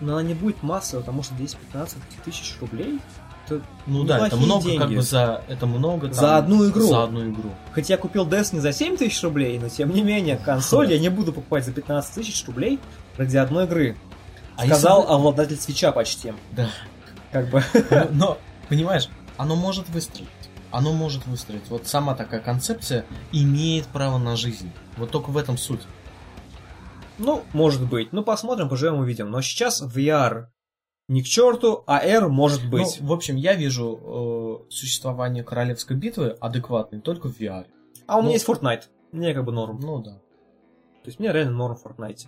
но 0.00 0.14
она 0.14 0.22
не 0.22 0.34
будет 0.34 0.62
массовой, 0.62 1.02
потому 1.02 1.22
что 1.22 1.34
10-15 1.34 1.96
тысяч 2.24 2.56
рублей 2.60 2.98
это 3.46 3.62
Ну 3.86 4.04
да, 4.04 4.26
это 4.26 4.36
много 4.36 4.64
деньги. 4.64 4.78
как 4.78 4.90
бы 4.90 5.02
за... 5.02 5.42
Это 5.48 5.66
много 5.66 6.08
там, 6.08 6.14
За 6.14 6.36
одну 6.36 6.68
игру. 6.68 6.86
За 6.86 7.04
одну 7.04 7.28
игру. 7.30 7.50
Хоть 7.74 7.90
я 7.90 7.96
купил 7.96 8.26
Destiny 8.26 8.60
за 8.60 8.72
7 8.72 8.96
тысяч 8.96 9.22
рублей, 9.22 9.58
но 9.58 9.68
тем 9.68 9.90
не 9.90 10.02
менее, 10.02 10.36
консоль 10.36 10.90
я 10.92 10.98
не 10.98 11.08
буду 11.08 11.32
покупать 11.32 11.64
за 11.64 11.72
15 11.72 12.14
тысяч 12.14 12.46
рублей 12.46 12.78
ради 13.16 13.36
одной 13.36 13.64
игры. 13.64 13.96
А 14.56 14.66
Сказал 14.66 15.00
если 15.02 15.12
обладатель 15.14 15.56
свеча 15.56 15.92
почти. 15.92 16.34
Да. 16.52 16.68
Как 17.30 17.48
бы. 17.50 17.62
бы- 17.72 18.08
Но, 18.12 18.38
понимаешь, 18.68 19.08
оно 19.36 19.56
может 19.56 19.88
выстрелить. 19.88 20.28
Оно 20.70 20.92
может 20.92 21.26
выстрелить. 21.26 21.68
Вот 21.68 21.86
сама 21.86 22.14
такая 22.14 22.40
концепция 22.40 23.04
имеет 23.32 23.86
право 23.86 24.18
на 24.18 24.36
жизнь. 24.36 24.70
Вот 24.96 25.10
только 25.10 25.30
в 25.30 25.36
этом 25.36 25.58
суть. 25.58 25.82
Ну, 27.18 27.42
может 27.52 27.86
быть. 27.88 28.12
Ну, 28.12 28.22
посмотрим, 28.24 28.68
поживем, 28.68 28.96
увидим. 28.98 29.30
Но 29.30 29.42
сейчас 29.42 29.82
VR 29.82 30.46
не 31.08 31.22
к 31.22 31.26
черту, 31.26 31.84
а 31.86 31.98
R 32.04 32.28
может 32.28 32.68
быть. 32.68 32.98
Ну, 33.00 33.06
в 33.08 33.12
общем, 33.12 33.36
я 33.36 33.54
вижу 33.54 34.64
э, 34.66 34.70
существование 34.72 35.44
королевской 35.44 35.96
битвы 35.96 36.36
адекватной 36.40 37.00
только 37.00 37.28
в 37.28 37.38
VR. 37.38 37.66
а 38.06 38.16
у 38.16 38.20
меня 38.20 38.28
ну- 38.28 38.32
есть 38.32 38.48
Fortnite. 38.48 38.84
Мне 39.12 39.34
как 39.34 39.44
бы 39.44 39.52
норм. 39.52 39.78
Ну 39.80 39.98
да. 40.02 40.12
То 40.12 41.08
есть 41.08 41.18
мне 41.18 41.30
реально 41.32 41.52
норм 41.52 41.76
в 41.76 41.84
Fortnite. 41.84 42.26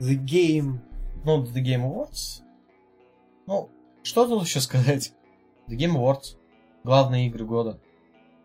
The 0.00 0.18
Game. 0.18 0.78
Ну, 1.24 1.42
The 1.42 1.62
Game 1.62 1.82
Awards. 1.82 2.42
Ну, 3.46 3.70
что 4.02 4.26
тут 4.26 4.44
еще 4.44 4.60
сказать? 4.60 5.12
The 5.68 5.76
Game 5.76 5.96
Awards. 5.96 6.36
Главные 6.84 7.28
игры 7.28 7.44
года. 7.44 7.78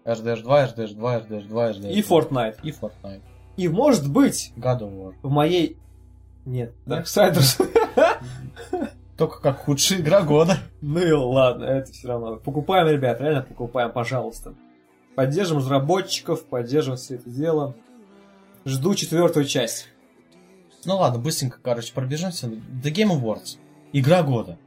RDR 0.06 0.42
2, 0.42 0.66
RDR 0.66 0.94
2, 0.94 1.18
RDR 1.18 1.48
2, 1.48 1.72
RDR 1.72 1.80
2. 1.80 1.90
И 1.90 2.02
Fortnite. 2.02 2.58
И 2.64 2.72
Fortnite. 2.72 3.22
И 3.58 3.68
может 3.68 4.10
быть, 4.10 4.54
God 4.56 4.80
of 4.82 4.94
War. 4.94 5.14
в 5.24 5.30
моей... 5.30 5.78
Нет? 6.46 6.74
Darksiders. 6.86 7.62
Только 9.18 9.42
как 9.42 9.66
худшая 9.66 10.00
игра 10.00 10.22
года. 10.22 10.60
Ну 10.80 11.00
и 11.00 11.12
ладно, 11.12 11.66
это 11.66 11.92
все 11.92 12.08
равно. 12.08 12.38
Покупаем, 12.38 12.88
ребят, 12.88 13.20
реально 13.20 13.42
покупаем, 13.42 13.92
пожалуйста. 13.92 14.54
Поддержим 15.16 15.58
разработчиков, 15.58 16.46
поддержим 16.46 16.96
все 16.96 17.16
это 17.16 17.30
дело. 17.30 17.76
Жду 18.64 18.94
четвертую 18.94 19.46
часть. 19.46 19.88
Ну 20.88 20.98
ладно, 20.98 21.20
быстренько, 21.20 21.60
короче, 21.62 21.94
пробежимся. 21.94 22.48
The 22.48 22.92
Game 22.92 23.12
Awards. 23.12 23.58
Игра 23.94 24.24
года. 24.24 24.58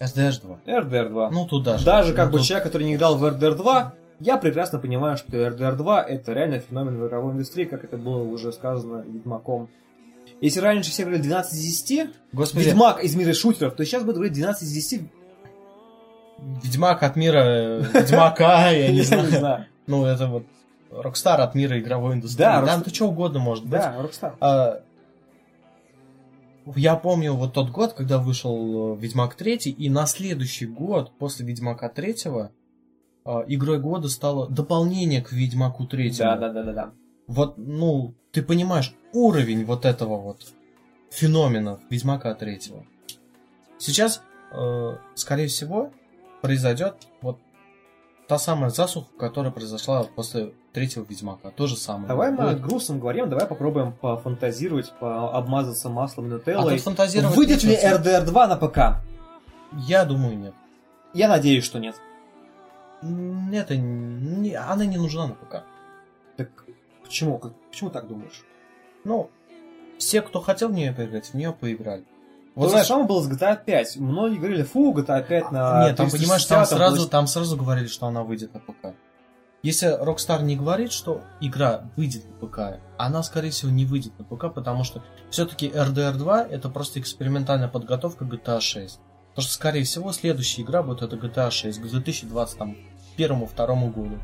SDH 0.00 0.40
2. 0.42 0.58
RDR 0.66 1.08
2. 1.10 1.30
Ну, 1.30 1.46
туда 1.46 1.76
же. 1.76 1.84
Даже 1.84 2.14
как 2.14 2.26
Ну, 2.26 2.32
бы 2.32 2.38
тут- 2.38 2.46
человек, 2.46 2.64
который 2.66 2.84
не 2.84 2.94
играл 2.94 3.16
в 3.18 3.24
RDR 3.24 3.54
2, 3.56 3.94
я 4.20 4.36
прекрасно 4.36 4.78
понимаю, 4.78 5.16
что 5.16 5.36
RDR 5.36 5.74
2 5.76 6.02
это 6.02 6.32
реально 6.32 6.60
феномен 6.60 6.98
в 7.00 7.06
игровой 7.06 7.32
индустрии, 7.34 7.64
как 7.64 7.84
это 7.84 7.96
было 7.98 8.22
уже 8.22 8.52
сказано 8.52 9.02
Ведьмаком. 9.06 9.68
Если 10.40 10.60
раньше 10.60 10.90
все 10.92 11.02
говорили 11.02 11.22
12 11.22 11.52
из 11.54 11.62
10, 11.82 12.10
Господи, 12.32 12.64
Ведьмак 12.66 13.02
из 13.02 13.16
мира 13.16 13.32
шутеров, 13.32 13.74
то 13.74 13.84
сейчас 13.84 14.02
будут 14.02 14.16
говорить 14.16 14.34
12 14.34 14.62
из 14.62 14.72
10. 14.72 15.02
Ведьмак 16.62 17.02
от 17.02 17.16
мира 17.16 17.38
э, 17.44 17.82
Ведьмака, 17.92 18.70
я 18.70 18.92
не 18.92 19.00
знаю. 19.02 19.66
Ну, 19.88 20.04
это 20.06 20.26
вот 20.28 20.44
Rockstar 20.92 21.38
от 21.38 21.54
мира 21.56 21.78
игровой 21.80 22.14
индустрии. 22.14 22.38
Да, 22.44 22.64
Там 22.64 22.80
Rockstar- 22.80 22.84
то 22.84 22.94
что 22.94 23.08
угодно 23.08 23.38
может 23.40 23.64
быть. 23.64 23.80
Да, 23.80 23.96
Rockstar. 24.00 24.82
Я 26.76 26.96
помню 26.96 27.34
вот 27.34 27.54
тот 27.54 27.70
год, 27.70 27.94
когда 27.94 28.18
вышел 28.18 28.94
э, 28.94 29.00
Ведьмак 29.00 29.34
3, 29.34 29.56
и 29.56 29.90
на 29.90 30.06
следующий 30.06 30.66
год, 30.66 31.16
после 31.18 31.46
Ведьмака 31.46 31.88
3, 31.88 32.14
игрой 33.46 33.78
года 33.78 34.08
стало 34.08 34.48
дополнение 34.48 35.22
к 35.22 35.32
Ведьмаку 35.32 35.86
3. 35.86 36.10
Да, 36.18 36.36
да, 36.36 36.48
да, 36.52 36.62
да, 36.62 36.72
да. 36.72 36.92
Вот, 37.26 37.58
ну, 37.58 38.14
ты 38.32 38.42
понимаешь, 38.42 38.94
уровень 39.12 39.64
вот 39.64 39.84
этого 39.84 40.18
вот 40.20 40.52
феномена 41.10 41.80
Ведьмака 41.90 42.34
3. 42.34 42.60
Сейчас, 43.78 44.22
э, 44.52 44.96
скорее 45.14 45.48
всего, 45.48 45.92
произойдет 46.42 46.94
вот 47.20 47.38
та 48.26 48.38
самая 48.38 48.70
засуха, 48.70 49.08
которая 49.18 49.52
произошла 49.52 50.04
после 50.04 50.52
третьего 50.72 51.04
Ведьмака. 51.08 51.50
То 51.50 51.66
же 51.66 51.76
самое. 51.76 52.08
Давай 52.08 52.30
мы 52.30 52.36
Будет. 52.38 52.56
о 52.56 52.58
грустном 52.58 53.00
говорим, 53.00 53.28
давай 53.28 53.46
попробуем 53.46 53.92
пофантазировать, 53.92 54.92
пообмазаться 55.00 55.88
маслом 55.88 56.26
и 56.26 56.30
А 56.30 56.32
нутеллой. 56.34 56.74
тут 56.74 56.82
фантазировать 56.84 57.36
Выйдет 57.36 57.62
ли. 57.64 57.74
RDR 57.76 58.24
2 58.24 58.46
на 58.46 58.56
ПК? 58.56 58.78
Я 59.72 60.04
думаю, 60.04 60.38
нет. 60.38 60.54
Я 61.14 61.28
надеюсь, 61.28 61.64
что 61.64 61.78
нет. 61.78 61.96
Это 63.52 63.76
не, 63.76 64.54
она 64.54 64.84
не 64.84 64.96
нужна 64.96 65.28
на 65.28 65.34
ПК. 65.34 65.62
Так 66.36 66.48
почему? 67.02 67.38
Как- 67.38 67.52
Почему 67.70 67.90
так 67.90 68.08
думаешь? 68.08 68.44
Ну, 69.04 69.30
все, 69.98 70.20
кто 70.22 70.40
хотел 70.40 70.68
в 70.68 70.72
нее 70.72 70.92
поиграть, 70.92 71.26
в 71.26 71.34
нее 71.34 71.52
поиграли. 71.52 72.04
Вот 72.54 72.64
то 72.64 72.68
же 72.68 72.70
знаешь, 72.72 72.86
самое 72.88 73.06
было 73.06 73.22
с 73.22 73.30
GTA 73.30 73.56
5. 73.64 73.96
Многие 73.98 74.38
говорили, 74.38 74.64
фу, 74.64 74.92
GTA 74.92 75.22
5 75.26 75.52
на 75.52 75.86
нет, 75.86 75.96
там, 75.96 76.10
понимаешь, 76.10 76.44
там 76.44 76.64
360, 76.64 76.68
сразу, 76.68 77.08
там 77.08 77.26
сразу 77.28 77.56
говорили, 77.56 77.86
что 77.86 78.06
она 78.06 78.24
выйдет 78.24 78.52
на 78.52 78.58
ПК. 78.60 78.94
Если 79.62 80.00
Rockstar 80.00 80.42
не 80.42 80.56
говорит, 80.56 80.92
что 80.92 81.22
игра 81.40 81.82
выйдет 81.96 82.24
на 82.26 82.46
ПК, 82.46 82.80
она, 82.96 83.24
скорее 83.24 83.50
всего, 83.50 83.72
не 83.72 83.84
выйдет 83.84 84.16
на 84.18 84.24
ПК, 84.24 84.54
потому 84.54 84.84
что 84.84 85.02
все-таки 85.30 85.68
RDR 85.68 86.12
2 86.12 86.44
это 86.44 86.68
просто 86.68 87.00
экспериментальная 87.00 87.68
подготовка 87.68 88.24
GTA 88.24 88.60
6. 88.60 89.00
Потому 89.30 89.42
что, 89.42 89.52
скорее 89.52 89.84
всего, 89.84 90.12
следующая 90.12 90.62
игра 90.62 90.82
будет 90.82 91.02
это 91.02 91.16
GTA 91.16 91.50
6 91.50 91.80
к 91.80 91.84
2021-2022 91.84 93.92
году. 93.92 94.18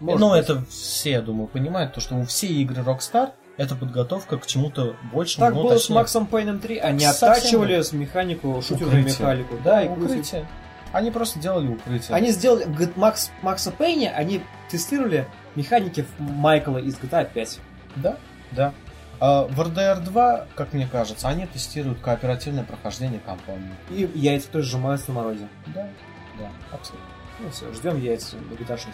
Может 0.00 0.20
ну, 0.20 0.30
быть. 0.30 0.40
это 0.40 0.64
все, 0.66 1.10
я 1.10 1.22
думаю, 1.22 1.48
понимают, 1.48 1.94
то, 1.94 2.00
что 2.00 2.14
у 2.14 2.24
все 2.24 2.46
игры 2.46 2.82
Rockstar 2.82 3.32
это 3.56 3.74
подготовка 3.74 4.38
к 4.38 4.46
чему-то 4.46 4.94
большему. 5.12 5.46
Так 5.46 5.54
ну, 5.54 5.64
было 5.64 5.76
с 5.76 5.82
точнее, 5.82 5.96
Максом 5.96 6.26
Пейном 6.26 6.60
3, 6.60 6.78
они 6.78 7.00
Совсем 7.00 7.30
оттачивали 7.30 7.82
с 7.82 7.92
механику, 7.92 8.62
шутерную 8.62 9.04
механику. 9.04 9.56
Да, 9.64 9.82
и 9.82 9.88
укрытие. 9.88 10.46
Они 10.92 11.10
просто 11.10 11.38
делали 11.38 11.68
укрытие. 11.68 12.16
Они 12.16 12.30
сделали 12.30 12.66
Макс, 12.96 13.30
Макса 13.42 13.70
Пейня, 13.70 14.10
они 14.16 14.42
тестировали 14.70 15.26
механики 15.54 16.06
Майкла 16.18 16.78
из 16.78 16.96
GTA 16.98 17.30
5. 17.32 17.58
Да, 17.96 18.16
да. 18.52 18.72
А 19.20 19.42
в 19.44 19.60
RDR 19.60 20.00
2, 20.00 20.46
как 20.54 20.72
мне 20.72 20.86
кажется, 20.86 21.28
они 21.28 21.46
тестируют 21.46 22.00
кооперативное 22.00 22.64
прохождение 22.64 23.20
кампании. 23.20 23.72
И 23.90 24.08
яйца 24.14 24.48
тоже 24.50 24.68
сжимаются 24.70 25.08
на 25.08 25.14
морозе. 25.14 25.48
Да, 25.66 25.88
да, 26.38 26.48
абсолютно. 26.72 27.08
Ну 27.40 27.50
все, 27.50 27.72
ждем 27.72 28.00
яйца 28.00 28.36
до 28.36 28.54
GTA 28.54 28.76
6. 28.78 28.88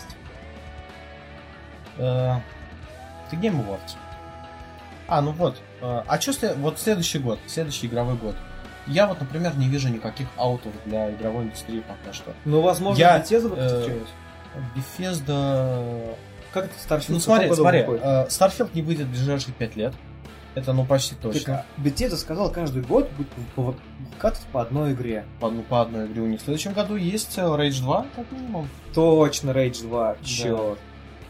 Э, 1.99 2.03
The 3.31 3.41
Game 3.41 3.65
Awards. 3.65 3.97
А, 5.07 5.21
ну 5.21 5.33
вот. 5.33 5.61
э, 5.83 6.03
А 6.07 6.21
что 6.21 6.55
вот 6.57 6.79
следующий 6.79 7.19
год, 7.19 7.39
следующий 7.47 7.87
игровой 7.87 8.17
год? 8.17 8.35
Я 8.87 9.07
вот, 9.07 9.21
например, 9.21 9.57
не 9.57 9.69
вижу 9.69 9.89
никаких 9.89 10.27
аутов 10.37 10.73
для 10.85 11.11
игровой 11.11 11.45
индустрии 11.45 11.81
пока 11.81 12.13
что. 12.13 12.33
Ну, 12.45 12.61
возможно, 12.61 13.01
Я, 13.01 13.19
Bethesda 13.19 13.55
э. 13.57 13.99
Bethesda... 14.77 16.17
Как 16.53 16.67
это 16.67 16.75
Starfield? 16.75 17.07
Ну 17.09 17.21
смотри, 17.21 17.53
смотри, 17.53 17.81
э, 17.81 18.27
Starfield 18.29 18.71
не 18.75 18.83
выйдет 18.83 19.07
в 19.07 19.11
ближайшие 19.11 19.55
5 19.55 19.77
лет. 19.77 19.95
Это 20.55 20.73
ну 20.73 20.85
почти 20.85 21.17
Так, 21.17 21.33
точно. 21.33 21.65
а 21.77 21.81
Bethesda 21.81 22.17
сказал, 22.17 22.51
каждый 22.51 22.83
год 22.83 23.11
будет 23.17 23.29
выкатывать 23.57 24.47
по 24.53 24.63
одной 24.63 24.93
игре. 24.93 25.25
По, 25.41 25.51
ну, 25.51 25.63
по 25.63 25.81
одной 25.83 26.07
игре 26.07 26.23
у 26.23 26.27
них. 26.27 26.41
В 26.41 26.45
следующем 26.45 26.73
году 26.75 26.95
есть 26.95 27.37
э, 27.39 27.43
Rage 27.43 27.81
2, 27.81 28.07
как 28.15 28.31
минимум. 28.31 28.69
Точно, 28.95 29.51
Rage 29.51 29.83
2, 29.83 30.17
черт. 30.23 30.79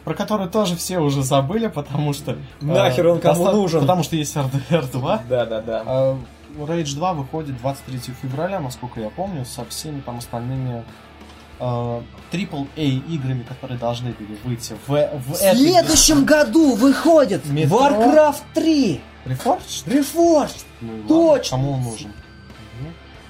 Про 0.05 0.15
который 0.15 0.49
тоже 0.49 0.77
все 0.77 0.99
уже 0.99 1.23
забыли, 1.23 1.69
потому 1.69 2.13
что... 2.13 2.33
э, 2.33 2.37
Нахер 2.61 3.07
он 3.07 3.21
кому 3.21 3.51
нужен? 3.51 3.81
Потому 3.81 4.03
что 4.03 4.17
есть 4.17 4.37
RDR 4.37 4.93
2. 4.93 5.23
Да-да-да. 5.29 6.17
Rage 6.59 6.95
2 6.95 7.13
выходит 7.15 7.57
23 7.59 7.99
февраля, 8.23 8.61
насколько 8.61 9.01
я 9.01 9.11
помню, 9.11 9.45
со 9.45 9.65
всеми 9.67 10.01
там 10.01 10.19
остальными 10.19 10.85
э, 11.61 11.65
AAA 12.33 13.07
играми, 13.09 13.43
которые 13.43 13.79
должны 13.79 14.11
были 14.13 14.37
выйти 14.45 14.75
в, 14.87 14.89
в 14.89 14.95
В 15.33 15.35
этой- 15.43 15.57
следующем 15.57 16.25
году 16.25 16.75
выходит 16.75 17.45
Метро. 17.47 17.79
Warcraft 17.79 18.43
3 18.55 19.01
Reforged? 19.27 19.87
Reforged. 19.87 20.65
Ну, 20.81 20.93
ладно, 20.93 21.09
Точно. 21.09 21.57
Кому 21.57 21.73
он 21.73 21.83
нужен? 21.83 22.13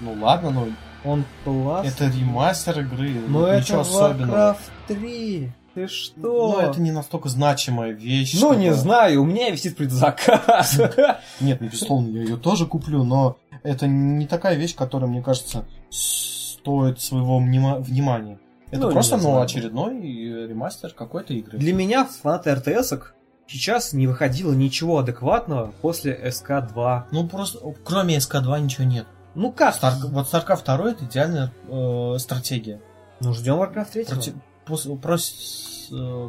Ну 0.01 0.13
ладно, 0.21 0.51
ну 0.51 0.69
Он 1.05 1.25
классный. 1.45 1.91
это 1.91 2.07
ремастер 2.17 2.81
игры, 2.81 3.15
Но 3.29 3.47
это 3.47 3.61
ничего 3.63 3.81
особенного. 3.81 4.37
Warcraft 4.37 4.59
3. 4.89 5.53
Ты 5.75 5.89
что? 5.89 6.15
Ну, 6.21 6.59
это 6.61 6.81
не 6.81 6.93
настолько 6.93 7.29
значимая 7.29 7.91
вещь. 7.93 8.35
Ну, 8.35 8.39
чтобы- 8.51 8.57
не 8.57 8.73
знаю, 8.75 9.23
у 9.23 9.25
меня 9.25 9.51
висит 9.51 9.77
предзаказ. 9.77 10.79
Нет, 11.41 11.61
ну, 11.61 11.67
безусловно, 11.69 12.09
я 12.17 12.23
ее 12.23 12.37
тоже 12.37 12.67
куплю, 12.67 13.03
но 13.05 13.37
это 13.63 13.87
не 13.87 14.27
такая 14.27 14.55
вещь, 14.57 14.75
которая, 14.77 15.11
мне 15.11 15.23
кажется, 15.23 15.65
стоит 15.91 17.01
своего 17.01 17.41
внима- 17.41 17.81
внимания. 17.81 18.39
Это 18.71 18.83
Ну, 18.87 18.93
просто, 18.93 19.17
ну, 19.17 19.41
очередной 19.41 19.99
э, 20.01 20.47
ремастер 20.49 20.91
какой-то 20.93 21.33
игры. 21.35 21.59
Для 21.59 21.73
меня, 21.73 22.05
фаната 22.07 22.55
РТСок, 22.55 23.15
сейчас 23.47 23.93
не 23.93 24.07
выходило 24.07 24.53
ничего 24.53 24.99
адекватного 24.99 25.73
после 25.83 26.15
СК-2. 26.31 27.05
Ну, 27.13 27.29
просто, 27.29 27.59
кроме 27.85 28.17
СК-2 28.19 28.61
ничего 28.61 28.85
нет. 28.85 29.07
Ну 29.35 29.53
как? 29.53 29.75
Стар- 29.75 29.95
вот 30.03 30.27
StarCraft 30.33 30.65
2 30.65 30.91
это 30.93 31.05
идеальная 31.05 31.53
э, 31.69 32.17
стратегия. 32.19 32.81
Ну, 33.21 33.33
ждем 33.33 33.55
Warcraft 33.57 33.91
3. 33.93 34.05
Проти- 34.05 34.33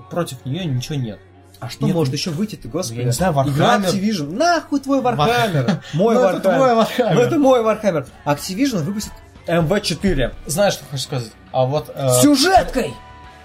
против 0.09 0.45
нее 0.45 0.65
ничего 0.65 0.95
нет. 0.95 1.19
А 1.59 1.69
что 1.69 1.85
Нет, 1.85 1.95
может 1.95 2.11
ну, 2.11 2.15
еще 2.17 2.31
выйти-то, 2.31 2.67
господи? 2.67 2.99
я 2.99 3.05
не 3.05 3.11
знаю, 3.11 3.31
Игра 3.33 3.77
Warhammer. 3.77 3.85
Activision. 3.93 4.35
Нахуй 4.35 4.79
твой 4.81 4.99
Warhammer. 5.01 5.81
Мой 5.93 6.15
Ну. 6.15 6.21
Warhammer. 6.21 7.13
Ну 7.13 7.21
это 7.21 7.37
мой 7.37 7.61
Warhammer. 7.61 8.07
Activision 8.25 8.83
выпустит 8.83 9.13
MV4. 9.47 10.33
Знаешь, 10.47 10.73
что 10.73 10.83
хочу 10.91 11.03
сказать? 11.03 11.31
А 11.53 11.65
вот... 11.65 11.89
э, 11.95 12.09
сюжеткой! 12.21 12.93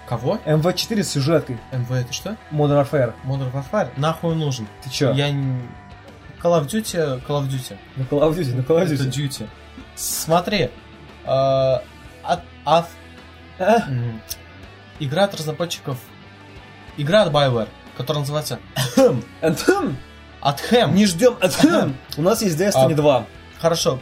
Кого? 0.09 0.39
MV4 0.45 1.03
с 1.03 1.09
сюжеткой. 1.11 1.57
МВ 1.71 1.89
это 1.91 2.11
что? 2.11 2.35
Modern 2.51 2.85
Warfare. 2.85 3.13
Modern 3.23 3.51
Warfare? 3.53 3.89
Нахуй 3.95 4.35
нужен. 4.35 4.67
Ты 4.83 4.89
чё? 4.89 5.13
Я 5.13 5.31
не... 5.31 5.61
Call 6.43 6.59
of 6.61 6.67
Duty, 6.67 7.25
Call 7.25 7.41
of 7.43 7.47
Duty. 7.49 7.77
На 7.95 8.01
Call 8.03 8.19
of 8.29 8.35
Duty, 8.37 8.55
на 8.55 8.61
Call 8.61 8.81
of 8.83 8.93
Это 8.93 9.03
Duty. 9.05 9.09
Duty. 9.29 9.47
Смотри. 9.95 10.69
э, 11.25 11.77
от, 12.23 12.41
от- 12.65 12.87
игра 15.03 15.25
от 15.25 15.35
разработчиков... 15.35 15.97
Игра 16.97 17.23
от 17.23 17.31
BioWare, 17.33 17.67
которая 17.97 18.21
называется 18.21 18.59
Anthem. 19.41 19.95
Athem. 20.41 20.91
Не 20.93 21.05
ждем 21.05 21.33
Anthem. 21.41 21.93
У 22.17 22.21
нас 22.21 22.41
есть 22.41 22.57
Destiny 22.59 22.93
А. 22.93 22.95
2. 22.95 23.25
Хорошо. 23.59 23.99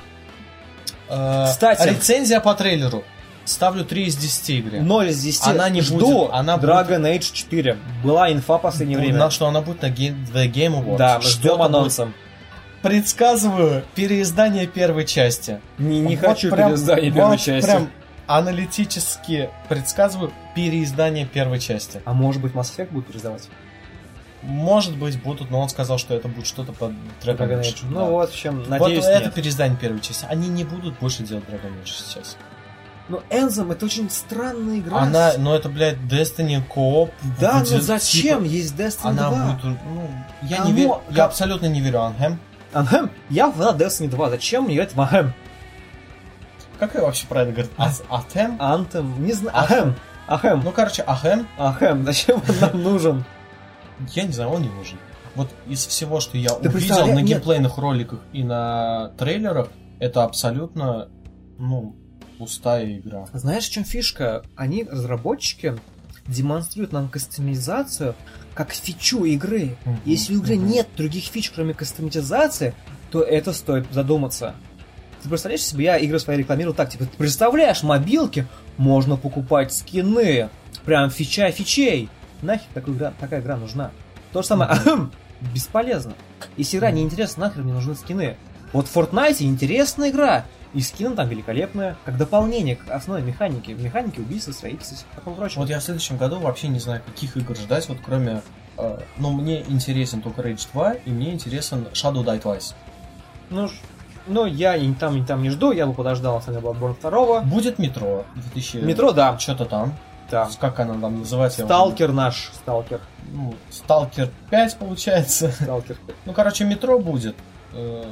Э, 1.10 1.46
Кстати. 1.50 1.88
Рецензия 1.90 2.40
по 2.40 2.54
трейлеру. 2.56 3.04
Ставлю 3.46 3.84
3 3.84 4.06
из 4.06 4.16
10 4.16 4.60
игре. 4.60 4.82
0 4.82 5.08
из 5.10 5.22
10. 5.22 5.48
Она 5.48 5.70
не 5.70 5.82
Жду 5.82 5.98
будет, 6.00 6.30
она 6.34 6.58
будет- 6.58 6.70
Dragon 6.70 7.02
Age 7.18 7.32
4. 7.34 7.78
Была 8.04 8.32
инфа 8.32 8.58
в 8.58 8.62
последнее 8.62 9.00
время. 9.00 9.18
На 9.18 9.30
что 9.32 9.48
она 9.48 9.62
будет 9.62 9.82
на 9.82 9.88
Game, 9.88 10.16
The 10.32 10.52
Game 10.52 10.80
Awards. 10.84 10.98
Да, 10.98 11.20
ждем 11.22 11.58
будет. 11.58 11.66
анонса. 11.66 12.12
Предсказываю 12.84 13.84
переиздание 13.96 14.66
первой 14.68 15.06
части. 15.06 15.60
Не, 15.78 16.00
не 16.00 16.16
Вот 16.16 16.26
хочу 16.28 16.50
прям- 16.50 16.70
переиздания 16.70 17.10
вот 17.12 17.16
первой 17.16 17.38
части. 17.38 17.68
прям 17.70 17.90
аналитически 18.38 19.49
предсказываю 19.68 20.31
переиздание 20.56 21.26
первой 21.26 21.60
части. 21.60 22.01
А 22.06 22.14
может 22.14 22.41
быть 22.41 22.53
Mass 22.53 22.76
Effect 22.76 22.91
будет 22.91 23.07
переиздавать? 23.07 23.49
Может 24.43 24.95
быть, 24.95 25.22
будут, 25.22 25.49
но 25.51 25.60
он 25.60 25.68
сказал, 25.68 25.97
что 25.97 26.14
это 26.14 26.27
будет 26.30 26.47
что-то 26.47 26.72
под 26.72 26.91
Dragon 27.23 27.60
Age. 27.61 27.80
Ну 27.89 27.95
Да. 27.99 28.06
вот, 28.06 28.31
в 28.31 28.45
Вот 28.45 28.69
надеюсь, 28.69 29.03
это 29.06 29.26
нет. 29.26 29.34
переиздание 29.34 29.77
первой 29.77 29.99
части. 29.99 30.26
Они 30.30 30.47
не 30.47 30.64
будут 30.64 30.97
больше 30.99 31.23
делать 31.23 31.43
Dragon 31.49 31.73
Age 31.84 31.88
сейчас. 32.07 32.38
Но 33.10 33.22
Anthem 33.31 33.72
это 33.72 33.85
очень 33.85 34.10
странная 34.11 34.77
игра. 34.77 34.99
Она, 34.99 35.34
ну 35.39 35.53
это, 35.56 35.68
блядь, 35.68 35.97
Destiny 35.97 36.61
Coop. 36.69 37.11
Да, 37.39 37.60
будет, 37.60 37.72
но 37.73 37.81
зачем? 37.81 38.43
типа, 38.43 38.53
Есть 38.53 38.76
Destiny 38.76 38.99
Она 39.10 39.30
2. 39.31 39.45
будет, 39.45 39.64
ну, 39.64 40.10
я 40.43 40.57
Кому? 40.57 40.69
не 40.69 40.73
верю, 40.76 41.01
я 41.10 41.26
абсолютно 41.26 41.65
не 41.65 41.81
верю 41.81 42.03
Анхем. 42.03 42.39
Anthem? 42.72 43.10
Я 43.31 43.49
в 43.49 43.60
Destiny 43.60 44.07
2. 44.10 44.30
Зачем 44.30 44.65
мне 44.65 44.76
играть 44.76 44.93
в 44.93 44.99
Anthem? 44.99 45.31
Как 46.80 46.95
я 46.95 47.01
вообще 47.01 47.27
правильно 47.27 47.53
говорю? 47.53 47.69
Атем? 48.10 48.57
Anthem? 48.60 49.19
Не 49.19 49.34
знаю. 49.34 49.57
Ахем. 49.57 49.95
Ахем. 50.27 50.61
Ну, 50.64 50.72
короче, 50.72 51.03
Ахем, 51.06 51.47
Ахем. 51.57 52.06
Зачем 52.06 52.38
он 52.47 52.56
нам 52.61 52.84
нужен? 52.84 53.26
я 54.15 54.23
не 54.23 54.31
знаю, 54.31 54.51
он 54.51 54.61
не 54.61 54.69
нужен. 54.69 54.97
Вот 55.35 55.49
из 55.68 55.85
всего, 55.85 56.19
что 56.22 56.38
я 56.38 56.49
Ты 56.51 56.69
увидел 56.69 57.06
на 57.07 57.15
нет. 57.19 57.26
геймплейных 57.27 57.77
роликах 57.77 58.19
и 58.31 58.43
на 58.43 59.10
трейлерах, 59.18 59.68
это 59.99 60.23
абсолютно, 60.23 61.10
ну, 61.57 61.95
пустая 62.38 62.97
игра. 62.97 63.26
Знаешь, 63.34 63.65
в 63.65 63.72
чем 63.72 63.84
фишка? 63.84 64.43
Они, 64.56 64.84
разработчики, 64.85 65.76
демонстрируют 66.27 66.93
нам 66.93 67.10
кастомизацию 67.10 68.15
как 68.53 68.72
фичу 68.72 69.26
игры. 69.26 69.76
Мгм, 69.85 69.99
Если 70.06 70.35
у 70.35 70.39
игры 70.39 70.56
мгм. 70.56 70.68
нет 70.68 70.88
других 70.95 71.26
фич, 71.26 71.51
кроме 71.51 71.73
кастомизации, 71.73 72.73
то 73.11 73.22
это 73.22 73.51
стоит 73.53 73.88
задуматься. 73.91 74.56
Ты 75.22 75.30
представляешь 75.30 75.64
себе, 75.64 75.86
я 75.86 75.98
игры 75.98 76.20
свои 76.20 76.38
рекламирую 76.38 76.74
так, 76.74 76.90
типа, 76.90 77.06
ты 77.06 77.18
представляешь, 77.18 77.84
мобилки 77.84 78.48
можно 78.78 79.18
покупать 79.18 79.74
скины, 79.74 80.50
прям 80.86 81.10
фича 81.10 81.52
фичей. 81.52 82.10
Нахер 82.41 82.68
такая 82.74 82.96
игра, 82.96 83.14
такая 83.20 83.41
игра 83.41 83.58
нужна? 83.58 83.91
То 84.32 84.41
же 84.41 84.48
самое, 84.48 84.72
ахм, 84.72 85.12
бесполезно. 85.54 86.14
Если 86.56 86.78
игра 86.78 86.91
неинтересна, 86.91 87.48
нахер 87.48 87.64
мне 87.64 87.74
нужны 87.74 87.96
скины. 87.96 88.38
Вот 88.72 88.88
в 88.88 88.96
Fortnite 88.96 89.41
интересная 89.41 90.10
игра, 90.10 90.46
и 90.74 90.82
скины 90.82 91.16
там 91.16 91.28
великолепные, 91.28 91.96
как 92.06 92.18
дополнение 92.18 92.76
к 92.76 92.90
основной 92.90 93.26
механике. 93.26 93.74
Механике 93.74 94.22
убийства, 94.22 94.52
строительства 94.52 94.96
и 95.12 95.16
такого 95.16 95.36
прочего. 95.36 95.62
Вот 95.62 95.70
я 95.70 95.80
в 95.80 95.84
следующем 95.84 96.18
году 96.18 96.40
вообще 96.40 96.68
не 96.68 96.80
знаю, 96.80 97.02
каких 97.06 97.36
игр 97.38 97.56
ждать, 97.56 97.90
вот 97.90 97.98
кроме... 98.06 98.41
э, 98.78 99.00
ну, 99.18 99.32
мне 99.32 99.64
интересен 99.68 100.22
только 100.22 100.41
Rage 100.41 100.68
2, 100.72 100.94
и 100.94 101.10
мне 101.10 101.34
интересен 101.34 101.88
Shadow 101.94 102.24
Die 102.24 102.41
Twice. 102.41 102.76
Ну, 103.50 103.68
ну, 104.28 104.46
я 104.46 104.76
и 104.76 104.91
там, 104.94 105.18
и 105.18 105.24
там 105.26 105.41
не 105.44 105.50
жду, 105.50 105.72
я 105.72 105.86
бы 105.88 105.94
подождал, 105.94 106.36
на 106.36 106.41
самом 106.41 106.62
деле, 106.62 106.74
Bloodborne 106.74 106.96
2. 107.02 107.41
Будет 107.41 107.80
Метро 107.80 108.26
2000... 108.36 108.78
Метро, 108.78 109.12
да. 109.12 109.38
Что-то 109.40 109.66
там. 109.66 109.94
Да. 110.32 110.48
Как 110.60 110.80
она 110.80 110.94
там 110.94 111.20
называется? 111.20 111.66
Сталкер 111.66 112.12
наш, 112.12 112.52
сталкер. 112.54 113.02
Ну, 113.32 113.56
Сталкер 113.72 114.30
5, 114.52 114.78
получается. 114.78 115.52
Сталкер. 115.52 115.98
Ну, 116.26 116.34
короче, 116.34 116.66
метро 116.66 117.00
будет. 117.00 117.36
Э, 117.74 118.04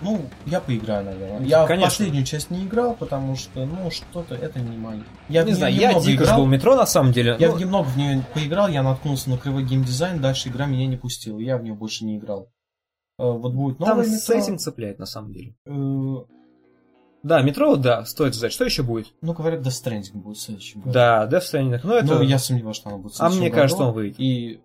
Ну, 0.00 0.20
я 0.46 0.60
поиграю, 0.60 1.04
наверное. 1.04 1.46
Я 1.46 1.64
Конечно. 1.66 1.88
в 1.88 1.92
последнюю 1.92 2.24
часть 2.24 2.50
не 2.50 2.64
играл, 2.64 2.94
потому 2.94 3.36
что, 3.36 3.64
ну, 3.66 3.90
что-то 3.90 4.34
это 4.34 4.58
не 4.58 4.76
мое. 4.76 5.02
Я 5.28 5.42
не 5.44 5.52
знаю, 5.52 5.74
я 5.74 5.94
дико 6.00 6.24
играл. 6.24 6.38
жду 6.38 6.46
метро, 6.46 6.74
на 6.76 6.86
самом 6.86 7.12
деле. 7.12 7.36
Я 7.38 7.50
Ну, 7.50 7.58
немного 7.58 7.84
в 7.86 7.96
нее 7.96 8.24
поиграл, 8.34 8.68
я 8.68 8.82
наткнулся 8.82 9.30
на 9.30 9.38
кривой 9.38 9.64
геймдизайн, 9.64 10.20
дальше 10.20 10.48
игра 10.48 10.66
меня 10.66 10.86
не 10.86 10.96
пустила, 10.96 11.38
я 11.38 11.56
в 11.56 11.62
нее 11.62 11.74
больше 11.74 12.04
не 12.04 12.16
играл. 12.16 12.48
Э, 13.18 13.24
Вот 13.24 13.52
будет 13.52 13.78
там 13.78 13.88
новое 13.88 14.04
с 14.06 14.28
метро. 14.28 14.42
этим 14.42 14.58
цепляет, 14.58 14.98
на 14.98 15.06
самом 15.06 15.32
деле. 15.32 15.54
Э, 15.66 16.16
Да, 17.22 17.42
метро, 17.42 17.76
да, 17.76 18.04
стоит 18.04 18.34
ждать. 18.34 18.52
Что 18.52 18.64
еще 18.64 18.82
будет? 18.82 19.12
Ну, 19.20 19.32
говорят, 19.32 19.60
Death 19.60 19.84
Stranding 19.84 20.14
будет 20.18 20.36
в 20.38 20.40
следующем 20.40 20.80
году. 20.80 20.92
Да, 20.92 21.28
Death 21.30 21.42
Stranding. 21.52 21.80
Ну, 21.84 21.94
это... 21.94 22.14
Ну, 22.14 22.22
я 22.22 22.38
сомневаюсь, 22.38 22.76
что 22.76 22.88
она 22.88 22.98
будет 22.98 23.12
в 23.12 23.16
А 23.16 23.18
следующем 23.18 23.40
мне 23.40 23.50
году. 23.50 23.60
кажется, 23.62 23.82
он 23.84 23.94
выйдет. 23.94 24.16
И, 24.18 24.60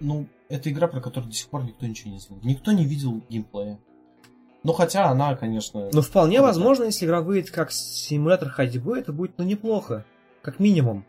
ну, 0.00 0.26
это 0.48 0.70
игра, 0.70 0.88
про 0.88 1.00
которую 1.00 1.30
до 1.30 1.36
сих 1.36 1.48
пор 1.48 1.64
никто 1.64 1.86
ничего 1.86 2.10
не 2.10 2.18
знал. 2.20 2.38
Никто 2.42 2.72
не 2.72 2.84
видел 2.84 3.20
геймплея. 3.28 3.78
Ну, 4.64 4.72
хотя 4.72 5.08
она, 5.08 5.34
конечно... 5.34 5.90
Но 5.92 6.02
вполне 6.02 6.40
возможно, 6.40 6.84
если 6.84 7.04
игра 7.04 7.20
выйдет 7.20 7.50
как 7.50 7.72
симулятор 7.72 8.48
ходьбы, 8.48 8.98
это 8.98 9.12
будет, 9.12 9.36
ну, 9.36 9.44
неплохо. 9.44 10.04
Как 10.40 10.58
минимум. 10.60 11.04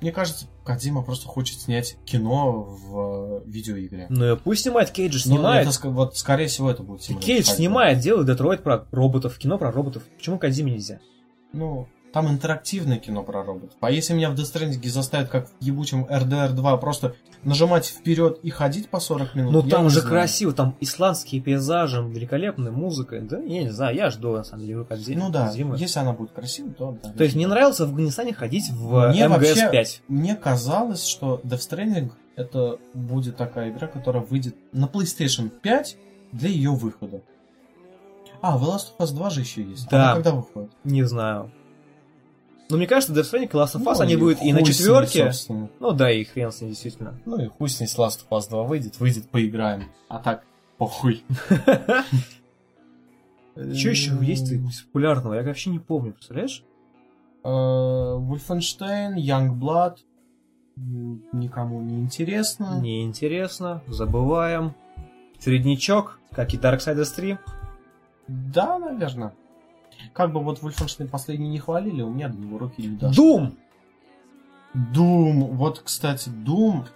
Мне 0.00 0.12
кажется, 0.12 0.46
Кадзима 0.64 1.02
просто 1.02 1.26
хочет 1.28 1.60
снять 1.60 1.96
кино 2.04 2.62
в 2.62 3.42
э, 3.44 3.48
видеоигре. 3.50 4.06
Ну, 4.08 4.32
и 4.34 4.36
пусть 4.36 4.62
снимает, 4.62 4.90
Кейдж 4.90 5.14
Ну, 5.26 5.34
снимает. 5.36 5.66
это 5.68 5.76
ск- 5.76 5.90
вот, 5.90 6.16
скорее 6.16 6.46
всего, 6.46 6.70
это 6.70 6.82
будет 6.82 7.02
симулятор 7.02 7.26
Кейдж 7.26 7.46
снимает, 7.46 7.98
делает 7.98 8.26
Детройт 8.26 8.62
про 8.62 8.86
роботов, 8.92 9.36
кино 9.38 9.58
про 9.58 9.70
роботов. 9.70 10.02
Почему 10.16 10.38
Кадзиме 10.38 10.72
нельзя? 10.72 11.00
Ну, 11.52 11.88
там 12.12 12.28
интерактивное 12.28 12.98
кино 12.98 13.22
про 13.22 13.42
роботов. 13.44 13.76
А 13.80 13.90
если 13.90 14.14
меня 14.14 14.30
в 14.30 14.34
Death 14.34 14.52
Stranding 14.54 14.88
заставят, 14.88 15.28
как 15.28 15.48
в 15.48 15.52
ебучем 15.62 16.04
RDR 16.06 16.50
2, 16.52 16.76
просто 16.78 17.14
нажимать 17.44 17.86
вперед 17.86 18.38
и 18.42 18.50
ходить 18.50 18.88
по 18.88 18.98
40 19.00 19.34
минут, 19.34 19.52
Ну 19.52 19.62
там 19.62 19.84
не 19.84 19.90
же 19.90 20.00
знаю. 20.00 20.14
красиво, 20.14 20.52
там 20.52 20.74
исландские 20.80 21.40
пейзажи, 21.40 22.02
великолепная 22.02 22.72
музыка. 22.72 23.20
Да, 23.20 23.38
я 23.38 23.62
не 23.62 23.70
знаю, 23.70 23.94
я 23.96 24.10
жду 24.10 24.32
на 24.32 24.44
самом 24.44 24.66
деле 24.66 24.80
Кадзи- 24.82 25.16
Ну 25.16 25.30
да, 25.30 25.46
Кадзимы. 25.46 25.76
если 25.78 26.00
она 26.00 26.12
будет 26.12 26.32
красивой, 26.32 26.72
то 26.72 26.98
да. 27.02 27.10
То 27.12 27.22
есть 27.24 27.36
мне 27.36 27.46
нравилось 27.46 27.78
в 27.78 27.82
Афганистане 27.84 28.34
ходить 28.34 28.70
в 28.70 29.08
Мне 29.10 29.28
вообще- 29.28 29.68
МГС-5. 29.70 30.00
Мне 30.08 30.34
казалось, 30.36 31.06
что 31.06 31.40
Death 31.44 31.70
Stranding 31.70 32.10
это 32.36 32.78
будет 32.94 33.36
такая 33.36 33.70
игра, 33.70 33.86
которая 33.86 34.22
выйдет 34.22 34.56
на 34.72 34.86
PlayStation 34.86 35.48
5 35.48 35.96
для 36.32 36.48
ее 36.48 36.70
выхода. 36.72 37.20
А, 38.42 38.56
The 38.58 38.62
Last 38.62 38.86
of 38.98 39.06
Us 39.06 39.12
2 39.14 39.30
же 39.30 39.40
еще 39.40 39.62
есть. 39.62 39.88
Да. 39.90 40.04
Она 40.06 40.14
когда 40.14 40.32
выходит? 40.32 40.70
Не 40.84 41.02
знаю. 41.04 41.50
Но 42.70 42.76
мне 42.76 42.86
кажется, 42.86 43.12
Death 43.12 43.32
Stranding 43.32 43.44
и 43.44 43.54
Last 43.54 43.74
of 43.76 43.82
Us, 43.84 43.94
Ну, 43.96 44.00
они 44.00 44.16
будут 44.16 44.40
и 44.42 44.52
на 44.52 44.62
четверке. 44.62 45.24
собственно. 45.26 45.68
Ну 45.80 45.92
да, 45.92 46.10
и 46.10 46.24
хрен 46.24 46.52
с 46.52 46.60
ней, 46.60 46.68
действительно. 46.70 47.18
Ну 47.26 47.38
и 47.40 47.48
хуй 47.48 47.68
с 47.68 47.80
ней 47.80 47.86
с 47.86 47.96
Last 47.98 48.20
of 48.28 48.38
Us 48.38 48.48
2 48.48 48.62
выйдет, 48.64 48.98
выйдет, 49.00 49.28
поиграем. 49.28 49.84
А 50.08 50.18
так, 50.18 50.44
похуй. 50.78 51.22
Что 53.54 53.90
еще 53.90 54.12
есть 54.22 54.50
из 54.50 54.82
популярного? 54.82 55.34
Я 55.34 55.42
вообще 55.42 55.70
не 55.70 55.78
помню, 55.80 56.12
представляешь? 56.12 56.64
Э, 57.42 57.48
Wolfenstein, 57.48 59.16
Youngblood. 59.16 59.96
Никому 60.76 61.82
не 61.82 61.98
интересно. 62.00 62.78
Неинтересно, 62.80 63.82
забываем. 63.88 64.74
Среднячок, 65.38 66.18
как 66.30 66.54
и 66.54 66.56
Darksiders 66.56 67.14
3. 67.14 67.38
Да, 68.28 68.78
наверное. 68.78 69.34
Как 70.12 70.32
бы 70.32 70.40
вот 70.42 70.60
Wolfenstein 70.60 71.08
последний 71.08 71.48
не 71.48 71.58
хвалили, 71.58 72.02
у 72.02 72.10
меня 72.10 72.28
до 72.28 72.38
него 72.38 72.58
руки 72.58 72.82
не 72.82 72.96
дошли. 72.96 73.22
Doom! 73.22 73.56
Doom. 74.74 75.54
Вот, 75.54 75.80
кстати, 75.80 76.28
Doom. 76.28 76.86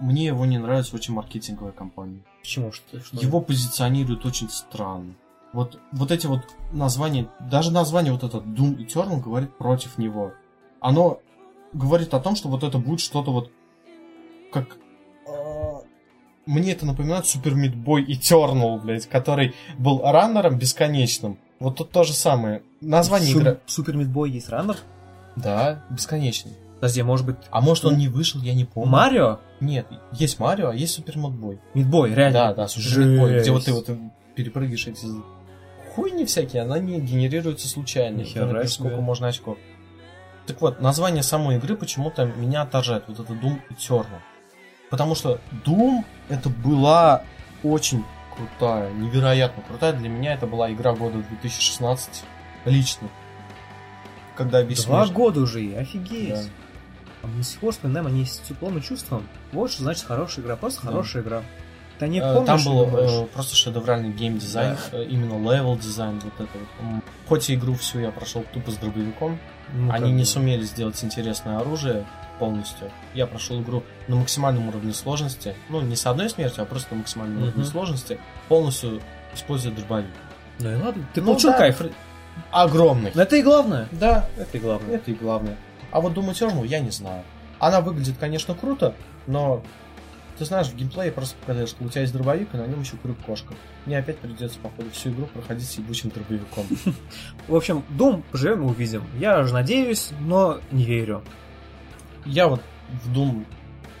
Мне 0.00 0.26
его 0.26 0.44
не 0.44 0.58
нравится 0.58 0.96
очень 0.96 1.14
маркетинговая 1.14 1.72
компания. 1.72 2.20
Почему? 2.40 2.72
Что, 2.72 3.00
что? 3.00 3.16
Его 3.16 3.40
позиционируют 3.40 4.26
очень 4.26 4.50
странно. 4.50 5.14
Вот, 5.52 5.78
вот 5.92 6.10
эти 6.10 6.26
вот 6.26 6.40
названия, 6.72 7.28
даже 7.38 7.70
название 7.70 8.12
вот 8.12 8.24
это 8.24 8.38
Doom 8.38 8.76
Eternal 8.76 9.20
говорит 9.20 9.56
против 9.56 9.98
него. 9.98 10.32
Оно 10.80 11.20
говорит 11.72 12.12
о 12.12 12.20
том, 12.20 12.34
что 12.34 12.48
вот 12.48 12.64
это 12.64 12.78
будет 12.78 13.00
что-то 13.00 13.30
вот 13.30 13.52
как... 14.52 14.76
э, 15.26 15.74
Мне 16.44 16.72
это 16.72 16.86
напоминает 16.86 17.24
Meat 17.24 17.74
Boy 17.74 18.04
Eternal, 18.06 18.80
блядь, 18.80 19.06
который 19.06 19.54
был 19.78 20.02
раннером 20.02 20.58
бесконечным. 20.58 21.38
Вот 21.60 21.76
тут 21.76 21.90
то 21.90 22.04
же 22.04 22.12
самое. 22.12 22.62
Название 22.80 23.32
Су- 23.32 23.40
игры... 23.40 23.60
Супер 23.66 23.96
Мидбой 23.96 24.30
есть 24.30 24.48
раннер? 24.48 24.76
Да, 25.36 25.84
бесконечный. 25.90 26.52
Подожди, 26.76 27.02
может 27.02 27.24
быть... 27.24 27.36
А 27.50 27.60
может 27.60 27.84
он 27.84 27.96
не 27.96 28.08
вышел, 28.08 28.40
я 28.42 28.54
не 28.54 28.64
помню. 28.64 28.90
Марио? 28.90 29.38
Нет, 29.60 29.86
есть 30.12 30.38
Марио, 30.38 30.68
а 30.68 30.74
есть 30.74 30.94
Супер 30.94 31.16
Модбой. 31.16 31.58
Мидбой, 31.72 32.14
реально? 32.14 32.32
Да, 32.32 32.54
да, 32.54 32.68
Супер 32.68 33.06
Модбой, 33.06 33.40
где 33.40 33.50
вот 33.50 33.64
ты 33.64 33.72
вот 33.72 33.88
перепрыгиваешь 34.34 34.86
эти 34.86 35.06
хуйни 35.94 36.24
всякие, 36.26 36.62
она 36.62 36.78
не 36.78 37.00
генерируется 37.00 37.68
случайно. 37.68 38.18
Нихера 38.18 38.66
сколько 38.66 39.00
можно 39.00 39.28
очков. 39.28 39.56
Так 40.46 40.60
вот, 40.60 40.80
название 40.80 41.22
самой 41.22 41.56
игры 41.56 41.76
почему-то 41.76 42.26
меня 42.26 42.62
отражает. 42.62 43.04
Вот 43.06 43.20
это 43.20 43.32
Doom 43.32 43.60
Eternal. 43.70 44.20
Потому 44.90 45.14
что 45.14 45.40
Doom 45.64 46.04
это 46.28 46.50
была 46.50 47.22
очень 47.62 48.04
крутая, 48.36 48.92
невероятно 48.92 49.62
крутая. 49.62 49.92
Для 49.92 50.08
меня 50.08 50.34
это 50.34 50.46
была 50.46 50.72
игра 50.72 50.92
года 50.94 51.18
2016 51.18 52.24
лично. 52.64 53.08
Когда 54.36 54.62
весь 54.62 54.84
Два 54.84 55.06
года 55.06 55.40
уже, 55.40 55.60
офигеть. 55.76 56.30
Да. 56.34 56.40
А 57.22 57.26
мы 57.26 57.38
до 57.38 57.44
сих 57.44 57.60
пор 57.60 57.72
вспоминаем 57.72 58.06
о 58.06 58.10
ней 58.10 58.26
с 58.26 58.38
теплом 58.38 58.78
и 58.78 58.82
чувством. 58.82 59.26
Вот 59.52 59.70
что 59.70 59.82
значит 59.82 60.04
хорошая 60.04 60.44
игра, 60.44 60.56
просто 60.56 60.82
Да. 60.82 60.88
хорошая 60.88 61.22
игра. 61.22 61.42
Ты 61.98 62.08
не 62.08 62.18
Э, 62.18 62.34
помнишь, 62.34 62.46
Там 62.46 62.64
был 62.64 62.96
э, 62.98 63.26
просто 63.26 63.54
шедевральный 63.54 64.10
геймдизайн, 64.10 64.76
э, 64.92 65.04
именно 65.04 65.38
level 65.38 65.76
design, 65.78 66.20
вот 66.24 66.34
это 66.34 66.58
вот. 66.80 67.02
Хоть 67.28 67.48
и 67.50 67.54
игру 67.54 67.74
всю 67.74 68.00
я 68.00 68.10
прошел 68.10 68.44
тупо 68.52 68.72
с 68.72 68.76
дробовиком, 68.76 69.38
Ну, 69.72 69.92
они 69.92 70.10
не 70.10 70.24
сумели 70.24 70.62
сделать 70.62 71.02
интересное 71.04 71.58
оружие 71.58 72.04
полностью. 72.38 72.90
Я 73.14 73.26
прошел 73.26 73.60
игру 73.62 73.82
на 74.08 74.16
максимальном 74.16 74.68
уровне 74.68 74.92
сложности, 74.92 75.54
ну 75.68 75.80
не 75.80 75.96
с 75.96 76.06
одной 76.06 76.28
смертью, 76.30 76.62
а 76.62 76.66
просто 76.66 76.94
на 76.94 76.98
максимальном 77.00 77.36
Мгм. 77.38 77.44
уровне 77.48 77.64
сложности, 77.64 78.18
полностью 78.48 79.00
используя 79.34 79.72
дробовик. 79.72 80.06
Ну 80.60 80.70
и 80.72 80.74
ладно, 80.76 81.06
ты 81.14 81.20
Ну 81.20 81.28
получил 81.28 81.50
да. 81.50 81.58
кайф. 81.58 81.82
Огромный. 82.50 83.12
Но 83.14 83.22
это 83.22 83.36
и 83.36 83.42
главное. 83.42 83.88
Да, 83.92 84.28
Это 84.36 84.56
и 84.58 84.60
главное. 84.60 84.96
это 84.96 85.10
и 85.10 85.14
главное. 85.14 85.56
А 85.90 86.00
вот 86.00 86.12
Doom 86.14 86.30
Eternal 86.32 86.66
я 86.66 86.80
не 86.80 86.90
знаю. 86.90 87.22
Она 87.60 87.80
выглядит, 87.80 88.16
конечно, 88.18 88.54
круто, 88.54 88.94
но 89.28 89.62
ты 90.36 90.44
знаешь, 90.44 90.66
в 90.66 90.74
геймплее 90.74 91.12
просто 91.12 91.36
показываешь, 91.38 91.70
что 91.70 91.84
у 91.84 91.88
тебя 91.88 92.00
есть 92.00 92.12
дробовик, 92.12 92.52
и 92.52 92.56
на 92.56 92.66
нем 92.66 92.80
еще 92.80 92.96
крюк 92.96 93.16
кошка. 93.24 93.54
Мне 93.86 93.98
опять 93.98 94.18
придется, 94.18 94.58
походу, 94.58 94.90
всю 94.90 95.10
игру 95.10 95.26
проходить 95.26 95.68
с 95.68 95.78
ебучим 95.78 96.10
дробовиком. 96.10 96.66
В 97.48 97.54
общем, 97.54 97.84
Дом 97.90 98.24
поживем 98.32 98.62
и 98.62 98.66
увидим. 98.66 99.04
Я 99.18 99.44
же 99.44 99.54
надеюсь, 99.54 100.10
но 100.20 100.58
не 100.72 100.84
верю. 100.84 101.22
Я 102.24 102.48
вот 102.48 102.60
в 103.04 103.12
Doom... 103.16 103.44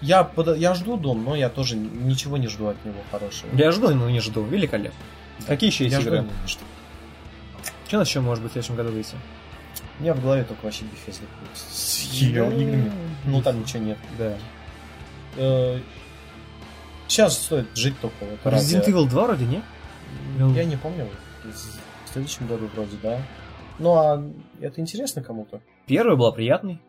Я, 0.00 0.22
под- 0.24 0.58
я 0.58 0.74
жду 0.74 0.96
Doom, 0.98 1.22
но 1.24 1.34
я 1.34 1.48
тоже 1.48 1.76
ничего 1.76 2.36
не 2.36 2.48
жду 2.48 2.66
от 2.68 2.84
него 2.84 2.98
хорошего. 3.10 3.48
Я 3.54 3.70
жду, 3.72 3.94
но 3.94 4.10
не 4.10 4.20
жду. 4.20 4.42
Великолепно. 4.44 4.98
Какие 5.46 5.70
еще 5.70 5.84
есть 5.84 5.94
Я 5.96 6.00
жду, 6.00 6.10
игры? 6.10 6.22
но 6.22 6.28
не 6.42 6.48
жду. 6.48 6.60
Что 7.86 7.96
у 7.96 7.98
нас 8.00 8.08
еще 8.08 8.20
может 8.20 8.42
быть 8.42 8.50
в 8.50 8.54
следующем 8.54 8.76
году 8.76 8.90
выйти? 8.90 9.14
У 9.98 10.02
меня 10.02 10.14
в 10.14 10.20
голове 10.22 10.44
только 10.44 10.64
вообще 10.64 10.84
Bethesda 10.84 11.22
с 11.54 12.02
ее 12.12 12.46
играми. 12.60 12.92
Ну 13.24 13.40
там 13.42 13.60
ничего 13.60 13.82
нет. 13.82 13.98
Да. 14.18 14.36
Сейчас 17.08 17.38
стоит 17.38 17.66
жить 17.76 17.94
только 18.00 18.16
вот 18.24 18.52
Resident 18.52 18.86
Evil 18.88 19.08
2 19.08 19.24
вроде, 19.24 19.44
не? 19.46 19.62
Я 20.54 20.64
не 20.64 20.76
помню. 20.76 21.08
В 21.44 22.12
следующем 22.12 22.46
году 22.46 22.68
вроде, 22.74 22.96
да. 23.02 23.20
Ну 23.78 23.94
а 23.94 24.22
это 24.60 24.80
интересно 24.80 25.22
кому-то? 25.22 25.60
Первая 25.86 26.16
была 26.16 26.32
приятной. 26.32 26.80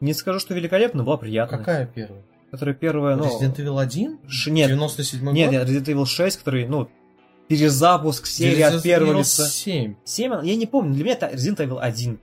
Не 0.00 0.12
скажу, 0.14 0.38
что 0.40 0.54
великолепно, 0.54 1.02
была 1.04 1.16
приятной. 1.16 1.58
Какая 1.58 1.86
первая? 1.86 2.22
Которая 2.50 2.74
первая, 2.74 3.16
ну... 3.16 3.24
Resident 3.24 3.56
Evil 3.56 3.80
1? 3.80 4.18
Ш- 4.28 4.50
Нет, 4.50 4.68
97 4.68 5.24
год? 5.24 5.34
нет, 5.34 5.50
нет, 5.50 5.68
Resident 5.68 5.84
Evil 5.94 6.06
6, 6.06 6.38
который, 6.38 6.66
ну, 6.68 6.88
перезапуск 7.48 8.26
серии 8.26 8.58
Resident 8.58 8.76
от 8.76 8.82
первого 8.82 9.12
Evil 9.14 9.18
лица. 9.18 9.46
7. 9.46 9.94
7, 10.04 10.32
я 10.44 10.56
не 10.56 10.66
помню, 10.66 10.94
для 10.94 11.04
меня 11.04 11.14
это 11.14 11.26
Resident 11.26 11.56
Evil 11.66 11.78
1. 11.80 12.18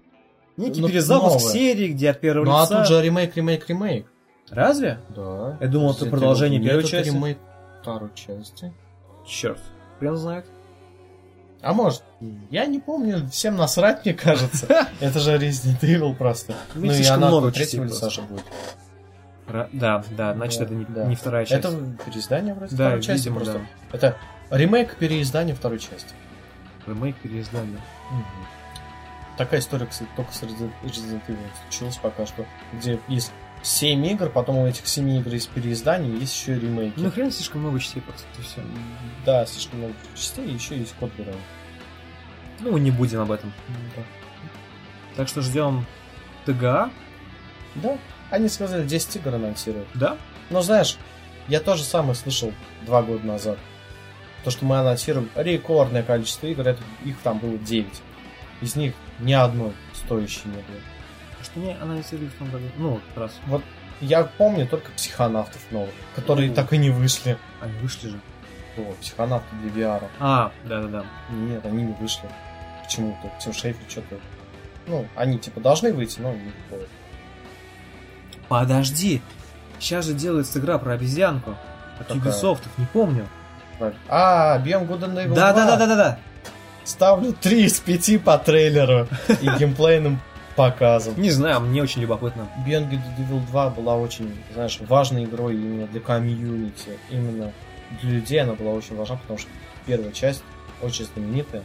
Некий 0.57 0.81
Ну, 0.81 0.87
перезапуск 0.87 1.35
новое. 1.39 1.51
серии, 1.53 1.87
где 1.89 2.09
от 2.11 2.19
первого 2.19 2.45
Ну 2.45 2.55
а 2.57 2.61
лица... 2.63 2.77
тут 2.79 2.87
же 2.87 3.01
ремейк, 3.01 3.35
ремейк, 3.35 3.67
ремейк. 3.67 4.05
Разве? 4.49 4.99
Да. 5.15 5.57
Я 5.59 5.67
думал, 5.67 5.91
это 5.91 6.05
Resident 6.05 6.09
продолжение 6.11 6.59
Evil. 6.59 6.63
первой 6.65 6.83
Нет, 6.83 6.93
это 6.93 6.97
части. 7.03 7.09
ремейк 7.15 7.37
второй 7.81 8.09
части. 8.15 8.73
Черт, 9.27 9.59
хрен 9.99 10.15
знает. 10.15 10.45
А 11.63 11.73
может, 11.73 12.03
я 12.51 12.65
не 12.65 12.79
помню, 12.79 13.25
всем 13.29 13.55
насрать, 13.55 14.03
мне 14.03 14.13
кажется. 14.13 14.67
Это 14.99 15.19
же 15.19 15.37
Resident 15.37 15.79
Evil 15.79 16.13
просто. 16.13 16.55
Ну, 16.75 16.87
Ну 16.87 16.91
и 16.91 16.95
слишком 16.95 17.15
она 17.15 17.27
много 17.29 17.51
третьего 17.51 17.85
лица 17.85 18.09
же 18.09 18.21
будет. 18.21 18.43
Да, 19.71 20.03
да, 20.11 20.33
значит, 20.33 20.61
это 20.61 20.73
не, 20.73 21.15
вторая 21.15 21.45
часть. 21.45 21.65
Это 21.65 21.77
переиздание 22.05 22.53
вроде 22.53 22.75
второй 22.75 23.01
части 23.01 23.29
просто. 23.29 23.61
Это 23.91 24.17
ремейк 24.49 24.95
переиздания 24.97 25.55
второй 25.55 25.79
части. 25.79 26.13
Ремейк 26.85 27.15
переиздания. 27.17 27.79
Такая 29.37 29.61
история, 29.61 29.85
кстати, 29.85 30.09
только 30.15 30.33
с 30.33 30.43
Resident 30.43 30.71
Evil 30.83 31.37
случилась 31.63 31.97
пока 31.97 32.25
что, 32.25 32.45
где 32.73 32.99
есть 33.07 33.31
7 33.63 34.05
игр, 34.07 34.29
потом 34.29 34.57
у 34.57 34.67
этих 34.67 34.87
7 34.87 35.09
игр 35.19 35.31
есть 35.33 35.49
переиздание, 35.49 36.19
есть 36.19 36.35
еще 36.39 36.59
ремейки. 36.59 36.95
Ну, 36.97 37.09
хрен 37.09 37.31
слишком 37.31 37.61
много 37.61 37.79
частей 37.79 38.01
просто, 38.01 38.23
это 38.33 38.41
все. 38.43 38.61
Да, 39.25 39.45
слишком 39.45 39.79
много 39.79 39.93
частей, 40.15 40.45
и 40.45 40.53
еще 40.53 40.77
есть 40.77 40.93
код 40.99 41.11
Героя. 41.17 41.35
Ну, 42.59 42.77
не 42.77 42.91
будем 42.91 43.21
об 43.21 43.31
этом. 43.31 43.53
Так 45.15 45.27
что 45.27 45.41
ждем 45.41 45.85
ТГА, 46.45 46.89
Да, 47.75 47.97
они 48.29 48.49
сказали 48.49 48.85
10 48.85 49.15
игр 49.17 49.35
анонсируют. 49.35 49.87
да? 49.93 50.17
Но 50.49 50.61
знаешь, 50.61 50.97
я 51.47 51.59
тоже 51.59 51.83
самое 51.83 52.15
слышал 52.15 52.51
два 52.85 53.01
года 53.01 53.25
назад. 53.25 53.57
То, 54.43 54.51
что 54.51 54.65
мы 54.65 54.77
анонсируем 54.77 55.29
рекордное 55.35 56.03
количество 56.03 56.47
игр, 56.47 56.67
это, 56.67 56.81
их 57.05 57.17
там 57.23 57.39
было 57.39 57.57
9. 57.57 57.87
Из 58.61 58.75
них 58.75 58.93
ни 59.19 59.31
одной 59.33 59.71
стоящей 59.93 60.47
не 60.47 60.55
было. 60.55 60.81
Что 61.53 61.59
не 61.61 61.73
анонсировали 61.79 62.27
в 62.27 62.33
том 62.33 62.49
году? 62.49 62.65
Ну, 62.77 62.89
вот 62.91 63.01
как 63.13 63.23
раз. 63.23 63.31
Вот 63.47 63.63
я 64.01 64.23
помню 64.23 64.67
только 64.67 64.91
психонавтов 64.91 65.61
новых, 65.71 65.91
которые 66.15 66.49
Ну. 66.49 66.55
так 66.55 66.73
и 66.73 66.77
не 66.77 66.89
вышли. 66.89 67.37
Они 67.61 67.73
вышли 67.79 68.09
же. 68.09 68.19
О, 68.77 68.93
психонавты 68.99 69.55
для 69.57 69.83
VR. 69.85 70.03
А, 70.19 70.51
да-да-да. 70.65 71.05
Нет, 71.29 71.65
они 71.65 71.83
не 71.83 71.93
вышли. 71.93 72.27
Почему-то. 72.83 73.31
Тим 73.39 73.53
Шейфер 73.53 73.81
что-то... 73.87 74.15
Ну, 74.87 75.05
они 75.15 75.37
типа 75.39 75.61
должны 75.61 75.93
выйти, 75.93 76.19
но 76.19 76.33
не 76.33 76.51
выходят. 76.69 76.89
Подожди. 78.49 79.21
Сейчас 79.79 80.05
же 80.05 80.13
делается 80.13 80.59
игра 80.59 80.77
про 80.77 80.93
обезьянку. 80.93 81.55
От 81.99 82.07
Какая? 82.07 82.19
Ubisoft, 82.33 82.61
не 82.77 82.85
помню. 82.87 83.27
А, 84.09 84.59
Beyond 84.59 84.87
Good 84.87 84.99
and 85.01 85.15
Evil 85.15 85.27
2. 85.27 85.35
Да-да-да-да-да. 85.35 86.19
Ставлю 86.83 87.33
3 87.33 87.63
из 87.65 87.79
5 87.79 88.21
по 88.23 88.37
трейлеру 88.37 89.07
и 89.41 89.49
геймплейным 89.59 90.19
показам. 90.55 91.19
Не 91.19 91.29
знаю, 91.29 91.61
мне 91.61 91.81
очень 91.81 92.01
любопытно. 92.01 92.47
Beyond 92.65 92.89
Good 92.89 93.01
and 93.01 93.29
Evil 93.29 93.45
2 93.47 93.69
была 93.71 93.95
очень, 93.95 94.31
знаешь, 94.53 94.79
важной 94.87 95.25
игрой 95.25 95.55
именно 95.55 95.87
для 95.87 95.99
комьюнити. 95.99 96.97
Именно 97.09 97.51
для 98.01 98.11
людей 98.11 98.41
она 98.41 98.53
была 98.53 98.71
очень 98.71 98.95
важна, 98.95 99.17
потому 99.17 99.39
что 99.39 99.49
первая 99.85 100.11
часть 100.11 100.43
очень 100.81 101.05
знаменитая, 101.05 101.63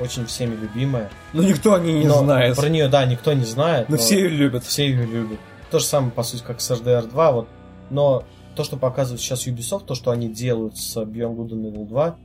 очень 0.00 0.26
всеми 0.26 0.54
любимая. 0.54 1.10
Ну, 1.32 1.42
никто 1.42 1.74
о 1.74 1.80
ней 1.80 2.00
не 2.00 2.06
Но 2.06 2.18
знает. 2.18 2.56
Про 2.56 2.68
нее, 2.68 2.88
да, 2.88 3.04
никто 3.06 3.32
не 3.32 3.44
знает. 3.44 3.88
Но 3.88 3.96
все 3.96 4.16
ее 4.16 4.28
любят. 4.28 4.64
все 4.64 4.86
ее 4.86 5.06
любят. 5.06 5.38
То 5.70 5.78
же 5.78 5.84
самое, 5.84 6.12
по 6.12 6.22
сути, 6.22 6.42
как 6.42 6.60
с 6.60 6.70
RDR 6.70 7.08
2, 7.08 7.32
вот. 7.32 7.48
Но 7.90 8.24
то, 8.54 8.64
что 8.64 8.76
показывает 8.76 9.20
сейчас 9.20 9.46
Ubisoft, 9.46 9.86
то, 9.86 9.94
что 9.94 10.10
они 10.10 10.28
делают 10.28 10.76
с 10.76 10.96
Beyond 10.96 11.36
Good 11.36 11.50
and 11.50 11.72
Evil 11.72 11.86
2, 11.86 12.16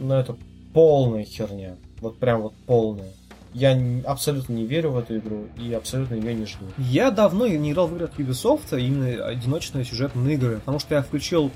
ну, 0.00 0.14
это 0.14 0.36
полная 0.72 1.24
херня. 1.24 1.76
Вот 2.00 2.18
прям 2.18 2.42
вот 2.42 2.54
полная. 2.66 3.10
Я 3.54 3.78
абсолютно 4.06 4.54
не 4.54 4.64
верю 4.64 4.92
в 4.92 4.98
эту 4.98 5.18
игру 5.18 5.46
и 5.58 5.72
абсолютно 5.74 6.14
ее 6.14 6.32
не 6.34 6.46
жду. 6.46 6.64
Я 6.78 7.10
давно 7.10 7.46
не 7.46 7.70
играл 7.72 7.86
в 7.86 7.94
игры 7.94 8.06
от 8.06 8.18
Ubisoft, 8.18 8.68
а 8.72 8.78
именно 8.78 9.26
одиночные 9.26 9.84
сюжетные 9.84 10.34
игры, 10.36 10.56
потому 10.60 10.78
что 10.78 10.94
я 10.94 11.02
включил 11.02 11.50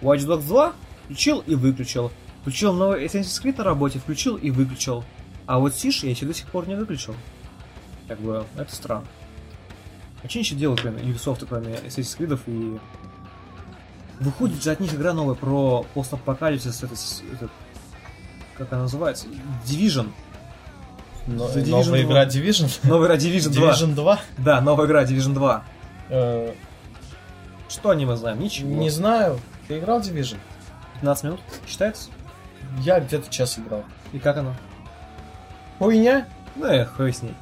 Watch 0.00 0.20
Dogs 0.26 0.46
2, 0.46 0.72
включил 1.04 1.40
и 1.40 1.54
выключил. 1.54 2.10
Включил 2.40 2.72
новый 2.72 3.04
Assassin's 3.04 3.42
Creed 3.42 3.58
на 3.58 3.64
работе, 3.64 3.98
включил 3.98 4.36
и 4.36 4.50
выключил. 4.50 5.04
А 5.46 5.58
вот 5.58 5.74
Сиш 5.74 6.02
я 6.04 6.10
еще 6.10 6.24
до 6.24 6.32
сих 6.32 6.46
пор 6.46 6.66
не 6.66 6.74
выключил. 6.74 7.14
Как 8.08 8.18
бы, 8.20 8.44
это 8.56 8.74
странно. 8.74 9.04
А 10.24 10.28
что 10.28 10.38
еще 10.38 10.54
делают, 10.54 10.80
кроме 10.80 11.02
Ubisoft, 11.02 11.44
кроме 11.48 11.74
Assassin's 11.74 12.16
Creed 12.18 12.38
и... 12.46 12.78
Выходит 14.20 14.62
же 14.62 14.70
от 14.70 14.80
них 14.80 14.94
игра 14.94 15.12
новая 15.12 15.34
про 15.34 15.84
постапокалипсис, 15.94 16.82
это, 16.82 16.94
с- 16.96 17.22
это- 17.32 17.48
как 18.56 18.72
она 18.72 18.82
называется? 18.82 19.26
Division. 19.66 20.08
Но- 21.26 21.46
The 21.48 21.62
Division 21.62 21.70
новая 21.70 21.84
2. 21.84 21.98
игра 22.02 22.26
Division? 22.26 22.70
Новая 22.84 23.06
игра 23.06 23.16
Division 23.16 23.50
2. 23.52 23.70
Division 23.72 23.94
2? 23.94 24.20
Да, 24.38 24.60
новая 24.60 24.86
игра 24.86 25.04
Division 25.04 25.34
2. 25.34 25.62
Э, 26.10 26.52
Что 27.68 27.90
о 27.90 27.94
ней 27.94 28.04
мы 28.06 28.16
знаем? 28.16 28.40
Ничего. 28.40 28.68
не 28.68 28.90
знаю. 28.90 29.38
Ты 29.68 29.78
играл 29.78 30.00
в 30.00 30.04
Division? 30.06 30.38
15 30.94 31.24
минут 31.24 31.40
считается? 31.66 32.10
Я 32.80 33.00
где-то 33.00 33.30
час 33.30 33.58
играл. 33.58 33.84
И 34.12 34.18
как 34.18 34.36
оно? 34.36 34.54
Хуйня? 35.78 36.26
Ну, 36.56 36.66
эх, 36.66 36.94
хуй 36.96 37.12
с 37.12 37.22
ней. 37.22 37.34